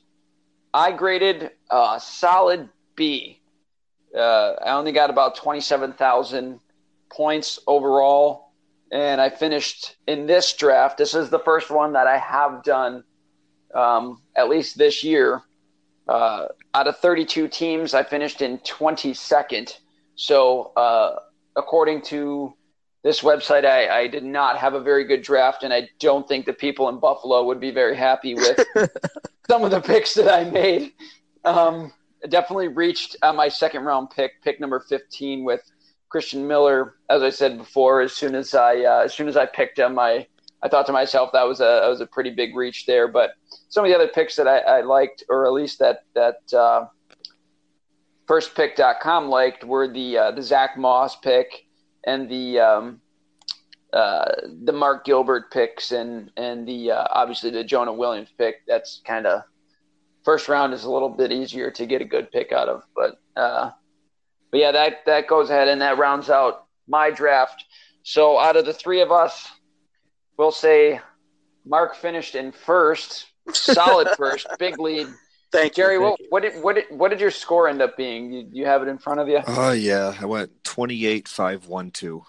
I 0.73 0.91
graded 0.91 1.51
a 1.69 1.99
solid 2.01 2.69
B. 2.95 3.41
Uh, 4.15 4.53
I 4.53 4.73
only 4.73 4.91
got 4.91 5.09
about 5.09 5.35
twenty-seven 5.35 5.93
thousand 5.93 6.59
points 7.09 7.59
overall, 7.67 8.51
and 8.91 9.21
I 9.21 9.29
finished 9.29 9.95
in 10.07 10.25
this 10.25 10.53
draft. 10.53 10.97
This 10.97 11.13
is 11.13 11.29
the 11.29 11.39
first 11.39 11.69
one 11.69 11.93
that 11.93 12.07
I 12.07 12.17
have 12.17 12.63
done, 12.63 13.03
um, 13.73 14.21
at 14.35 14.49
least 14.49 14.77
this 14.77 15.03
year. 15.03 15.41
Uh, 16.07 16.47
out 16.73 16.87
of 16.87 16.97
32 16.99 17.49
teams, 17.49 17.93
I 17.93 18.03
finished 18.03 18.41
in 18.41 18.59
22nd. 18.59 19.77
So, 20.15 20.71
uh, 20.77 21.17
according 21.57 22.03
to 22.03 22.53
this 23.07 23.21
website, 23.21 23.63
I, 23.63 24.01
I 24.01 24.07
did 24.07 24.25
not 24.25 24.57
have 24.57 24.73
a 24.73 24.81
very 24.81 25.05
good 25.05 25.21
draft, 25.21 25.63
and 25.63 25.73
I 25.73 25.87
don't 25.97 26.27
think 26.27 26.45
the 26.45 26.51
people 26.51 26.89
in 26.89 26.99
Buffalo 26.99 27.45
would 27.45 27.61
be 27.61 27.71
very 27.71 27.95
happy 27.95 28.35
with 28.35 28.59
some 29.49 29.63
of 29.63 29.71
the 29.71 29.79
picks 29.79 30.13
that 30.15 30.29
I 30.29 30.43
made. 30.49 30.91
Um, 31.45 31.93
definitely 32.27 32.67
reached 32.67 33.15
uh, 33.21 33.31
my 33.31 33.47
second 33.47 33.85
round 33.85 34.09
pick, 34.09 34.43
pick 34.43 34.59
number 34.59 34.81
15, 34.81 35.45
with 35.45 35.61
Christian 36.09 36.45
Miller. 36.45 36.95
As 37.09 37.23
I 37.23 37.29
said 37.29 37.57
before, 37.57 38.01
as 38.01 38.11
soon 38.11 38.35
as 38.35 38.53
I 38.53 38.81
uh, 38.81 39.03
as 39.05 39.13
soon 39.13 39.29
as 39.29 39.37
I 39.37 39.45
picked 39.45 39.79
him, 39.79 39.97
I 39.97 40.27
I 40.61 40.67
thought 40.67 40.85
to 40.87 40.91
myself 40.91 41.31
that 41.31 41.47
was 41.47 41.61
a 41.61 41.79
that 41.81 41.87
was 41.87 42.01
a 42.01 42.07
pretty 42.07 42.31
big 42.31 42.57
reach 42.57 42.85
there. 42.85 43.07
But 43.07 43.35
some 43.69 43.85
of 43.85 43.89
the 43.89 43.95
other 43.95 44.09
picks 44.09 44.35
that 44.35 44.49
I, 44.49 44.57
I 44.57 44.81
liked, 44.81 45.23
or 45.29 45.45
at 45.45 45.53
least 45.53 45.79
that 45.79 46.03
that 46.13 46.53
uh, 46.53 46.87
firstpick.com 48.27 49.29
liked 49.29 49.63
were 49.63 49.87
the 49.87 50.17
uh, 50.17 50.31
the 50.31 50.41
Zach 50.41 50.77
Moss 50.77 51.15
pick 51.15 51.66
and 52.07 52.27
the 52.29 52.59
um, 52.59 53.01
uh, 53.93 54.31
the 54.63 54.71
Mark 54.71 55.05
Gilbert 55.05 55.51
picks 55.51 55.91
and 55.91 56.31
and 56.37 56.67
the 56.67 56.91
uh, 56.91 57.07
obviously 57.11 57.51
the 57.51 57.63
Jonah 57.63 57.93
Williams 57.93 58.29
pick. 58.37 58.65
That's 58.65 59.01
kind 59.05 59.27
of 59.27 59.43
first 60.23 60.47
round 60.47 60.73
is 60.73 60.85
a 60.85 60.91
little 60.91 61.09
bit 61.09 61.31
easier 61.31 61.69
to 61.71 61.85
get 61.85 62.01
a 62.01 62.05
good 62.05 62.31
pick 62.31 62.51
out 62.51 62.69
of, 62.69 62.83
but 62.95 63.19
uh, 63.35 63.71
but 64.49 64.59
yeah, 64.59 64.71
that 64.71 65.05
that 65.05 65.27
goes 65.27 65.49
ahead 65.49 65.67
and 65.67 65.81
that 65.81 65.97
rounds 65.99 66.29
out 66.29 66.65
my 66.87 67.11
draft. 67.11 67.65
So 68.03 68.39
out 68.39 68.55
of 68.55 68.65
the 68.65 68.73
three 68.73 69.01
of 69.01 69.11
us, 69.11 69.47
we'll 70.37 70.51
say 70.51 71.01
Mark 71.65 71.95
finished 71.95 72.35
in 72.35 72.53
first, 72.53 73.27
solid 73.51 74.07
first, 74.17 74.47
big 74.57 74.79
lead. 74.79 75.07
Thank 75.51 75.75
Jerry, 75.75 75.95
you. 75.95 76.01
what, 76.01 76.09
thank 76.09 76.19
you. 76.19 76.27
what 76.29 76.41
did 76.43 76.63
what 76.63 76.75
did 76.75 76.85
what 76.89 77.09
did 77.09 77.19
your 77.19 77.31
score 77.31 77.67
end 77.67 77.81
up 77.81 77.95
being? 77.97 78.31
You, 78.31 78.47
you 78.51 78.65
have 78.65 78.81
it 78.81 78.87
in 78.87 78.97
front 78.97 79.19
of 79.19 79.27
you? 79.27 79.41
Oh 79.47 79.71
yeah, 79.71 80.13
I 80.19 80.25
went 80.25 80.63
twenty 80.63 81.05
eight 81.05 81.27
five 81.27 81.67
one 81.67 81.91
two. 81.91 82.23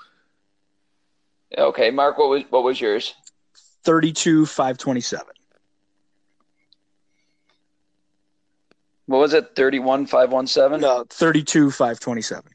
Okay, 1.57 1.91
Mark, 1.91 2.19
what 2.19 2.29
was 2.29 2.43
what 2.51 2.63
was 2.63 2.81
yours? 2.81 3.15
32 3.85 4.45
527. 4.45 5.27
What 9.07 9.19
was 9.19 9.33
it? 9.33 9.57
Thirty-one 9.57 10.07
five 10.07 10.31
one 10.31 10.47
seven. 10.47 10.83
No, 10.83 11.05
32 11.09 11.71
527. 11.71 12.53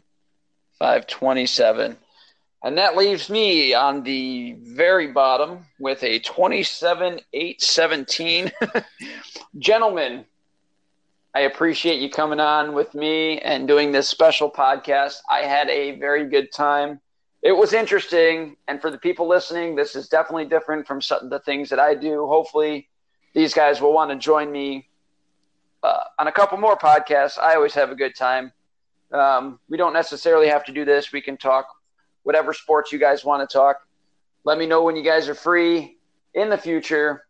527. 0.78 1.98
And 2.64 2.78
that 2.78 2.96
leaves 2.96 3.30
me 3.30 3.74
on 3.74 4.04
the 4.04 4.56
very 4.60 5.12
bottom 5.12 5.66
with 5.80 6.04
a 6.04 6.20
27 6.20 7.20
8 7.34 7.62
17. 7.62 8.52
Gentlemen, 9.58 10.26
I 11.36 11.42
appreciate 11.42 12.00
you 12.00 12.12
coming 12.12 12.40
on 12.40 12.74
with 12.74 12.94
me 12.94 13.40
and 13.40 13.68
doing 13.68 13.92
this 13.92 14.08
special 14.08 14.52
podcast. 14.52 15.16
I 15.32 15.40
had 15.40 15.68
a 15.68 15.98
very 15.98 16.30
good 16.30 16.52
time. 16.52 17.02
It 17.42 17.54
was 17.54 17.74
interesting. 17.74 18.56
And 18.68 18.80
for 18.80 18.92
the 18.92 19.00
people 19.00 19.28
listening, 19.28 19.76
this 19.76 19.96
is 19.96 20.08
definitely 20.08 20.46
different 20.46 20.86
from 20.86 21.02
some, 21.02 21.30
the 21.30 21.40
things 21.40 21.70
that 21.70 21.80
I 21.80 21.96
do. 21.96 22.28
Hopefully, 22.28 22.88
these 23.34 23.54
guys 23.54 23.82
will 23.82 23.94
want 23.94 24.12
to 24.12 24.18
join 24.18 24.52
me 24.52 24.88
uh, 25.82 26.04
on 26.20 26.28
a 26.28 26.32
couple 26.32 26.60
more 26.60 26.78
podcasts. 26.78 27.40
I 27.42 27.56
always 27.56 27.74
have 27.74 27.90
a 27.90 27.96
good 27.96 28.16
time. 28.16 28.54
Um, 29.12 29.60
we 29.68 29.76
don't 29.76 29.94
necessarily 29.94 30.48
have 30.50 30.64
to 30.66 30.72
do 30.72 30.86
this. 30.86 31.12
We 31.12 31.22
can 31.22 31.38
talk 31.38 31.66
whatever 32.22 32.54
sports 32.54 32.92
you 32.92 33.00
guys 33.00 33.26
want 33.26 33.48
to 33.48 33.52
talk. 33.52 33.78
Let 34.44 34.60
me 34.60 34.68
know 34.68 34.84
when 34.84 34.96
you 34.96 35.04
guys 35.04 35.28
are 35.30 35.36
free 35.36 35.98
in 36.36 36.50
the 36.50 36.58
future. 36.58 37.26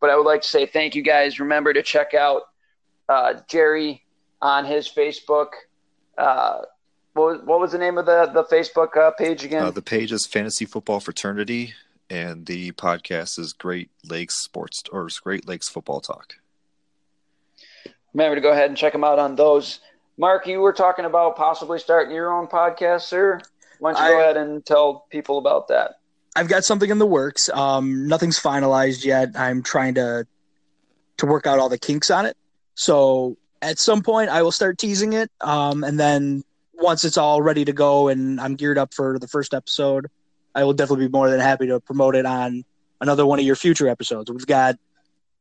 But 0.00 0.10
I 0.10 0.16
would 0.16 0.26
like 0.26 0.42
to 0.42 0.48
say 0.48 0.64
thank 0.64 0.94
you 0.94 1.02
guys. 1.02 1.40
Remember 1.40 1.72
to 1.72 1.82
check 1.82 2.14
out 2.14 2.42
uh, 3.08 3.34
Jerry 3.48 4.04
on 4.40 4.64
his 4.64 4.88
Facebook. 4.88 5.48
Uh, 6.16 6.62
what, 7.14 7.26
was, 7.26 7.40
what 7.44 7.60
was 7.60 7.72
the 7.72 7.78
name 7.78 7.98
of 7.98 8.06
the, 8.06 8.30
the 8.32 8.44
Facebook 8.44 8.96
uh, 8.96 9.10
page 9.12 9.44
again? 9.44 9.62
Uh, 9.62 9.70
the 9.70 9.82
page 9.82 10.12
is 10.12 10.26
Fantasy 10.26 10.64
Football 10.64 11.00
Fraternity, 11.00 11.74
and 12.10 12.46
the 12.46 12.72
podcast 12.72 13.38
is 13.38 13.52
Great 13.52 13.90
Lakes 14.04 14.36
Sports 14.42 14.82
or 14.92 15.08
Great 15.22 15.48
Lakes 15.48 15.68
Football 15.68 16.00
Talk. 16.00 16.34
Remember 18.14 18.36
to 18.36 18.40
go 18.40 18.52
ahead 18.52 18.68
and 18.68 18.76
check 18.76 18.92
them 18.92 19.04
out 19.04 19.18
on 19.18 19.36
those. 19.36 19.80
Mark, 20.16 20.46
you 20.46 20.60
were 20.60 20.72
talking 20.72 21.04
about 21.04 21.36
possibly 21.36 21.78
starting 21.78 22.14
your 22.14 22.32
own 22.32 22.48
podcast, 22.48 23.02
sir. 23.02 23.40
Why 23.78 23.92
don't 23.92 24.02
you 24.02 24.08
go 24.08 24.18
I- 24.18 24.22
ahead 24.22 24.36
and 24.36 24.64
tell 24.64 25.06
people 25.10 25.38
about 25.38 25.68
that? 25.68 25.96
I've 26.36 26.48
got 26.48 26.64
something 26.64 26.88
in 26.88 26.98
the 26.98 27.06
works. 27.06 27.48
Um, 27.48 28.06
nothing's 28.06 28.38
finalized 28.38 29.04
yet. 29.04 29.30
I'm 29.34 29.62
trying 29.62 29.94
to 29.94 30.24
to 31.16 31.26
work 31.26 31.48
out 31.48 31.58
all 31.58 31.68
the 31.68 31.78
kinks 31.78 32.10
on 32.10 32.26
it. 32.26 32.36
So 32.78 33.36
at 33.60 33.80
some 33.80 34.02
point, 34.02 34.30
I 34.30 34.42
will 34.42 34.52
start 34.52 34.78
teasing 34.78 35.12
it, 35.12 35.32
um, 35.40 35.82
and 35.82 35.98
then 35.98 36.44
once 36.74 37.04
it's 37.04 37.16
all 37.16 37.42
ready 37.42 37.64
to 37.64 37.72
go 37.72 38.06
and 38.06 38.40
I'm 38.40 38.54
geared 38.54 38.78
up 38.78 38.94
for 38.94 39.18
the 39.18 39.26
first 39.26 39.52
episode, 39.52 40.06
I 40.54 40.62
will 40.62 40.74
definitely 40.74 41.06
be 41.06 41.10
more 41.10 41.28
than 41.28 41.40
happy 41.40 41.66
to 41.66 41.80
promote 41.80 42.14
it 42.14 42.24
on 42.24 42.62
another 43.00 43.26
one 43.26 43.40
of 43.40 43.44
your 43.44 43.56
future 43.56 43.88
episodes. 43.88 44.30
We've 44.30 44.46
got 44.46 44.76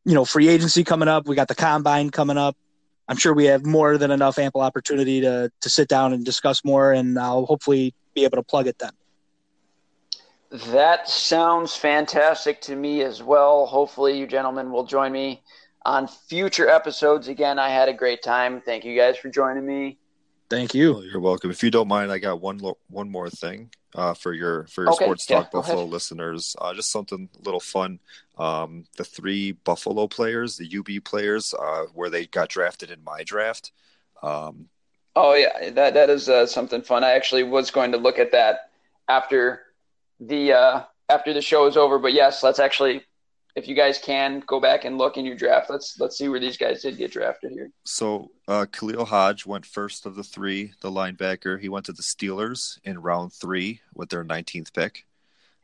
you 0.03 0.15
know 0.15 0.26
free 0.26 0.47
agency 0.47 0.84
coming 0.84 1.07
up. 1.07 1.27
We 1.27 1.35
got 1.35 1.47
the 1.47 1.53
combine 1.53 2.09
coming 2.09 2.39
up. 2.39 2.57
I'm 3.07 3.18
sure 3.18 3.35
we 3.35 3.45
have 3.45 3.64
more 3.68 3.99
than 3.99 4.09
enough 4.09 4.39
ample 4.39 4.61
opportunity 4.61 5.22
to 5.22 5.51
to 5.61 5.69
sit 5.69 5.88
down 5.88 6.14
and 6.14 6.26
discuss 6.26 6.65
more, 6.65 6.91
and 6.91 7.19
I'll 7.19 7.45
hopefully 7.45 7.93
be 8.15 8.23
able 8.23 8.38
to 8.38 8.43
plug 8.43 8.65
it 8.65 8.80
then. 8.80 8.93
That 10.73 11.07
sounds 11.07 11.76
fantastic 11.76 12.61
to 12.61 12.76
me 12.76 13.03
as 13.03 13.22
well. 13.22 13.68
Hopefully, 13.68 14.18
you 14.18 14.26
gentlemen 14.26 14.72
will 14.72 14.85
join 14.85 15.11
me 15.11 15.43
on 15.88 16.07
future 16.07 16.69
episodes. 16.69 17.27
Again, 17.30 17.57
I 17.57 17.69
had 17.69 17.88
a 17.89 17.93
great 17.93 18.22
time. 18.22 18.61
Thank 18.61 18.84
you 18.85 18.95
guys 18.95 19.18
for 19.18 19.30
joining 19.30 19.65
me. 19.65 19.97
Thank 20.49 20.73
you. 20.73 21.01
You're 21.01 21.22
welcome. 21.22 21.49
If 21.49 21.64
you 21.64 21.72
don't 21.72 21.88
mind, 21.88 22.11
I 22.11 22.19
got 22.19 22.41
one 22.41 22.57
lo- 22.59 22.77
one 22.89 23.09
more 23.09 23.30
thing 23.30 23.72
uh, 23.95 24.14
for 24.14 24.34
your 24.34 24.65
for 24.68 24.84
your 24.84 24.93
Okay, 24.93 25.05
Sports 25.05 25.30
yeah, 25.30 25.38
Talk 25.38 25.51
go 25.51 25.59
Buffalo 25.59 25.80
ahead. 25.81 25.89
listeners. 25.91 26.55
Uh, 26.59 26.73
just 26.73 26.91
something 26.91 27.30
a 27.39 27.41
little 27.43 27.59
fun. 27.59 27.99
Um, 28.38 28.85
the 28.97 29.03
three 29.03 29.53
Buffalo 29.53 30.07
players, 30.07 30.57
the 30.57 30.69
UB 30.77 31.03
players, 31.03 31.53
uh, 31.53 31.85
where 31.93 32.09
they 32.09 32.27
got 32.27 32.49
drafted 32.49 32.91
in 32.91 33.03
my 33.03 33.23
draft. 33.23 33.72
Um, 34.22 34.68
Oh 35.19 35.34
yeah, 35.34 35.72
that 35.72 35.95
that 35.95 36.09
is 36.11 36.30
uh, 36.30 36.45
something 36.45 36.81
fun. 36.84 37.03
I 37.03 37.11
actually 37.14 37.43
was 37.43 37.72
going 37.72 37.91
to 37.93 37.97
look 37.97 38.19
at 38.19 38.31
that 38.34 38.69
after 39.07 39.64
the 40.19 40.53
uh, 40.53 40.84
after 41.09 41.34
the 41.34 41.41
show 41.41 41.65
is 41.65 41.76
over. 41.76 41.97
But 41.97 42.14
yes, 42.14 42.43
let's 42.43 42.59
actually, 42.59 43.03
if 43.58 43.68
you 43.68 43.74
guys 43.74 43.98
can, 43.98 44.44
go 44.46 44.60
back 44.60 44.86
and 44.86 45.00
look 45.00 45.18
in 45.18 45.26
your 45.26 45.36
draft. 45.36 45.68
Let's 45.68 46.00
let's 46.00 46.16
see 46.16 46.30
where 46.30 46.40
these 46.40 46.58
guys 46.58 46.84
did 46.84 46.96
get 46.96 47.12
drafted 47.12 47.52
here. 47.52 47.72
So 47.86 48.30
uh, 48.48 48.68
Khalil 48.72 49.04
Hodge 49.04 49.48
went 49.48 49.66
first 49.66 50.06
of 50.06 50.16
the 50.16 50.24
three, 50.24 50.74
the 50.82 50.92
linebacker. 50.92 51.60
He 51.60 51.68
went 51.68 51.88
to 51.88 51.92
the 51.92 52.04
Steelers 52.04 52.78
in 52.84 53.02
round 53.02 53.34
three 53.34 53.82
with 53.96 54.10
their 54.10 54.24
19th 54.24 54.74
pick. 54.74 55.06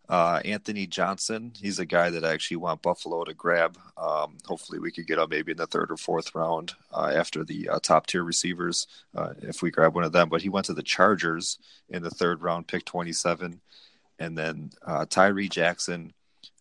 Uh, 0.10 0.42
Anthony 0.44 0.88
Johnson, 0.88 1.54
he's 1.56 1.78
a 1.78 1.86
guy 1.86 2.10
that 2.10 2.26
I 2.26 2.34
actually 2.34 2.58
want 2.58 2.82
Buffalo 2.82 3.24
to 3.24 3.34
grab. 3.34 3.78
Um, 3.96 4.38
hopefully, 4.44 4.80
we 4.80 4.92
could 4.92 5.06
get 5.06 5.20
him 5.20 5.30
maybe 5.30 5.52
in 5.52 5.58
the 5.58 5.68
third 5.68 5.92
or 5.92 5.98
fourth 5.98 6.34
round 6.34 6.74
uh, 6.92 7.12
after 7.14 7.44
the 7.44 7.70
uh, 7.70 7.80
top 7.80 8.08
tier 8.08 8.24
receivers 8.24 8.88
uh, 9.16 9.34
if 9.44 9.62
we 9.62 9.70
grab 9.70 9.94
one 9.94 10.04
of 10.04 10.12
them. 10.12 10.30
But 10.30 10.42
he 10.42 10.50
went 10.50 10.66
to 10.66 10.74
the 10.74 10.82
Chargers 10.82 11.60
in 11.90 12.02
the 12.02 12.10
third 12.10 12.42
round, 12.42 12.68
pick 12.68 12.86
27. 12.86 13.62
And 14.18 14.38
then 14.38 14.72
uh, 14.86 15.06
Tyree 15.10 15.50
Jackson, 15.50 16.14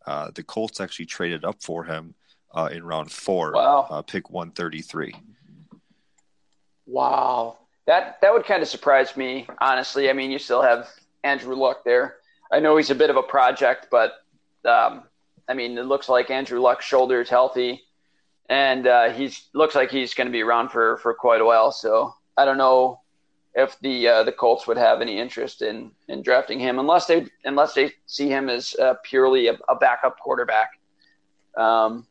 uh, 0.07 0.31
the 0.35 0.43
Colts 0.43 0.81
actually 0.81 1.07
traded 1.07 1.45
up 1.45 1.62
for 1.62 1.85
him 1.85 2.15
uh, 2.55 2.69
in 2.73 2.85
round 2.85 3.11
four, 3.11 3.53
Wow. 3.53 3.87
uh, 3.91 4.03
pick 4.03 4.31
133. 4.31 5.15
Wow, 6.87 7.59
that 7.87 8.20
that 8.20 8.33
would 8.33 8.45
kind 8.45 8.62
of 8.62 8.69
surprise 8.69 9.16
me, 9.16 9.47
honestly. 9.61 10.11
I 10.11 10.12
mean, 10.12 10.31
you 10.31 10.39
still 10.39 10.62
have 10.62 10.89
Andrew 11.24 11.55
Luck 11.55 11.85
there. 11.85 12.16
I 12.51 12.61
know 12.61 12.77
he's 12.77 12.91
a 12.91 12.95
bit 12.95 13.09
of 13.11 13.16
a 13.16 13.23
project, 13.23 13.87
but 13.91 14.15
um, 14.65 15.05
I 15.49 15.55
mean, 15.55 15.79
it 15.79 15.85
looks 15.87 16.09
like 16.09 16.31
Andrew 16.31 16.61
Luck's 16.61 16.85
shoulder 16.85 17.20
is 17.20 17.29
healthy, 17.31 17.83
and 18.49 18.87
uh, 18.87 19.11
he's 19.11 19.49
looks 19.55 19.74
like 19.74 19.91
he's 19.91 20.12
going 20.15 20.27
to 20.27 20.33
be 20.33 20.43
around 20.43 20.70
for 20.70 20.97
for 20.99 21.15
quite 21.15 21.41
a 21.41 21.45
while. 21.45 21.70
So 21.70 22.15
I 22.37 22.45
don't 22.45 22.59
know 22.59 23.01
if 23.55 23.79
the 23.81 24.09
uh, 24.09 24.23
the 24.24 24.33
Colts 24.33 24.66
would 24.66 24.77
have 24.79 25.01
any 25.01 25.19
interest 25.19 25.62
in 25.62 25.91
in 26.09 26.23
drafting 26.23 26.59
him 26.59 26.79
unless 26.79 27.07
they 27.07 27.27
unless 27.45 27.74
they 27.74 27.93
see 28.07 28.29
him 28.29 28.49
as 28.49 28.74
uh, 28.81 28.95
purely 29.03 29.49
a, 29.49 29.55
a 29.69 29.77
backup 29.77 30.19
quarterback. 30.19 30.70
Um, 31.57 32.07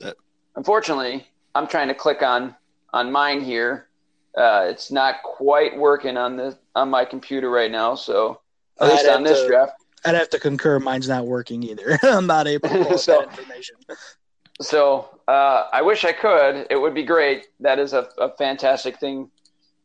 That- 0.00 0.16
unfortunately, 0.56 1.26
I'm 1.54 1.66
trying 1.66 1.88
to 1.88 1.94
click 1.94 2.22
on 2.22 2.54
on 2.92 3.10
mine 3.10 3.40
here. 3.40 3.88
Uh, 4.36 4.66
it's 4.70 4.92
not 4.92 5.16
quite 5.24 5.76
working 5.76 6.16
on 6.16 6.36
the 6.36 6.56
on 6.76 6.88
my 6.90 7.04
computer 7.04 7.50
right 7.50 7.70
now. 7.70 7.94
So 7.96 8.40
at 8.80 8.86
I'd 8.86 8.90
least 8.92 9.06
have 9.06 9.16
on 9.16 9.22
this 9.24 9.40
to- 9.42 9.48
draft. 9.48 9.72
I'd 10.04 10.14
have 10.14 10.30
to 10.30 10.38
concur. 10.38 10.78
Mine's 10.78 11.08
not 11.08 11.26
working 11.26 11.60
either. 11.64 11.98
I'm 12.04 12.28
not 12.28 12.46
able 12.46 12.68
to 12.68 12.84
pull 12.84 12.98
So- 13.08 13.18
that 13.20 13.30
information. 13.36 13.74
So 14.60 15.20
uh, 15.28 15.66
I 15.72 15.82
wish 15.82 16.04
I 16.04 16.12
could. 16.12 16.66
It 16.70 16.76
would 16.80 16.94
be 16.94 17.04
great. 17.04 17.46
That 17.60 17.78
is 17.78 17.92
a, 17.92 18.08
a 18.18 18.30
fantastic 18.36 18.98
thing 18.98 19.30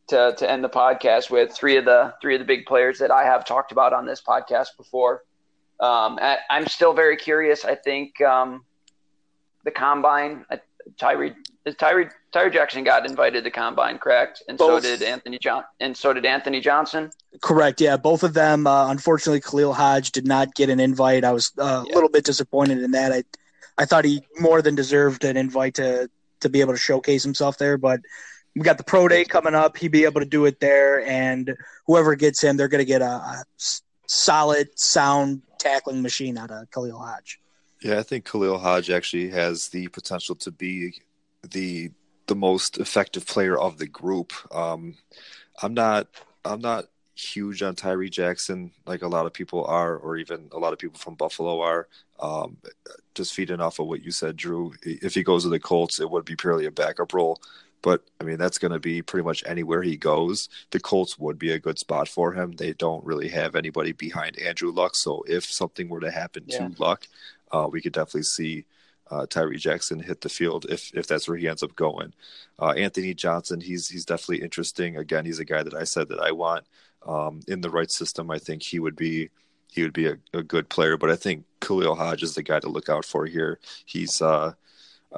to, 0.07 0.35
to 0.37 0.49
end 0.49 0.63
the 0.63 0.69
podcast 0.69 1.29
with. 1.29 1.53
Three 1.53 1.77
of 1.77 1.85
the 1.85 2.13
three 2.21 2.35
of 2.35 2.39
the 2.39 2.45
big 2.45 2.65
players 2.65 2.99
that 2.99 3.11
I 3.11 3.23
have 3.23 3.45
talked 3.45 3.71
about 3.71 3.93
on 3.93 4.05
this 4.05 4.21
podcast 4.21 4.77
before. 4.77 5.23
Um, 5.79 6.19
I, 6.21 6.37
I'm 6.49 6.67
still 6.67 6.93
very 6.93 7.17
curious. 7.17 7.65
I 7.65 7.75
think 7.75 8.19
um, 8.21 8.63
the 9.65 9.71
combine. 9.71 10.45
Uh, 10.49 10.57
Tyree 10.99 11.33
Tyree 11.77 12.09
Tyree 12.33 12.51
Jackson 12.51 12.83
got 12.83 13.05
invited 13.05 13.37
to 13.39 13.41
the 13.43 13.51
combine, 13.51 13.97
correct? 13.97 14.43
And 14.49 14.57
Both. 14.57 14.83
so 14.83 14.89
did 14.97 15.01
Anthony 15.01 15.39
John. 15.39 15.63
And 15.79 15.95
so 15.95 16.11
did 16.13 16.25
Anthony 16.25 16.59
Johnson. 16.59 17.09
Correct. 17.41 17.79
Yeah, 17.79 17.95
both 17.95 18.23
of 18.23 18.33
them. 18.33 18.67
Uh, 18.67 18.89
unfortunately, 18.91 19.39
Khalil 19.39 19.73
Hodge 19.73 20.11
did 20.11 20.27
not 20.27 20.53
get 20.55 20.69
an 20.69 20.79
invite. 20.81 21.23
I 21.23 21.31
was 21.31 21.51
uh, 21.57 21.83
Yeah. 21.87 21.93
a 21.93 21.95
little 21.95 22.09
bit 22.09 22.25
disappointed 22.25 22.79
in 22.79 22.91
that. 22.91 23.13
I, 23.13 23.23
I 23.77 23.85
thought 23.85 24.03
he 24.03 24.23
more 24.39 24.61
than 24.61 24.75
deserved 24.75 25.23
an 25.23 25.37
invite 25.37 25.75
to 25.75 26.09
to 26.41 26.49
be 26.49 26.59
able 26.59 26.73
to 26.73 26.77
showcase 26.79 27.23
himself 27.23 27.57
there. 27.57 27.77
But 27.77 28.01
we 28.55 28.61
got 28.61 28.77
the 28.77 28.83
pro 28.83 29.07
day 29.07 29.25
coming 29.25 29.55
up. 29.55 29.77
He'd 29.77 29.91
be 29.91 30.05
able 30.05 30.21
to 30.21 30.27
do 30.27 30.45
it 30.45 30.59
there, 30.59 31.05
and 31.05 31.55
whoever 31.87 32.15
gets 32.15 32.41
him, 32.41 32.57
they're 32.57 32.67
going 32.67 32.79
to 32.79 32.85
get 32.85 33.01
a 33.01 33.43
solid, 34.07 34.67
sound 34.77 35.41
tackling 35.57 36.01
machine 36.01 36.37
out 36.37 36.51
of 36.51 36.69
Khalil 36.71 36.99
Hodge. 36.99 37.39
Yeah, 37.81 37.99
I 37.99 38.03
think 38.03 38.29
Khalil 38.29 38.59
Hodge 38.59 38.89
actually 38.89 39.29
has 39.29 39.69
the 39.69 39.87
potential 39.89 40.35
to 40.35 40.51
be 40.51 40.93
the 41.49 41.91
the 42.27 42.35
most 42.35 42.77
effective 42.77 43.25
player 43.27 43.57
of 43.57 43.77
the 43.77 43.87
group. 43.87 44.31
Um, 44.55 44.95
I'm 45.61 45.73
not 45.73 46.07
I'm 46.45 46.61
not 46.61 46.85
huge 47.15 47.61
on 47.61 47.75
Tyree 47.75 48.09
Jackson 48.09 48.71
like 48.85 49.01
a 49.01 49.07
lot 49.07 49.25
of 49.25 49.33
people 49.33 49.65
are, 49.65 49.97
or 49.97 50.17
even 50.17 50.49
a 50.51 50.57
lot 50.57 50.73
of 50.73 50.79
people 50.79 50.97
from 50.97 51.15
Buffalo 51.15 51.59
are. 51.61 51.87
Um, 52.19 52.57
just 53.15 53.33
feeding 53.33 53.59
off 53.59 53.79
of 53.79 53.87
what 53.87 54.03
you 54.03 54.11
said, 54.11 54.37
Drew. 54.37 54.73
If 54.83 55.13
he 55.13 55.23
goes 55.23 55.43
to 55.43 55.49
the 55.49 55.59
Colts, 55.59 55.99
it 55.99 56.09
would 56.09 56.25
be 56.25 56.35
purely 56.35 56.65
a 56.65 56.71
backup 56.71 57.13
role. 57.13 57.41
But 57.83 58.01
I 58.19 58.23
mean, 58.23 58.39
that's 58.39 58.57
going 58.57 58.71
to 58.71 58.79
be 58.79 59.03
pretty 59.03 59.25
much 59.25 59.43
anywhere 59.45 59.83
he 59.83 59.97
goes. 59.97 60.49
The 60.71 60.79
Colts 60.79 61.19
would 61.19 61.37
be 61.37 61.51
a 61.51 61.59
good 61.59 61.77
spot 61.77 62.07
for 62.07 62.33
him. 62.33 62.53
They 62.53 62.73
don't 62.73 63.05
really 63.05 63.27
have 63.29 63.55
anybody 63.55 63.91
behind 63.91 64.39
Andrew 64.39 64.71
Luck. 64.71 64.95
So 64.95 65.23
if 65.27 65.43
something 65.43 65.89
were 65.89 65.99
to 65.99 66.09
happen 66.09 66.45
yeah. 66.47 66.69
to 66.69 66.81
Luck, 66.81 67.07
uh, 67.51 67.67
we 67.71 67.81
could 67.81 67.93
definitely 67.93 68.23
see 68.23 68.65
uh, 69.11 69.25
Tyree 69.27 69.57
Jackson 69.57 69.99
hit 69.99 70.21
the 70.21 70.29
field 70.29 70.65
if 70.69 70.91
if 70.95 71.05
that's 71.05 71.27
where 71.27 71.37
he 71.37 71.47
ends 71.47 71.61
up 71.61 71.75
going. 71.75 72.13
Uh, 72.57 72.71
Anthony 72.71 73.13
Johnson, 73.13 73.59
he's 73.59 73.89
he's 73.89 74.05
definitely 74.05 74.41
interesting. 74.41 74.97
Again, 74.97 75.25
he's 75.25 75.39
a 75.39 75.45
guy 75.45 75.61
that 75.61 75.75
I 75.75 75.83
said 75.83 76.07
that 76.07 76.19
I 76.19 76.31
want 76.31 76.65
um, 77.05 77.41
in 77.47 77.61
the 77.61 77.69
right 77.69 77.91
system. 77.91 78.31
I 78.31 78.39
think 78.39 78.63
he 78.63 78.79
would 78.79 78.95
be 78.95 79.29
he 79.71 79.83
would 79.83 79.93
be 79.93 80.07
a, 80.07 80.17
a, 80.33 80.43
good 80.43 80.69
player. 80.69 80.97
But 80.97 81.09
I 81.09 81.15
think 81.15 81.45
Khalil 81.59 81.95
Hodge 81.95 82.23
is 82.23 82.35
the 82.35 82.43
guy 82.43 82.59
to 82.59 82.69
look 82.69 82.89
out 82.89 83.05
for 83.05 83.25
here. 83.25 83.59
He's 83.85 84.21
uh, 84.21 84.53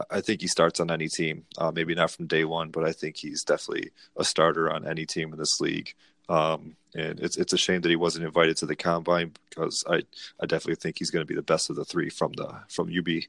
I 0.09 0.21
think 0.21 0.41
he 0.41 0.47
starts 0.47 0.79
on 0.79 0.91
any 0.91 1.07
team. 1.07 1.45
Uh, 1.57 1.71
maybe 1.71 1.95
not 1.95 2.11
from 2.11 2.27
day 2.27 2.43
one, 2.43 2.69
but 2.69 2.83
I 2.83 2.91
think 2.91 3.17
he's 3.17 3.43
definitely 3.43 3.91
a 4.17 4.23
starter 4.23 4.71
on 4.71 4.87
any 4.87 5.05
team 5.05 5.31
in 5.31 5.39
this 5.39 5.61
league. 5.61 5.93
Um, 6.27 6.75
and 6.95 7.19
it's 7.19 7.37
it's 7.37 7.53
a 7.53 7.57
shame 7.57 7.81
that 7.81 7.89
he 7.89 7.95
wasn't 7.95 8.25
invited 8.25 8.57
to 8.57 8.65
the 8.65 8.75
combine 8.75 9.33
because 9.49 9.83
I 9.87 10.01
I 10.39 10.45
definitely 10.45 10.75
think 10.75 10.97
he's 10.97 11.11
going 11.11 11.21
to 11.21 11.27
be 11.27 11.35
the 11.35 11.41
best 11.41 11.69
of 11.69 11.75
the 11.75 11.85
three 11.85 12.09
from 12.09 12.31
the 12.33 12.61
from 12.67 12.91
UB. 12.95 13.23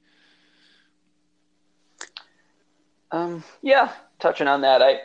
Um, 3.11 3.45
yeah, 3.63 3.93
touching 4.19 4.49
on 4.49 4.63
that, 4.63 4.83
I, 4.83 5.01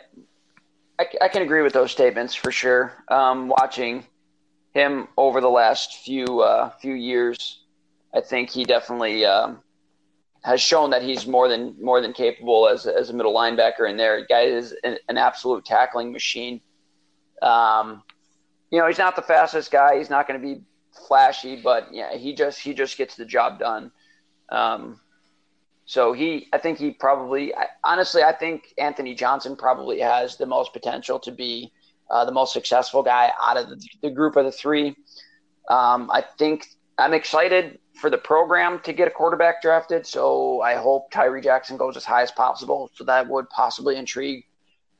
I, 0.98 1.06
I 1.22 1.28
can 1.28 1.42
agree 1.42 1.62
with 1.62 1.72
those 1.72 1.92
statements 1.92 2.34
for 2.34 2.50
sure. 2.50 2.92
Um, 3.08 3.48
watching 3.48 4.04
him 4.74 5.08
over 5.16 5.40
the 5.40 5.48
last 5.50 5.98
few 6.04 6.40
uh, 6.40 6.70
few 6.70 6.94
years, 6.94 7.60
I 8.14 8.20
think 8.20 8.50
he 8.50 8.64
definitely 8.64 9.24
um, 9.24 9.60
has 10.44 10.60
shown 10.60 10.90
that 10.90 11.02
he's 11.02 11.26
more 11.26 11.48
than 11.48 11.74
more 11.80 12.00
than 12.00 12.12
capable 12.12 12.68
as 12.68 12.86
as 12.86 13.10
a 13.10 13.12
middle 13.12 13.34
linebacker 13.34 13.88
in 13.88 13.96
there. 13.96 14.20
The 14.20 14.26
guy 14.26 14.42
is 14.42 14.74
an, 14.84 14.98
an 15.08 15.18
absolute 15.18 15.64
tackling 15.64 16.12
machine. 16.12 16.60
Um, 17.40 18.02
you 18.70 18.78
know, 18.78 18.86
he's 18.86 18.98
not 18.98 19.16
the 19.16 19.22
fastest 19.22 19.70
guy. 19.70 19.98
He's 19.98 20.10
not 20.10 20.26
going 20.26 20.40
to 20.40 20.46
be 20.46 20.62
flashy, 21.06 21.60
but 21.62 21.88
yeah, 21.92 22.16
he 22.16 22.34
just 22.34 22.60
he 22.60 22.74
just 22.74 22.96
gets 22.98 23.16
the 23.16 23.24
job 23.24 23.58
done. 23.58 23.92
Um, 24.50 25.00
so 25.84 26.12
he, 26.12 26.48
I 26.52 26.58
think 26.58 26.78
he 26.78 26.92
probably, 26.92 27.54
I, 27.54 27.66
honestly, 27.84 28.22
I 28.22 28.32
think 28.32 28.72
Anthony 28.78 29.14
Johnson 29.14 29.56
probably 29.56 30.00
has 30.00 30.36
the 30.36 30.46
most 30.46 30.72
potential 30.72 31.18
to 31.20 31.32
be 31.32 31.72
uh, 32.10 32.24
the 32.24 32.32
most 32.32 32.52
successful 32.52 33.02
guy 33.02 33.32
out 33.42 33.56
of 33.56 33.68
the, 33.68 33.84
the 34.00 34.10
group 34.10 34.36
of 34.36 34.44
the 34.44 34.52
three. 34.52 34.96
Um, 35.68 36.10
I 36.12 36.24
think 36.38 36.66
I'm 36.98 37.14
excited 37.14 37.78
for 38.02 38.10
the 38.10 38.18
program 38.18 38.80
to 38.80 38.92
get 38.92 39.06
a 39.06 39.10
quarterback 39.12 39.62
drafted. 39.62 40.04
So 40.04 40.60
I 40.60 40.74
hope 40.74 41.12
Tyree 41.12 41.40
Jackson 41.40 41.76
goes 41.76 41.96
as 41.96 42.04
high 42.04 42.22
as 42.22 42.32
possible. 42.32 42.90
So 42.94 43.04
that 43.04 43.28
would 43.28 43.48
possibly 43.48 43.96
intrigue 43.96 44.44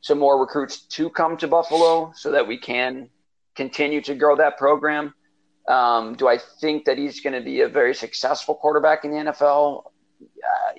some 0.02 0.20
more 0.20 0.40
recruits 0.40 0.82
to 0.82 1.10
come 1.10 1.36
to 1.38 1.48
Buffalo 1.48 2.12
so 2.14 2.30
that 2.30 2.46
we 2.46 2.56
can 2.56 3.10
continue 3.56 4.00
to 4.02 4.14
grow 4.14 4.36
that 4.36 4.56
program. 4.56 5.14
Um, 5.66 6.14
do 6.14 6.28
I 6.28 6.38
think 6.38 6.84
that 6.84 6.96
he's 6.96 7.18
going 7.18 7.34
to 7.34 7.40
be 7.40 7.62
a 7.62 7.68
very 7.68 7.92
successful 7.92 8.54
quarterback 8.54 9.04
in 9.04 9.10
the 9.10 9.32
NFL? 9.32 9.82
Uh, 10.22 10.72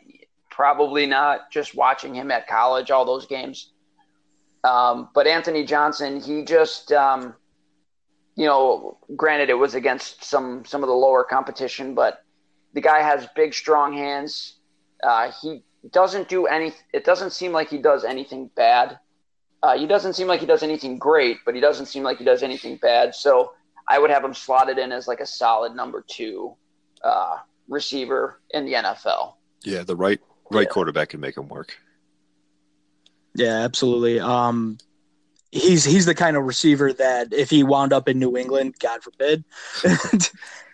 probably 0.49 1.05
not. 1.05 1.51
Just 1.51 1.75
watching 1.75 2.15
him 2.15 2.31
at 2.31 2.47
college, 2.47 2.89
all 2.89 3.03
those 3.03 3.25
games. 3.27 3.73
Um, 4.63 5.09
but 5.13 5.27
Anthony 5.27 5.65
Johnson, 5.65 6.21
he 6.21 6.45
just, 6.45 6.93
um, 6.93 7.35
you 8.35 8.45
know, 8.45 8.97
granted 9.15 9.49
it 9.49 9.55
was 9.55 9.76
against 9.76 10.23
some 10.23 10.65
some 10.65 10.84
of 10.84 10.88
the 10.88 10.95
lower 10.95 11.23
competition, 11.23 11.93
but 11.93 12.23
the 12.73 12.81
guy 12.81 13.01
has 13.01 13.27
big, 13.35 13.53
strong 13.53 13.93
hands. 13.93 14.55
Uh, 15.03 15.31
he 15.41 15.64
doesn't 15.91 16.30
do 16.30 16.47
any. 16.47 16.73
It 16.93 17.05
doesn't 17.05 17.31
seem 17.31 17.51
like 17.51 17.69
he 17.69 17.77
does 17.77 18.03
anything 18.03 18.49
bad. 18.55 18.99
Uh, 19.61 19.77
he 19.77 19.88
doesn't 19.88 20.14
seem 20.14 20.27
like 20.27 20.39
he 20.39 20.45
does 20.45 20.64
anything 20.64 20.97
great, 20.97 21.38
but 21.45 21.55
he 21.55 21.61
doesn't 21.61 21.85
seem 21.85 22.03
like 22.03 22.18
he 22.18 22.26
does 22.26 22.43
anything 22.43 22.77
bad. 22.77 23.15
So 23.15 23.53
I 23.88 23.99
would 23.99 24.10
have 24.10 24.23
him 24.23 24.34
slotted 24.34 24.77
in 24.77 24.91
as 24.91 25.07
like 25.07 25.19
a 25.19 25.26
solid 25.26 25.76
number 25.76 26.03
two 26.05 26.55
uh, 27.03 27.38
receiver 27.68 28.41
in 28.51 28.65
the 28.65 28.73
NFL. 28.73 29.35
Yeah, 29.64 29.84
the 29.84 29.95
right 29.95 30.19
right 30.51 30.64
yeah. 30.64 30.69
quarterback 30.69 31.10
can 31.10 31.19
make 31.19 31.38
him 31.38 31.47
work. 31.47 31.77
Yeah, 33.35 33.61
absolutely. 33.61 34.19
Um, 34.19 34.77
he's 35.53 35.84
he's 35.84 36.05
the 36.05 36.15
kind 36.15 36.35
of 36.35 36.43
receiver 36.45 36.91
that 36.93 37.31
if 37.31 37.49
he 37.49 37.63
wound 37.63 37.93
up 37.93 38.09
in 38.09 38.19
New 38.19 38.35
England, 38.35 38.75
God 38.80 39.03
forbid, 39.03 39.43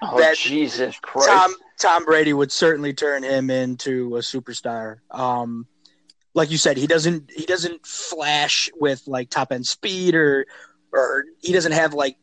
oh, 0.02 0.18
that 0.18 0.38
Jesus 0.38 0.98
Christ, 1.00 1.30
Tom 1.30 1.54
Tom 1.78 2.06
Brady 2.06 2.34
would 2.34 2.52
certainly 2.52 2.94
turn 2.94 3.24
him 3.24 3.50
into 3.50 4.16
a 4.16 4.20
superstar. 4.20 4.98
Um, 5.12 5.68
like 6.34 6.50
you 6.50 6.58
said, 6.58 6.78
he 6.78 6.88
doesn't 6.88 7.30
he 7.36 7.46
doesn't 7.46 7.86
flash 7.86 8.70
with 8.80 9.04
like 9.06 9.30
top 9.30 9.52
end 9.52 9.68
speed 9.68 10.16
or 10.16 10.46
or 10.94 11.26
he 11.42 11.52
doesn't 11.52 11.74
have 11.74 11.94
like 11.94 12.18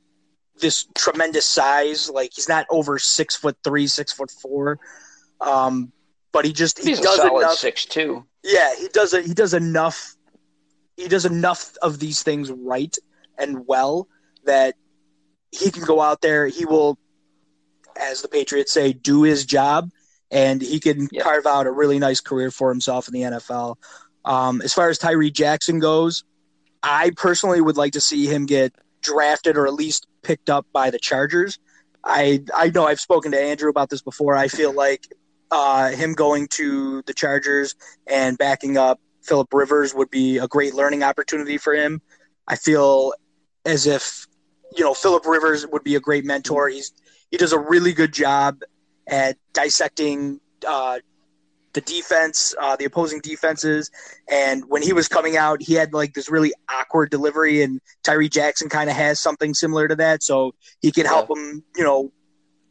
this 0.58 0.86
tremendous 0.94 1.46
size. 1.46 2.08
Like 2.08 2.32
he's 2.34 2.48
not 2.48 2.66
over 2.70 2.98
six 2.98 3.36
foot 3.36 3.56
three, 3.62 3.86
six 3.86 4.12
foot 4.12 4.30
four. 4.30 4.78
Um, 5.40 5.92
but 6.32 6.46
he 6.46 6.52
just 6.52 6.78
he 6.78 6.90
He's 6.90 7.00
does 7.00 7.18
a 7.18 7.22
solid 7.22 7.40
enough. 7.40 7.58
six 7.58 7.84
two. 7.84 8.24
Yeah, 8.42 8.74
he 8.76 8.88
does 8.88 9.12
it. 9.12 9.26
He 9.26 9.34
does 9.34 9.52
enough. 9.52 10.14
He 10.96 11.08
does 11.08 11.24
enough 11.24 11.72
of 11.82 11.98
these 11.98 12.22
things 12.22 12.50
right 12.50 12.96
and 13.38 13.66
well 13.66 14.08
that 14.44 14.74
he 15.50 15.70
can 15.70 15.84
go 15.84 16.00
out 16.00 16.20
there. 16.20 16.46
He 16.46 16.64
will, 16.64 16.98
as 18.00 18.22
the 18.22 18.28
Patriots 18.28 18.72
say, 18.72 18.92
do 18.92 19.22
his 19.22 19.44
job, 19.44 19.90
and 20.30 20.60
he 20.60 20.80
can 20.80 21.08
carve 21.20 21.46
out 21.46 21.66
a 21.66 21.72
really 21.72 21.98
nice 21.98 22.20
career 22.20 22.50
for 22.50 22.70
himself 22.70 23.08
in 23.08 23.14
the 23.14 23.22
NFL. 23.22 23.76
Um, 24.24 24.60
as 24.62 24.72
far 24.72 24.88
as 24.88 24.98
Tyree 24.98 25.30
Jackson 25.30 25.78
goes, 25.78 26.24
I 26.82 27.10
personally 27.16 27.60
would 27.60 27.76
like 27.76 27.92
to 27.92 28.00
see 28.00 28.26
him 28.26 28.46
get 28.46 28.74
drafted 29.02 29.56
or 29.56 29.66
at 29.66 29.74
least 29.74 30.06
picked 30.22 30.50
up 30.50 30.66
by 30.72 30.90
the 30.90 30.98
Chargers. 30.98 31.58
I 32.04 32.44
I 32.54 32.70
know 32.70 32.86
I've 32.86 33.00
spoken 33.00 33.32
to 33.32 33.40
Andrew 33.40 33.70
about 33.70 33.90
this 33.90 34.02
before. 34.02 34.36
I 34.36 34.48
feel 34.48 34.72
like 34.72 35.06
uh, 35.50 35.90
him 35.90 36.12
going 36.12 36.48
to 36.48 37.02
the 37.02 37.14
Chargers 37.14 37.74
and 38.06 38.36
backing 38.36 38.76
up 38.76 39.00
Philip 39.26 39.52
Rivers 39.52 39.94
would 39.94 40.10
be 40.10 40.38
a 40.38 40.48
great 40.48 40.74
learning 40.74 41.02
opportunity 41.02 41.58
for 41.58 41.74
him. 41.74 42.00
I 42.48 42.56
feel 42.56 43.12
as 43.64 43.86
if 43.86 44.26
you 44.76 44.84
know 44.84 44.94
Philip 44.94 45.26
Rivers 45.26 45.66
would 45.66 45.84
be 45.84 45.96
a 45.96 46.00
great 46.00 46.24
mentor. 46.24 46.68
He's 46.68 46.92
he 47.30 47.36
does 47.36 47.52
a 47.52 47.58
really 47.58 47.92
good 47.92 48.12
job 48.12 48.60
at 49.08 49.36
dissecting 49.52 50.40
uh, 50.66 50.98
the 51.72 51.80
defense, 51.82 52.54
uh, 52.60 52.74
the 52.76 52.86
opposing 52.86 53.20
defenses. 53.20 53.90
And 54.28 54.64
when 54.68 54.82
he 54.82 54.92
was 54.92 55.08
coming 55.08 55.36
out, 55.36 55.62
he 55.62 55.74
had 55.74 55.92
like 55.92 56.14
this 56.14 56.30
really 56.30 56.52
awkward 56.70 57.10
delivery, 57.10 57.62
and 57.62 57.80
Tyree 58.02 58.28
Jackson 58.28 58.68
kind 58.68 58.88
of 58.88 58.96
has 58.96 59.20
something 59.20 59.54
similar 59.54 59.86
to 59.88 59.96
that, 59.96 60.22
so 60.22 60.54
he 60.80 60.90
can 60.90 61.04
help 61.06 61.28
yeah. 61.28 61.42
him, 61.42 61.64
you 61.76 61.84
know, 61.84 62.12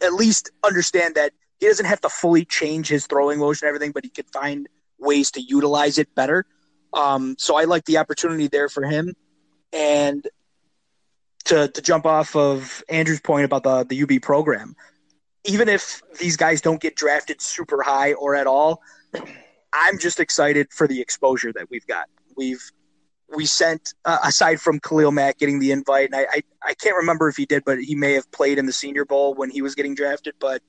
at 0.01 0.13
least 0.13 0.51
understand 0.63 1.15
that 1.15 1.33
he 1.59 1.67
doesn't 1.67 1.85
have 1.85 2.01
to 2.01 2.09
fully 2.09 2.45
change 2.45 2.87
his 2.87 3.05
throwing 3.05 3.39
motion 3.39 3.67
and 3.67 3.75
everything, 3.75 3.91
but 3.91 4.03
he 4.03 4.09
can 4.09 4.25
find 4.25 4.67
ways 4.99 5.31
to 5.31 5.41
utilize 5.41 5.97
it 5.97 6.13
better. 6.15 6.45
Um, 6.93 7.35
so 7.37 7.55
I 7.55 7.65
like 7.65 7.85
the 7.85 7.97
opportunity 7.97 8.47
there 8.47 8.69
for 8.69 8.83
him. 8.83 9.13
And 9.73 10.25
to 11.45 11.67
to 11.67 11.81
jump 11.81 12.05
off 12.05 12.35
of 12.35 12.83
Andrew's 12.89 13.21
point 13.21 13.45
about 13.45 13.63
the 13.63 13.83
the 13.83 14.03
UB 14.03 14.21
program, 14.21 14.75
even 15.43 15.69
if 15.69 16.01
these 16.19 16.37
guys 16.37 16.61
don't 16.61 16.81
get 16.81 16.95
drafted 16.95 17.41
super 17.41 17.81
high 17.83 18.13
or 18.13 18.35
at 18.35 18.47
all, 18.47 18.81
I'm 19.73 19.99
just 19.99 20.19
excited 20.19 20.67
for 20.71 20.87
the 20.87 21.01
exposure 21.01 21.51
that 21.53 21.69
we've 21.69 21.85
got. 21.85 22.07
We've 22.35 22.63
we 23.35 23.45
sent 23.45 23.93
uh, 24.05 24.19
aside 24.23 24.61
from 24.61 24.79
Khalil 24.79 25.11
Mack 25.11 25.37
getting 25.37 25.59
the 25.59 25.71
invite, 25.71 26.05
and 26.05 26.15
I, 26.15 26.27
I 26.31 26.41
I 26.63 26.73
can't 26.73 26.95
remember 26.95 27.27
if 27.27 27.37
he 27.37 27.45
did, 27.45 27.63
but 27.65 27.79
he 27.79 27.95
may 27.95 28.13
have 28.13 28.29
played 28.31 28.57
in 28.57 28.65
the 28.65 28.73
Senior 28.73 29.05
Bowl 29.05 29.33
when 29.33 29.49
he 29.49 29.61
was 29.61 29.75
getting 29.75 29.95
drafted. 29.95 30.35
But 30.39 30.61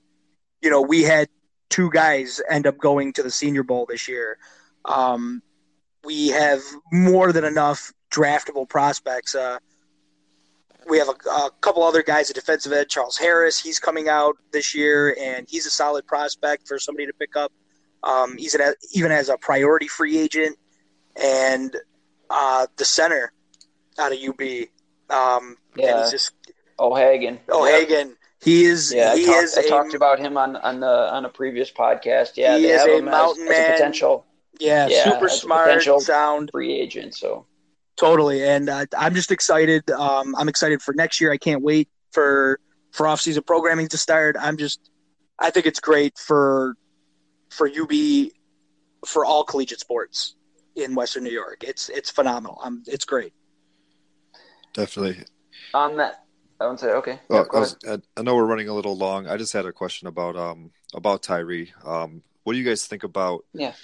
you 0.62 0.70
know, 0.70 0.80
we 0.80 1.02
had 1.02 1.28
two 1.68 1.90
guys 1.90 2.40
end 2.48 2.66
up 2.66 2.78
going 2.78 3.12
to 3.14 3.22
the 3.22 3.30
Senior 3.30 3.62
Bowl 3.62 3.86
this 3.88 4.08
year. 4.08 4.38
Um, 4.84 5.42
we 6.04 6.28
have 6.28 6.60
more 6.92 7.32
than 7.32 7.44
enough 7.44 7.92
draftable 8.10 8.68
prospects. 8.68 9.34
Uh, 9.34 9.58
we 10.88 10.98
have 10.98 11.08
a, 11.08 11.28
a, 11.28 11.50
couple 11.60 11.82
other 11.82 12.02
guys 12.02 12.30
at 12.30 12.36
defensive 12.36 12.72
end. 12.72 12.88
Charles 12.88 13.18
Harris, 13.18 13.60
he's 13.60 13.80
coming 13.80 14.08
out 14.08 14.36
this 14.52 14.74
year, 14.74 15.16
and 15.20 15.48
he's 15.48 15.66
a 15.66 15.70
solid 15.70 16.06
prospect 16.06 16.68
for 16.68 16.78
somebody 16.78 17.06
to 17.06 17.12
pick 17.12 17.34
up. 17.36 17.52
Um, 18.04 18.36
he's 18.36 18.54
an, 18.54 18.74
even 18.92 19.10
as 19.10 19.28
a 19.28 19.36
priority 19.36 19.88
free 19.88 20.18
agent, 20.18 20.56
and 21.20 21.74
uh, 22.30 22.68
the 22.76 22.84
center 22.84 23.32
out 23.98 24.12
of 24.12 24.18
UB. 24.18 24.68
Um, 25.10 25.56
yeah, 25.76 26.02
he's 26.02 26.12
just 26.12 26.32
O'Hagan. 26.78 27.40
O'Hagan. 27.48 28.15
He 28.42 28.64
is. 28.64 28.92
Yeah, 28.92 29.14
he 29.16 29.24
I, 29.24 29.26
talk, 29.26 29.44
is 29.44 29.58
I 29.58 29.62
a, 29.62 29.68
talked 29.68 29.94
about 29.94 30.18
him 30.18 30.36
on 30.36 30.56
on 30.56 30.80
the 30.80 30.86
on 31.12 31.24
a 31.24 31.28
previous 31.28 31.70
podcast. 31.70 32.32
Yeah, 32.36 32.56
he 32.56 32.64
they 32.64 32.72
is 32.72 32.80
have 32.80 32.90
a 32.90 32.96
him 32.98 33.04
mountain 33.06 33.44
as, 33.44 33.48
man. 33.48 33.60
as 33.60 33.68
a 33.68 33.72
potential. 33.72 34.26
Yeah, 34.58 34.88
Yeah, 34.88 35.04
super 35.04 35.28
smart, 35.28 35.66
potential- 35.66 36.00
sound, 36.00 36.50
free 36.52 36.72
agent. 36.78 37.14
So 37.14 37.46
totally. 37.96 38.42
And 38.46 38.68
uh, 38.68 38.86
I'm 38.96 39.14
just 39.14 39.30
excited. 39.30 39.90
Um, 39.90 40.34
I'm 40.36 40.48
excited 40.48 40.80
for 40.82 40.94
next 40.94 41.20
year. 41.20 41.30
I 41.32 41.36
can't 41.38 41.62
wait 41.62 41.88
for 42.12 42.60
for 42.92 43.06
off 43.06 43.20
season 43.20 43.42
programming 43.42 43.88
to 43.88 43.98
start. 43.98 44.36
I'm 44.38 44.56
just, 44.56 44.90
I 45.38 45.50
think 45.50 45.66
it's 45.66 45.80
great 45.80 46.16
for 46.18 46.74
for 47.50 47.68
UB 47.68 47.92
for 49.06 49.24
all 49.24 49.44
collegiate 49.44 49.80
sports 49.80 50.34
in 50.74 50.94
Western 50.94 51.24
New 51.24 51.30
York. 51.30 51.62
It's 51.64 51.88
it's 51.90 52.10
phenomenal. 52.10 52.58
I'm, 52.62 52.82
it's 52.86 53.04
great. 53.04 53.32
Definitely. 54.74 55.24
on 55.74 55.96
that, 55.96 56.24
I 56.60 56.66
would 56.66 56.80
say 56.80 56.90
okay. 56.92 57.20
Well, 57.28 57.46
Yeah, 57.52 57.56
I, 57.56 57.60
was, 57.60 57.76
I 58.16 58.22
know 58.22 58.34
we're 58.34 58.46
running 58.46 58.68
a 58.68 58.74
little 58.74 58.96
long. 58.96 59.26
I 59.26 59.36
just 59.36 59.52
had 59.52 59.66
a 59.66 59.72
question 59.72 60.08
about 60.08 60.36
um 60.36 60.70
about 60.94 61.22
Tyree. 61.22 61.72
Um, 61.84 62.22
what 62.44 62.52
do 62.54 62.58
you 62.58 62.64
guys 62.64 62.86
think 62.86 63.02
about 63.04 63.44
Yeah. 63.52 63.74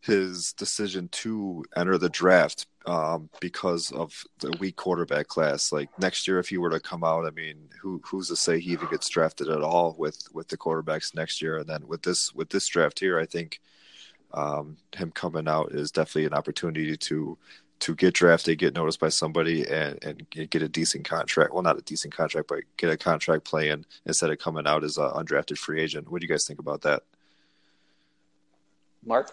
his 0.00 0.52
decision 0.52 1.08
to 1.08 1.64
enter 1.76 1.98
the 1.98 2.08
draft 2.08 2.66
um, 2.86 3.28
because 3.40 3.90
of 3.92 4.24
the 4.40 4.52
weak 4.60 4.76
quarterback 4.76 5.26
class? 5.26 5.72
Like 5.72 5.88
next 5.98 6.28
year, 6.28 6.38
if 6.38 6.48
he 6.48 6.58
were 6.58 6.70
to 6.70 6.80
come 6.80 7.02
out, 7.02 7.26
I 7.26 7.30
mean, 7.30 7.68
who 7.80 8.00
who's 8.04 8.28
to 8.28 8.36
say 8.36 8.60
he 8.60 8.72
even 8.72 8.88
gets 8.90 9.08
drafted 9.08 9.48
at 9.48 9.62
all 9.62 9.94
with 9.98 10.22
with 10.32 10.48
the 10.48 10.56
quarterbacks 10.58 11.14
next 11.14 11.42
year? 11.42 11.56
And 11.58 11.66
then 11.68 11.86
with 11.88 12.02
this 12.02 12.32
with 12.34 12.50
this 12.50 12.66
draft 12.68 13.00
here, 13.00 13.18
I 13.18 13.26
think 13.26 13.60
um, 14.32 14.76
him 14.94 15.10
coming 15.10 15.48
out 15.48 15.72
is 15.72 15.90
definitely 15.90 16.26
an 16.26 16.34
opportunity 16.34 16.96
to 16.96 17.36
to 17.80 17.94
get 17.94 18.14
drafted, 18.14 18.58
get 18.58 18.74
noticed 18.74 19.00
by 19.00 19.08
somebody, 19.08 19.66
and 19.66 19.98
and 20.02 20.30
get 20.30 20.62
a 20.62 20.68
decent 20.68 21.04
contract. 21.04 21.52
Well, 21.52 21.62
not 21.62 21.78
a 21.78 21.82
decent 21.82 22.14
contract, 22.14 22.48
but 22.48 22.60
get 22.76 22.90
a 22.90 22.96
contract 22.96 23.44
playing 23.44 23.84
instead 24.06 24.30
of 24.30 24.38
coming 24.38 24.66
out 24.66 24.84
as 24.84 24.96
an 24.96 25.10
undrafted 25.10 25.58
free 25.58 25.80
agent. 25.80 26.10
What 26.10 26.20
do 26.20 26.26
you 26.26 26.32
guys 26.32 26.46
think 26.46 26.58
about 26.58 26.82
that? 26.82 27.02
Mark. 29.04 29.32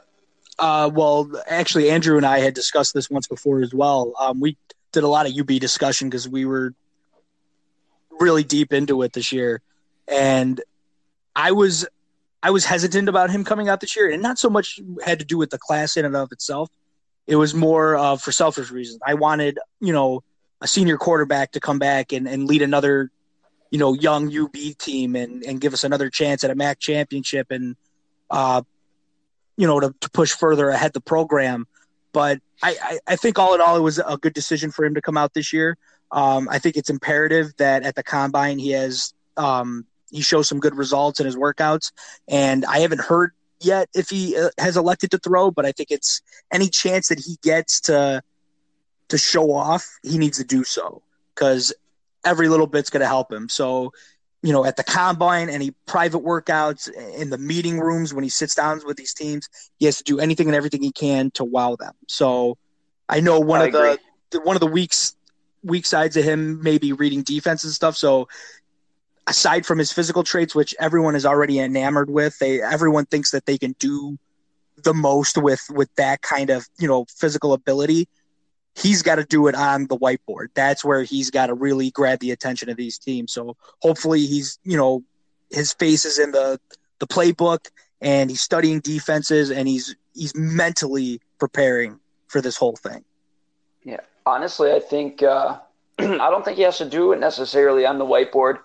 Uh, 0.60 0.90
well, 0.91 1.30
actually, 1.48 1.90
Andrew 1.91 2.18
and 2.18 2.26
I 2.26 2.40
had 2.40 2.53
discussed 2.53 2.94
this 2.94 3.10
once 3.10 3.28
before 3.28 3.61
as 3.61 3.74
well. 3.74 4.14
Um, 4.19 4.40
we 4.40 4.57
did 4.91 5.03
a 5.03 5.07
lot 5.07 5.28
of 5.28 5.38
UB 5.38 5.60
discussion 5.60 6.10
because 6.10 6.28
we 6.28 6.45
were 6.45 6.74
really 8.19 8.44
deep 8.44 8.74
into 8.74 9.03
it 9.03 9.14
this 9.14 9.32
year, 9.32 9.61
and 10.07 10.60
I 11.36 11.52
was 11.52 11.86
I 12.41 12.52
was 12.52 12.65
hesitant 12.65 13.10
about 13.10 13.30
him 13.30 13.44
coming 13.44 13.69
out 13.69 13.82
this 13.82 13.95
year, 13.95 14.10
and 14.10 14.22
not 14.24 14.40
so 14.40 14.49
much 14.49 14.80
had 15.06 15.19
to 15.19 15.26
do 15.26 15.38
with 15.38 15.49
the 15.49 15.57
class 15.57 15.98
in 15.98 16.06
and 16.06 16.15
of 16.15 16.32
itself. 16.32 16.69
It 17.27 17.35
was 17.35 17.53
more 17.53 17.95
uh, 17.95 18.15
for 18.17 18.31
selfish 18.31 18.71
reasons. 18.71 18.99
I 19.05 19.15
wanted, 19.15 19.59
you 19.79 19.93
know, 19.93 20.23
a 20.61 20.67
senior 20.67 20.97
quarterback 20.97 21.51
to 21.51 21.59
come 21.59 21.77
back 21.77 22.13
and, 22.13 22.27
and 22.27 22.45
lead 22.45 22.61
another, 22.61 23.11
you 23.69 23.77
know, 23.77 23.93
young 23.93 24.35
UB 24.35 24.55
team 24.77 25.15
and, 25.15 25.43
and 25.43 25.61
give 25.61 25.73
us 25.73 25.83
another 25.83 26.09
chance 26.09 26.43
at 26.43 26.49
a 26.49 26.55
MAC 26.55 26.79
championship 26.79 27.51
and, 27.51 27.75
uh, 28.31 28.61
you 29.57 29.67
know, 29.67 29.79
to, 29.79 29.93
to 29.99 30.09
push 30.09 30.31
further 30.31 30.69
ahead 30.69 30.93
the 30.93 31.01
program. 31.01 31.67
But 32.13 32.39
I, 32.63 32.75
I, 32.81 32.99
I 33.07 33.15
think 33.17 33.37
all 33.37 33.53
in 33.53 33.61
all, 33.61 33.75
it 33.75 33.81
was 33.81 33.99
a 33.99 34.17
good 34.17 34.33
decision 34.33 34.71
for 34.71 34.85
him 34.85 34.95
to 34.95 35.01
come 35.01 35.17
out 35.17 35.33
this 35.33 35.51
year. 35.51 35.77
Um, 36.11 36.47
I 36.49 36.59
think 36.59 36.77
it's 36.77 36.89
imperative 36.89 37.55
that 37.57 37.83
at 37.83 37.95
the 37.95 38.03
combine 38.03 38.59
he 38.59 38.71
has 38.71 39.13
um, 39.35 39.85
he 40.09 40.21
shows 40.21 40.47
some 40.47 40.59
good 40.59 40.75
results 40.75 41.19
in 41.19 41.25
his 41.25 41.35
workouts, 41.35 41.91
and 42.27 42.65
I 42.65 42.79
haven't 42.79 43.01
heard 43.01 43.33
yet 43.61 43.89
if 43.93 44.09
he 44.09 44.38
uh, 44.38 44.49
has 44.57 44.77
elected 44.77 45.11
to 45.11 45.17
throw, 45.17 45.51
but 45.51 45.65
I 45.65 45.71
think 45.71 45.91
it's 45.91 46.21
any 46.51 46.69
chance 46.69 47.09
that 47.09 47.19
he 47.19 47.38
gets 47.41 47.81
to 47.81 48.21
to 49.09 49.17
show 49.17 49.53
off, 49.53 49.88
he 50.03 50.17
needs 50.17 50.38
to 50.38 50.43
do 50.43 50.63
so 50.63 51.01
because 51.34 51.73
every 52.25 52.49
little 52.49 52.67
bit's 52.67 52.89
going 52.89 53.01
to 53.01 53.07
help 53.07 53.31
him. 53.31 53.47
So, 53.47 53.93
you 54.41 54.51
know, 54.51 54.65
at 54.65 54.75
the 54.75 54.84
combine, 54.84 55.49
any 55.49 55.71
private 55.85 56.19
workouts, 56.19 56.91
in 57.15 57.29
the 57.29 57.38
meeting 57.38 57.79
rooms 57.79 58.13
when 58.13 58.25
he 58.25 58.29
sits 58.29 58.53
down 58.53 58.81
with 58.85 58.97
these 58.97 59.13
teams, 59.13 59.47
he 59.79 59.85
has 59.85 59.97
to 59.97 60.03
do 60.03 60.19
anything 60.19 60.47
and 60.47 60.55
everything 60.55 60.84
he 60.84 60.91
can 60.91 61.31
to 61.31 61.45
wow 61.45 61.77
them. 61.77 61.93
So, 62.07 62.57
I 63.07 63.21
know 63.21 63.39
one 63.39 63.61
I 63.61 63.65
of 63.67 63.71
the, 63.71 63.99
the 64.31 64.41
one 64.41 64.55
of 64.55 64.59
the 64.59 64.67
weeks 64.67 65.15
weak 65.63 65.85
sides 65.85 66.17
of 66.17 66.23
him 66.23 66.61
maybe 66.63 66.93
reading 66.93 67.23
defense 67.23 67.63
and 67.63 67.73
stuff. 67.73 67.95
So 67.95 68.27
aside 69.27 69.65
from 69.65 69.77
his 69.77 69.91
physical 69.91 70.23
traits, 70.23 70.55
which 70.55 70.73
everyone 70.79 71.15
is 71.15 71.25
already 71.25 71.59
enamored 71.59 72.09
with, 72.09 72.39
they 72.39 72.61
everyone 72.61 73.05
thinks 73.05 73.31
that 73.31 73.45
they 73.45 73.57
can 73.57 73.75
do 73.79 74.17
the 74.83 74.93
most 74.93 75.37
with 75.37 75.61
with 75.69 75.93
that 75.95 76.21
kind 76.21 76.49
of 76.49 76.67
you 76.79 76.87
know 76.87 77.05
physical 77.15 77.53
ability. 77.53 78.07
He's 78.75 79.01
got 79.01 79.15
to 79.15 79.23
do 79.23 79.47
it 79.47 79.55
on 79.55 79.87
the 79.87 79.97
whiteboard. 79.97 80.47
That's 80.53 80.85
where 80.85 81.03
he's 81.03 81.31
got 81.31 81.47
to 81.47 81.55
really 81.55 81.89
grab 81.91 82.19
the 82.19 82.31
attention 82.31 82.69
of 82.69 82.77
these 82.77 82.97
teams. 82.97 83.33
So 83.33 83.57
hopefully 83.81 84.25
he's 84.25 84.59
you 84.63 84.77
know 84.77 85.03
his 85.51 85.73
face 85.73 86.05
is 86.05 86.19
in 86.19 86.31
the 86.31 86.59
the 86.99 87.07
playbook 87.07 87.67
and 88.01 88.29
he's 88.29 88.41
studying 88.41 88.79
defenses 88.79 89.51
and 89.51 89.67
he's 89.67 89.95
he's 90.13 90.35
mentally 90.35 91.19
preparing 91.39 91.99
for 92.27 92.41
this 92.41 92.55
whole 92.55 92.75
thing. 92.75 93.03
Yeah, 93.83 94.01
honestly, 94.25 94.71
I 94.71 94.79
think 94.79 95.23
uh, 95.23 95.59
I 95.99 96.29
don't 96.29 96.45
think 96.45 96.57
he 96.57 96.63
has 96.63 96.77
to 96.77 96.89
do 96.89 97.13
it 97.13 97.19
necessarily 97.19 97.85
on 97.85 97.97
the 97.97 98.05
whiteboard. 98.05 98.59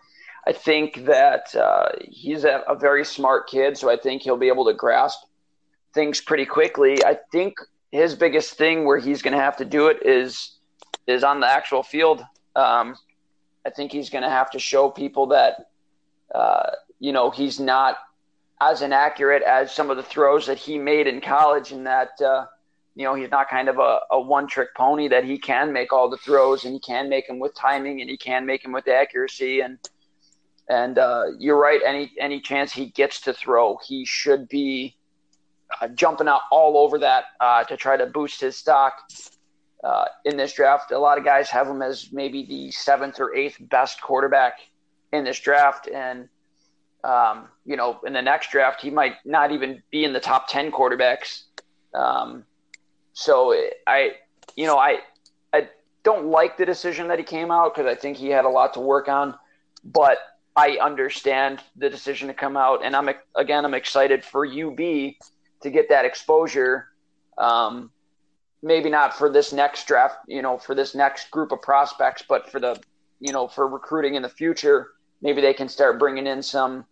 I 0.47 0.53
think 0.53 1.05
that 1.05 1.55
uh, 1.55 1.91
he's 2.03 2.45
a, 2.45 2.63
a 2.69 2.75
very 2.75 3.05
smart 3.05 3.49
kid, 3.49 3.79
so 3.79 3.91
I 3.91 3.97
think 3.97 4.23
he'll 4.23 4.37
be 4.37 4.49
able 4.49 4.65
to 4.65 4.75
grasp 4.75 5.21
things 5.95 6.21
pretty 6.21 6.47
quickly. 6.47 7.05
I 7.05 7.19
think 7.31 7.55
his 7.93 8.15
biggest 8.15 8.55
thing 8.55 8.85
where 8.85 8.99
he's 8.99 9.23
going 9.23 9.35
to 9.35 9.43
have 9.43 9.57
to 9.59 9.65
do 9.65 9.89
it 9.89 9.99
is 10.05 10.57
is 11.07 11.25
on 11.25 11.41
the 11.41 11.47
actual 11.47 11.83
field. 11.83 12.25
Um, 12.57 12.97
I 13.67 13.71
think 13.71 13.93
he's 13.93 14.11
going 14.11 14.23
to 14.23 14.31
have 14.31 14.51
to 14.53 14.59
show 14.59 14.91
people 14.91 15.27
that 15.29 15.69
uh, 16.35 16.71
you 16.99 17.13
know 17.13 17.31
he's 17.31 17.61
not 17.61 17.97
as 18.61 18.83
inaccurate 18.83 19.43
as 19.43 19.73
some 19.73 19.91
of 19.91 19.97
the 19.97 20.03
throws 20.03 20.47
that 20.47 20.59
he 20.59 20.79
made 20.79 21.07
in 21.07 21.21
college, 21.21 21.71
and 21.71 21.87
that 21.87 22.21
uh, 22.21 22.47
you 22.97 23.05
know 23.05 23.15
he's 23.15 23.31
not 23.31 23.49
kind 23.49 23.69
of 23.69 23.79
a, 23.79 24.01
a 24.11 24.21
one 24.21 24.49
trick 24.49 24.75
pony. 24.75 25.07
That 25.07 25.25
he 25.25 25.39
can 25.39 25.73
make 25.73 25.93
all 25.93 26.11
the 26.11 26.17
throws, 26.17 26.65
and 26.65 26.75
he 26.75 26.81
can 26.81 27.09
make 27.09 27.29
them 27.29 27.39
with 27.39 27.55
timing, 27.55 28.01
and 28.01 28.11
he 28.11 28.17
can 28.17 28.45
make 28.45 28.65
them 28.65 28.73
with 28.73 28.89
accuracy, 28.89 29.61
and 29.61 29.79
and 30.69 30.99
uh, 30.99 31.25
you're 31.39 31.61
right. 31.61 31.81
Any 31.85 32.13
any 32.19 32.41
chance 32.41 32.73
he 32.73 32.87
gets 32.87 33.21
to 33.23 33.33
throw, 33.33 33.79
he 33.87 34.05
should 34.05 34.49
be 34.49 34.97
uh, 35.81 35.89
jumping 35.89 36.29
out 36.29 36.43
all 36.51 36.79
over 36.79 36.99
that 36.99 37.25
uh, 37.41 37.65
to 37.65 37.77
try 37.77 37.97
to 37.97 38.07
boost 38.07 38.41
his 38.41 38.57
stock 38.57 38.95
uh, 39.85 40.05
in 40.25 40.37
this 40.37 40.53
draft. 40.53 40.93
A 40.93 40.99
lot 40.99 41.19
of 41.19 41.25
guys 41.25 41.51
have 41.51 41.67
him 41.67 41.83
as 41.83 42.13
maybe 42.13 42.45
the 42.47 42.71
seventh 42.71 43.21
or 43.21 43.35
eighth 43.35 43.57
best 43.61 44.01
quarterback 44.01 44.55
in 45.13 45.25
this 45.25 45.41
draft, 45.41 45.89
and 45.89 46.29
um, 47.05 47.49
you 47.65 47.77
know, 47.77 48.01
in 48.07 48.13
the 48.13 48.23
next 48.23 48.51
draft, 48.51 48.81
he 48.81 48.91
might 48.91 49.15
not 49.25 49.51
even 49.53 49.83
be 49.91 50.05
in 50.05 50.13
the 50.13 50.21
top 50.21 50.49
ten 50.49 50.71
quarterbacks. 50.71 51.45
Um, 51.95 52.45
so 53.13 53.55
I, 53.87 54.13
you 54.57 54.67
know, 54.67 54.79
I 54.79 54.99
I 55.53 55.69
don't 56.05 56.27
like 56.27 56.57
the 56.57 56.65
decision 56.65 57.09
that 57.09 57.19
he 57.19 57.25
came 57.25 57.51
out 57.51 57.75
because 57.75 57.91
I 57.91 57.95
think 57.95 58.17
he 58.17 58.29
had 58.29 58.45
a 58.45 58.49
lot 58.49 58.75
to 58.75 58.81
work 58.81 59.09
on, 59.09 59.35
but 59.85 60.19
I 60.55 60.79
understand 60.83 61.61
the 61.77 61.89
decision 61.89 62.29
to 62.29 62.35
come 62.35 62.57
out, 62.57 62.85
and 62.85 62.95
I'm 62.95 63.09
again 63.35 63.65
I'm 63.65 63.75
excited 63.75 64.25
for 64.25 64.47
UB 64.47 64.77
to 64.77 65.71
get 65.71 65.89
that 65.89 66.05
exposure. 66.05 66.89
Um, 67.39 67.91
maybe 68.63 68.91
not 68.91 69.17
for 69.17 69.31
this 69.31 69.53
next 69.53 69.87
draft, 69.87 70.17
you 70.29 70.43
know, 70.43 70.59
for 70.59 70.75
this 70.75 70.95
next 70.95 71.31
group 71.31 71.53
of 71.53 71.61
prospects, 71.63 72.23
but 72.29 72.51
for 72.51 72.61
the, 72.61 72.81
you 73.19 73.33
know, 73.33 73.49
for 73.49 73.67
recruiting 73.67 74.15
in 74.15 74.23
the 74.23 74.29
future, 74.29 74.91
maybe 75.21 75.41
they 75.41 75.55
can 75.55 75.69
start 75.69 75.99
bringing 75.99 76.27
in 76.27 76.43
some 76.43 76.85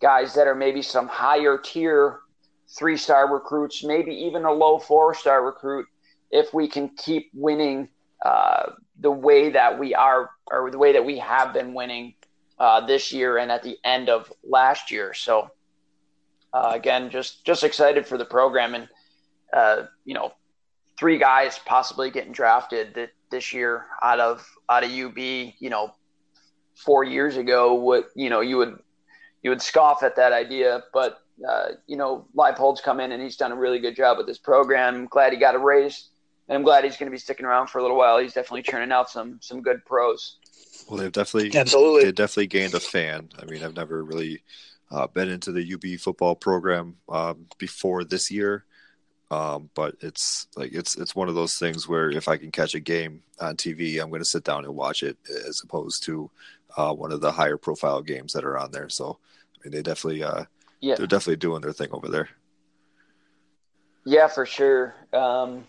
guys 0.00 0.34
that 0.34 0.46
are 0.46 0.54
maybe 0.54 0.82
some 0.82 1.08
higher 1.08 1.58
tier 1.58 2.20
three 2.68 2.96
star 2.96 3.32
recruits, 3.32 3.82
maybe 3.82 4.12
even 4.12 4.44
a 4.44 4.52
low 4.52 4.78
four 4.78 5.14
star 5.14 5.44
recruit, 5.44 5.86
if 6.30 6.52
we 6.52 6.68
can 6.68 6.88
keep 6.90 7.30
winning 7.32 7.88
uh, 8.24 8.70
the 9.00 9.10
way 9.10 9.50
that 9.50 9.78
we 9.78 9.94
are, 9.94 10.30
or 10.50 10.70
the 10.70 10.78
way 10.78 10.92
that 10.92 11.04
we 11.04 11.18
have 11.18 11.52
been 11.52 11.74
winning 11.74 12.14
uh, 12.58 12.84
this 12.86 13.12
year 13.12 13.38
and 13.38 13.50
at 13.50 13.62
the 13.62 13.76
end 13.84 14.08
of 14.08 14.32
last 14.44 14.90
year. 14.90 15.14
So 15.14 15.50
uh, 16.52 16.72
again, 16.74 17.10
just 17.10 17.44
just 17.44 17.64
excited 17.64 18.06
for 18.06 18.16
the 18.16 18.24
program 18.24 18.74
and 18.74 18.88
uh, 19.52 19.84
you 20.04 20.14
know, 20.14 20.32
three 20.98 21.18
guys 21.18 21.58
possibly 21.64 22.10
getting 22.10 22.32
drafted 22.32 22.94
th- 22.94 23.10
this 23.30 23.52
year 23.52 23.86
out 24.02 24.20
of 24.20 24.46
out 24.68 24.84
of 24.84 24.90
UB. 24.90 25.18
You 25.18 25.70
know, 25.70 25.94
four 26.74 27.04
years 27.04 27.36
ago, 27.36 27.74
what 27.74 28.08
you 28.14 28.30
know 28.30 28.40
you 28.40 28.56
would 28.58 28.78
you 29.42 29.50
would 29.50 29.62
scoff 29.62 30.02
at 30.02 30.16
that 30.16 30.32
idea, 30.32 30.82
but 30.92 31.18
uh, 31.48 31.68
you 31.86 31.96
know, 31.96 32.26
Leipold's 32.34 32.80
come 32.80 33.00
in 33.00 33.12
and 33.12 33.22
he's 33.22 33.36
done 33.36 33.52
a 33.52 33.56
really 33.56 33.78
good 33.78 33.94
job 33.94 34.16
with 34.16 34.26
this 34.26 34.38
program. 34.38 35.06
Glad 35.06 35.32
he 35.32 35.38
got 35.38 35.54
a 35.54 35.58
raise, 35.58 36.08
and 36.48 36.56
I'm 36.56 36.64
glad 36.64 36.84
he's 36.84 36.96
going 36.96 37.08
to 37.08 37.14
be 37.14 37.18
sticking 37.18 37.46
around 37.46 37.68
for 37.68 37.78
a 37.78 37.82
little 37.82 37.96
while. 37.96 38.18
He's 38.18 38.32
definitely 38.32 38.62
churning 38.62 38.92
out 38.92 39.10
some 39.10 39.38
some 39.42 39.62
good 39.62 39.84
pros. 39.84 40.38
Well, 40.88 40.98
they've 40.98 41.12
definitely 41.12 41.58
Absolutely. 41.58 42.04
they 42.04 42.12
definitely 42.12 42.46
gained 42.46 42.74
a 42.74 42.80
fan. 42.80 43.30
I 43.40 43.44
mean, 43.46 43.62
I've 43.64 43.74
never 43.74 44.04
really 44.04 44.42
uh, 44.90 45.06
been 45.08 45.28
into 45.28 45.50
the 45.52 45.74
UB 45.74 45.98
football 45.98 46.36
program 46.36 46.96
um, 47.08 47.46
before 47.58 48.04
this 48.04 48.30
year, 48.30 48.64
um, 49.32 49.68
but 49.74 49.96
it's 50.00 50.46
like 50.56 50.72
it's 50.72 50.96
it's 50.96 51.16
one 51.16 51.28
of 51.28 51.34
those 51.34 51.54
things 51.54 51.88
where 51.88 52.10
if 52.10 52.28
I 52.28 52.36
can 52.36 52.52
catch 52.52 52.74
a 52.74 52.80
game 52.80 53.22
on 53.40 53.56
TV, 53.56 54.00
I'm 54.00 54.10
going 54.10 54.22
to 54.22 54.28
sit 54.28 54.44
down 54.44 54.64
and 54.64 54.76
watch 54.76 55.02
it 55.02 55.16
as 55.48 55.60
opposed 55.64 56.04
to 56.04 56.30
uh, 56.76 56.92
one 56.92 57.10
of 57.10 57.20
the 57.20 57.32
higher 57.32 57.56
profile 57.56 58.00
games 58.02 58.32
that 58.34 58.44
are 58.44 58.56
on 58.58 58.70
there. 58.70 58.88
So, 58.88 59.18
I 59.54 59.58
mean, 59.64 59.72
they 59.72 59.82
definitely 59.82 60.22
uh, 60.22 60.44
Yeah. 60.80 60.94
they're 60.94 61.06
definitely 61.08 61.36
doing 61.36 61.62
their 61.62 61.72
thing 61.72 61.88
over 61.90 62.08
there. 62.08 62.28
Yeah, 64.04 64.28
for 64.28 64.46
sure. 64.46 64.94
Um, 65.12 65.66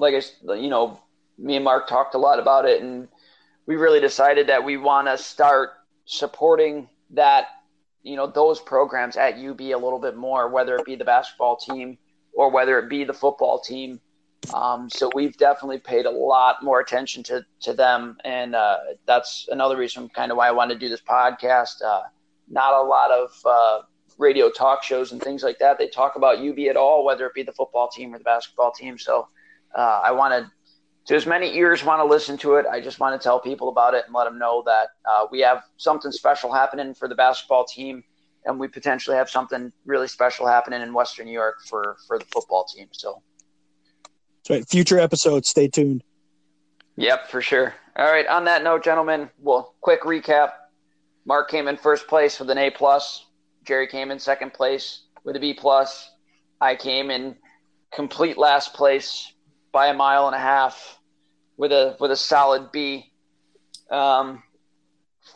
like 0.00 0.14
I, 0.14 0.54
you 0.54 0.68
know, 0.68 1.00
me 1.38 1.54
and 1.54 1.64
Mark 1.64 1.86
talked 1.88 2.14
a 2.16 2.18
lot 2.18 2.40
about 2.40 2.64
it, 2.64 2.82
and 2.82 3.06
we 3.66 3.76
really 3.76 4.00
decided 4.00 4.46
that 4.48 4.64
we 4.64 4.76
want 4.76 5.08
to 5.08 5.16
start 5.16 5.70
supporting 6.04 6.88
that, 7.10 7.46
you 8.02 8.16
know, 8.16 8.26
those 8.26 8.60
programs 8.60 9.16
at 9.16 9.38
UB 9.38 9.60
a 9.60 9.74
little 9.74 9.98
bit 9.98 10.16
more, 10.16 10.48
whether 10.48 10.76
it 10.76 10.84
be 10.84 10.96
the 10.96 11.04
basketball 11.04 11.56
team 11.56 11.98
or 12.34 12.50
whether 12.50 12.78
it 12.78 12.88
be 12.88 13.04
the 13.04 13.12
football 13.12 13.60
team. 13.60 14.00
Um, 14.52 14.90
so 14.90 15.10
we've 15.14 15.36
definitely 15.38 15.78
paid 15.78 16.04
a 16.04 16.10
lot 16.10 16.62
more 16.62 16.80
attention 16.80 17.22
to 17.24 17.46
to 17.60 17.72
them, 17.72 18.18
and 18.24 18.54
uh, 18.54 18.76
that's 19.06 19.48
another 19.50 19.74
reason, 19.76 20.10
kind 20.10 20.30
of, 20.30 20.36
why 20.36 20.48
I 20.48 20.50
wanted 20.50 20.74
to 20.74 20.80
do 20.80 20.90
this 20.90 21.00
podcast. 21.00 21.82
Uh, 21.82 22.02
not 22.48 22.74
a 22.74 22.86
lot 22.86 23.10
of 23.10 23.30
uh, 23.46 23.82
radio 24.18 24.50
talk 24.50 24.82
shows 24.82 25.12
and 25.12 25.22
things 25.22 25.42
like 25.42 25.58
that. 25.60 25.78
They 25.78 25.88
talk 25.88 26.16
about 26.16 26.38
UB 26.38 26.58
at 26.68 26.76
all, 26.76 27.04
whether 27.04 27.26
it 27.26 27.34
be 27.34 27.42
the 27.42 27.52
football 27.52 27.88
team 27.88 28.14
or 28.14 28.18
the 28.18 28.24
basketball 28.24 28.72
team. 28.72 28.98
So 28.98 29.28
uh, 29.74 30.02
I 30.04 30.12
wanted 30.12 30.42
to 30.42 30.50
as 31.10 31.26
many 31.26 31.54
ears 31.56 31.84
want 31.84 32.00
to 32.00 32.04
listen 32.04 32.38
to 32.38 32.54
it. 32.54 32.66
I 32.66 32.80
just 32.80 32.98
want 32.98 33.20
to 33.20 33.22
tell 33.22 33.38
people 33.38 33.68
about 33.68 33.94
it 33.94 34.04
and 34.06 34.14
let 34.14 34.24
them 34.24 34.38
know 34.38 34.62
that 34.64 34.88
uh, 35.04 35.26
we 35.30 35.40
have 35.40 35.62
something 35.76 36.10
special 36.10 36.52
happening 36.52 36.94
for 36.94 37.08
the 37.08 37.14
basketball 37.14 37.64
team, 37.64 38.02
and 38.46 38.58
we 38.58 38.68
potentially 38.68 39.16
have 39.16 39.28
something 39.28 39.72
really 39.84 40.08
special 40.08 40.46
happening 40.46 40.80
in 40.80 40.94
Western 40.94 41.26
New 41.26 41.32
York 41.32 41.56
for 41.66 41.96
for 42.06 42.18
the 42.18 42.24
football 42.26 42.64
team. 42.64 42.88
So, 42.92 43.22
right. 44.48 44.66
Future 44.66 44.98
episodes, 44.98 45.48
stay 45.48 45.68
tuned. 45.68 46.02
Yep, 46.96 47.28
for 47.28 47.42
sure. 47.42 47.74
All 47.96 48.10
right. 48.10 48.26
On 48.26 48.44
that 48.44 48.62
note, 48.62 48.84
gentlemen, 48.84 49.28
well, 49.38 49.74
quick 49.80 50.02
recap. 50.02 50.52
Mark 51.26 51.50
came 51.50 51.68
in 51.68 51.76
first 51.76 52.06
place 52.06 52.38
with 52.38 52.50
an 52.50 52.58
A 52.58 52.70
plus. 52.70 53.26
Jerry 53.64 53.86
came 53.86 54.10
in 54.10 54.18
second 54.18 54.52
place 54.52 55.02
with 55.24 55.36
a 55.36 55.40
B 55.40 55.54
plus. 55.54 56.10
I 56.60 56.76
came 56.76 57.10
in 57.10 57.36
complete 57.92 58.38
last 58.38 58.74
place 58.74 59.33
by 59.74 59.88
a 59.88 59.94
mile 59.94 60.26
and 60.28 60.36
a 60.36 60.38
half 60.38 60.98
with 61.58 61.72
a 61.72 61.96
with 61.98 62.12
a 62.12 62.16
solid 62.16 62.70
B. 62.72 63.10
Um, 63.90 64.42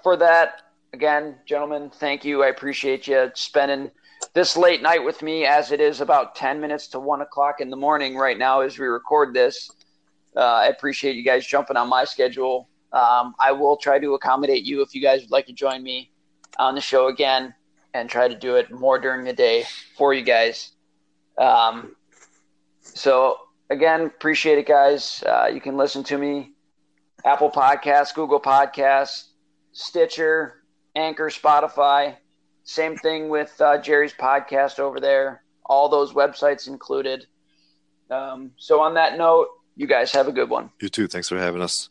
for 0.03 0.17
that, 0.17 0.63
again, 0.93 1.37
gentlemen, 1.45 1.91
thank 1.91 2.25
you. 2.25 2.45
I 2.45 2.47
appreciate 2.47 3.09
you 3.09 3.31
spending 3.35 3.91
this 4.35 4.57
late 4.57 4.81
night 4.81 5.05
with 5.05 5.23
me, 5.23 5.45
as 5.45 5.73
it 5.73 5.81
is 5.81 6.01
about 6.01 6.37
ten 6.37 6.61
minutes 6.61 6.87
to 6.89 7.01
one 7.01 7.21
o'clock 7.21 7.61
in 7.61 7.69
the 7.69 7.77
morning 7.77 8.17
right 8.17 8.39
now 8.39 8.61
as 8.61 8.79
we 8.79 8.87
record 8.87 9.35
this. 9.35 9.71
Uh, 10.37 10.41
I 10.41 10.67
appreciate 10.67 11.17
you 11.17 11.25
guys 11.25 11.45
jumping 11.45 11.77
on 11.77 11.89
my 11.89 12.05
schedule. 12.05 12.69
Um, 12.93 13.35
I 13.41 13.51
will 13.51 13.77
try 13.77 13.99
to 13.99 14.15
accommodate 14.15 14.65
you 14.65 14.83
if 14.83 14.95
you 14.95 15.03
guys 15.03 15.21
would 15.23 15.33
like 15.33 15.47
to 15.47 15.53
join 15.53 15.83
me 15.83 16.13
on 16.59 16.77
the 16.77 16.81
show 16.81 17.09
again 17.09 17.55
and 17.93 18.09
try 18.09 18.29
to 18.29 18.39
do 18.39 18.55
it 18.55 18.71
more 18.71 19.01
during 19.01 19.25
the 19.25 19.33
day 19.33 19.65
for 19.97 20.15
you 20.15 20.23
guys. 20.23 20.73
Um, 21.39 21.97
so 22.83 23.39
again, 23.71 24.03
appreciate 24.03 24.59
it, 24.59 24.67
guys. 24.67 25.23
Uh, 25.25 25.49
you 25.53 25.61
can 25.61 25.77
listen 25.77 26.05
to 26.05 26.19
me 26.19 26.53
Apple 27.25 27.51
Podcasts, 27.51 28.15
Google 28.15 28.41
Podcasts, 28.41 29.25
Stitcher, 29.73 30.63
Anchor, 30.95 31.29
Spotify. 31.29 32.17
Same 32.65 32.97
thing 32.97 33.29
with 33.29 33.59
uh, 33.61 33.79
Jerry's 33.79 34.13
podcast 34.13 34.79
over 34.79 35.01
there. 35.01 35.43
All 35.65 35.89
those 35.89 36.13
websites 36.13 36.67
included. 36.69 37.27
Um, 38.11 38.53
so 38.57 38.81
on 38.81 38.95
that 38.95 39.19
note, 39.19 39.49
you 39.77 39.87
guys 39.87 40.13
have 40.13 40.29
a 40.29 40.33
good 40.33 40.51
one. 40.51 40.71
You 40.81 40.89
too. 40.89 41.07
Thanks 41.07 41.29
for 41.29 41.39
having 41.39 41.63
us. 41.63 41.89